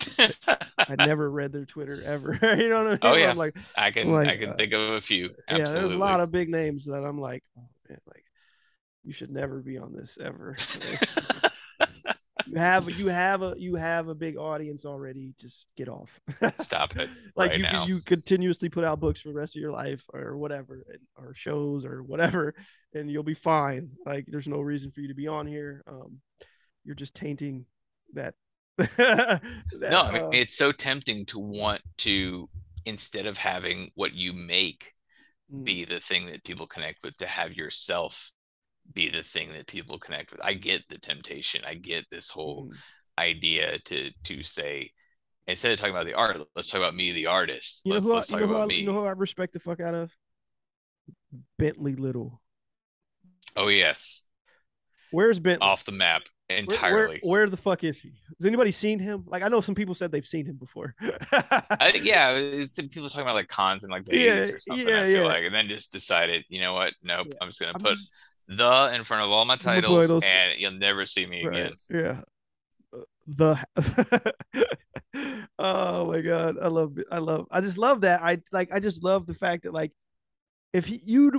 I 0.18 0.94
never 0.96 1.30
read 1.30 1.52
their 1.52 1.64
Twitter 1.64 2.00
ever. 2.04 2.38
you 2.56 2.68
know 2.68 2.84
what 2.84 2.86
I 2.86 2.90
mean? 2.90 2.98
Oh 3.02 3.14
yeah, 3.14 3.30
I'm 3.30 3.36
like 3.36 3.54
I 3.76 3.90
can 3.90 4.10
like, 4.10 4.28
I 4.28 4.36
can 4.36 4.50
uh, 4.50 4.54
think 4.54 4.72
of 4.72 4.90
a 4.90 5.00
few. 5.00 5.30
yeah, 5.50 5.64
there's 5.64 5.92
a 5.92 5.98
lot 5.98 6.20
of 6.20 6.32
big 6.32 6.48
names 6.48 6.86
that 6.86 7.04
I'm 7.04 7.20
like, 7.20 7.42
oh 7.58 7.68
man, 7.88 7.98
like 8.06 8.24
you 9.04 9.12
should 9.12 9.30
never 9.30 9.60
be 9.60 9.78
on 9.78 9.92
this 9.92 10.18
ever. 10.18 10.56
You 12.52 12.58
have 12.58 12.90
you 12.98 13.08
have 13.08 13.42
a 13.42 13.54
you 13.56 13.76
have 13.76 14.08
a 14.08 14.14
big 14.14 14.36
audience 14.36 14.84
already. 14.84 15.32
Just 15.40 15.68
get 15.74 15.88
off. 15.88 16.20
Stop 16.60 16.96
it 16.96 17.08
like 17.34 17.52
right 17.52 17.58
you 17.58 17.62
now. 17.62 17.86
you 17.86 18.00
continuously 18.00 18.68
put 18.68 18.84
out 18.84 19.00
books 19.00 19.22
for 19.22 19.28
the 19.28 19.34
rest 19.34 19.56
of 19.56 19.60
your 19.60 19.70
life 19.70 20.04
or 20.12 20.36
whatever, 20.36 20.84
or 21.16 21.32
shows 21.34 21.86
or 21.86 22.02
whatever, 22.02 22.54
and 22.94 23.10
you'll 23.10 23.22
be 23.22 23.32
fine. 23.32 23.90
Like 24.04 24.26
there's 24.28 24.46
no 24.46 24.60
reason 24.60 24.90
for 24.90 25.00
you 25.00 25.08
to 25.08 25.14
be 25.14 25.28
on 25.28 25.46
here. 25.46 25.82
Um, 25.86 26.20
you're 26.84 26.94
just 26.94 27.16
tainting 27.16 27.64
that. 28.12 28.34
that, 28.76 29.42
No, 29.72 30.00
I 30.00 30.12
mean 30.12 30.22
uh, 30.24 30.30
it's 30.32 30.56
so 30.56 30.72
tempting 30.72 31.24
to 31.26 31.38
want 31.38 31.80
to 31.98 32.50
instead 32.84 33.24
of 33.24 33.38
having 33.38 33.90
what 33.94 34.14
you 34.14 34.34
make 34.34 34.92
mm, 35.50 35.64
be 35.64 35.86
the 35.86 36.00
thing 36.00 36.26
that 36.26 36.44
people 36.44 36.66
connect 36.66 37.02
with 37.02 37.16
to 37.18 37.26
have 37.26 37.54
yourself 37.54 38.30
be 38.94 39.08
the 39.08 39.22
thing 39.22 39.52
that 39.52 39.66
people 39.66 39.98
connect 39.98 40.32
with. 40.32 40.44
I 40.44 40.54
get 40.54 40.82
the 40.88 40.98
temptation. 40.98 41.62
I 41.66 41.74
get 41.74 42.04
this 42.10 42.30
whole 42.30 42.66
mm. 42.66 42.76
idea 43.18 43.78
to 43.86 44.10
to 44.24 44.42
say 44.42 44.90
instead 45.46 45.72
of 45.72 45.78
talking 45.78 45.94
about 45.94 46.06
the 46.06 46.14
art, 46.14 46.38
let's 46.54 46.70
talk 46.70 46.80
about 46.80 46.94
me, 46.94 47.12
the 47.12 47.26
artist. 47.26 47.82
You 47.84 47.90
know 47.90 47.96
let's 47.96 48.06
who 48.06 48.12
I, 48.12 48.16
let's 48.16 48.30
you 48.30 48.38
talk 48.38 48.48
know 48.48 48.54
who 48.54 48.62
I, 48.62 48.66
me. 48.66 48.80
you 48.80 48.86
know 48.86 48.92
who 48.94 49.06
I 49.06 49.10
respect 49.10 49.52
the 49.52 49.60
fuck 49.60 49.80
out 49.80 49.94
of? 49.94 50.16
Bentley 51.58 51.94
Little. 51.94 52.40
oh 53.56 53.68
yes, 53.68 54.26
Where's 55.10 55.38
Bentley? 55.40 55.66
off 55.66 55.84
the 55.84 55.92
map 55.92 56.22
entirely. 56.48 57.20
Where, 57.22 57.40
where 57.40 57.48
the 57.48 57.56
fuck 57.56 57.84
is 57.84 58.00
he? 58.00 58.12
Has 58.38 58.46
anybody 58.46 58.70
seen 58.70 58.98
him? 58.98 59.24
Like 59.26 59.42
I 59.42 59.48
know 59.48 59.60
some 59.60 59.74
people 59.74 59.94
said 59.94 60.12
they've 60.12 60.26
seen 60.26 60.46
him 60.46 60.56
before. 60.56 60.94
I, 61.00 62.00
yeah, 62.02 62.32
it's 62.32 62.76
people 62.76 63.08
talking 63.08 63.22
about 63.22 63.34
like 63.34 63.48
cons 63.48 63.84
and 63.84 63.92
like 63.92 64.04
the 64.04 64.16
Yeah, 64.16 64.38
80s 64.38 64.54
or 64.54 64.58
something. 64.58 64.88
yeah, 64.88 65.02
I 65.02 65.06
feel 65.06 65.22
yeah. 65.22 65.24
like, 65.24 65.44
and 65.44 65.54
then 65.54 65.68
just 65.68 65.92
decided, 65.92 66.44
you 66.48 66.60
know 66.60 66.74
what? 66.74 66.94
Nope, 67.02 67.28
Yeah. 67.28 67.34
I'm 67.40 67.48
just 67.48 67.60
gonna 67.60 67.72
I'm 67.74 67.80
put 67.80 67.92
just- 67.92 68.12
the 68.56 68.92
in 68.94 69.04
front 69.04 69.24
of 69.24 69.30
all 69.30 69.44
my 69.44 69.56
titles, 69.56 70.06
titles. 70.06 70.24
and 70.24 70.60
you'll 70.60 70.72
never 70.72 71.06
see 71.06 71.26
me 71.26 71.44
Right, 71.46 71.58
again. 71.58 71.72
Yeah. 71.90 72.20
The 73.26 73.56
Oh 75.58 76.06
my 76.06 76.20
god, 76.20 76.56
I 76.60 76.68
love. 76.68 76.98
I 77.10 77.18
love 77.18 77.46
I 77.50 77.60
just 77.60 77.78
love 77.78 78.00
that. 78.02 78.22
I 78.22 78.38
like 78.50 78.72
I 78.72 78.80
just 78.80 79.04
love 79.04 79.26
the 79.26 79.34
fact 79.34 79.62
that 79.62 79.72
like 79.72 79.92
if 80.72 80.86
he, 80.86 81.00
you 81.04 81.30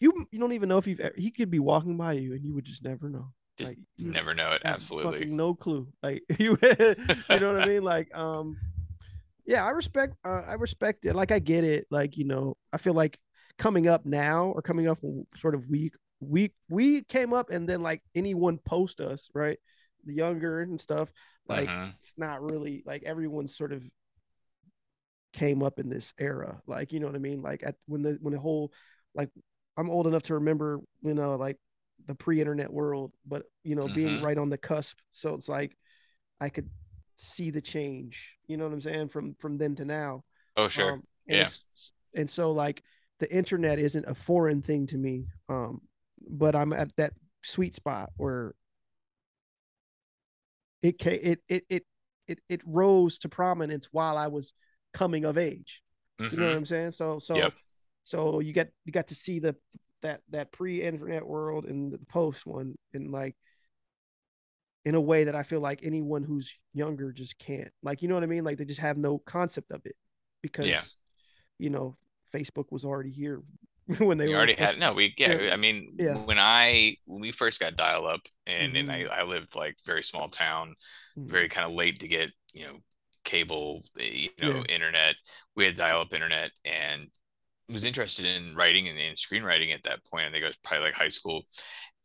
you 0.00 0.26
you 0.30 0.38
don't 0.38 0.52
even 0.52 0.68
know 0.68 0.78
if 0.78 0.86
you've 0.86 1.00
ever, 1.00 1.14
he 1.16 1.30
could 1.30 1.50
be 1.50 1.58
walking 1.58 1.96
by 1.96 2.12
you 2.12 2.34
and 2.34 2.44
you 2.44 2.54
would 2.54 2.64
just 2.64 2.84
never 2.84 3.08
know. 3.08 3.32
Just 3.56 3.70
Like, 3.70 3.78
never 3.98 4.34
know 4.34 4.52
it. 4.52 4.62
Absolutely. 4.64 5.20
fucking 5.20 5.36
no 5.36 5.54
clue. 5.54 5.88
Like 6.02 6.22
you 6.38 6.58
you 6.62 7.40
know 7.40 7.52
what 7.52 7.62
I 7.62 7.66
mean? 7.68 7.82
Like 7.82 8.16
um 8.16 8.56
yeah, 9.46 9.64
I 9.64 9.70
respect 9.70 10.14
uh, 10.24 10.42
I 10.46 10.54
respect 10.54 11.06
it. 11.06 11.14
Like 11.14 11.32
I 11.32 11.38
get 11.38 11.64
it. 11.64 11.86
Like, 11.90 12.16
you 12.16 12.24
know, 12.24 12.56
I 12.72 12.76
feel 12.78 12.94
like 12.94 13.18
coming 13.58 13.88
up 13.88 14.06
now 14.06 14.46
or 14.46 14.62
coming 14.62 14.88
up 14.88 14.98
sort 15.36 15.54
of 15.54 15.68
week 15.68 15.94
we 16.20 16.52
we 16.68 17.02
came 17.02 17.32
up 17.32 17.50
and 17.50 17.68
then 17.68 17.82
like 17.82 18.02
anyone 18.14 18.58
post 18.58 19.00
us, 19.00 19.28
right? 19.34 19.58
The 20.04 20.14
younger 20.14 20.60
and 20.60 20.80
stuff, 20.80 21.12
like 21.48 21.68
Mhm. 21.68 21.88
it's 21.88 22.14
not 22.16 22.42
really 22.42 22.82
like 22.86 23.02
everyone 23.04 23.48
sort 23.48 23.72
of 23.72 23.82
came 25.32 25.62
up 25.62 25.78
in 25.78 25.88
this 25.88 26.12
era. 26.18 26.60
Like, 26.66 26.92
you 26.92 27.00
know 27.00 27.06
what 27.06 27.14
I 27.14 27.20
mean? 27.20 27.42
Like 27.42 27.62
at 27.64 27.76
when 27.86 28.02
the 28.02 28.18
when 28.20 28.34
the 28.34 28.40
whole 28.40 28.72
like 29.14 29.30
I'm 29.76 29.90
old 29.90 30.06
enough 30.06 30.24
to 30.24 30.34
remember, 30.34 30.80
you 31.02 31.14
know, 31.14 31.36
like 31.36 31.56
the 32.06 32.14
pre-internet 32.14 32.72
world, 32.72 33.14
but 33.26 33.44
you 33.62 33.74
know, 33.76 33.88
being 33.88 34.18
Mhm. 34.18 34.22
right 34.22 34.38
on 34.38 34.50
the 34.50 34.58
cusp. 34.58 34.98
So 35.12 35.34
it's 35.34 35.48
like 35.48 35.76
I 36.40 36.48
could 36.48 36.68
see 37.16 37.50
the 37.50 37.60
change. 37.60 38.36
You 38.46 38.56
know 38.56 38.64
what 38.64 38.72
I'm 38.72 38.80
saying? 38.80 39.08
From 39.08 39.34
from 39.34 39.58
then 39.58 39.76
to 39.76 39.84
now. 39.84 40.24
Oh 40.56 40.68
sure. 40.68 40.92
Um, 40.92 41.02
and 41.28 41.38
Yeah. 41.38 41.48
and 42.14 42.28
so 42.30 42.52
like 42.52 42.82
the 43.20 43.32
internet 43.32 43.78
isn't 43.78 44.06
a 44.08 44.14
foreign 44.14 44.62
thing 44.62 44.86
to 44.88 44.96
me. 44.98 45.26
Um, 45.48 45.82
but 46.28 46.54
I'm 46.54 46.72
at 46.72 46.94
that 46.96 47.12
sweet 47.42 47.74
spot 47.74 48.10
where 48.16 48.54
it 50.82 50.96
it 51.06 51.40
it 51.48 51.64
it 51.68 51.84
it 52.26 52.38
it 52.48 52.60
rose 52.64 53.18
to 53.18 53.28
prominence 53.28 53.88
while 53.92 54.16
I 54.16 54.28
was 54.28 54.54
coming 54.92 55.24
of 55.24 55.38
age. 55.38 55.82
You 56.18 56.36
know 56.38 56.44
what 56.46 56.52
Mhm. 56.52 56.56
I'm 56.56 56.64
saying? 56.66 56.92
So 56.92 57.18
so 57.18 57.36
Yep. 57.36 57.54
so 58.04 58.40
you 58.40 58.52
get 58.52 58.72
you 58.84 58.92
got 58.92 59.08
to 59.08 59.14
see 59.14 59.38
the 59.38 59.56
that 60.02 60.22
that 60.30 60.52
pre-internet 60.52 61.26
world 61.26 61.66
and 61.66 61.92
the 61.92 61.98
post 61.98 62.46
one 62.46 62.76
and 62.94 63.10
like 63.10 63.36
in 64.84 64.94
a 64.94 65.00
way 65.00 65.24
that 65.24 65.34
I 65.36 65.42
feel 65.42 65.60
like 65.60 65.80
anyone 65.82 66.22
who's 66.22 66.56
younger 66.72 67.12
just 67.12 67.38
can't. 67.38 67.70
Like 67.82 68.00
you 68.02 68.08
know 68.08 68.14
what 68.14 68.22
I 68.24 68.26
mean? 68.26 68.44
Like 68.44 68.56
they 68.58 68.64
just 68.64 68.80
have 68.80 68.96
no 68.96 69.18
concept 69.18 69.72
of 69.72 69.84
it 69.84 69.96
because 70.42 70.66
Yeah. 70.66 70.82
you 71.58 71.68
know 71.70 71.96
Facebook 72.32 72.66
was 72.70 72.84
already 72.84 73.10
here 73.10 73.42
when 73.98 74.18
they 74.18 74.28
We 74.28 74.34
already 74.34 74.54
had 74.54 74.78
no. 74.78 74.92
We 74.92 75.14
yeah. 75.24 75.34
Yeah. 75.34 75.52
I 75.52 75.56
mean, 75.56 75.98
Yeah. 75.98 76.18
when 76.24 76.38
I 76.38 76.96
when 77.06 77.20
we 77.20 77.32
first 77.32 77.58
got 77.60 77.76
dial 77.76 78.06
up, 78.06 78.20
and 78.46 78.76
and 78.76 78.90
I 78.92 79.02
Mhm. 79.02 79.10
I 79.10 79.22
lived 79.22 79.56
like 79.56 79.76
very 79.84 80.02
small 80.02 80.28
town, 80.28 80.74
Mhm. 81.16 81.26
very 81.28 81.48
kind 81.48 81.66
of 81.66 81.72
late 81.72 82.00
to 82.00 82.08
get 82.08 82.30
you 82.54 82.66
know 82.66 82.78
cable, 83.24 83.84
eh, 83.98 84.04
you 84.04 84.30
know, 84.40 84.62
Yeah. 84.62 84.64
internet. 84.68 85.16
We 85.56 85.64
had 85.64 85.76
dial 85.76 86.02
up 86.02 86.12
internet, 86.14 86.50
and 86.64 87.08
was 87.70 87.84
interested 87.84 88.26
in 88.26 88.54
writing 88.56 88.88
and, 88.88 88.98
and 88.98 89.16
screenwriting 89.16 89.74
at 89.74 89.84
that 89.84 90.04
point. 90.06 90.26
I 90.26 90.30
think 90.32 90.44
it 90.44 90.48
was 90.48 90.58
probably 90.64 90.86
like 90.86 90.94
high 90.94 91.08
school. 91.10 91.44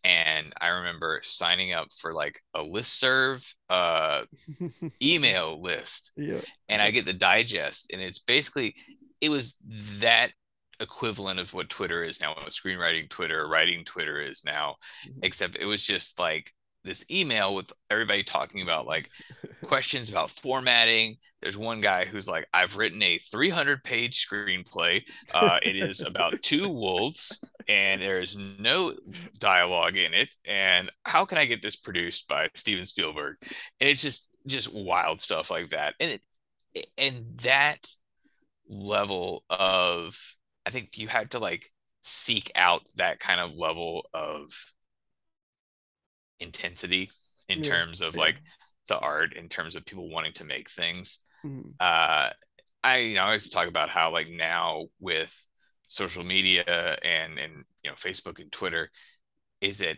And 0.03 0.53
I 0.61 0.69
remember 0.69 1.21
signing 1.23 1.73
up 1.73 1.89
for 1.99 2.13
like 2.13 2.39
a 2.55 2.61
listserv 2.63 3.45
uh 3.69 4.25
email 5.03 5.61
list 5.61 6.11
yeah. 6.17 6.41
and 6.69 6.81
I 6.81 6.91
get 6.91 7.05
the 7.05 7.13
digest, 7.13 7.91
and 7.93 8.01
it's 8.01 8.19
basically 8.19 8.75
it 9.21 9.29
was 9.29 9.57
that 9.99 10.31
equivalent 10.79 11.39
of 11.39 11.53
what 11.53 11.69
Twitter 11.69 12.03
is 12.03 12.19
now, 12.21 12.33
what 12.33 12.47
screenwriting 12.49 13.09
Twitter, 13.09 13.47
writing 13.47 13.83
Twitter 13.85 14.21
is 14.21 14.43
now, 14.45 14.75
Mhm. 15.07 15.19
except 15.23 15.57
it 15.57 15.65
was 15.65 15.85
just 15.85 16.19
like 16.19 16.53
this 16.83 17.03
email 17.09 17.55
with 17.55 17.73
everybody 17.89 18.23
talking 18.23 18.61
about 18.61 18.85
like 18.85 19.09
questions 19.63 20.07
about 20.09 20.29
formatting. 20.29 21.17
There's 21.41 21.57
one 21.57 21.81
guy 21.81 22.05
who's 22.05 22.27
like, 22.27 22.47
I've 22.53 22.77
written 22.77 23.01
a 23.01 23.17
300 23.17 23.83
page 23.83 24.23
screenplay. 24.27 25.01
Uh, 25.33 25.59
it 25.63 25.75
is 25.75 26.01
about 26.01 26.41
two 26.43 26.69
wolves 26.83 27.43
and 27.67 28.01
there 28.01 28.19
is 28.21 28.37
no 28.37 28.93
dialogue 29.39 29.97
in 29.97 30.13
it. 30.13 30.35
And 30.45 30.91
how 31.03 31.25
can 31.25 31.39
I 31.39 31.45
get 31.45 31.63
this 31.63 31.75
produced 31.75 32.27
by 32.27 32.49
Steven 32.53 32.85
Spielberg? 32.85 33.37
And 33.79 33.89
it's 33.89 34.03
just, 34.03 34.29
just 34.45 34.71
wild 34.71 35.19
stuff 35.19 35.49
like 35.49 35.69
that. 35.69 35.95
And 35.99 36.11
it, 36.75 36.87
and 36.99 37.39
that 37.39 37.87
level 38.67 39.43
of, 39.49 40.34
I 40.65 40.69
think 40.71 40.97
you 40.97 41.07
had 41.07 41.31
to 41.31 41.39
like 41.39 41.71
seek 42.03 42.51
out 42.55 42.83
that 42.95 43.19
kind 43.19 43.39
of 43.39 43.55
level 43.55 44.07
of 44.13 44.53
intensity 46.39 47.09
in 47.47 47.61
Yeah, 47.61 47.61
terms 47.61 48.01
of 48.01 48.15
yeah. 48.15 48.17
like 48.17 48.41
the 48.87 48.97
art 48.99 49.33
in 49.33 49.49
terms 49.49 49.75
of 49.75 49.85
people 49.85 50.09
wanting 50.09 50.33
to 50.33 50.43
make 50.43 50.69
things 50.69 51.19
Mhm. 51.43 51.75
uh 51.79 52.29
i 52.83 52.97
you 52.97 53.15
know 53.15 53.21
i 53.21 53.25
always 53.25 53.49
talk 53.49 53.67
about 53.67 53.89
how 53.89 54.11
like 54.11 54.29
now 54.29 54.85
with 54.99 55.33
social 55.87 56.23
media 56.23 56.97
and 57.03 57.39
and 57.39 57.63
you 57.83 57.89
know 57.89 57.95
facebook 57.95 58.39
and 58.39 58.51
twitter 58.51 58.89
is 59.61 59.81
it 59.81 59.97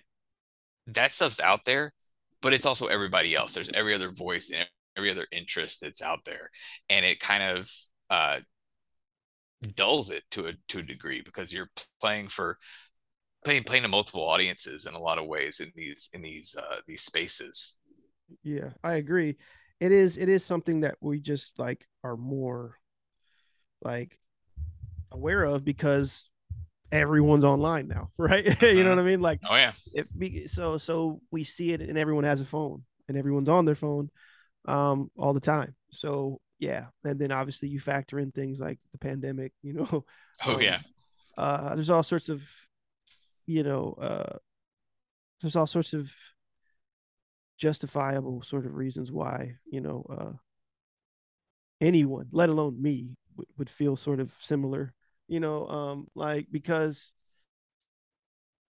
that 0.88 1.11
stuff's 1.11 1.39
out 1.39 1.65
there 1.65 1.94
but 2.41 2.53
it's 2.53 2.65
also 2.65 2.88
everybody 2.88 3.35
else 3.35 3.53
there's 3.53 3.72
every 3.73 3.94
other 3.95 4.11
voice 4.11 4.52
and 4.53 4.68
every 4.98 5.11
other 5.11 5.27
interest 5.31 5.81
that's 5.81 6.02
out 6.02 6.19
there 6.26 6.52
and 6.89 7.06
it 7.06 7.19
kind 7.19 7.44
of 7.44 7.72
uh 8.10 8.39
dulls 9.75 10.09
it 10.09 10.23
to 10.31 10.47
a 10.47 10.53
to 10.67 10.79
a 10.79 10.84
degree 10.84 11.21
because 11.21 11.51
you're 11.51 11.69
playing 11.99 12.27
for 12.27 12.57
playing 13.43 13.63
playing 13.63 13.84
to 13.84 13.89
multiple 13.89 14.21
audiences 14.21 14.85
in 14.85 14.93
a 14.93 14.99
lot 14.99 15.17
of 15.17 15.25
ways 15.25 15.59
in 15.59 15.71
these 15.75 16.09
in 16.13 16.21
these 16.21 16.55
uh 16.55 16.77
these 16.88 17.01
spaces 17.01 17.77
Yeah, 18.43 18.69
I 18.84 18.95
agree. 18.95 19.38
It 19.79 19.91
is 19.91 20.17
it 20.17 20.29
is 20.29 20.43
something 20.45 20.81
that 20.81 20.95
we 21.01 21.19
just 21.19 21.59
like 21.59 21.88
are 22.03 22.17
more 22.17 22.75
like 23.81 24.19
aware 25.11 25.43
of 25.43 25.63
because 25.63 26.29
everyone's 26.91 27.43
online 27.43 27.88
now, 27.88 28.09
right? 28.17 28.45
you 28.61 28.84
know 28.84 28.91
what 28.91 28.99
I 28.99 29.03
mean? 29.03 29.21
Like 29.21 29.39
oh 29.49 29.55
yeah 29.55 29.73
it 29.93 30.05
be, 30.17 30.47
so 30.47 30.77
so 30.77 31.21
we 31.31 31.43
see 31.43 31.73
it 31.73 31.81
and 31.81 31.97
everyone 31.97 32.25
has 32.25 32.41
a 32.41 32.45
phone 32.45 32.84
and 33.07 33.17
everyone's 33.17 33.49
on 33.49 33.65
their 33.65 33.75
phone 33.75 34.09
um 34.65 35.09
all 35.17 35.34
the 35.34 35.39
time. 35.39 35.75
So 35.91 36.39
yeah, 36.59 36.85
and 37.03 37.19
then 37.19 37.31
obviously 37.31 37.69
you 37.69 37.79
factor 37.79 38.19
in 38.19 38.31
things 38.31 38.59
like 38.59 38.79
the 38.91 38.97
pandemic, 38.97 39.53
you 39.61 39.73
know. 39.73 40.05
oh 40.45 40.55
Um, 40.55 40.61
yeah 40.61 40.79
uh 41.38 41.75
there's 41.75 41.89
all 41.91 42.03
sorts 42.03 42.29
of 42.29 42.47
you 43.45 43.63
know 43.63 43.93
uh 44.01 44.38
there's 45.41 45.55
all 45.55 45.67
sorts 45.67 45.93
of 45.93 46.11
justifiable 47.57 48.41
sort 48.43 48.65
of 48.65 48.75
reasons 48.75 49.11
why 49.11 49.55
you 49.71 49.81
know 49.81 50.05
uh 50.09 50.31
anyone 51.81 52.27
let 52.31 52.49
alone 52.49 52.81
me 52.81 53.15
would, 53.35 53.47
would 53.57 53.69
feel 53.69 53.95
sort 53.95 54.19
of 54.19 54.34
similar 54.39 54.93
you 55.27 55.39
know 55.39 55.67
um 55.67 56.07
like 56.15 56.47
because 56.51 57.13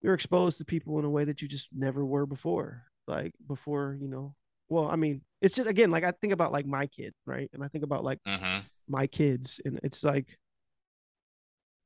you're 0.01 0.13
exposed 0.13 0.57
to 0.59 0.65
people 0.65 0.99
in 0.99 1.05
a 1.05 1.09
way 1.09 1.23
that 1.25 1.41
you 1.41 1.47
just 1.47 1.69
never 1.73 2.05
were 2.05 2.25
before. 2.25 2.83
Like 3.07 3.33
before, 3.47 3.97
you 3.99 4.07
know. 4.07 4.35
Well, 4.69 4.87
I 4.89 4.95
mean, 4.95 5.21
it's 5.45 5.55
just 5.55 5.69
again 5.69 5.91
like 5.91 6.05
I 6.05 6.11
think 6.11 6.33
about 6.33 6.53
like 6.53 6.67
my 6.67 6.87
kid, 6.87 7.13
right? 7.27 7.49
And 7.53 7.63
I 7.63 7.69
think 7.69 7.85
about 7.85 8.05
like 8.05 8.19
hmm 8.25 8.65
my 8.89 9.07
kids, 9.07 9.61
and 9.65 9.79
it's 9.83 10.03
like 10.03 10.37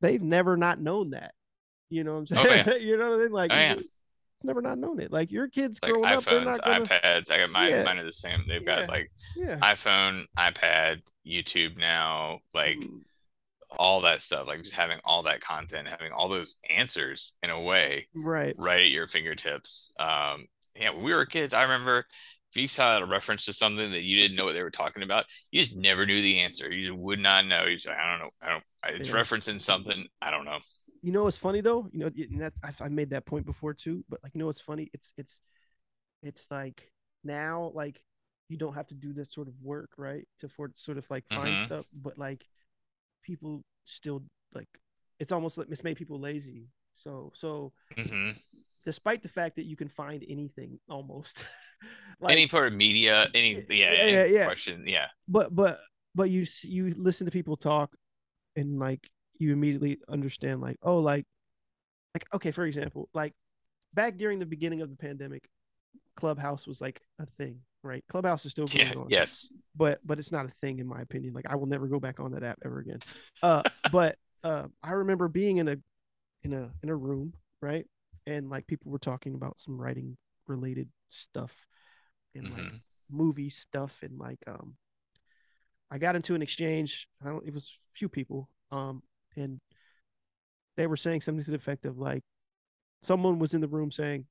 they've 0.01 0.21
never 0.21 0.57
not 0.57 0.79
known 0.79 1.11
that. 1.11 1.33
You 1.89 2.03
know 2.03 2.13
what 2.13 2.19
I'm 2.19 2.27
Oh, 2.35 2.47
saying? 2.47 2.53
yeah. 2.53 2.65
you 2.79 2.97
know 2.97 3.11
what 3.11 3.19
I 3.19 3.23
mean? 3.23 3.31
Like 3.31 3.51
Oh, 3.51 3.55
yeah. 3.55 3.75
never 4.43 4.61
not 4.61 4.77
known 4.79 4.99
it. 4.99 5.11
Like 5.11 5.31
your 5.31 5.47
kids 5.49 5.79
Like 5.81 6.01
growing 6.01 6.11
up, 6.13 6.27
they're 6.29 6.41
iPhones, 6.41 6.41
not 6.41 6.63
gonna. 6.63 6.89
iPads. 6.89 7.31
I 7.31 7.37
got 7.37 7.51
mine. 7.51 7.75
Yeah. 7.75 7.81
Mine 7.81 7.99
are 7.99 8.03
the 8.05 8.11
same. 8.11 8.45
They've 8.47 8.65
got 8.65 8.87
like 8.89 9.11
Yeah. 9.35 9.63
iPhone, 9.63 10.25
iPad, 10.37 11.01
YouTube 11.25 11.77
now, 11.77 12.39
like 12.53 12.89
Mm, 12.89 13.03
all 13.79 14.01
that 14.01 14.21
stuff. 14.21 14.47
Like 14.47 14.63
just 14.63 14.75
having 14.75 14.99
all 15.05 15.23
that 15.23 15.41
content, 15.41 15.87
having 15.87 16.11
all 16.13 16.29
those 16.29 16.57
answers 16.69 17.37
in 17.43 17.49
a 17.51 17.61
way 17.61 18.09
right. 18.13 18.57
right 18.57 18.81
at 18.81 18.89
your 18.89 19.07
fingertips. 19.07 19.93
Um, 19.99 20.47
yeah, 20.79 20.91
when 20.91 21.03
we 21.03 21.13
were 21.13 21.25
kids, 21.25 21.53
I 21.53 21.63
remember 21.63 22.05
if 22.51 22.57
you 22.61 22.67
saw 22.67 22.97
a 22.97 23.05
reference 23.05 23.45
to 23.45 23.53
something 23.53 23.91
that 23.91 24.03
you 24.03 24.17
didn't 24.21 24.35
know 24.37 24.45
what 24.45 24.53
they 24.53 24.63
were 24.63 24.71
talking 24.71 25.03
about, 25.03 25.25
you 25.51 25.61
just 25.61 25.75
never 25.75 26.05
knew 26.05 26.21
the 26.21 26.39
answer. 26.39 26.71
You 26.71 26.85
just 26.87 26.97
would 26.97 27.19
not 27.19 27.45
know. 27.45 27.65
You 27.65 27.75
just 27.75 27.87
like, 27.87 27.99
I 27.99 28.09
don't 28.11 28.19
know. 28.19 28.31
I 28.41 28.49
don't. 28.49 28.63
It's 28.99 29.09
Yeah. 29.09 29.15
referencing 29.15 29.61
something. 29.61 30.07
I 30.21 30.31
don't 30.31 30.45
know. 30.45 30.59
You 31.01 31.11
know 31.11 31.23
what's 31.23 31.37
funny 31.37 31.61
though? 31.61 31.87
You 31.91 31.99
know, 31.99 32.07
and 32.07 32.41
that 32.41 32.53
I've, 32.63 32.81
I 32.81 32.89
made 32.89 33.11
that 33.11 33.25
point 33.25 33.45
before 33.45 33.73
too. 33.73 34.03
But 34.09 34.19
like, 34.23 34.33
you 34.35 34.39
know 34.39 34.47
what's 34.47 34.59
funny? 34.61 34.89
It's 34.93 35.13
it's 35.17 35.41
it's 36.23 36.49
like 36.51 36.91
now 37.23 37.71
like 37.75 38.03
you 38.49 38.57
don't 38.57 38.75
have 38.75 38.87
to 38.87 38.95
do 38.95 39.13
this 39.13 39.33
sort 39.33 39.47
of 39.47 39.55
work, 39.61 39.91
right? 39.97 40.27
To 40.39 40.49
for 40.49 40.71
sort 40.75 40.97
of 40.97 41.09
like 41.09 41.25
find 41.33 41.57
Mhm. 41.57 41.59
stuff, 41.59 41.85
but 41.93 42.17
like 42.17 42.45
people 43.23 43.63
still 43.85 44.23
like 44.53 44.69
it's 45.19 45.31
almost 45.31 45.57
like 45.57 45.67
it's 45.71 45.83
made 45.83 45.97
people 45.97 46.19
lazy. 46.19 46.69
So 46.95 47.31
so 47.35 47.73
hmm 47.97 48.31
despite 48.89 49.21
the 49.21 49.29
fact 49.29 49.57
that 49.57 49.65
you 49.65 49.75
can 49.75 49.87
find 49.87 50.25
anything 50.27 50.79
almost, 50.89 51.45
like 52.19 52.31
any 52.31 52.47
part 52.47 52.65
of 52.65 52.73
media, 52.73 53.29
any 53.35 53.63
Yeah, 53.69 53.93
yeah, 53.93 54.05
yeah, 54.05 54.23
yeah. 54.25 54.45
question, 54.45 54.83
yeah, 54.87 55.05
but 55.27 55.55
but 55.55 55.79
but 56.15 56.31
you 56.31 56.43
you 56.63 56.91
listen 56.97 57.25
to 57.25 57.31
people 57.31 57.55
talk 57.55 57.93
and 58.55 58.79
like 58.79 59.07
you 59.37 59.53
immediately 59.53 59.99
understand 60.09 60.59
like 60.59 60.77
oh 60.81 60.97
like 60.97 61.25
like 62.15 62.25
okay 62.33 62.49
for 62.49 62.65
example 62.65 63.09
like 63.13 63.33
back 63.93 64.17
during 64.17 64.39
the 64.39 64.45
beginning 64.45 64.81
of 64.81 64.89
the 64.89 64.97
pandemic 64.97 65.47
clubhouse 66.15 66.65
was 66.67 66.81
like 66.81 66.99
a 67.19 67.27
thing 67.27 67.61
right? 67.83 68.03
Clubhouse 68.09 68.43
is 68.45 68.51
still 68.51 68.65
going 68.77 68.87
yeah, 68.87 68.95
on. 68.95 69.05
yes, 69.09 69.53
but 69.75 69.99
but 70.03 70.17
it's 70.17 70.31
not 70.31 70.45
a 70.45 70.49
thing 70.61 70.79
in 70.79 70.87
my 70.87 71.01
opinion. 71.01 71.33
Like 71.33 71.45
i 71.47 71.55
will 71.55 71.67
never 71.67 71.87
go 71.87 71.99
back 71.99 72.19
on 72.19 72.31
that 72.31 72.43
app 72.43 72.57
ever 72.65 72.79
again. 72.79 72.99
Uh 73.43 73.61
but 73.91 74.17
uh 74.43 74.65
i 74.81 74.91
remember 74.91 75.27
being 75.27 75.57
in 75.57 75.67
a 75.67 75.77
in 76.43 76.53
a 76.53 76.71
in 76.81 76.89
a 76.89 76.95
room 76.95 77.33
right 77.61 77.85
and 78.29 78.49
like 78.49 78.67
people 78.67 78.91
were 78.91 78.99
talking 78.99 79.33
about 79.33 79.59
some 79.59 79.79
writing 79.81 80.15
related 80.47 80.87
stuff 81.09 81.65
and 82.35 82.49
like 82.51 82.61
Mhm. 82.61 82.81
movie 83.09 83.49
stuff 83.49 84.03
and 84.03 84.19
like 84.19 84.39
um 84.47 84.77
i 85.89 85.97
got 85.97 86.15
into 86.15 86.35
an 86.35 86.41
exchange 86.41 87.07
i 87.25 87.27
don't 87.27 87.45
it 87.47 87.53
was 87.53 87.77
a 87.91 87.97
few 87.97 88.07
people 88.07 88.49
um 88.71 89.01
and 89.35 89.59
they 90.77 90.85
were 90.87 90.95
saying 90.97 91.21
something 91.21 91.43
to 91.43 91.51
the 91.51 91.57
effect 91.57 91.85
of 91.85 91.97
like 91.97 92.23
someone 93.01 93.39
was 93.39 93.53
in 93.53 93.61
the 93.61 93.67
room 93.67 93.89
saying 93.91 94.25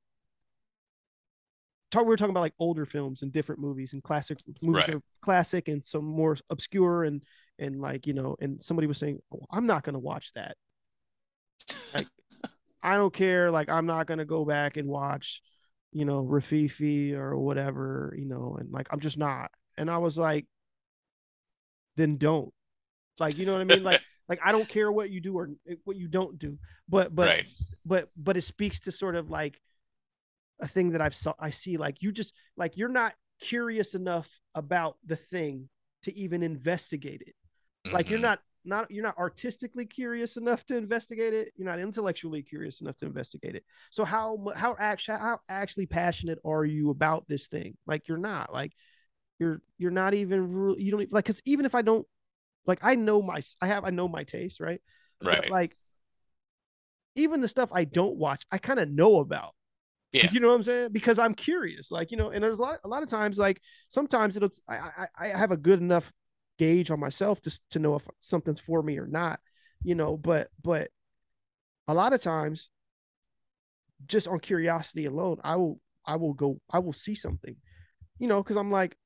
talk, 1.90 2.02
we 2.04 2.08
were 2.08 2.16
talking 2.16 2.30
about 2.30 2.40
like 2.40 2.54
older 2.60 2.86
films 2.86 3.22
and 3.22 3.32
different 3.32 3.60
movies 3.60 3.92
and 3.94 4.02
classic 4.02 4.38
movies 4.62 4.86
Right. 4.86 4.94
are 4.94 5.02
classic 5.22 5.66
and 5.68 5.84
some 5.84 6.04
more 6.04 6.36
obscure 6.50 7.02
and 7.04 7.22
and 7.58 7.80
like 7.80 8.06
you 8.06 8.12
know 8.14 8.36
and 8.40 8.62
somebody 8.62 8.86
was 8.86 8.98
saying 8.98 9.18
oh, 9.34 9.44
i'm 9.50 9.66
not 9.66 9.82
going 9.82 9.94
to 9.94 9.98
watch 9.98 10.32
that 10.34 10.56
like 11.92 12.06
i 12.82 12.96
don't 12.96 13.12
care 13.12 13.50
like 13.50 13.68
i'm 13.68 13.86
not 13.86 14.06
going 14.06 14.18
to 14.18 14.24
go 14.24 14.44
back 14.44 14.76
and 14.76 14.88
watch 14.88 15.42
you 15.92 16.04
know 16.04 16.22
Rififi 16.22 17.14
or 17.14 17.36
whatever 17.36 18.14
you 18.16 18.26
know 18.26 18.56
and 18.58 18.70
like 18.70 18.88
i'm 18.90 19.00
just 19.00 19.18
not. 19.18 19.50
And 19.76 19.90
i 19.90 19.98
was 19.98 20.18
like 20.18 20.46
then 21.96 22.16
don't. 22.16 22.52
Like 23.18 23.36
you 23.38 23.46
know 23.46 23.52
what 23.52 23.60
i 23.60 23.64
mean? 23.64 23.82
Like 23.82 24.02
like 24.28 24.40
i 24.44 24.52
don't 24.52 24.68
care 24.68 24.90
what 24.92 25.10
you 25.10 25.20
do 25.20 25.36
or 25.36 25.50
what 25.84 25.96
you 25.96 26.08
don't 26.08 26.38
do. 26.38 26.58
But 26.88 27.14
but 27.14 27.26
right, 27.28 27.48
but 27.84 28.08
but 28.16 28.36
it 28.36 28.42
speaks 28.42 28.80
to 28.80 28.92
sort 28.92 29.16
of 29.16 29.30
like 29.30 29.60
a 30.60 30.68
thing 30.68 30.90
that 30.90 31.00
I've 31.00 31.14
saw 31.14 31.34
I 31.38 31.50
see 31.50 31.76
like 31.76 32.02
you 32.02 32.12
just 32.12 32.34
like 32.56 32.76
you're 32.76 32.88
not 32.88 33.14
curious 33.40 33.94
enough 33.94 34.28
about 34.54 34.96
the 35.04 35.16
thing 35.16 35.68
to 36.02 36.16
even 36.16 36.42
investigate 36.42 37.22
it. 37.26 37.34
Like 37.92 38.08
you're 38.10 38.18
Mhm. 38.18 38.22
not 38.22 38.40
not 38.68 38.90
you're 38.90 39.04
not 39.04 39.18
artistically 39.18 39.86
curious 39.86 40.36
enough 40.36 40.64
to 40.66 40.76
investigate 40.76 41.34
it. 41.34 41.52
You're 41.56 41.68
not 41.68 41.80
intellectually 41.80 42.42
curious 42.42 42.80
enough 42.80 42.96
to 42.98 43.06
investigate 43.06 43.54
it. 43.54 43.64
So 43.90 44.04
how 44.04 44.38
how 44.54 44.76
actually 44.78 45.18
how 45.18 45.40
actually 45.48 45.86
passionate 45.86 46.38
are 46.44 46.64
you 46.64 46.90
about 46.90 47.26
this 47.28 47.48
thing? 47.48 47.76
Like 47.86 48.08
you're 48.08 48.18
not 48.18 48.52
like 48.52 48.72
you're 49.38 49.60
you're 49.78 49.90
not 49.90 50.14
even 50.14 50.76
you 50.78 50.90
don't 50.90 51.12
like 51.12 51.24
because 51.24 51.42
even 51.44 51.66
if 51.66 51.74
I 51.74 51.82
don't 51.82 52.06
like 52.66 52.80
I 52.82 52.94
know 52.94 53.22
my 53.22 53.40
I 53.60 53.66
have 53.66 53.84
I 53.84 53.90
know 53.90 54.08
my 54.08 54.24
taste 54.24 54.60
right 54.60 54.80
right, 55.22 55.42
but 55.42 55.50
like 55.50 55.72
even 57.14 57.40
the 57.40 57.48
stuff 57.48 57.70
I 57.72 57.84
don't 57.84 58.16
watch, 58.16 58.44
I 58.50 58.58
kind 58.58 58.78
of 58.78 58.88
know 58.88 59.18
about. 59.18 59.54
Yeah. 60.12 60.30
You 60.30 60.40
know 60.40 60.48
what 60.48 60.54
I'm 60.54 60.62
saying? 60.62 60.92
Because 60.92 61.18
I'm 61.18 61.34
curious. 61.34 61.90
Like, 61.90 62.10
you 62.10 62.16
know, 62.16 62.30
and 62.30 62.42
there's 62.42 62.58
a 62.58 62.62
lot 62.62 62.78
a 62.84 62.88
lot 62.88 63.02
of 63.02 63.08
times, 63.08 63.36
like 63.36 63.60
sometimes 63.88 64.36
it'll 64.36 64.50
I 64.68 64.76
I, 64.76 65.06
I 65.18 65.28
have 65.28 65.50
a 65.50 65.56
good 65.56 65.80
enough 65.80 66.12
gauge 66.58 66.90
on 66.90 67.00
myself 67.00 67.40
to 67.42 67.60
to 67.70 67.78
know 67.78 67.94
if 67.94 68.06
something's 68.20 68.60
for 68.60 68.82
me 68.82 68.98
or 68.98 69.06
not, 69.06 69.40
you 69.82 69.94
know, 69.94 70.16
but 70.16 70.48
but 70.62 70.90
a 71.86 71.94
lot 71.94 72.12
of 72.12 72.20
times 72.20 72.70
just 74.06 74.28
on 74.28 74.40
curiosity 74.40 75.06
alone, 75.06 75.38
I 75.42 75.56
will 75.56 75.80
I 76.06 76.16
will 76.16 76.34
go 76.34 76.60
I 76.70 76.78
will 76.80 76.92
see 76.92 77.14
something. 77.14 77.56
You 78.18 78.26
know, 78.26 78.42
because 78.42 78.56
I'm 78.56 78.70
like, 78.70 78.96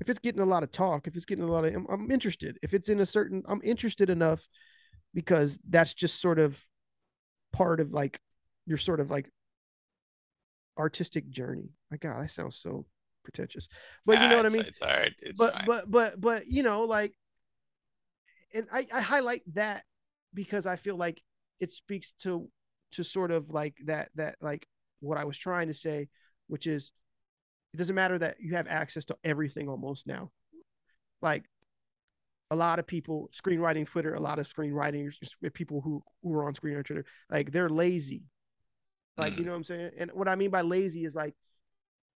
if 0.00 0.08
it's 0.08 0.18
getting 0.18 0.40
a 0.40 0.46
lot 0.46 0.62
of 0.62 0.70
talk, 0.70 1.06
if 1.06 1.16
it's 1.16 1.24
getting 1.24 1.44
a 1.44 1.50
lot 1.50 1.64
of 1.64 1.74
I'm, 1.74 1.86
I'm 1.88 2.10
interested. 2.10 2.58
If 2.62 2.74
it's 2.74 2.88
in 2.88 3.00
a 3.00 3.06
certain 3.06 3.42
I'm 3.48 3.60
interested 3.62 4.10
enough 4.10 4.46
because 5.14 5.58
that's 5.68 5.94
just 5.94 6.20
sort 6.20 6.38
of 6.38 6.62
part 7.52 7.80
of 7.80 7.92
like 7.92 8.20
your 8.66 8.78
sort 8.78 9.00
of 9.00 9.10
like 9.10 9.30
artistic 10.78 11.30
journey. 11.30 11.70
My 11.90 11.96
God, 11.96 12.18
I 12.18 12.26
sound 12.26 12.54
so 12.54 12.86
pretentious, 13.28 13.68
but 14.06 14.18
you 14.20 14.28
know 14.28 14.36
Ah, 14.36 14.38
what 14.38 14.46
I 14.46 14.50
mean. 14.50 14.66
It's 14.68 14.82
all 14.82 14.88
right. 14.88 15.14
It's 15.22 15.38
but 15.38 15.52
fine. 15.52 15.64
but 15.66 15.90
but 15.90 16.20
but 16.20 16.46
you 16.48 16.62
know, 16.62 16.82
like, 16.84 17.14
and 18.54 18.66
I 18.72 18.86
I 18.92 19.00
highlight 19.00 19.42
that 19.54 19.84
because 20.34 20.66
I 20.66 20.76
feel 20.76 20.96
like 20.96 21.22
it 21.60 21.72
speaks 21.72 22.12
to 22.22 22.48
to 22.92 23.04
sort 23.04 23.30
of 23.30 23.50
like 23.50 23.76
that 23.84 24.10
that 24.14 24.36
like 24.40 24.66
what 25.00 25.18
I 25.18 25.24
was 25.24 25.36
trying 25.36 25.68
to 25.68 25.74
say, 25.74 26.08
which 26.46 26.66
is 26.66 26.92
it 27.74 27.78
doesn't 27.78 27.94
matter 27.96 28.18
that 28.18 28.36
you 28.40 28.54
have 28.54 28.66
access 28.68 29.04
to 29.06 29.16
everything 29.24 29.68
almost 29.68 30.06
now. 30.06 30.30
Like 31.22 31.44
a 32.50 32.56
lot 32.56 32.78
of 32.78 32.86
people 32.86 33.30
screenwriting 33.32 33.86
Twitter, 33.86 34.14
a 34.14 34.20
lot 34.20 34.38
of 34.38 34.48
screenwriting 34.48 35.12
people 35.52 35.80
who 35.82 36.02
who 36.22 36.32
are 36.34 36.46
on 36.46 36.54
screenwriting 36.54 36.84
Twitter, 36.86 37.04
like 37.30 37.52
they're 37.52 37.68
lazy. 37.68 38.22
Like 39.18 39.38
you 39.38 39.44
Mm. 39.44 39.46
know 39.46 39.52
what 39.52 39.56
I'm 39.58 39.64
saying? 39.64 39.90
And 39.98 40.10
what 40.12 40.28
I 40.28 40.36
mean 40.36 40.50
by 40.50 40.62
lazy 40.62 41.04
is 41.04 41.14
like, 41.14 41.34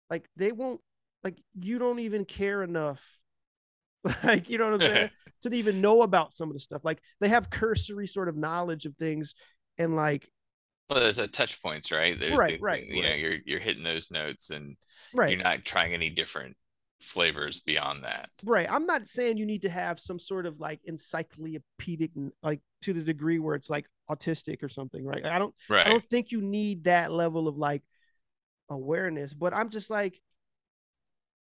like 0.10 0.30
they 0.36 0.52
won't 0.52 0.82
like 1.24 1.38
you 1.60 1.80
don't 1.80 2.00
even 2.00 2.26
care 2.26 2.64
enough, 2.64 3.04
like 4.24 4.50
you 4.50 4.58
know 4.58 4.66
what 4.66 4.74
I'm 4.76 4.82
saying, 4.82 5.10
to 5.44 5.54
even 5.54 5.82
know 5.82 6.02
about 6.02 6.34
some 6.34 6.50
of 6.50 6.54
the 6.54 6.60
stuff. 6.60 6.84
Like 6.84 7.02
they 7.20 7.30
have 7.30 7.50
cursory 7.50 8.08
sort 8.08 8.30
of 8.30 8.38
knowledge 8.38 8.86
of 8.86 8.96
things, 8.98 9.36
and 9.78 9.96
like 9.96 10.30
well, 10.90 11.00
there's 11.00 11.20
a 11.20 11.28
touch 11.28 11.62
points, 11.62 11.92
right? 11.92 12.20
There's 12.20 12.38
Right, 12.38 12.58
the- 12.60 12.64
right, 12.64 12.86
You 12.88 13.04
know, 13.04 13.14
you're 13.14 13.38
you're 13.46 13.60
hitting 13.60 13.84
those 13.84 14.12
notes, 14.12 14.50
and 14.50 14.76
right, 15.14 15.30
you're 15.30 15.44
not 15.44 15.66
trying 15.66 15.94
any 15.94 16.10
different 16.10 16.58
flavors 17.02 17.60
beyond 17.62 18.04
that. 18.04 18.30
right. 18.44 18.68
I'm 18.70 18.86
not 18.86 19.08
saying 19.08 19.38
you 19.38 19.46
need 19.46 19.62
to 19.64 19.70
have 19.70 20.00
some 20.00 20.20
sort 20.20 20.46
of 20.46 20.60
like 20.60 20.80
encyclopedic, 20.86 22.12
like 22.42 22.62
to 22.84 22.94
the 22.94 23.04
degree 23.04 23.40
where 23.40 23.56
it's 23.56 23.70
like 23.70 23.86
autistic 24.10 24.64
or 24.64 24.70
something, 24.70 25.06
right? 25.06 25.26
I 25.26 25.40
don't 25.40 25.54
Right. 25.68 25.86
I 25.86 25.90
don't 25.90 26.04
think 26.04 26.32
you 26.32 26.42
need 26.42 26.86
that 26.86 27.12
level 27.12 27.48
of 27.48 27.58
like 27.58 27.84
awareness, 28.70 29.34
but 29.34 29.54
I'm 29.54 29.70
just 29.70 29.90
like, 29.90 30.20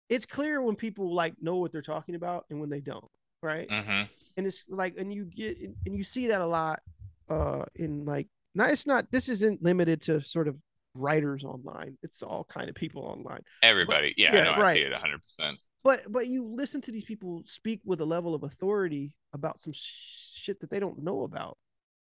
it's 0.10 0.26
clear 0.26 0.62
when 0.62 0.76
people 0.76 1.14
like 1.14 1.34
know 1.42 1.58
what 1.58 1.72
they're 1.72 1.82
talking 1.82 2.16
about 2.16 2.46
and 2.50 2.60
when 2.60 2.70
they 2.70 2.82
don't, 2.82 3.10
right? 3.42 3.70
hmm 3.70 4.04
And 4.38 4.46
it's 4.46 4.64
like, 4.70 4.96
and 4.98 5.14
you 5.14 5.26
get, 5.26 5.58
and 5.60 5.98
you 5.98 6.04
see 6.04 6.28
that 6.28 6.42
a 6.42 6.46
lot, 6.46 6.82
uh, 7.30 7.66
in 7.76 8.06
like, 8.06 8.28
not 8.54 8.70
it's 8.70 8.86
not. 8.88 9.12
This 9.12 9.30
isn't 9.30 9.64
limited 9.64 10.02
to 10.04 10.22
sort 10.22 10.48
of 10.48 10.60
writers 10.94 11.44
online. 11.44 11.98
It's 12.04 12.24
all 12.24 12.46
kind 12.46 12.70
of 12.70 12.76
people 12.76 13.04
online. 13.04 13.42
Everybody, 13.64 14.14
yeah, 14.18 14.32
I 14.32 14.36
yeah, 14.36 14.44
know. 14.44 14.52
I 14.64 14.74
see 14.74 14.82
it 14.82 14.92
100. 14.92 15.22
percent 15.22 15.58
But 15.84 16.12
but 16.12 16.28
you 16.28 16.46
listen 16.46 16.82
to 16.82 16.92
these 16.92 17.04
people 17.06 17.42
speak 17.44 17.82
with 17.86 18.00
a 18.02 18.06
level 18.06 18.34
of 18.34 18.44
authority 18.44 19.12
about 19.34 19.60
some 19.62 19.74
shit 19.76 20.60
that 20.62 20.70
they 20.70 20.80
don't 20.80 21.04
know 21.04 21.24
about, 21.24 21.58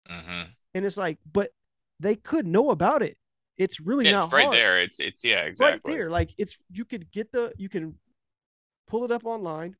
hmm 0.08 0.44
and 0.74 0.84
it's 0.84 0.96
like, 0.96 1.18
but 1.30 1.50
they 2.00 2.16
could 2.16 2.46
know 2.46 2.70
about 2.70 3.02
it. 3.02 3.16
It's 3.58 3.80
really 3.80 4.04
Yeah, 4.06 4.12
not 4.12 4.24
it's 4.26 4.32
right 4.32 4.44
hard. 4.44 4.56
there. 4.56 4.80
It's 4.80 5.00
it's 5.00 5.24
yeah, 5.24 5.42
exactly. 5.42 5.92
right 5.92 5.98
there. 5.98 6.10
Like 6.10 6.30
it's 6.38 6.58
you 6.72 6.84
could 6.84 7.10
get 7.10 7.32
the 7.32 7.52
you 7.56 7.68
can 7.68 7.94
pull 8.86 9.04
it 9.04 9.10
up 9.10 9.24
online. 9.24 9.76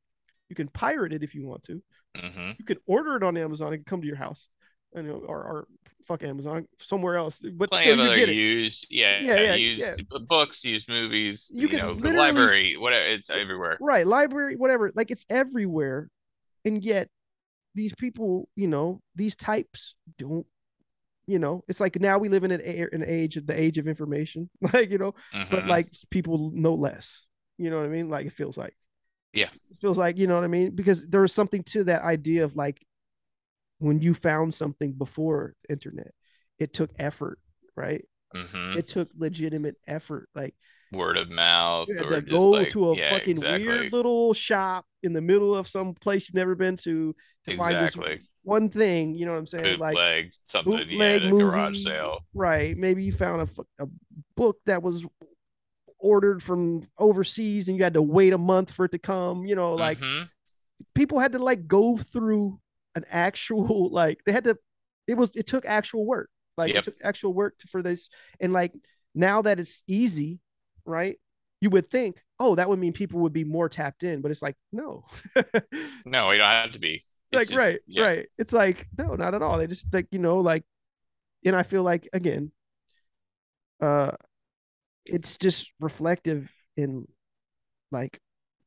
You 0.49 0.57
can 0.57 0.69
pirate 0.69 1.13
it 1.13 1.23
if 1.23 1.35
you 1.35 1.47
want 1.47 1.63
to. 1.65 1.83
hmm 2.17 2.51
You 2.59 2.65
can 2.65 2.79
order 2.87 3.17
it 3.17 3.23
on 3.23 3.37
Amazon 3.37 3.73
and 3.75 3.85
come 3.87 4.01
to 4.01 4.07
your 4.07 4.17
house. 4.17 4.49
you 4.97 5.03
know, 5.03 5.23
or, 5.27 5.43
or 5.45 5.67
fuck 6.07 6.23
Amazon, 6.23 6.67
somewhere 6.81 7.17
else. 7.17 7.41
But 7.41 7.69
Plenty 7.69 7.85
still, 7.85 7.93
of 7.95 7.99
you 8.01 8.07
other 8.07 8.17
get 8.17 8.29
it. 8.31 8.35
used, 8.35 8.87
yeah, 8.91 9.21
Yeah, 9.21 9.41
yeah, 9.43 9.55
used 9.55 10.03
yeah. 10.11 10.19
books, 10.27 10.65
used 10.65 10.89
movies, 10.89 11.51
You 11.55 11.63
you, 11.63 11.69
could 11.69 11.83
know, 11.83 11.95
the 11.95 12.13
library, 12.13 12.77
whatever. 12.77 13.05
It's 13.07 13.31
everywhere. 13.31 13.77
right 13.81 14.07
library 14.07 14.57
whatever 14.57 14.91
like 14.95 15.11
it's 15.11 15.25
everywhere 15.31 16.09
and 16.65 16.83
yet 16.83 17.09
these 17.75 17.95
people 17.95 18.49
you 18.57 18.67
know 18.67 19.01
these 19.15 19.37
types 19.37 19.95
don't 20.19 20.47
you 21.29 21.39
know 21.39 21.63
it's 21.69 21.79
like 21.81 22.01
now 22.01 22.19
we 22.19 22.29
live 22.29 22.43
in 22.43 22.51
an, 22.51 22.61
an 22.93 23.05
age 23.07 23.37
of 23.37 23.47
the 23.47 23.59
age 23.59 23.79
of 23.79 23.87
information 23.87 24.49
like 24.73 24.91
you 24.91 24.99
know 24.99 25.15
but 25.51 25.65
Mhm. 25.65 25.69
like 25.69 25.87
people 26.11 26.51
know 26.55 26.75
less 26.75 27.27
you 27.59 27.71
know 27.71 27.77
what 27.77 27.85
i 27.87 27.89
mean 27.89 28.09
like 28.09 28.27
it 28.27 28.33
feels 28.33 28.57
like 28.57 28.75
Yeah. 29.33 29.51
it 29.71 29.77
feels 29.81 29.99
like 29.99 30.17
you 30.19 30.27
know 30.27 30.35
what 30.35 30.45
i 30.45 30.49
mean 30.49 30.75
because 30.75 31.07
there 31.07 31.21
was 31.21 31.33
something 31.33 31.63
to 31.65 31.85
that 31.85 32.03
idea 32.03 32.45
of 32.45 32.57
like 32.57 32.85
when 33.79 34.01
you 34.01 34.15
found 34.15 34.55
something 34.55 34.93
before 34.93 35.55
internet 35.69 36.13
it 36.59 36.73
took 36.73 36.91
effort 36.99 37.39
right 37.77 38.05
Mhm. 38.35 38.77
it 38.77 38.89
took 38.89 39.09
legitimate 39.17 39.77
effort 39.87 40.29
like 40.35 40.55
word 40.91 41.17
of 41.19 41.29
mouth, 41.29 41.89
or 42.01 42.21
go 42.23 42.51
like, 42.51 42.71
to 42.71 42.91
a 42.91 42.97
yeah, 42.97 43.11
fucking 43.11 43.33
exactly. 43.33 43.67
weird 43.67 43.93
little 43.93 44.33
shop 44.33 44.87
in 45.03 45.13
the 45.13 45.21
middle 45.21 45.55
of 45.55 45.69
some 45.69 45.95
place 45.95 46.29
you've 46.29 46.35
never 46.35 46.55
been 46.55 46.77
to 46.77 47.15
to 47.47 47.57
find 47.57 47.77
exactly 47.77 48.15
this 48.17 48.27
one 48.43 48.69
thing. 48.71 49.15
You 49.15 49.27
know 49.27 49.33
what 49.33 49.39
I'm 49.39 49.47
saying? 49.47 49.79
Like 49.79 49.97
bootleg 49.97 50.33
something, 50.45 50.73
yeah, 50.73 50.83
bootleg 50.91 51.23
at 51.23 51.23
a 51.25 51.31
movie, 51.31 51.51
garage 51.51 51.79
sale. 51.83 52.25
right? 52.35 52.77
Maybe 52.77 53.05
you 53.05 53.13
found 53.13 53.43
a, 53.43 53.85
a 53.85 53.89
book 54.37 54.59
that 54.67 54.83
was 54.83 55.07
ordered 55.99 56.43
from 56.43 56.83
overseas 56.99 57.69
and 57.69 57.77
you 57.77 57.85
had 57.85 57.95
to 57.95 58.03
wait 58.03 58.33
a 58.33 58.39
month 58.39 58.73
for 58.73 58.85
it 58.85 58.93
to 58.93 58.99
come. 58.99 59.45
You 59.47 59.55
know, 59.57 59.75
like 59.75 59.99
Mhm. 59.99 60.29
people 60.95 61.19
had 61.19 61.33
to 61.33 61.39
like 61.39 61.67
go 61.67 61.97
through 61.97 62.61
an 62.95 63.05
actual 63.11 63.91
like 63.93 64.21
they 64.25 64.33
had 64.33 64.45
to. 64.45 64.59
It 65.07 65.17
was 65.17 65.35
it 65.35 65.47
took 65.47 65.65
actual 65.67 66.05
work. 66.07 66.31
Like 66.57 66.71
Yep. 66.71 66.79
it 66.79 66.85
took 66.85 66.95
actual 67.03 67.33
work 67.35 67.59
to, 67.61 67.69
for 67.69 67.83
this, 67.83 68.09
and 68.41 68.53
like 68.53 68.73
now 69.15 69.43
that 69.43 69.61
it's 69.61 69.83
easy, 69.87 70.41
right? 70.85 71.19
You 71.61 71.71
would 71.71 71.91
think, 71.91 72.17
oh, 72.41 72.55
that 72.57 72.69
would 72.69 72.79
mean 72.79 72.93
people 72.93 73.21
would 73.21 73.33
be 73.33 73.45
more 73.45 73.69
tapped 73.69 74.03
in, 74.03 74.21
but 74.23 74.31
it's 74.31 74.43
like, 74.43 74.57
no, 74.73 75.05
no, 76.05 76.31
you 76.31 76.39
don't 76.39 76.47
have 76.49 76.73
to 76.73 76.79
be. 76.79 77.03
Like 77.33 77.49
just- 77.49 77.57
right, 77.59 77.81
yeah. 77.87 78.05
right. 78.05 78.29
It's 78.39 78.53
like 78.53 78.87
no, 78.97 79.15
not 79.15 79.35
at 79.35 79.43
all. 79.43 79.59
They 79.59 79.67
just 79.67 79.93
like 79.93 80.07
you 80.11 80.19
know, 80.19 80.39
like, 80.39 80.65
and 81.45 81.55
I 81.55 81.63
feel 81.63 81.83
like 81.83 82.09
again, 82.13 82.51
uh, 83.81 84.13
it's 85.07 85.37
just 85.37 85.73
reflective 85.81 86.51
in 86.77 87.07
like 87.91 88.19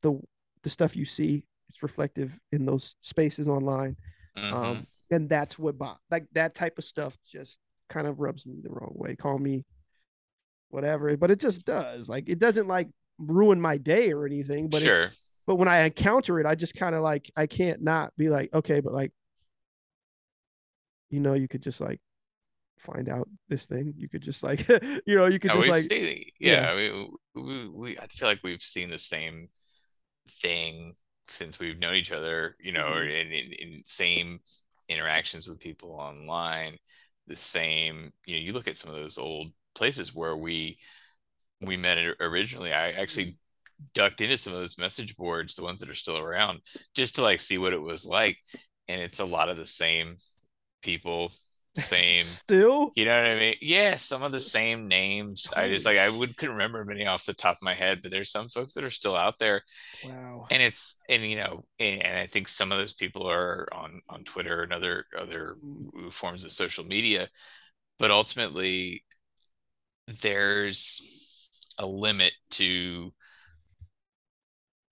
the 0.01 0.19
the 0.63 0.69
stuff 0.69 0.95
you 0.95 1.05
see. 1.05 1.45
It's 1.69 1.81
reflective 1.83 2.37
in 2.51 2.65
those 2.65 2.95
spaces 3.01 3.47
online, 3.47 3.95
um, 4.35 4.83
and 5.09 5.29
that's 5.29 5.57
what 5.57 5.77
bo- 5.77 5.97
like 6.09 6.25
that 6.33 6.53
type 6.53 6.77
of 6.77 6.83
stuff 6.83 7.17
just 7.31 7.59
kind 7.89 8.07
of 8.07 8.19
rubs 8.19 8.45
me 8.45 8.55
the 8.61 8.69
wrong 8.69 8.91
way. 8.93 9.15
Call 9.15 9.37
me 9.37 9.63
whatever, 10.69 11.15
but 11.17 11.31
it 11.31 11.39
just 11.39 11.65
does. 11.65 12.09
Like 12.09 12.27
it 12.29 12.39
doesn't 12.39 12.67
like 12.67 12.89
ruin 13.17 13.59
my 13.61 13.77
day 13.77 14.11
or 14.11 14.25
anything, 14.25 14.67
but 14.69 14.81
it, 14.81 14.85
sure. 14.85 15.09
But 15.47 15.55
when 15.57 15.67
I 15.67 15.81
encounter 15.81 16.39
it, 16.39 16.45
I 16.45 16.55
just 16.55 16.75
kind 16.75 16.95
of 16.95 17.01
like 17.01 17.31
I 17.35 17.47
can't 17.47 17.81
not 17.81 18.13
be 18.17 18.29
like, 18.29 18.53
okay, 18.53 18.79
but 18.81 18.93
like, 18.93 19.11
you 21.09 21.19
know, 21.19 21.33
you 21.33 21.47
could 21.47 21.61
just 21.61 21.81
like 21.81 21.99
find 22.79 23.09
out 23.09 23.29
this 23.49 23.65
thing. 23.65 23.93
You 23.97 24.09
could 24.09 24.21
just 24.23 24.43
like, 24.43 24.67
you 25.07 25.15
know, 25.15 25.27
you 25.27 25.39
could 25.39 25.51
Yeah, 25.51 25.53
just 25.53 25.67
like, 25.67 25.91
seen, 25.91 26.25
yeah, 26.39 26.75
we, 26.75 27.09
we, 27.35 27.67
we, 27.69 27.99
I 27.99 28.07
feel 28.07 28.27
like 28.27 28.41
we've 28.43 28.61
seen 28.61 28.89
the 28.89 28.99
same 28.99 29.49
thing 30.29 30.93
since 31.27 31.59
we've 31.59 31.79
known 31.79 31.95
each 31.95 32.11
other, 32.11 32.57
you 32.59 32.71
know, 32.73 32.89
Mm-hmm. 32.89 33.01
in, 33.01 33.31
in, 33.31 33.53
in 33.53 33.81
same 33.85 34.41
interactions 34.89 35.47
with 35.47 35.59
people 35.59 35.91
online, 35.93 36.77
the 37.27 37.35
same, 37.37 38.13
you 38.25 38.35
know, 38.35 38.41
you 38.41 38.53
look 38.53 38.67
at 38.67 38.77
some 38.77 38.91
of 38.91 38.97
those 38.97 39.17
old 39.17 39.53
places 39.75 40.15
where 40.15 40.37
we, 40.37 40.79
we 41.61 41.77
met 41.77 41.97
originally. 42.19 42.73
I 42.73 42.91
actually 42.91 43.37
ducked 43.93 44.21
into 44.21 44.37
some 44.37 44.53
of 44.53 44.59
those 44.59 44.77
message 44.77 45.15
boards, 45.15 45.55
the 45.55 45.63
ones 45.63 45.81
that 45.81 45.89
are 45.89 45.95
still 45.95 46.17
around, 46.17 46.59
just 46.95 47.15
to 47.15 47.21
like 47.21 47.39
see 47.39 47.57
what 47.57 47.73
it 47.73 47.81
was 47.81 48.05
like. 48.05 48.37
And 48.87 49.01
it's 49.01 49.19
a 49.19 49.25
lot 49.25 49.49
of 49.49 49.57
the 49.57 49.65
same 49.65 50.17
people, 50.81 51.31
same 51.75 52.15
still, 52.25 52.91
you 52.95 53.05
know 53.05 53.15
what 53.15 53.31
I 53.31 53.39
mean? 53.39 53.55
Yeah, 53.61 53.95
some 53.95 54.23
of 54.23 54.31
the 54.31 54.39
same 54.39 54.87
names. 54.87 55.51
I 55.55 55.69
just 55.69 55.85
like 55.85 55.97
I 55.97 56.09
would 56.09 56.35
couldn't 56.37 56.55
remember 56.55 56.83
many 56.83 57.05
off 57.05 57.25
the 57.25 57.33
top 57.33 57.57
of 57.57 57.63
my 57.63 57.73
head, 57.73 57.99
but 58.01 58.11
there's 58.11 58.31
some 58.31 58.49
folks 58.49 58.73
that 58.73 58.83
are 58.83 58.89
still 58.89 59.15
out 59.15 59.39
there, 59.39 59.61
wow, 60.03 60.47
and 60.51 60.61
it's 60.61 60.97
and 61.09 61.23
you 61.23 61.37
know, 61.37 61.63
and, 61.79 62.03
and 62.03 62.17
I 62.17 62.27
think 62.27 62.47
some 62.47 62.71
of 62.71 62.77
those 62.77 62.93
people 62.93 63.29
are 63.29 63.67
on 63.71 64.01
on 64.09 64.23
Twitter 64.23 64.63
and 64.63 64.73
other 64.73 65.05
other 65.17 65.55
forms 66.09 66.43
of 66.43 66.51
social 66.51 66.83
media, 66.83 67.29
but 67.99 68.11
ultimately, 68.11 69.05
there's 70.21 71.01
a 71.77 71.85
limit 71.85 72.33
to 72.51 73.13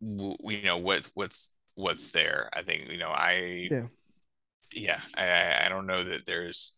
you 0.02 0.62
know 0.64 0.78
what 0.78 1.10
what's 1.14 1.54
what's 1.76 2.10
there. 2.12 2.50
I 2.54 2.64
think 2.64 2.90
you 2.90 2.98
know 2.98 3.10
I 3.10 3.68
Yeah. 3.72 3.88
yeah 4.74 5.00
I 5.16 5.66
I- 5.66 5.70
don't 5.70 5.88
know 5.88 6.04
that 6.04 6.26
there's 6.26 6.76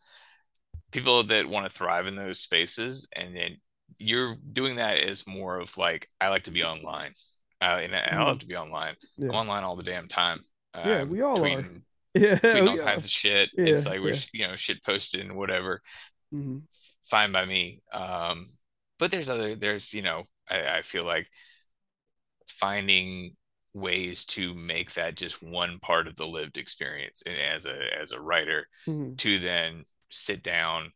people 0.92 1.24
that 1.24 1.48
want 1.48 1.66
to 1.66 1.72
thrive 1.72 2.08
in 2.08 2.16
those 2.16 2.40
spaces 2.40 3.08
and 3.16 3.36
then 3.36 3.58
you're 3.98 4.36
doing 4.52 4.76
that 4.78 4.98
as 4.98 5.26
more 5.28 5.60
of 5.60 5.78
like 5.78 6.06
I 6.20 6.30
like 6.30 6.44
to 6.44 6.52
be 6.52 6.64
online 6.64 7.14
uh, 7.62 7.80
and 7.82 7.96
I, 7.96 8.10
I 8.12 8.24
love 8.24 8.40
to 8.40 8.46
be 8.48 8.56
online 8.56 8.96
Yeah. 9.18 9.30
I'm 9.30 9.36
online 9.36 9.64
all 9.64 9.76
the 9.76 9.84
damn 9.84 10.08
time 10.08 10.42
Yeah, 10.76 11.02
Um, 11.02 11.10
we 11.10 11.22
all 11.22 11.38
are. 11.38 11.42
tweeting, 11.42 11.82
yeah, 12.14 12.36
tweeting 12.36 12.70
all 12.70 12.78
yeah. 12.78 12.84
kinds 12.84 13.06
of 13.06 13.12
shit 13.12 13.50
it's 13.54 13.86
like 13.86 14.00
we're 14.02 14.14
yeah. 14.14 14.20
you 14.34 14.48
know 14.48 14.56
shit 14.56 14.84
posted 14.84 15.22
and 15.22 15.36
whatever 15.38 15.82
Mhm. 16.34 16.64
fine 17.04 17.32
by 17.32 17.46
me 17.46 17.82
um 17.94 18.46
but 19.00 19.12
there's 19.12 19.30
other 19.30 19.56
there's 19.56 19.94
you 19.94 20.02
know 20.02 20.24
I, 20.50 20.78
I 20.78 20.82
feel 20.82 21.04
like 21.04 21.28
finding 22.52 23.36
ways 23.74 24.26
to 24.26 24.54
make 24.56 24.94
that 24.94 25.16
just 25.16 25.42
one 25.44 25.80
part 25.80 26.08
of 26.08 26.16
the 26.16 26.28
lived 26.28 26.58
experience 26.58 27.24
and 27.26 27.38
as 27.38 27.66
a 27.66 28.00
as 28.00 28.12
a 28.12 28.22
writer 28.22 28.68
Mhm. 28.88 29.18
to 29.18 29.40
then 29.40 29.86
sit 30.10 30.44
down 30.44 30.92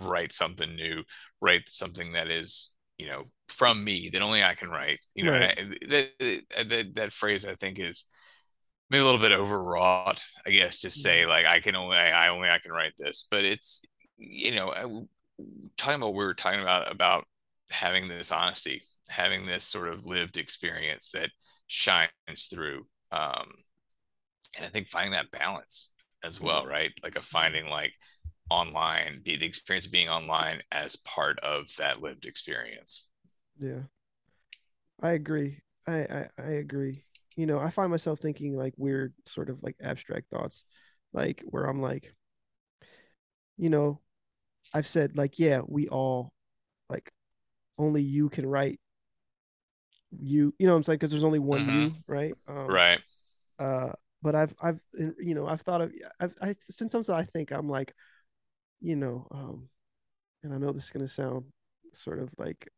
write 0.00 0.32
something 0.32 0.74
new 0.76 1.02
write 1.40 1.68
something 1.68 2.12
that 2.12 2.28
is 2.30 2.74
you 2.98 3.06
know 3.06 3.24
from 3.48 3.82
me 3.84 4.10
that 4.12 4.22
only 4.22 4.42
i 4.42 4.54
can 4.54 4.68
write 4.68 4.98
you 5.14 5.24
know 5.24 5.32
Right. 5.32 5.58
I- 5.58 5.86
that, 5.88 6.42
that 6.68 6.94
that 6.94 7.12
phrase 7.12 7.46
i 7.46 7.54
think 7.54 7.78
is 7.78 8.06
maybe 8.90 9.02
a 9.02 9.04
little 9.04 9.20
bit 9.20 9.32
overwrought 9.32 10.22
i 10.46 10.50
guess 10.50 10.80
to 10.82 10.90
Mm-hmm. 10.94 11.00
say 11.00 11.26
like 11.26 11.46
i 11.46 11.60
can 11.60 11.76
only 11.76 11.96
i 11.96 12.28
only 12.28 12.48
i 12.50 12.58
can 12.58 12.72
write 12.72 12.94
this 12.98 13.26
but 13.30 13.44
it's 13.44 13.82
you 14.18 14.54
know 14.54 14.70
I- 14.72 15.06
talking 15.76 15.96
about 15.96 16.08
what 16.08 16.14
we 16.18 16.24
were 16.24 16.34
talking 16.34 16.60
about 16.60 16.90
about 16.92 17.26
having 17.70 18.08
this 18.08 18.32
honesty 18.32 18.82
having 19.08 19.46
this 19.46 19.64
sort 19.64 19.88
of 19.88 20.06
lived 20.06 20.36
experience 20.36 21.10
that 21.12 21.30
shines 21.68 22.10
through 22.50 22.86
um 23.12 23.52
and 24.56 24.64
i 24.66 24.68
think 24.68 24.88
finding 24.88 25.12
that 25.12 25.30
balance 25.30 25.92
as 26.22 26.40
well 26.40 26.66
right 26.66 26.92
like 27.02 27.16
a 27.16 27.20
finding 27.22 27.68
like 27.68 27.94
online 28.50 29.20
be 29.24 29.36
the 29.36 29.46
experience 29.46 29.86
of 29.86 29.92
being 29.92 30.08
online 30.08 30.60
as 30.72 30.96
part 30.96 31.38
of 31.40 31.66
that 31.78 32.02
lived 32.02 32.26
experience 32.26 33.08
Yeah. 33.60 33.84
I 35.00 35.12
agree. 35.12 35.60
I, 35.86 35.94
I 35.94 36.28
I 36.38 36.50
agree. 36.62 37.04
You 37.36 37.46
know, 37.46 37.58
I 37.58 37.70
find 37.70 37.90
myself 37.90 38.20
thinking 38.20 38.56
like 38.56 38.74
weird 38.76 39.14
sort 39.26 39.50
of 39.50 39.62
like 39.62 39.76
abstract 39.82 40.30
thoughts, 40.30 40.64
like 41.12 41.42
where 41.46 41.64
I'm 41.64 41.80
like, 41.82 42.14
you 43.56 43.70
know, 43.70 44.00
I've 44.74 44.88
said 44.88 45.16
like, 45.16 45.38
yeah, 45.38 45.62
we 45.66 45.88
all 45.88 46.32
like 46.90 47.12
only 47.78 48.02
you 48.02 48.28
can 48.28 48.46
write 48.46 48.80
you, 50.20 50.54
you 50.58 50.66
know 50.66 50.72
what 50.74 50.78
I'm 50.78 50.84
saying? 50.84 50.98
Because 50.98 51.10
there's 51.12 51.24
only 51.24 51.38
one 51.38 51.64
Mhm. 51.64 51.68
you, 51.68 51.94
right? 52.06 52.36
Um, 52.48 52.74
right 52.74 53.00
uh 53.58 53.92
but 54.22 54.34
i've 54.34 54.54
i've 54.62 54.80
you 55.18 55.34
know 55.34 55.46
i've 55.46 55.60
thought 55.60 55.80
of 55.80 55.92
i've 56.20 56.32
since 56.32 56.42
i 56.42 56.54
sometimes 56.72 57.10
i 57.10 57.24
think 57.24 57.52
i'm 57.52 57.68
like 57.68 57.94
you 58.80 58.96
know 58.96 59.26
um 59.30 59.68
and 60.42 60.54
i 60.54 60.58
know 60.58 60.72
this 60.72 60.84
is 60.86 60.90
going 60.90 61.06
to 61.06 61.12
sound 61.12 61.44
sort 61.92 62.18
of 62.18 62.30
like 62.38 62.68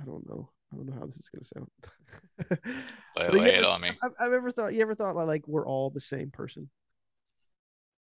i 0.00 0.04
don't 0.04 0.28
know 0.28 0.50
i 0.72 0.76
don't 0.76 0.86
know 0.86 0.94
how 0.98 1.06
this 1.06 1.16
is 1.18 1.30
going 1.30 1.42
to 1.42 2.48
sound 2.48 2.60
lay, 3.16 3.30
lay 3.30 3.54
it 3.56 3.64
on 3.64 3.80
me 3.80 3.90
I've, 4.02 4.12
I've 4.20 4.32
ever 4.32 4.50
thought 4.50 4.74
you 4.74 4.82
ever 4.82 4.94
thought 4.94 5.16
like, 5.16 5.26
like 5.26 5.48
we're 5.48 5.66
all 5.66 5.90
the 5.90 6.00
same 6.00 6.30
person 6.30 6.70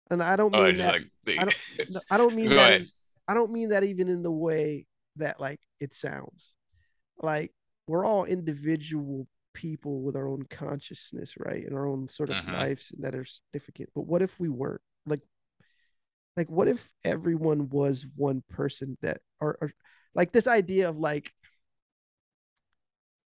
and 0.09 0.21
i 0.23 0.35
don't 0.35 0.53
oh 0.53 0.63
mean 0.63 0.63
I 0.63 0.77
that 0.77 0.85
like 0.85 1.03
I 1.37 1.45
don't, 1.45 1.55
I 2.11 2.17
don't 2.17 2.35
mean 2.35 2.55
that. 2.55 2.73
in- 2.73 2.91
I 3.27 3.33
don't 3.33 3.51
mean 3.51 3.69
that 3.69 3.83
even 3.83 4.09
in 4.09 4.23
the 4.23 4.31
way 4.31 4.85
that 5.17 5.39
like 5.39 5.61
it 5.79 5.93
sounds. 5.93 6.55
Like 7.21 7.53
we're 7.89 8.05
all 8.05 8.23
individual 8.25 9.27
people 9.53 10.01
with 10.03 10.15
our 10.15 10.27
own 10.27 10.43
consciousness, 10.43 11.33
right, 11.37 11.65
and 11.65 11.73
our 11.73 11.87
own 11.87 12.07
sort 12.07 12.29
of 12.29 12.37
Mhm. 12.37 12.53
lives 12.53 12.89
that 12.99 13.15
are 13.15 13.25
significant. 13.25 13.89
But 13.95 14.03
what 14.03 14.21
if 14.21 14.39
we 14.39 14.47
weren't? 14.47 14.81
Like, 15.07 15.21
like 16.37 16.49
what 16.49 16.67
if 16.67 16.91
everyone 17.03 17.67
was 17.69 18.05
one 18.15 18.43
person 18.47 18.95
that 19.01 19.21
are, 19.41 19.57
are 19.59 19.71
like 20.13 20.31
this 20.31 20.47
idea 20.47 20.87
of 20.89 20.97
like 20.97 21.33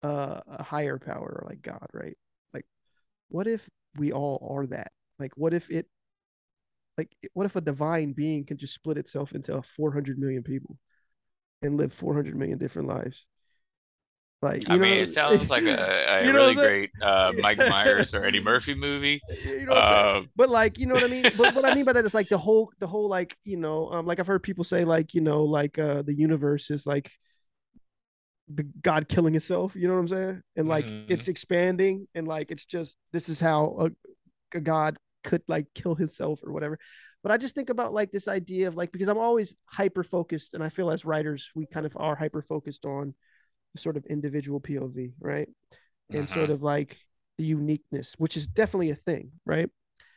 uh, 0.02 0.40
a 0.46 0.62
higher 0.62 0.98
power 0.98 1.42
or 1.42 1.46
like 1.48 1.62
God, 1.62 1.86
right? 1.92 2.16
Like, 2.52 2.66
what 3.28 3.46
if 3.46 3.68
we 3.96 4.12
all 4.12 4.46
are 4.50 4.66
that? 4.68 4.92
Like, 5.18 5.36
what 5.36 5.52
if 5.54 5.70
it 5.70 5.86
like 6.96 7.14
what 7.34 7.46
if 7.46 7.56
a 7.56 7.60
divine 7.60 8.12
being 8.12 8.44
can 8.44 8.56
just 8.56 8.74
split 8.74 8.96
itself 8.96 9.32
into 9.32 9.60
400 9.62 10.18
million 10.18 10.42
people 10.42 10.78
and 11.60 11.76
live 11.76 11.92
400 11.92 12.36
million 12.36 12.56
different 12.58 12.88
lives 12.88 13.26
like 14.44 14.68
I 14.68 14.76
mean, 14.76 14.98
it 14.98 15.08
sounds 15.08 15.50
like 15.50 15.64
a, 15.64 16.22
a 16.22 16.32
really 16.32 16.54
great 16.54 16.90
uh, 17.02 17.32
Mike 17.38 17.58
Myers 17.70 18.14
or 18.14 18.24
Eddie 18.24 18.42
Murphy 18.42 18.74
movie. 18.74 19.20
You 19.44 19.66
know 19.66 19.72
uh, 19.72 20.22
but 20.36 20.50
like, 20.50 20.78
you 20.78 20.86
know 20.86 20.94
what 20.94 21.04
I 21.04 21.08
mean? 21.08 21.24
but 21.36 21.54
what 21.54 21.64
I 21.64 21.74
mean 21.74 21.84
by 21.84 21.92
that 21.94 22.04
is 22.04 22.14
like 22.14 22.28
the 22.28 22.38
whole, 22.38 22.70
the 22.80 22.86
whole, 22.86 23.08
like, 23.08 23.36
you 23.44 23.56
know, 23.56 23.90
um, 23.90 24.06
like 24.06 24.20
I've 24.20 24.26
heard 24.26 24.42
people 24.42 24.64
say, 24.64 24.84
like, 24.84 25.14
you 25.14 25.20
know, 25.20 25.44
like 25.44 25.78
uh, 25.78 26.02
the 26.02 26.14
universe 26.14 26.70
is 26.70 26.86
like 26.86 27.10
the 28.48 28.64
God 28.82 29.08
killing 29.08 29.34
itself. 29.34 29.74
You 29.74 29.88
know 29.88 29.94
what 29.94 30.00
I'm 30.00 30.08
saying? 30.08 30.42
And 30.56 30.68
like 30.68 30.84
mm-hmm. 30.84 31.12
it's 31.12 31.28
expanding, 31.28 32.06
and 32.14 32.28
like 32.28 32.50
it's 32.50 32.64
just 32.64 32.96
this 33.12 33.28
is 33.28 33.40
how 33.40 33.76
a, 33.78 34.56
a 34.56 34.60
God 34.60 34.98
could 35.22 35.42
like 35.48 35.66
kill 35.74 35.94
himself 35.94 36.40
or 36.44 36.52
whatever. 36.52 36.78
But 37.22 37.32
I 37.32 37.38
just 37.38 37.54
think 37.54 37.70
about 37.70 37.94
like 37.94 38.12
this 38.12 38.28
idea 38.28 38.68
of 38.68 38.76
like 38.76 38.92
because 38.92 39.08
I'm 39.08 39.18
always 39.18 39.56
hyper 39.66 40.04
focused, 40.04 40.54
and 40.54 40.62
I 40.62 40.68
feel 40.68 40.90
as 40.90 41.04
writers 41.04 41.50
we 41.54 41.66
kind 41.66 41.86
of 41.86 41.96
are 41.98 42.14
hyper 42.14 42.42
focused 42.42 42.84
on 42.84 43.14
sort 43.76 43.96
of 43.96 44.04
individual 44.06 44.60
POV, 44.60 45.12
right? 45.20 45.48
And 46.10 46.24
uh-huh. 46.24 46.34
sort 46.34 46.50
of 46.50 46.62
like 46.62 46.96
the 47.38 47.44
uniqueness, 47.44 48.14
which 48.18 48.36
is 48.36 48.46
definitely 48.46 48.90
a 48.90 48.96
thing, 48.96 49.32
right? 49.44 49.68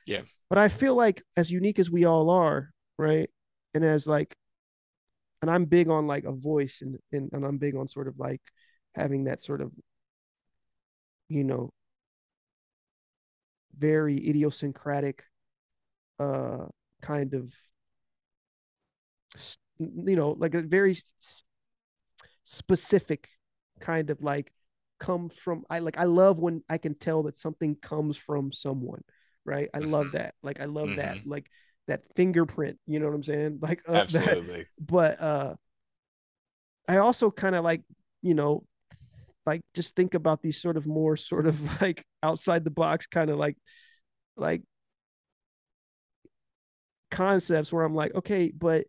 Yeah. 0.06 0.22
But 0.50 0.58
I 0.60 0.70
feel 0.70 0.96
like 0.96 1.24
as 1.36 1.52
unique 1.52 1.80
as 1.80 1.90
we 1.90 2.06
all 2.06 2.30
are, 2.30 2.72
right? 2.98 3.30
And 3.74 3.84
as 3.84 4.08
like, 4.08 4.36
and 5.42 5.52
I'm 5.52 5.66
big 5.66 5.90
on 5.90 6.08
like 6.08 6.24
a 6.24 6.32
voice 6.32 6.80
and, 6.82 6.98
and, 7.12 7.30
and 7.32 7.46
I'm 7.46 7.58
big 7.58 7.76
on 7.76 7.88
sort 7.88 8.08
of 8.08 8.18
like 8.18 8.42
having 8.96 9.26
that 9.26 9.42
sort 9.42 9.62
of, 9.62 9.72
you 11.30 11.44
know, 11.44 11.72
very 13.78 14.18
idiosyncratic 14.28 15.24
uh 16.20 16.66
kind 17.02 17.36
of 17.36 17.54
you 19.78 20.16
know 20.16 20.32
like 20.32 20.56
a 20.56 20.62
very 20.62 20.98
specific 22.44 23.30
kind 23.80 24.10
of 24.10 24.22
like 24.22 24.52
come 25.00 25.30
from 25.30 25.64
I 25.70 25.80
like 25.80 25.98
I 25.98 26.06
love 26.06 26.40
when 26.40 26.64
I 26.70 26.78
can 26.78 26.96
tell 26.96 27.24
that 27.24 27.38
something 27.38 27.76
comes 27.76 28.18
from 28.18 28.52
someone, 28.52 29.02
right? 29.46 29.70
I 29.74 29.80
love 29.80 30.08
mm-hmm. 30.08 30.18
that. 30.18 30.36
Like 30.44 30.60
I 30.60 30.66
love 30.66 30.88
mm-hmm. 30.88 30.98
that 30.98 31.18
like 31.26 31.50
that 31.88 32.02
fingerprint, 32.16 32.80
you 32.86 33.00
know 33.00 33.08
what 33.08 33.16
I'm 33.16 33.24
saying? 33.24 33.60
Like 33.62 33.82
uh, 33.88 33.94
Absolutely. 33.94 34.60
That, 34.60 34.68
but 34.88 35.22
uh 35.22 35.56
I 36.88 36.98
also 36.98 37.30
kind 37.30 37.56
of 37.56 37.64
like, 37.64 37.82
you 38.22 38.34
know, 38.34 38.64
like 39.46 39.62
just 39.74 39.96
think 39.96 40.14
about 40.14 40.42
these 40.42 40.62
sort 40.62 40.78
of 40.78 40.88
more 40.88 41.18
sort 41.18 41.48
of 41.48 41.82
like 41.82 42.06
outside 42.24 42.64
the 42.64 42.72
box 42.72 43.08
kind 43.08 43.30
of 43.30 43.38
like 43.38 43.58
like 44.36 44.62
concepts 47.12 47.72
where 47.72 47.84
I'm 47.84 47.96
like, 47.96 48.14
okay, 48.16 48.52
but 48.56 48.86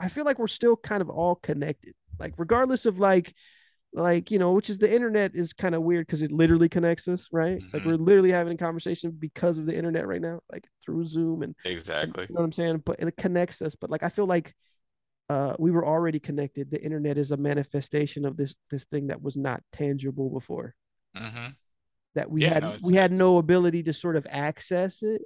I 0.00 0.08
feel 0.08 0.24
like 0.24 0.38
we're 0.38 0.46
still 0.46 0.76
kind 0.76 1.02
of 1.02 1.10
all 1.10 1.34
connected 1.34 1.94
like 2.18 2.34
regardless 2.36 2.86
of 2.86 2.98
like 2.98 3.34
like 3.94 4.30
you 4.30 4.38
know 4.38 4.52
which 4.52 4.68
is 4.68 4.78
the 4.78 4.92
internet 4.92 5.34
is 5.34 5.52
kind 5.52 5.74
of 5.74 5.82
weird 5.82 6.06
because 6.06 6.20
it 6.20 6.30
literally 6.30 6.68
connects 6.68 7.08
us 7.08 7.28
right? 7.32 7.58
Mm-hmm. 7.58 7.76
like 7.76 7.84
we're 7.86 7.94
literally 7.94 8.30
having 8.30 8.52
a 8.52 8.56
conversation 8.56 9.10
because 9.10 9.56
of 9.56 9.66
the 9.66 9.74
internet 9.74 10.06
right 10.06 10.20
now 10.20 10.40
like 10.52 10.68
through 10.84 11.06
zoom 11.06 11.42
and 11.42 11.54
exactly. 11.64 12.26
you 12.28 12.34
know 12.34 12.40
what 12.40 12.44
i'm 12.44 12.52
saying? 12.52 12.82
But 12.84 13.00
it 13.00 13.16
connects 13.16 13.62
us 13.62 13.74
but 13.74 13.90
like 13.90 14.02
i 14.02 14.08
feel 14.08 14.26
like 14.26 14.54
uh 15.28 15.54
we 15.58 15.70
were 15.70 15.86
already 15.86 16.20
connected. 16.20 16.70
The 16.70 16.82
internet 16.82 17.18
is 17.18 17.30
a 17.30 17.36
manifestation 17.36 18.24
of 18.24 18.36
this 18.36 18.56
this 18.70 18.84
thing 18.84 19.08
that 19.08 19.22
was 19.22 19.36
not 19.36 19.62
tangible 19.72 20.30
before. 20.30 20.74
Mm-hmm. 21.16 21.48
that 22.14 22.30
we 22.30 22.42
yeah, 22.42 22.54
had 22.54 22.62
no, 22.62 22.76
we 22.84 22.94
had 22.94 23.12
no 23.12 23.38
ability 23.38 23.82
to 23.84 23.92
sort 23.92 24.16
of 24.16 24.26
access 24.30 25.02
it 25.02 25.22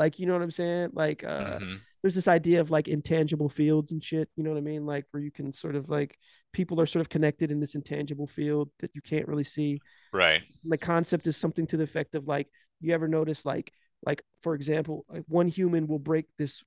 like 0.00 0.18
you 0.18 0.24
know 0.24 0.32
what 0.32 0.40
i'm 0.40 0.50
saying? 0.50 0.88
Like 0.94 1.22
uh 1.22 1.58
mm-hmm. 1.58 1.74
there's 2.02 2.14
this 2.14 2.26
idea 2.26 2.62
of 2.62 2.70
like 2.70 2.88
intangible 2.88 3.50
fields 3.50 3.92
and 3.92 4.02
shit 4.02 4.30
you 4.34 4.42
know 4.42 4.50
what 4.50 4.56
i 4.56 4.62
mean? 4.62 4.86
Like 4.86 5.04
where 5.10 5.22
you 5.22 5.30
can 5.30 5.52
sort 5.52 5.76
of 5.76 5.90
like 5.90 6.16
people 6.54 6.80
are 6.80 6.86
sort 6.86 7.02
of 7.02 7.10
connected 7.10 7.52
in 7.52 7.60
this 7.60 7.74
intangible 7.74 8.26
field 8.26 8.70
that 8.80 8.92
you 8.94 9.02
can't 9.02 9.28
really 9.28 9.44
see. 9.44 9.78
Right. 10.12 10.42
The 10.64 10.78
concept 10.78 11.26
is 11.26 11.36
something 11.36 11.66
to 11.68 11.76
the 11.76 11.84
effect 11.84 12.14
of 12.14 12.26
like 12.26 12.48
you 12.80 12.94
ever 12.94 13.08
notice 13.08 13.44
like 13.44 13.72
like 14.04 14.22
for 14.42 14.54
example 14.54 15.04
like 15.10 15.24
one 15.28 15.48
human 15.48 15.86
will 15.86 15.98
break 15.98 16.24
this 16.38 16.64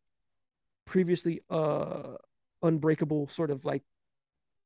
previously 0.85 1.41
uh 1.49 2.14
unbreakable 2.61 3.27
sort 3.30 3.49
of 3.49 3.65
like 3.65 3.81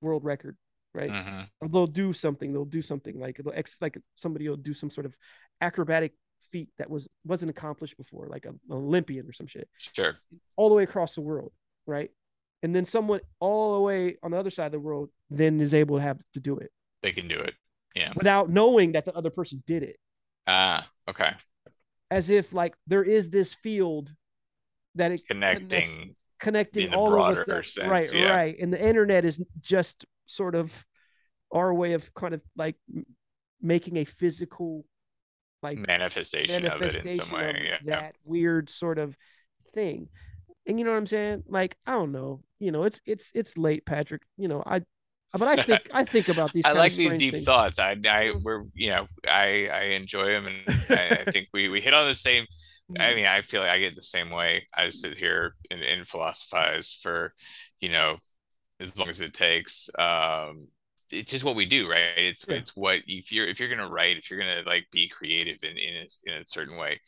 world 0.02 0.26
record 0.26 0.58
right? 0.94 1.12
Mm-hmm. 1.12 1.72
they'll 1.72 1.88
do 1.88 2.12
something 2.12 2.52
they'll 2.52 2.66
do 2.66 2.82
something 2.82 3.18
like 3.18 3.40
they'll 3.42 3.54
ex 3.56 3.78
like 3.80 3.98
somebody 4.16 4.50
will 4.50 4.58
do 4.58 4.74
some 4.74 4.90
sort 4.90 5.06
of 5.06 5.16
acrobatic 5.62 6.14
feat 6.52 6.70
that 6.78 6.90
was 6.90 7.10
wasn't 7.26 7.50
accomplished 7.50 7.98
before, 7.98 8.28
like 8.30 8.46
a, 8.46 8.50
an 8.50 8.60
Olympian 8.72 9.28
or 9.28 9.34
some 9.34 9.48
shit. 9.48 9.68
Sure. 9.78 10.16
All 10.56 10.70
the 10.70 10.76
way 10.76 10.84
across 10.84 11.16
the 11.16 11.22
world, 11.22 11.52
right? 11.86 12.12
And 12.64 12.76
then 12.76 12.86
someone 12.86 13.22
all 13.40 13.76
the 13.76 13.82
way 13.82 14.18
on 14.24 14.32
the 14.32 14.38
other 14.38 14.50
side 14.50 14.68
of 14.68 14.72
the 14.72 14.80
world 14.80 15.10
then 15.30 15.60
is 15.62 15.74
able 15.74 15.98
to 15.98 16.04
have 16.04 16.20
to 16.34 16.40
do 16.40 16.58
it. 16.58 16.72
They 17.04 17.12
can 17.12 17.28
do 17.28 17.40
it. 17.40 17.54
Yeah. 17.96 18.14
Without 18.16 18.50
knowing 18.50 18.94
that 18.94 19.06
the 19.06 19.14
other 19.16 19.30
person 19.30 19.64
did 19.66 19.84
it. 19.84 19.98
Ah, 20.48 20.88
okay. 21.10 21.32
As 22.10 22.30
if 22.30 22.54
like 22.54 22.76
there 22.88 23.04
is 23.04 23.30
this 23.30 23.54
field 23.54 24.12
that 24.96 25.12
it 25.12 25.22
connecting 25.28 26.16
connecting 26.40 26.94
all 26.94 27.14
of 27.16 27.38
us 27.38 27.46
that, 27.46 27.66
sense, 27.66 27.88
right 27.88 28.14
yeah. 28.14 28.30
right 28.30 28.56
and 28.60 28.72
the 28.72 28.84
internet 28.84 29.26
is 29.26 29.44
just 29.60 30.06
sort 30.28 30.54
of 30.54 30.86
our 31.52 31.74
way 31.74 31.94
of 31.94 32.14
kind 32.14 32.34
of 32.34 32.42
like 32.56 32.76
making 33.62 33.98
a 33.98 34.06
physical 34.06 34.86
like 35.64 35.78
manifestation, 35.78 36.64
manifestation 36.64 37.00
of 37.00 37.06
it 37.06 37.12
in 37.12 37.18
some 37.18 37.32
way. 37.32 37.70
Yeah, 37.70 37.78
that 37.86 38.16
weird 38.26 38.70
sort 38.70 39.00
of 39.00 39.18
thing. 39.74 40.10
And 40.66 40.78
you 40.78 40.86
know 40.86 40.92
what 40.92 40.98
I'm 40.98 41.08
saying? 41.08 41.44
Like, 41.48 41.78
I 41.86 41.94
don't 41.94 42.12
know. 42.12 42.42
You 42.60 42.72
know, 42.72 42.84
it's 42.84 43.02
it's 43.06 43.32
it's 43.34 43.58
late, 43.58 43.86
Patrick. 43.86 44.24
You 44.38 44.48
know, 44.48 44.64
I 44.66 44.82
but 45.34 45.48
I 45.48 45.62
think 45.62 45.90
I 45.94 46.04
think 46.04 46.30
about 46.30 46.54
these. 46.54 46.64
I 46.66 46.72
like 46.72 46.94
these 46.94 47.14
deep 47.16 47.36
things. 47.36 47.46
thoughts. 47.46 47.80
I, 47.80 47.98
I, 48.08 48.34
we're, 48.42 48.64
you 48.74 48.90
know, 48.90 49.08
I, 49.28 49.68
I 49.72 49.82
enjoy 49.96 50.26
them, 50.26 50.48
and 50.48 50.58
I, 50.90 51.24
I, 51.26 51.32
think 51.32 51.50
we, 51.54 51.70
we 51.70 51.82
hit 51.82 51.94
on 51.94 52.08
the 52.08 52.16
same. 52.16 52.46
I 52.98 53.12
mm. 53.12 53.16
mean, 53.16 53.26
I 53.26 53.42
feel 53.42 53.62
like 53.62 53.70
I 53.70 53.80
get 53.80 53.96
the 53.96 54.02
same 54.02 54.30
way. 54.30 54.68
I 54.76 54.90
sit 54.90 55.18
here 55.18 55.56
and, 55.70 55.82
and 55.82 56.08
philosophize 56.08 56.94
for, 56.94 57.34
you 57.82 57.90
know, 57.90 58.18
as 58.80 58.98
long 58.98 59.10
as 59.10 59.20
it 59.20 59.34
takes. 59.34 59.90
Um, 60.00 60.68
it's 61.12 61.32
just 61.32 61.44
what 61.44 61.56
we 61.56 61.66
do 61.66 61.90
right 61.90 62.14
it's 62.18 62.46
yeah. 62.48 62.56
it's 62.56 62.76
what 62.76 63.00
if 63.08 63.32
you're 63.32 63.48
if 63.48 63.60
you're 63.60 63.70
gonna 63.70 63.90
write 63.90 64.18
if 64.18 64.30
you're 64.30 64.40
gonna 64.40 64.64
like 64.66 64.86
be 64.92 65.08
creative 65.08 65.58
in 65.64 65.78
in 65.78 65.96
a, 65.96 66.32
in 66.32 66.42
a 66.42 66.48
certain 66.48 66.78
way 66.78 67.00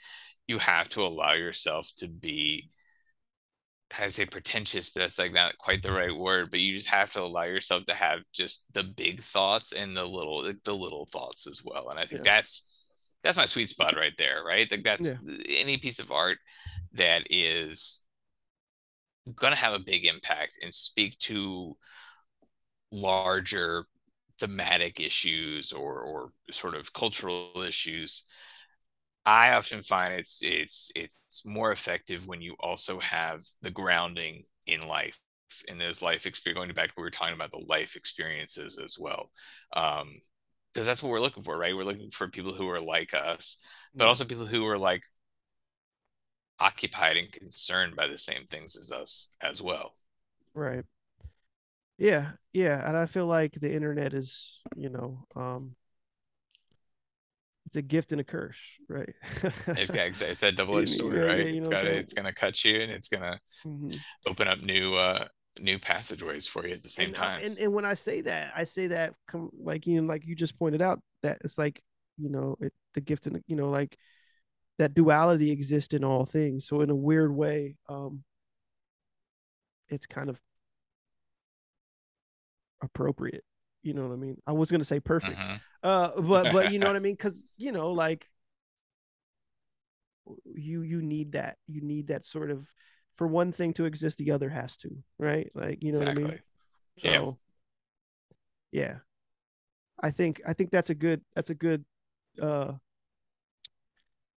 you 0.47 0.57
have 0.57 0.89
to 0.89 1.03
allow 1.03 1.33
yourself 1.33 1.89
to 1.97 2.07
be 2.07 2.69
how 3.91 4.05
to 4.05 4.11
say 4.11 4.25
pretentious 4.25 4.89
but 4.89 5.01
that's 5.01 5.19
like 5.19 5.33
not 5.33 5.57
quite 5.57 5.81
the 5.81 5.89
mm-hmm. 5.89 5.97
right 5.97 6.17
word 6.17 6.49
but 6.51 6.59
you 6.59 6.75
just 6.75 6.89
have 6.89 7.11
to 7.11 7.21
allow 7.21 7.43
yourself 7.43 7.85
to 7.85 7.93
have 7.93 8.19
just 8.33 8.65
the 8.73 8.83
big 8.83 9.21
thoughts 9.21 9.71
and 9.71 9.95
the 9.95 10.05
little 10.05 10.51
the 10.63 10.75
little 10.75 11.07
thoughts 11.11 11.47
as 11.47 11.61
well 11.65 11.89
and 11.89 11.99
i 11.99 12.05
think 12.05 12.23
yeah. 12.23 12.35
that's 12.35 12.87
that's 13.23 13.37
my 13.37 13.45
sweet 13.45 13.67
spot 13.67 13.95
right 13.97 14.13
there 14.17 14.43
right 14.45 14.71
like 14.71 14.83
that's 14.83 15.13
yeah. 15.13 15.35
any 15.49 15.77
piece 15.77 15.99
of 15.99 16.11
art 16.11 16.37
that 16.93 17.23
is 17.29 18.01
going 19.35 19.53
to 19.53 19.59
have 19.59 19.73
a 19.73 19.79
big 19.79 20.05
impact 20.05 20.57
and 20.61 20.73
speak 20.73 21.17
to 21.19 21.75
larger 22.91 23.85
thematic 24.39 24.99
issues 24.99 25.71
or 25.71 26.01
or 26.01 26.31
sort 26.51 26.75
of 26.75 26.93
cultural 26.93 27.63
issues 27.67 28.23
i 29.25 29.51
often 29.51 29.83
find 29.83 30.11
it's 30.11 30.39
it's 30.41 30.91
it's 30.95 31.43
more 31.45 31.71
effective 31.71 32.25
when 32.25 32.41
you 32.41 32.55
also 32.59 32.99
have 32.99 33.41
the 33.61 33.71
grounding 33.71 34.43
in 34.69 34.87
life. 34.87 35.17
In 35.67 35.79
those 35.79 36.01
life 36.01 36.27
experience 36.27 36.57
going 36.59 36.73
back 36.73 36.89
to 36.89 36.93
what 36.93 37.01
we 37.01 37.07
were 37.07 37.09
talking 37.09 37.33
about 37.33 37.49
the 37.51 37.65
life 37.67 37.95
experiences 37.95 38.77
as 38.77 38.97
well. 38.99 39.31
Um 39.75 40.21
because 40.71 40.85
that's 40.85 41.01
what 41.01 41.09
we're 41.09 41.19
looking 41.19 41.41
for 41.43 41.57
right? 41.57 41.75
We're 41.75 41.83
looking 41.83 42.11
for 42.11 42.27
people 42.27 42.53
who 42.53 42.69
are 42.69 42.79
like 42.79 43.13
us 43.15 43.57
but 43.95 44.07
also 44.07 44.25
people 44.25 44.45
who 44.45 44.65
are 44.67 44.77
like 44.77 45.03
occupied 46.59 47.17
and 47.17 47.31
concerned 47.31 47.95
by 47.95 48.05
the 48.07 48.17
same 48.17 48.45
things 48.45 48.75
as 48.75 48.91
us 48.91 49.31
as 49.41 49.61
well. 49.61 49.95
Right 50.53 50.85
yeah, 51.99 52.31
yeah, 52.53 52.87
and 52.87 52.97
I 52.97 53.05
feel 53.05 53.27
like 53.27 53.53
the 53.53 53.73
internet 53.73 54.13
is, 54.13 54.61
you 54.75 54.89
know, 54.89 55.25
um, 55.35 55.75
it's 57.65 57.75
a 57.75 57.81
gift 57.81 58.11
and 58.11 58.21
a 58.21 58.23
curse, 58.23 58.59
right? 58.87 59.13
it's, 59.67 59.91
got, 59.91 60.21
it's 60.21 60.39
that 60.39 60.55
double 60.55 60.79
edged 60.79 60.95
sword, 60.95 61.15
yeah, 61.15 61.21
right? 61.21 61.45
Yeah, 61.45 61.53
it's 61.53 61.67
got 61.67 61.85
it's 61.85 62.13
gonna 62.13 62.33
cut 62.33 62.63
you, 62.65 62.81
and 62.81 62.91
it's 62.91 63.09
gonna 63.09 63.39
mm-hmm. 63.65 63.91
open 64.25 64.47
up 64.47 64.61
new 64.61 64.95
uh 64.95 65.25
new 65.59 65.77
passageways 65.77 66.47
for 66.47 66.65
you 66.65 66.73
at 66.73 66.83
the 66.83 66.89
same 66.89 67.07
and, 67.07 67.15
time. 67.15 67.41
And, 67.43 67.57
and 67.59 67.73
when 67.73 67.85
I 67.85 67.93
say 67.93 68.21
that, 68.21 68.53
I 68.55 68.63
say 68.63 68.87
that 68.87 69.13
like 69.61 69.85
you 69.85 70.01
know, 70.01 70.07
like 70.07 70.25
you 70.25 70.35
just 70.35 70.57
pointed 70.57 70.81
out 70.81 70.99
that 71.21 71.39
it's 71.43 71.57
like 71.57 71.81
you 72.17 72.29
know 72.29 72.55
it, 72.59 72.73
the 72.95 73.01
gift 73.01 73.27
and 73.27 73.43
you 73.45 73.55
know 73.55 73.67
like 73.67 73.97
that 74.79 74.93
duality 74.93 75.51
exists 75.51 75.93
in 75.93 76.03
all 76.03 76.25
things. 76.25 76.65
So 76.65 76.81
in 76.81 76.89
a 76.89 76.95
weird 76.95 77.35
way, 77.35 77.75
um, 77.89 78.23
it's 79.89 80.07
kind 80.07 80.29
of 80.29 80.39
appropriate. 82.81 83.43
You 83.83 83.93
know 83.93 84.07
what 84.07 84.13
I 84.13 84.17
mean? 84.17 84.37
I 84.45 84.51
was 84.51 84.69
gonna 84.71 84.83
say 84.83 84.99
perfect, 84.99 85.37
uh-huh. 85.39 85.57
uh, 85.83 86.21
but 86.21 86.51
but 86.51 86.71
you 86.71 86.79
know 86.79 86.87
what 86.87 86.95
I 86.95 86.99
mean? 87.07 87.13
Because 87.13 87.47
you 87.57 87.71
know, 87.71 87.91
like 87.91 88.27
you 90.45 90.81
you 90.81 91.01
need 91.01 91.33
that 91.33 91.57
you 91.67 91.81
need 91.81 92.07
that 92.07 92.25
sort 92.25 92.51
of 92.51 92.71
for 93.15 93.27
one 93.27 93.51
thing 93.51 93.73
to 93.73 93.85
exist 93.85 94.17
the 94.17 94.31
other 94.31 94.49
has 94.49 94.77
to 94.77 94.89
right 95.17 95.49
like 95.55 95.81
you 95.83 95.91
know 95.91 95.99
exactly. 95.99 96.23
what 96.23 96.31
i 96.31 96.33
mean 96.33 96.41
Yeah. 96.97 97.11
so 97.11 97.39
yeah 98.71 98.95
i 100.01 100.11
think 100.11 100.41
i 100.47 100.53
think 100.53 100.71
that's 100.71 100.89
a 100.89 100.95
good 100.95 101.21
that's 101.35 101.49
a 101.49 101.55
good 101.55 101.83
uh 102.41 102.73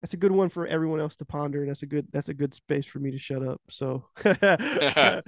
that's 0.02 0.14
a 0.14 0.16
good 0.16 0.32
one 0.32 0.48
for 0.48 0.66
everyone 0.66 1.00
else 1.00 1.16
to 1.16 1.24
ponder. 1.24 1.66
That's 1.66 1.82
a 1.82 1.86
good 1.86 2.06
that's 2.12 2.28
a 2.30 2.34
good 2.34 2.54
space 2.54 2.86
for 2.86 2.98
me 3.00 3.10
to 3.10 3.18
shut 3.18 3.46
up. 3.46 3.60
So 3.68 4.04
uh 4.24 5.20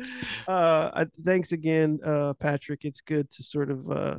I, 0.49 1.07
thanks 1.25 1.53
again, 1.53 1.99
uh 2.05 2.35
Patrick. 2.35 2.85
It's 2.85 3.01
good 3.01 3.31
to 3.33 3.43
sort 3.43 3.71
of 3.71 3.91
uh 3.91 4.19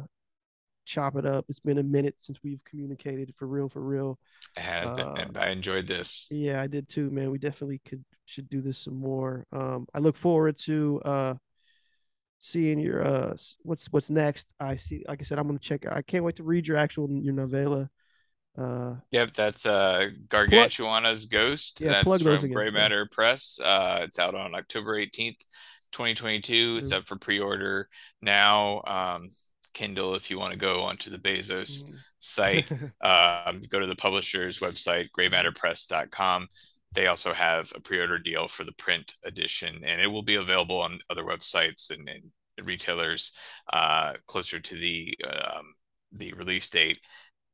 chop 0.86 1.16
it 1.16 1.26
up. 1.26 1.46
It's 1.50 1.60
been 1.60 1.78
a 1.78 1.84
minute 1.84 2.16
since 2.20 2.40
we've 2.44 2.64
communicated 2.66 3.34
for 3.38 3.48
real, 3.48 3.70
for 3.70 3.82
real. 3.82 4.20
It 4.58 4.62
has 4.62 4.90
been, 4.92 5.08
Uh, 5.08 5.16
and 5.16 5.38
I 5.38 5.50
enjoyed 5.50 5.88
this. 5.88 6.28
Yeah, 6.30 6.62
I 6.62 6.68
did 6.68 6.90
too, 6.90 7.10
man. 7.12 7.32
We 7.32 7.38
definitely 7.40 7.82
could 7.86 8.04
should 8.26 8.50
do 8.50 8.62
this 8.62 8.78
some 8.80 8.96
more. 8.98 9.46
Um, 9.52 9.88
I 9.94 10.00
look 10.00 10.18
forward 10.18 10.58
to 10.66 11.02
uh 11.06 11.34
seeing 12.40 12.80
your 12.80 13.04
uh 13.04 13.36
what's 13.64 13.88
what's 13.92 14.10
next. 14.10 14.54
I 14.60 14.76
see. 14.76 15.04
Like 15.08 15.22
I 15.22 15.24
said, 15.24 15.40
I'm 15.40 15.48
gonna 15.48 15.60
check. 15.60 15.86
I 15.90 16.02
can't 16.02 16.24
wait 16.24 16.38
to 16.38 16.44
read 16.44 16.68
your 16.68 16.78
actual 16.78 17.10
your 17.10 17.34
novella. 17.34 17.90
Uh, 18.58 18.96
Yep, 19.12 19.34
that's 19.34 19.66
uh 19.66 20.10
Gargantuana's 20.28 21.26
Ghost. 21.26 21.82
Yeah, 21.82 21.90
that's 21.90 22.04
plug 22.04 22.22
those 22.22 22.40
from 22.42 22.46
again, 22.46 22.56
Grey 22.56 22.66
yeah. 22.66 22.72
Matter 22.72 23.08
Press. 23.12 23.60
Uh 23.64 24.02
it's 24.04 24.20
out 24.20 24.36
on 24.36 24.54
October 24.56 24.96
18th, 24.98 25.40
2022. 25.92 26.78
It's 26.80 26.92
Mm. 26.92 26.98
up 26.98 27.08
for 27.08 27.16
pre-order 27.18 27.90
now. 28.22 28.82
Um 28.86 29.30
Kindle 29.74 30.16
if 30.16 30.30
you 30.30 30.38
want 30.40 30.52
to 30.52 30.58
go 30.58 30.82
onto 30.82 31.10
the 31.10 31.18
Bezos 31.18 31.84
mm. 31.84 31.96
site. 32.20 32.72
um, 33.02 33.62
go 33.70 33.80
to 33.80 33.88
the 33.88 33.96
publisher's 33.96 34.60
website, 34.60 35.10
greymatterpress.com. 35.18 36.48
They 36.94 37.08
also 37.08 37.34
have 37.34 37.72
a 37.76 37.80
pre-order 37.80 38.20
deal 38.20 38.48
for 38.48 38.64
the 38.64 38.74
print 38.74 39.16
edition, 39.24 39.82
and 39.84 40.00
it 40.00 40.08
will 40.08 40.22
be 40.22 40.36
available 40.36 40.80
on 40.80 41.00
other 41.10 41.24
websites 41.24 41.90
and, 41.90 42.08
and 42.08 42.32
retailers 42.64 43.34
uh, 43.72 44.14
closer 44.28 44.60
to 44.60 44.76
the 44.76 45.18
um, 45.28 45.74
the 46.12 46.34
release 46.34 46.70
date. 46.70 47.00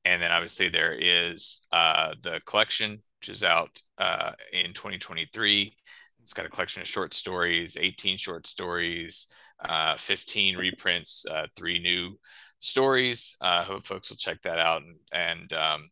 And 0.06 0.22
then 0.22 0.32
obviously 0.32 0.70
there 0.70 0.94
is 0.94 1.62
uh, 1.72 2.16
the 2.22 2.42
collection, 2.46 3.02
which 3.20 3.30
is 3.30 3.44
out 3.44 3.82
uh, 3.98 4.32
in 4.54 4.74
2023. 4.74 5.76
It's 6.22 6.34
got 6.34 6.46
a 6.46 6.50
collection 6.50 6.82
of 6.82 6.88
short 6.88 7.14
stories, 7.14 7.78
18 7.80 8.18
short 8.18 8.46
stories, 8.48 9.28
uh, 9.64 9.98
15 9.98 10.58
reprints, 10.58 11.26
uh, 11.30 11.48
three 11.56 11.80
new 11.80 12.18
stories. 12.60 13.36
I 13.42 13.60
uh, 13.60 13.64
hope 13.64 13.86
folks 13.86 14.10
will 14.10 14.18
check 14.18 14.42
that 14.44 14.60
out. 14.60 14.84
And, 14.84 14.96
and 15.12 15.54
um, 15.54 15.90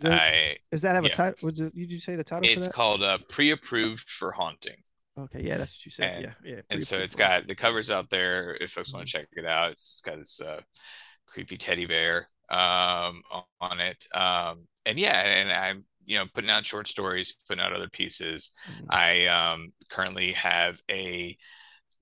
Does- 0.00 0.12
I, 0.12 0.56
Does 0.70 0.82
that 0.82 0.94
have 0.94 1.04
a 1.04 1.08
title? 1.08 1.38
Was 1.42 1.60
it? 1.60 1.74
Did 1.74 1.90
you 1.90 1.98
say 1.98 2.16
the 2.16 2.24
title 2.24 2.48
for 2.52 2.58
it's 2.58 2.68
called 2.68 3.02
uh, 3.02 3.18
Pre-Approved 3.28 4.08
for 4.08 4.32
Haunting. 4.32 4.76
Okay, 5.18 5.42
yeah, 5.42 5.58
that's 5.58 5.76
what 5.76 5.84
you 5.86 5.90
said. 5.90 6.12
and- 6.12 6.34
yeah, 6.44 6.52
yeah. 6.54 6.60
and 6.70 6.82
so 6.82 6.98
it's 6.98 7.16
got 7.16 7.46
the 7.46 7.54
covers 7.54 7.90
out 7.90 8.10
there 8.10 8.56
if 8.60 8.70
folks 8.70 8.92
want 8.92 9.06
to 9.06 9.12
check 9.12 9.26
it 9.32 9.44
out 9.44 9.72
it's 9.72 10.00
got 10.00 10.16
this 10.16 10.40
uh, 10.40 10.60
creepy 11.26 11.56
teddy 11.56 11.84
bear 11.84 12.28
um, 12.50 13.22
on 13.60 13.80
it 13.80 14.06
um, 14.14 14.66
and 14.86 14.98
yeah 14.98 15.20
and 15.20 15.52
i'm 15.52 15.84
you 16.04 16.18
know 16.18 16.26
putting 16.34 16.50
out 16.50 16.66
short 16.66 16.88
stories 16.88 17.36
putting 17.48 17.62
out 17.62 17.72
other 17.72 17.88
pieces 17.88 18.52
Mhm. 18.68 18.86
i 18.90 19.26
um, 19.26 19.72
currently 19.90 20.32
have 20.32 20.80
a 20.90 21.36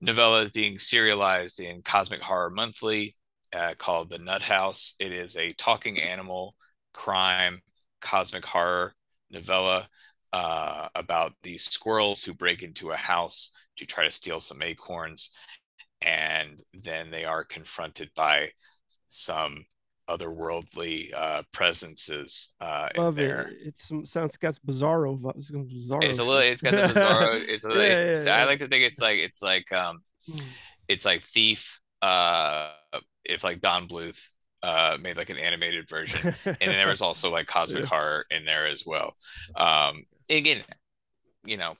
novella 0.01 0.41
that's 0.41 0.51
being 0.51 0.79
serialized 0.79 1.59
in 1.59 1.81
cosmic 1.81 2.21
horror 2.21 2.49
monthly 2.49 3.15
uh, 3.53 3.73
called 3.77 4.09
the 4.09 4.19
nut 4.19 4.41
house 4.41 4.95
it 4.99 5.11
is 5.11 5.35
a 5.35 5.53
talking 5.53 5.99
animal 5.99 6.55
crime 6.93 7.61
cosmic 8.01 8.45
horror 8.45 8.93
novella 9.31 9.87
uh, 10.31 10.87
about 10.95 11.33
these 11.41 11.63
squirrels 11.65 12.23
who 12.23 12.33
break 12.33 12.61
into 12.63 12.91
a 12.91 12.95
house 12.95 13.51
to 13.77 13.85
try 13.85 14.05
to 14.05 14.11
steal 14.11 14.39
some 14.39 14.61
acorns 14.61 15.31
and 16.01 16.61
then 16.73 17.11
they 17.11 17.25
are 17.25 17.43
confronted 17.43 18.09
by 18.15 18.49
some 19.07 19.65
otherworldly 20.09 21.11
uh, 21.15 21.43
presences 21.53 22.53
uh, 22.59 22.89
in 22.95 23.03
Love 23.03 23.15
there. 23.15 23.49
it. 23.49 23.67
It 23.67 23.77
some, 23.77 24.05
sounds 24.05 24.37
got 24.37 24.57
bizarro. 24.67 25.19
vi- 25.19 25.33
It's 25.37 25.49
got 25.51 25.65
bizarro. 25.67 26.03
It's 26.03 26.19
a 26.19 26.23
little. 26.23 26.41
It's 26.41 26.61
got 26.61 26.71
the 26.71 26.93
bizarro. 26.93 27.43
It's 27.47 27.65
a. 27.65 27.69
Yeah, 27.69 27.75
yeah, 27.77 28.15
it's, 28.15 28.27
I 28.27 28.45
like 28.45 28.59
to 28.59 28.67
think 28.67 28.83
it's 28.83 28.99
like 29.01 29.17
it's 29.17 29.41
like 29.41 29.71
um, 29.71 30.01
Mm. 30.29 30.43
it's 30.87 31.05
like 31.05 31.21
Thief. 31.23 31.81
Uh, 32.01 32.71
if 33.25 33.43
like 33.43 33.61
Don 33.61 33.87
Bluth 33.87 34.29
uh 34.61 34.97
made 35.01 35.15
like 35.17 35.29
an 35.29 35.37
animated 35.37 35.87
version, 35.89 36.33
and 36.45 36.57
then 36.59 36.71
there 36.71 36.87
was 36.87 37.01
also 37.01 37.29
like 37.29 37.47
cosmic 37.55 37.83
Yeah. 37.83 37.89
horror 37.89 38.25
in 38.31 38.45
there 38.45 38.67
as 38.67 38.85
well. 38.85 39.15
Um, 39.55 40.05
again, 40.29 40.63
you 41.45 41.57
know, 41.57 41.75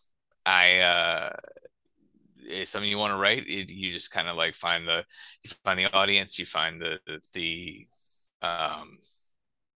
I 0.45 0.79
uh, 0.79 1.29
it's 2.37 2.71
something 2.71 2.89
you 2.89 2.97
want 2.97 3.13
to 3.13 3.17
write, 3.17 3.47
it, 3.47 3.69
you 3.69 3.91
just 3.93 4.11
kind 4.11 4.27
of 4.27 4.35
like 4.37 4.55
find 4.55 4.87
the 4.87 5.05
you 5.43 5.49
find 5.63 5.79
the 5.79 5.91
audience, 5.93 6.39
you 6.39 6.45
find 6.45 6.81
the 6.81 6.99
the, 7.05 7.21
the 7.33 7.87
um 8.41 8.97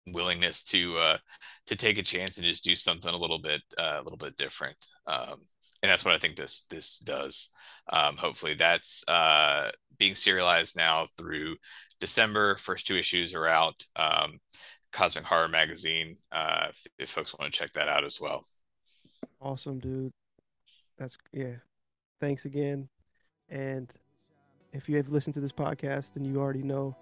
willingness 0.07 0.63
to 0.63 0.97
uh 0.97 1.17
to 1.65 1.75
take 1.75 1.97
a 1.97 2.03
chance 2.03 2.37
and 2.37 2.45
just 2.45 2.63
do 2.63 2.75
something 2.75 3.13
a 3.13 3.17
little 3.17 3.39
bit 3.39 3.61
uh, 3.77 3.97
a 3.99 4.03
little 4.03 4.17
bit 4.17 4.35
different 4.37 4.75
um 5.07 5.35
and 5.81 5.89
that's 5.89 6.03
what 6.03 6.13
i 6.13 6.17
think 6.17 6.35
this 6.35 6.65
this 6.69 6.99
does 6.99 7.49
um 7.91 8.17
hopefully 8.17 8.53
that's 8.53 9.03
uh 9.07 9.69
being 9.97 10.15
serialized 10.15 10.75
now 10.75 11.07
through 11.17 11.55
december 11.99 12.55
first 12.57 12.85
two 12.85 12.97
issues 12.97 13.33
are 13.33 13.47
out 13.47 13.85
um 13.95 14.39
cosmic 14.91 15.23
horror 15.23 15.47
magazine 15.47 16.17
uh 16.31 16.67
if, 16.69 16.83
if 16.99 17.09
folks 17.09 17.33
want 17.37 17.51
to 17.51 17.57
check 17.57 17.71
that 17.71 17.87
out 17.87 18.03
as 18.03 18.19
well 18.19 18.43
awesome, 19.43 19.79
dude. 19.79 20.11
That's 20.97 21.17
yeah. 21.31 21.55
Thanks 22.19 22.45
again. 22.45 22.87
And 23.49 23.91
if 24.71 24.89
you 24.89 24.95
have 24.97 25.09
listened 25.09 25.33
to 25.35 25.39
this 25.39 25.51
podcast, 25.51 26.13
then 26.13 26.23
you 26.23 26.39
already 26.39 26.63
know 26.63 26.95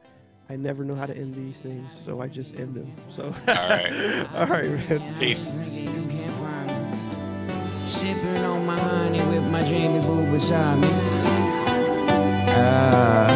I 0.50 0.56
never 0.56 0.84
know 0.84 0.96
how 0.96 1.06
to 1.06 1.16
end 1.16 1.34
these 1.34 1.60
things, 1.62 2.00
so 2.06 2.22
I 2.22 2.28
just 2.28 2.56
end 2.56 2.76
them. 2.76 2.92
So 3.10 3.26
All 3.26 3.56
right. 3.56 4.26
all 4.36 4.46
right, 4.48 4.70
man. 4.70 5.20
peace 5.20 5.54
You 5.72 6.08
can't 6.10 6.36
find 6.38 6.68
me. 6.68 7.88
Sipping 7.88 8.44
on 8.44 8.66
my 8.66 8.78
honey 8.78 9.22
with 9.24 9.50
my 9.52 9.62
Jamie 9.64 10.02
Boo 10.02 10.30
beside 10.32 10.80
me. 10.80 10.88
Uh, 12.54 13.28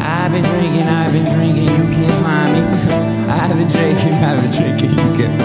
I've 0.00 0.32
been 0.32 0.44
drinking, 0.44 0.86
I've 0.88 1.12
been 1.12 1.24
drinking, 1.24 1.64
you 1.64 1.94
can't 1.94 2.24
find 2.24 2.52
me. 2.54 2.60
I've 3.30 3.56
been 3.56 3.68
drinking, 3.68 4.14
I've 4.14 4.42
been 4.42 4.52
drinking, 4.52 4.90
you 4.90 5.16
can't. 5.16 5.38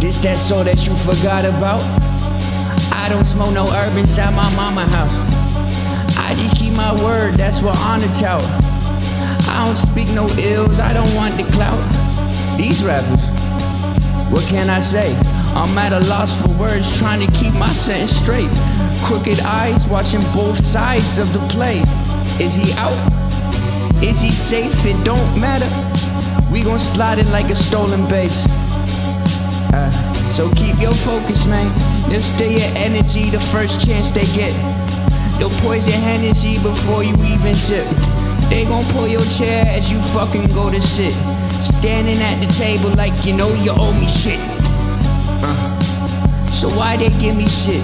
This 0.00 0.20
that 0.20 0.38
soul 0.38 0.64
that 0.64 0.86
you 0.86 0.94
forgot 0.94 1.44
about. 1.44 1.82
I 2.94 3.08
don't 3.08 3.24
smoke 3.24 3.52
no 3.52 3.66
herb 3.66 3.96
inside 3.96 4.30
my 4.30 4.46
mama 4.54 4.86
house. 4.86 5.14
I 6.18 6.34
just 6.34 6.54
keep 6.54 6.61
my 6.74 6.92
word, 7.02 7.34
that's 7.34 7.62
what 7.62 7.78
honor 7.80 8.12
tout. 8.14 8.42
I 9.48 9.64
don't 9.66 9.76
speak 9.76 10.08
no 10.10 10.28
ills, 10.38 10.78
I 10.78 10.92
don't 10.92 11.12
want 11.14 11.36
the 11.36 11.44
clout. 11.52 11.80
These 12.56 12.84
rappers, 12.84 13.20
what 14.30 14.44
can 14.48 14.70
I 14.70 14.80
say? 14.80 15.14
I'm 15.54 15.76
at 15.78 15.92
a 15.92 16.00
loss 16.08 16.30
for 16.40 16.48
words, 16.58 16.86
trying 16.98 17.26
to 17.26 17.32
keep 17.32 17.52
my 17.54 17.68
sentence 17.68 18.16
straight. 18.16 18.50
Crooked 19.04 19.40
eyes 19.40 19.86
watching 19.88 20.22
both 20.32 20.58
sides 20.58 21.18
of 21.18 21.32
the 21.32 21.40
play. 21.48 21.82
Is 22.42 22.54
he 22.54 22.72
out? 22.78 22.96
Is 24.02 24.20
he 24.20 24.30
safe? 24.30 24.74
It 24.84 25.02
don't 25.04 25.40
matter. 25.40 25.68
We 26.50 26.62
gon' 26.62 26.78
slide 26.78 27.18
it 27.18 27.26
like 27.28 27.50
a 27.50 27.54
stolen 27.54 28.08
base. 28.08 28.46
Uh, 29.74 29.90
so 30.30 30.50
keep 30.54 30.80
your 30.80 30.94
focus, 30.94 31.46
man. 31.46 31.68
They'll 32.08 32.20
stay 32.20 32.52
your 32.52 32.76
energy 32.76 33.30
the 33.30 33.40
first 33.40 33.84
chance 33.86 34.10
they 34.10 34.24
get. 34.36 34.81
They'll 35.42 35.50
poison 35.58 35.90
Hennessy 35.90 36.54
before 36.62 37.02
you 37.02 37.16
even 37.26 37.56
sip. 37.56 37.84
They 38.48 38.64
gon' 38.64 38.84
pull 38.94 39.08
your 39.08 39.26
chair 39.26 39.66
as 39.66 39.90
you 39.90 40.00
fucking 40.14 40.54
go 40.54 40.70
to 40.70 40.80
sit. 40.80 41.12
Standing 41.60 42.22
at 42.22 42.38
the 42.38 42.46
table 42.52 42.90
like 42.90 43.26
you 43.26 43.34
know 43.34 43.52
you 43.54 43.72
owe 43.74 43.92
me 43.92 44.06
shit. 44.06 44.38
Uh, 45.42 45.80
so 46.52 46.68
why 46.68 46.96
they 46.96 47.08
give 47.18 47.34
me 47.34 47.48
shit? 47.48 47.82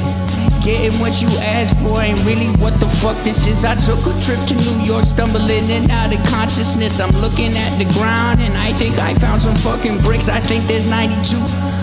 Getting 0.62 1.01
what 1.01 1.20
you 1.20 1.26
asked 1.43 1.74
for 1.82 2.01
ain't 2.01 2.24
really 2.24 2.47
what 2.62 2.78
the 2.78 2.86
fuck 3.02 3.16
this 3.24 3.44
is. 3.48 3.64
I 3.64 3.74
took 3.74 4.06
a 4.06 4.14
trip 4.22 4.39
to 4.47 4.55
New 4.55 4.86
York, 4.86 5.05
stumbling 5.05 5.68
in 5.68 5.90
out 5.90 6.14
of 6.14 6.24
consciousness. 6.30 7.01
I'm 7.01 7.10
looking 7.18 7.56
at 7.56 7.76
the 7.76 7.90
ground 7.98 8.39
and 8.39 8.55
I 8.55 8.72
think 8.74 9.01
I 9.01 9.14
found 9.14 9.40
some 9.40 9.56
fucking 9.56 9.98
bricks. 10.02 10.28
I 10.28 10.39
think 10.39 10.68
there's 10.68 10.86
92. 10.86 11.35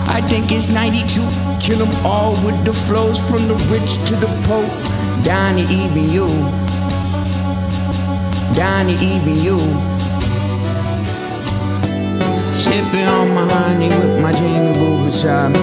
I 0.08 0.24
think 0.24 0.52
it's 0.52 0.70
92. 0.70 1.20
Kill 1.66 1.84
them 1.84 2.06
all 2.06 2.30
with 2.46 2.64
the 2.64 2.72
flows 2.72 3.18
from 3.28 3.48
the 3.48 3.56
rich 3.66 3.94
to 4.06 4.14
the 4.14 4.28
poor. 4.46 4.62
Down 5.24 5.56
to 5.56 5.62
even 5.62 6.08
you. 6.08 6.28
Down 8.54 8.86
to 8.86 8.92
even 8.92 9.34
you. 9.34 9.58
Sipping 12.54 13.08
on 13.08 13.34
my 13.34 13.44
honey 13.50 13.88
with 13.88 14.22
my 14.22 14.30
Jamie 14.30 14.78
Boo 14.78 15.06
beside 15.06 15.50
me. 15.54 15.58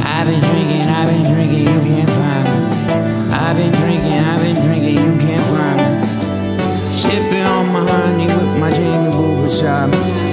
I've 0.00 0.26
been 0.26 0.40
drinking, 0.40 0.88
I've 0.88 1.08
been 1.10 1.34
drinking, 1.34 1.66
you 1.68 1.80
can't 1.84 2.08
find 2.08 2.44
me. 2.48 3.30
I've 3.30 3.56
been 3.58 3.72
drinking, 3.72 4.24
I've 4.24 4.40
been 4.40 4.56
drinking, 4.56 4.96
you 5.04 5.18
can't 5.20 5.46
find 5.52 5.76
me. 5.76 6.96
Sipping 6.96 7.44
on 7.44 7.66
my 7.74 7.86
honey 7.86 8.28
with 8.28 8.58
my 8.58 8.70
Jamie 8.70 9.12
Boo 9.12 9.42
beside 9.42 9.90
me. 9.90 10.29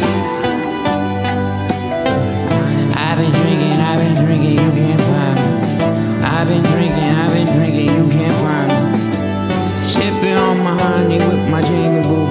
Barney 10.88 11.20
with 11.20 11.52
my 11.52 11.62
Jamie 11.62 12.02
Boo. 12.02 12.28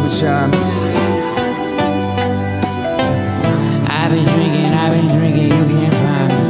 I've 3.96 4.10
been 4.10 4.24
drinking, 4.24 4.72
I've 4.72 4.92
been 4.96 5.08
drinking, 5.16 5.50
you 5.56 5.64
can't 5.74 5.94
find 6.02 6.30
me. 6.32 6.40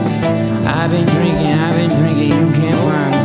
I've 0.71 0.91
been 0.93 1.07
drinking, 1.15 1.55
I've 1.65 1.77
been 1.77 1.91
drinking, 1.99 2.31
you 2.39 2.47
can't 2.59 2.79
find 2.87 3.11
me. 3.11 3.19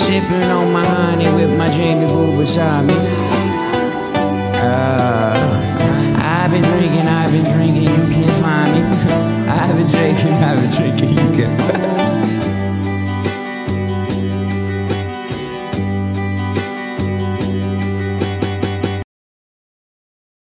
Sipping 0.00 0.50
on 0.50 0.72
my 0.72 0.82
honey 0.82 1.28
with 1.36 1.52
my 1.58 1.68
Jamie 1.68 2.06
Boo 2.06 2.38
beside 2.38 2.86
me. 2.86 2.96
Uh, 4.66 5.36
I've 6.16 6.50
been 6.50 6.62
drinking, 6.62 7.06
I've 7.06 7.32
been 7.32 7.44
drinking, 7.52 7.82
you 7.82 8.04
can't 8.16 8.36
find 8.42 8.68
me. 8.72 8.80
I've 9.60 9.76
been 9.76 9.88
drinking, 9.88 10.42
I've 10.42 10.58
been 10.62 10.70
drinking. 10.70 10.97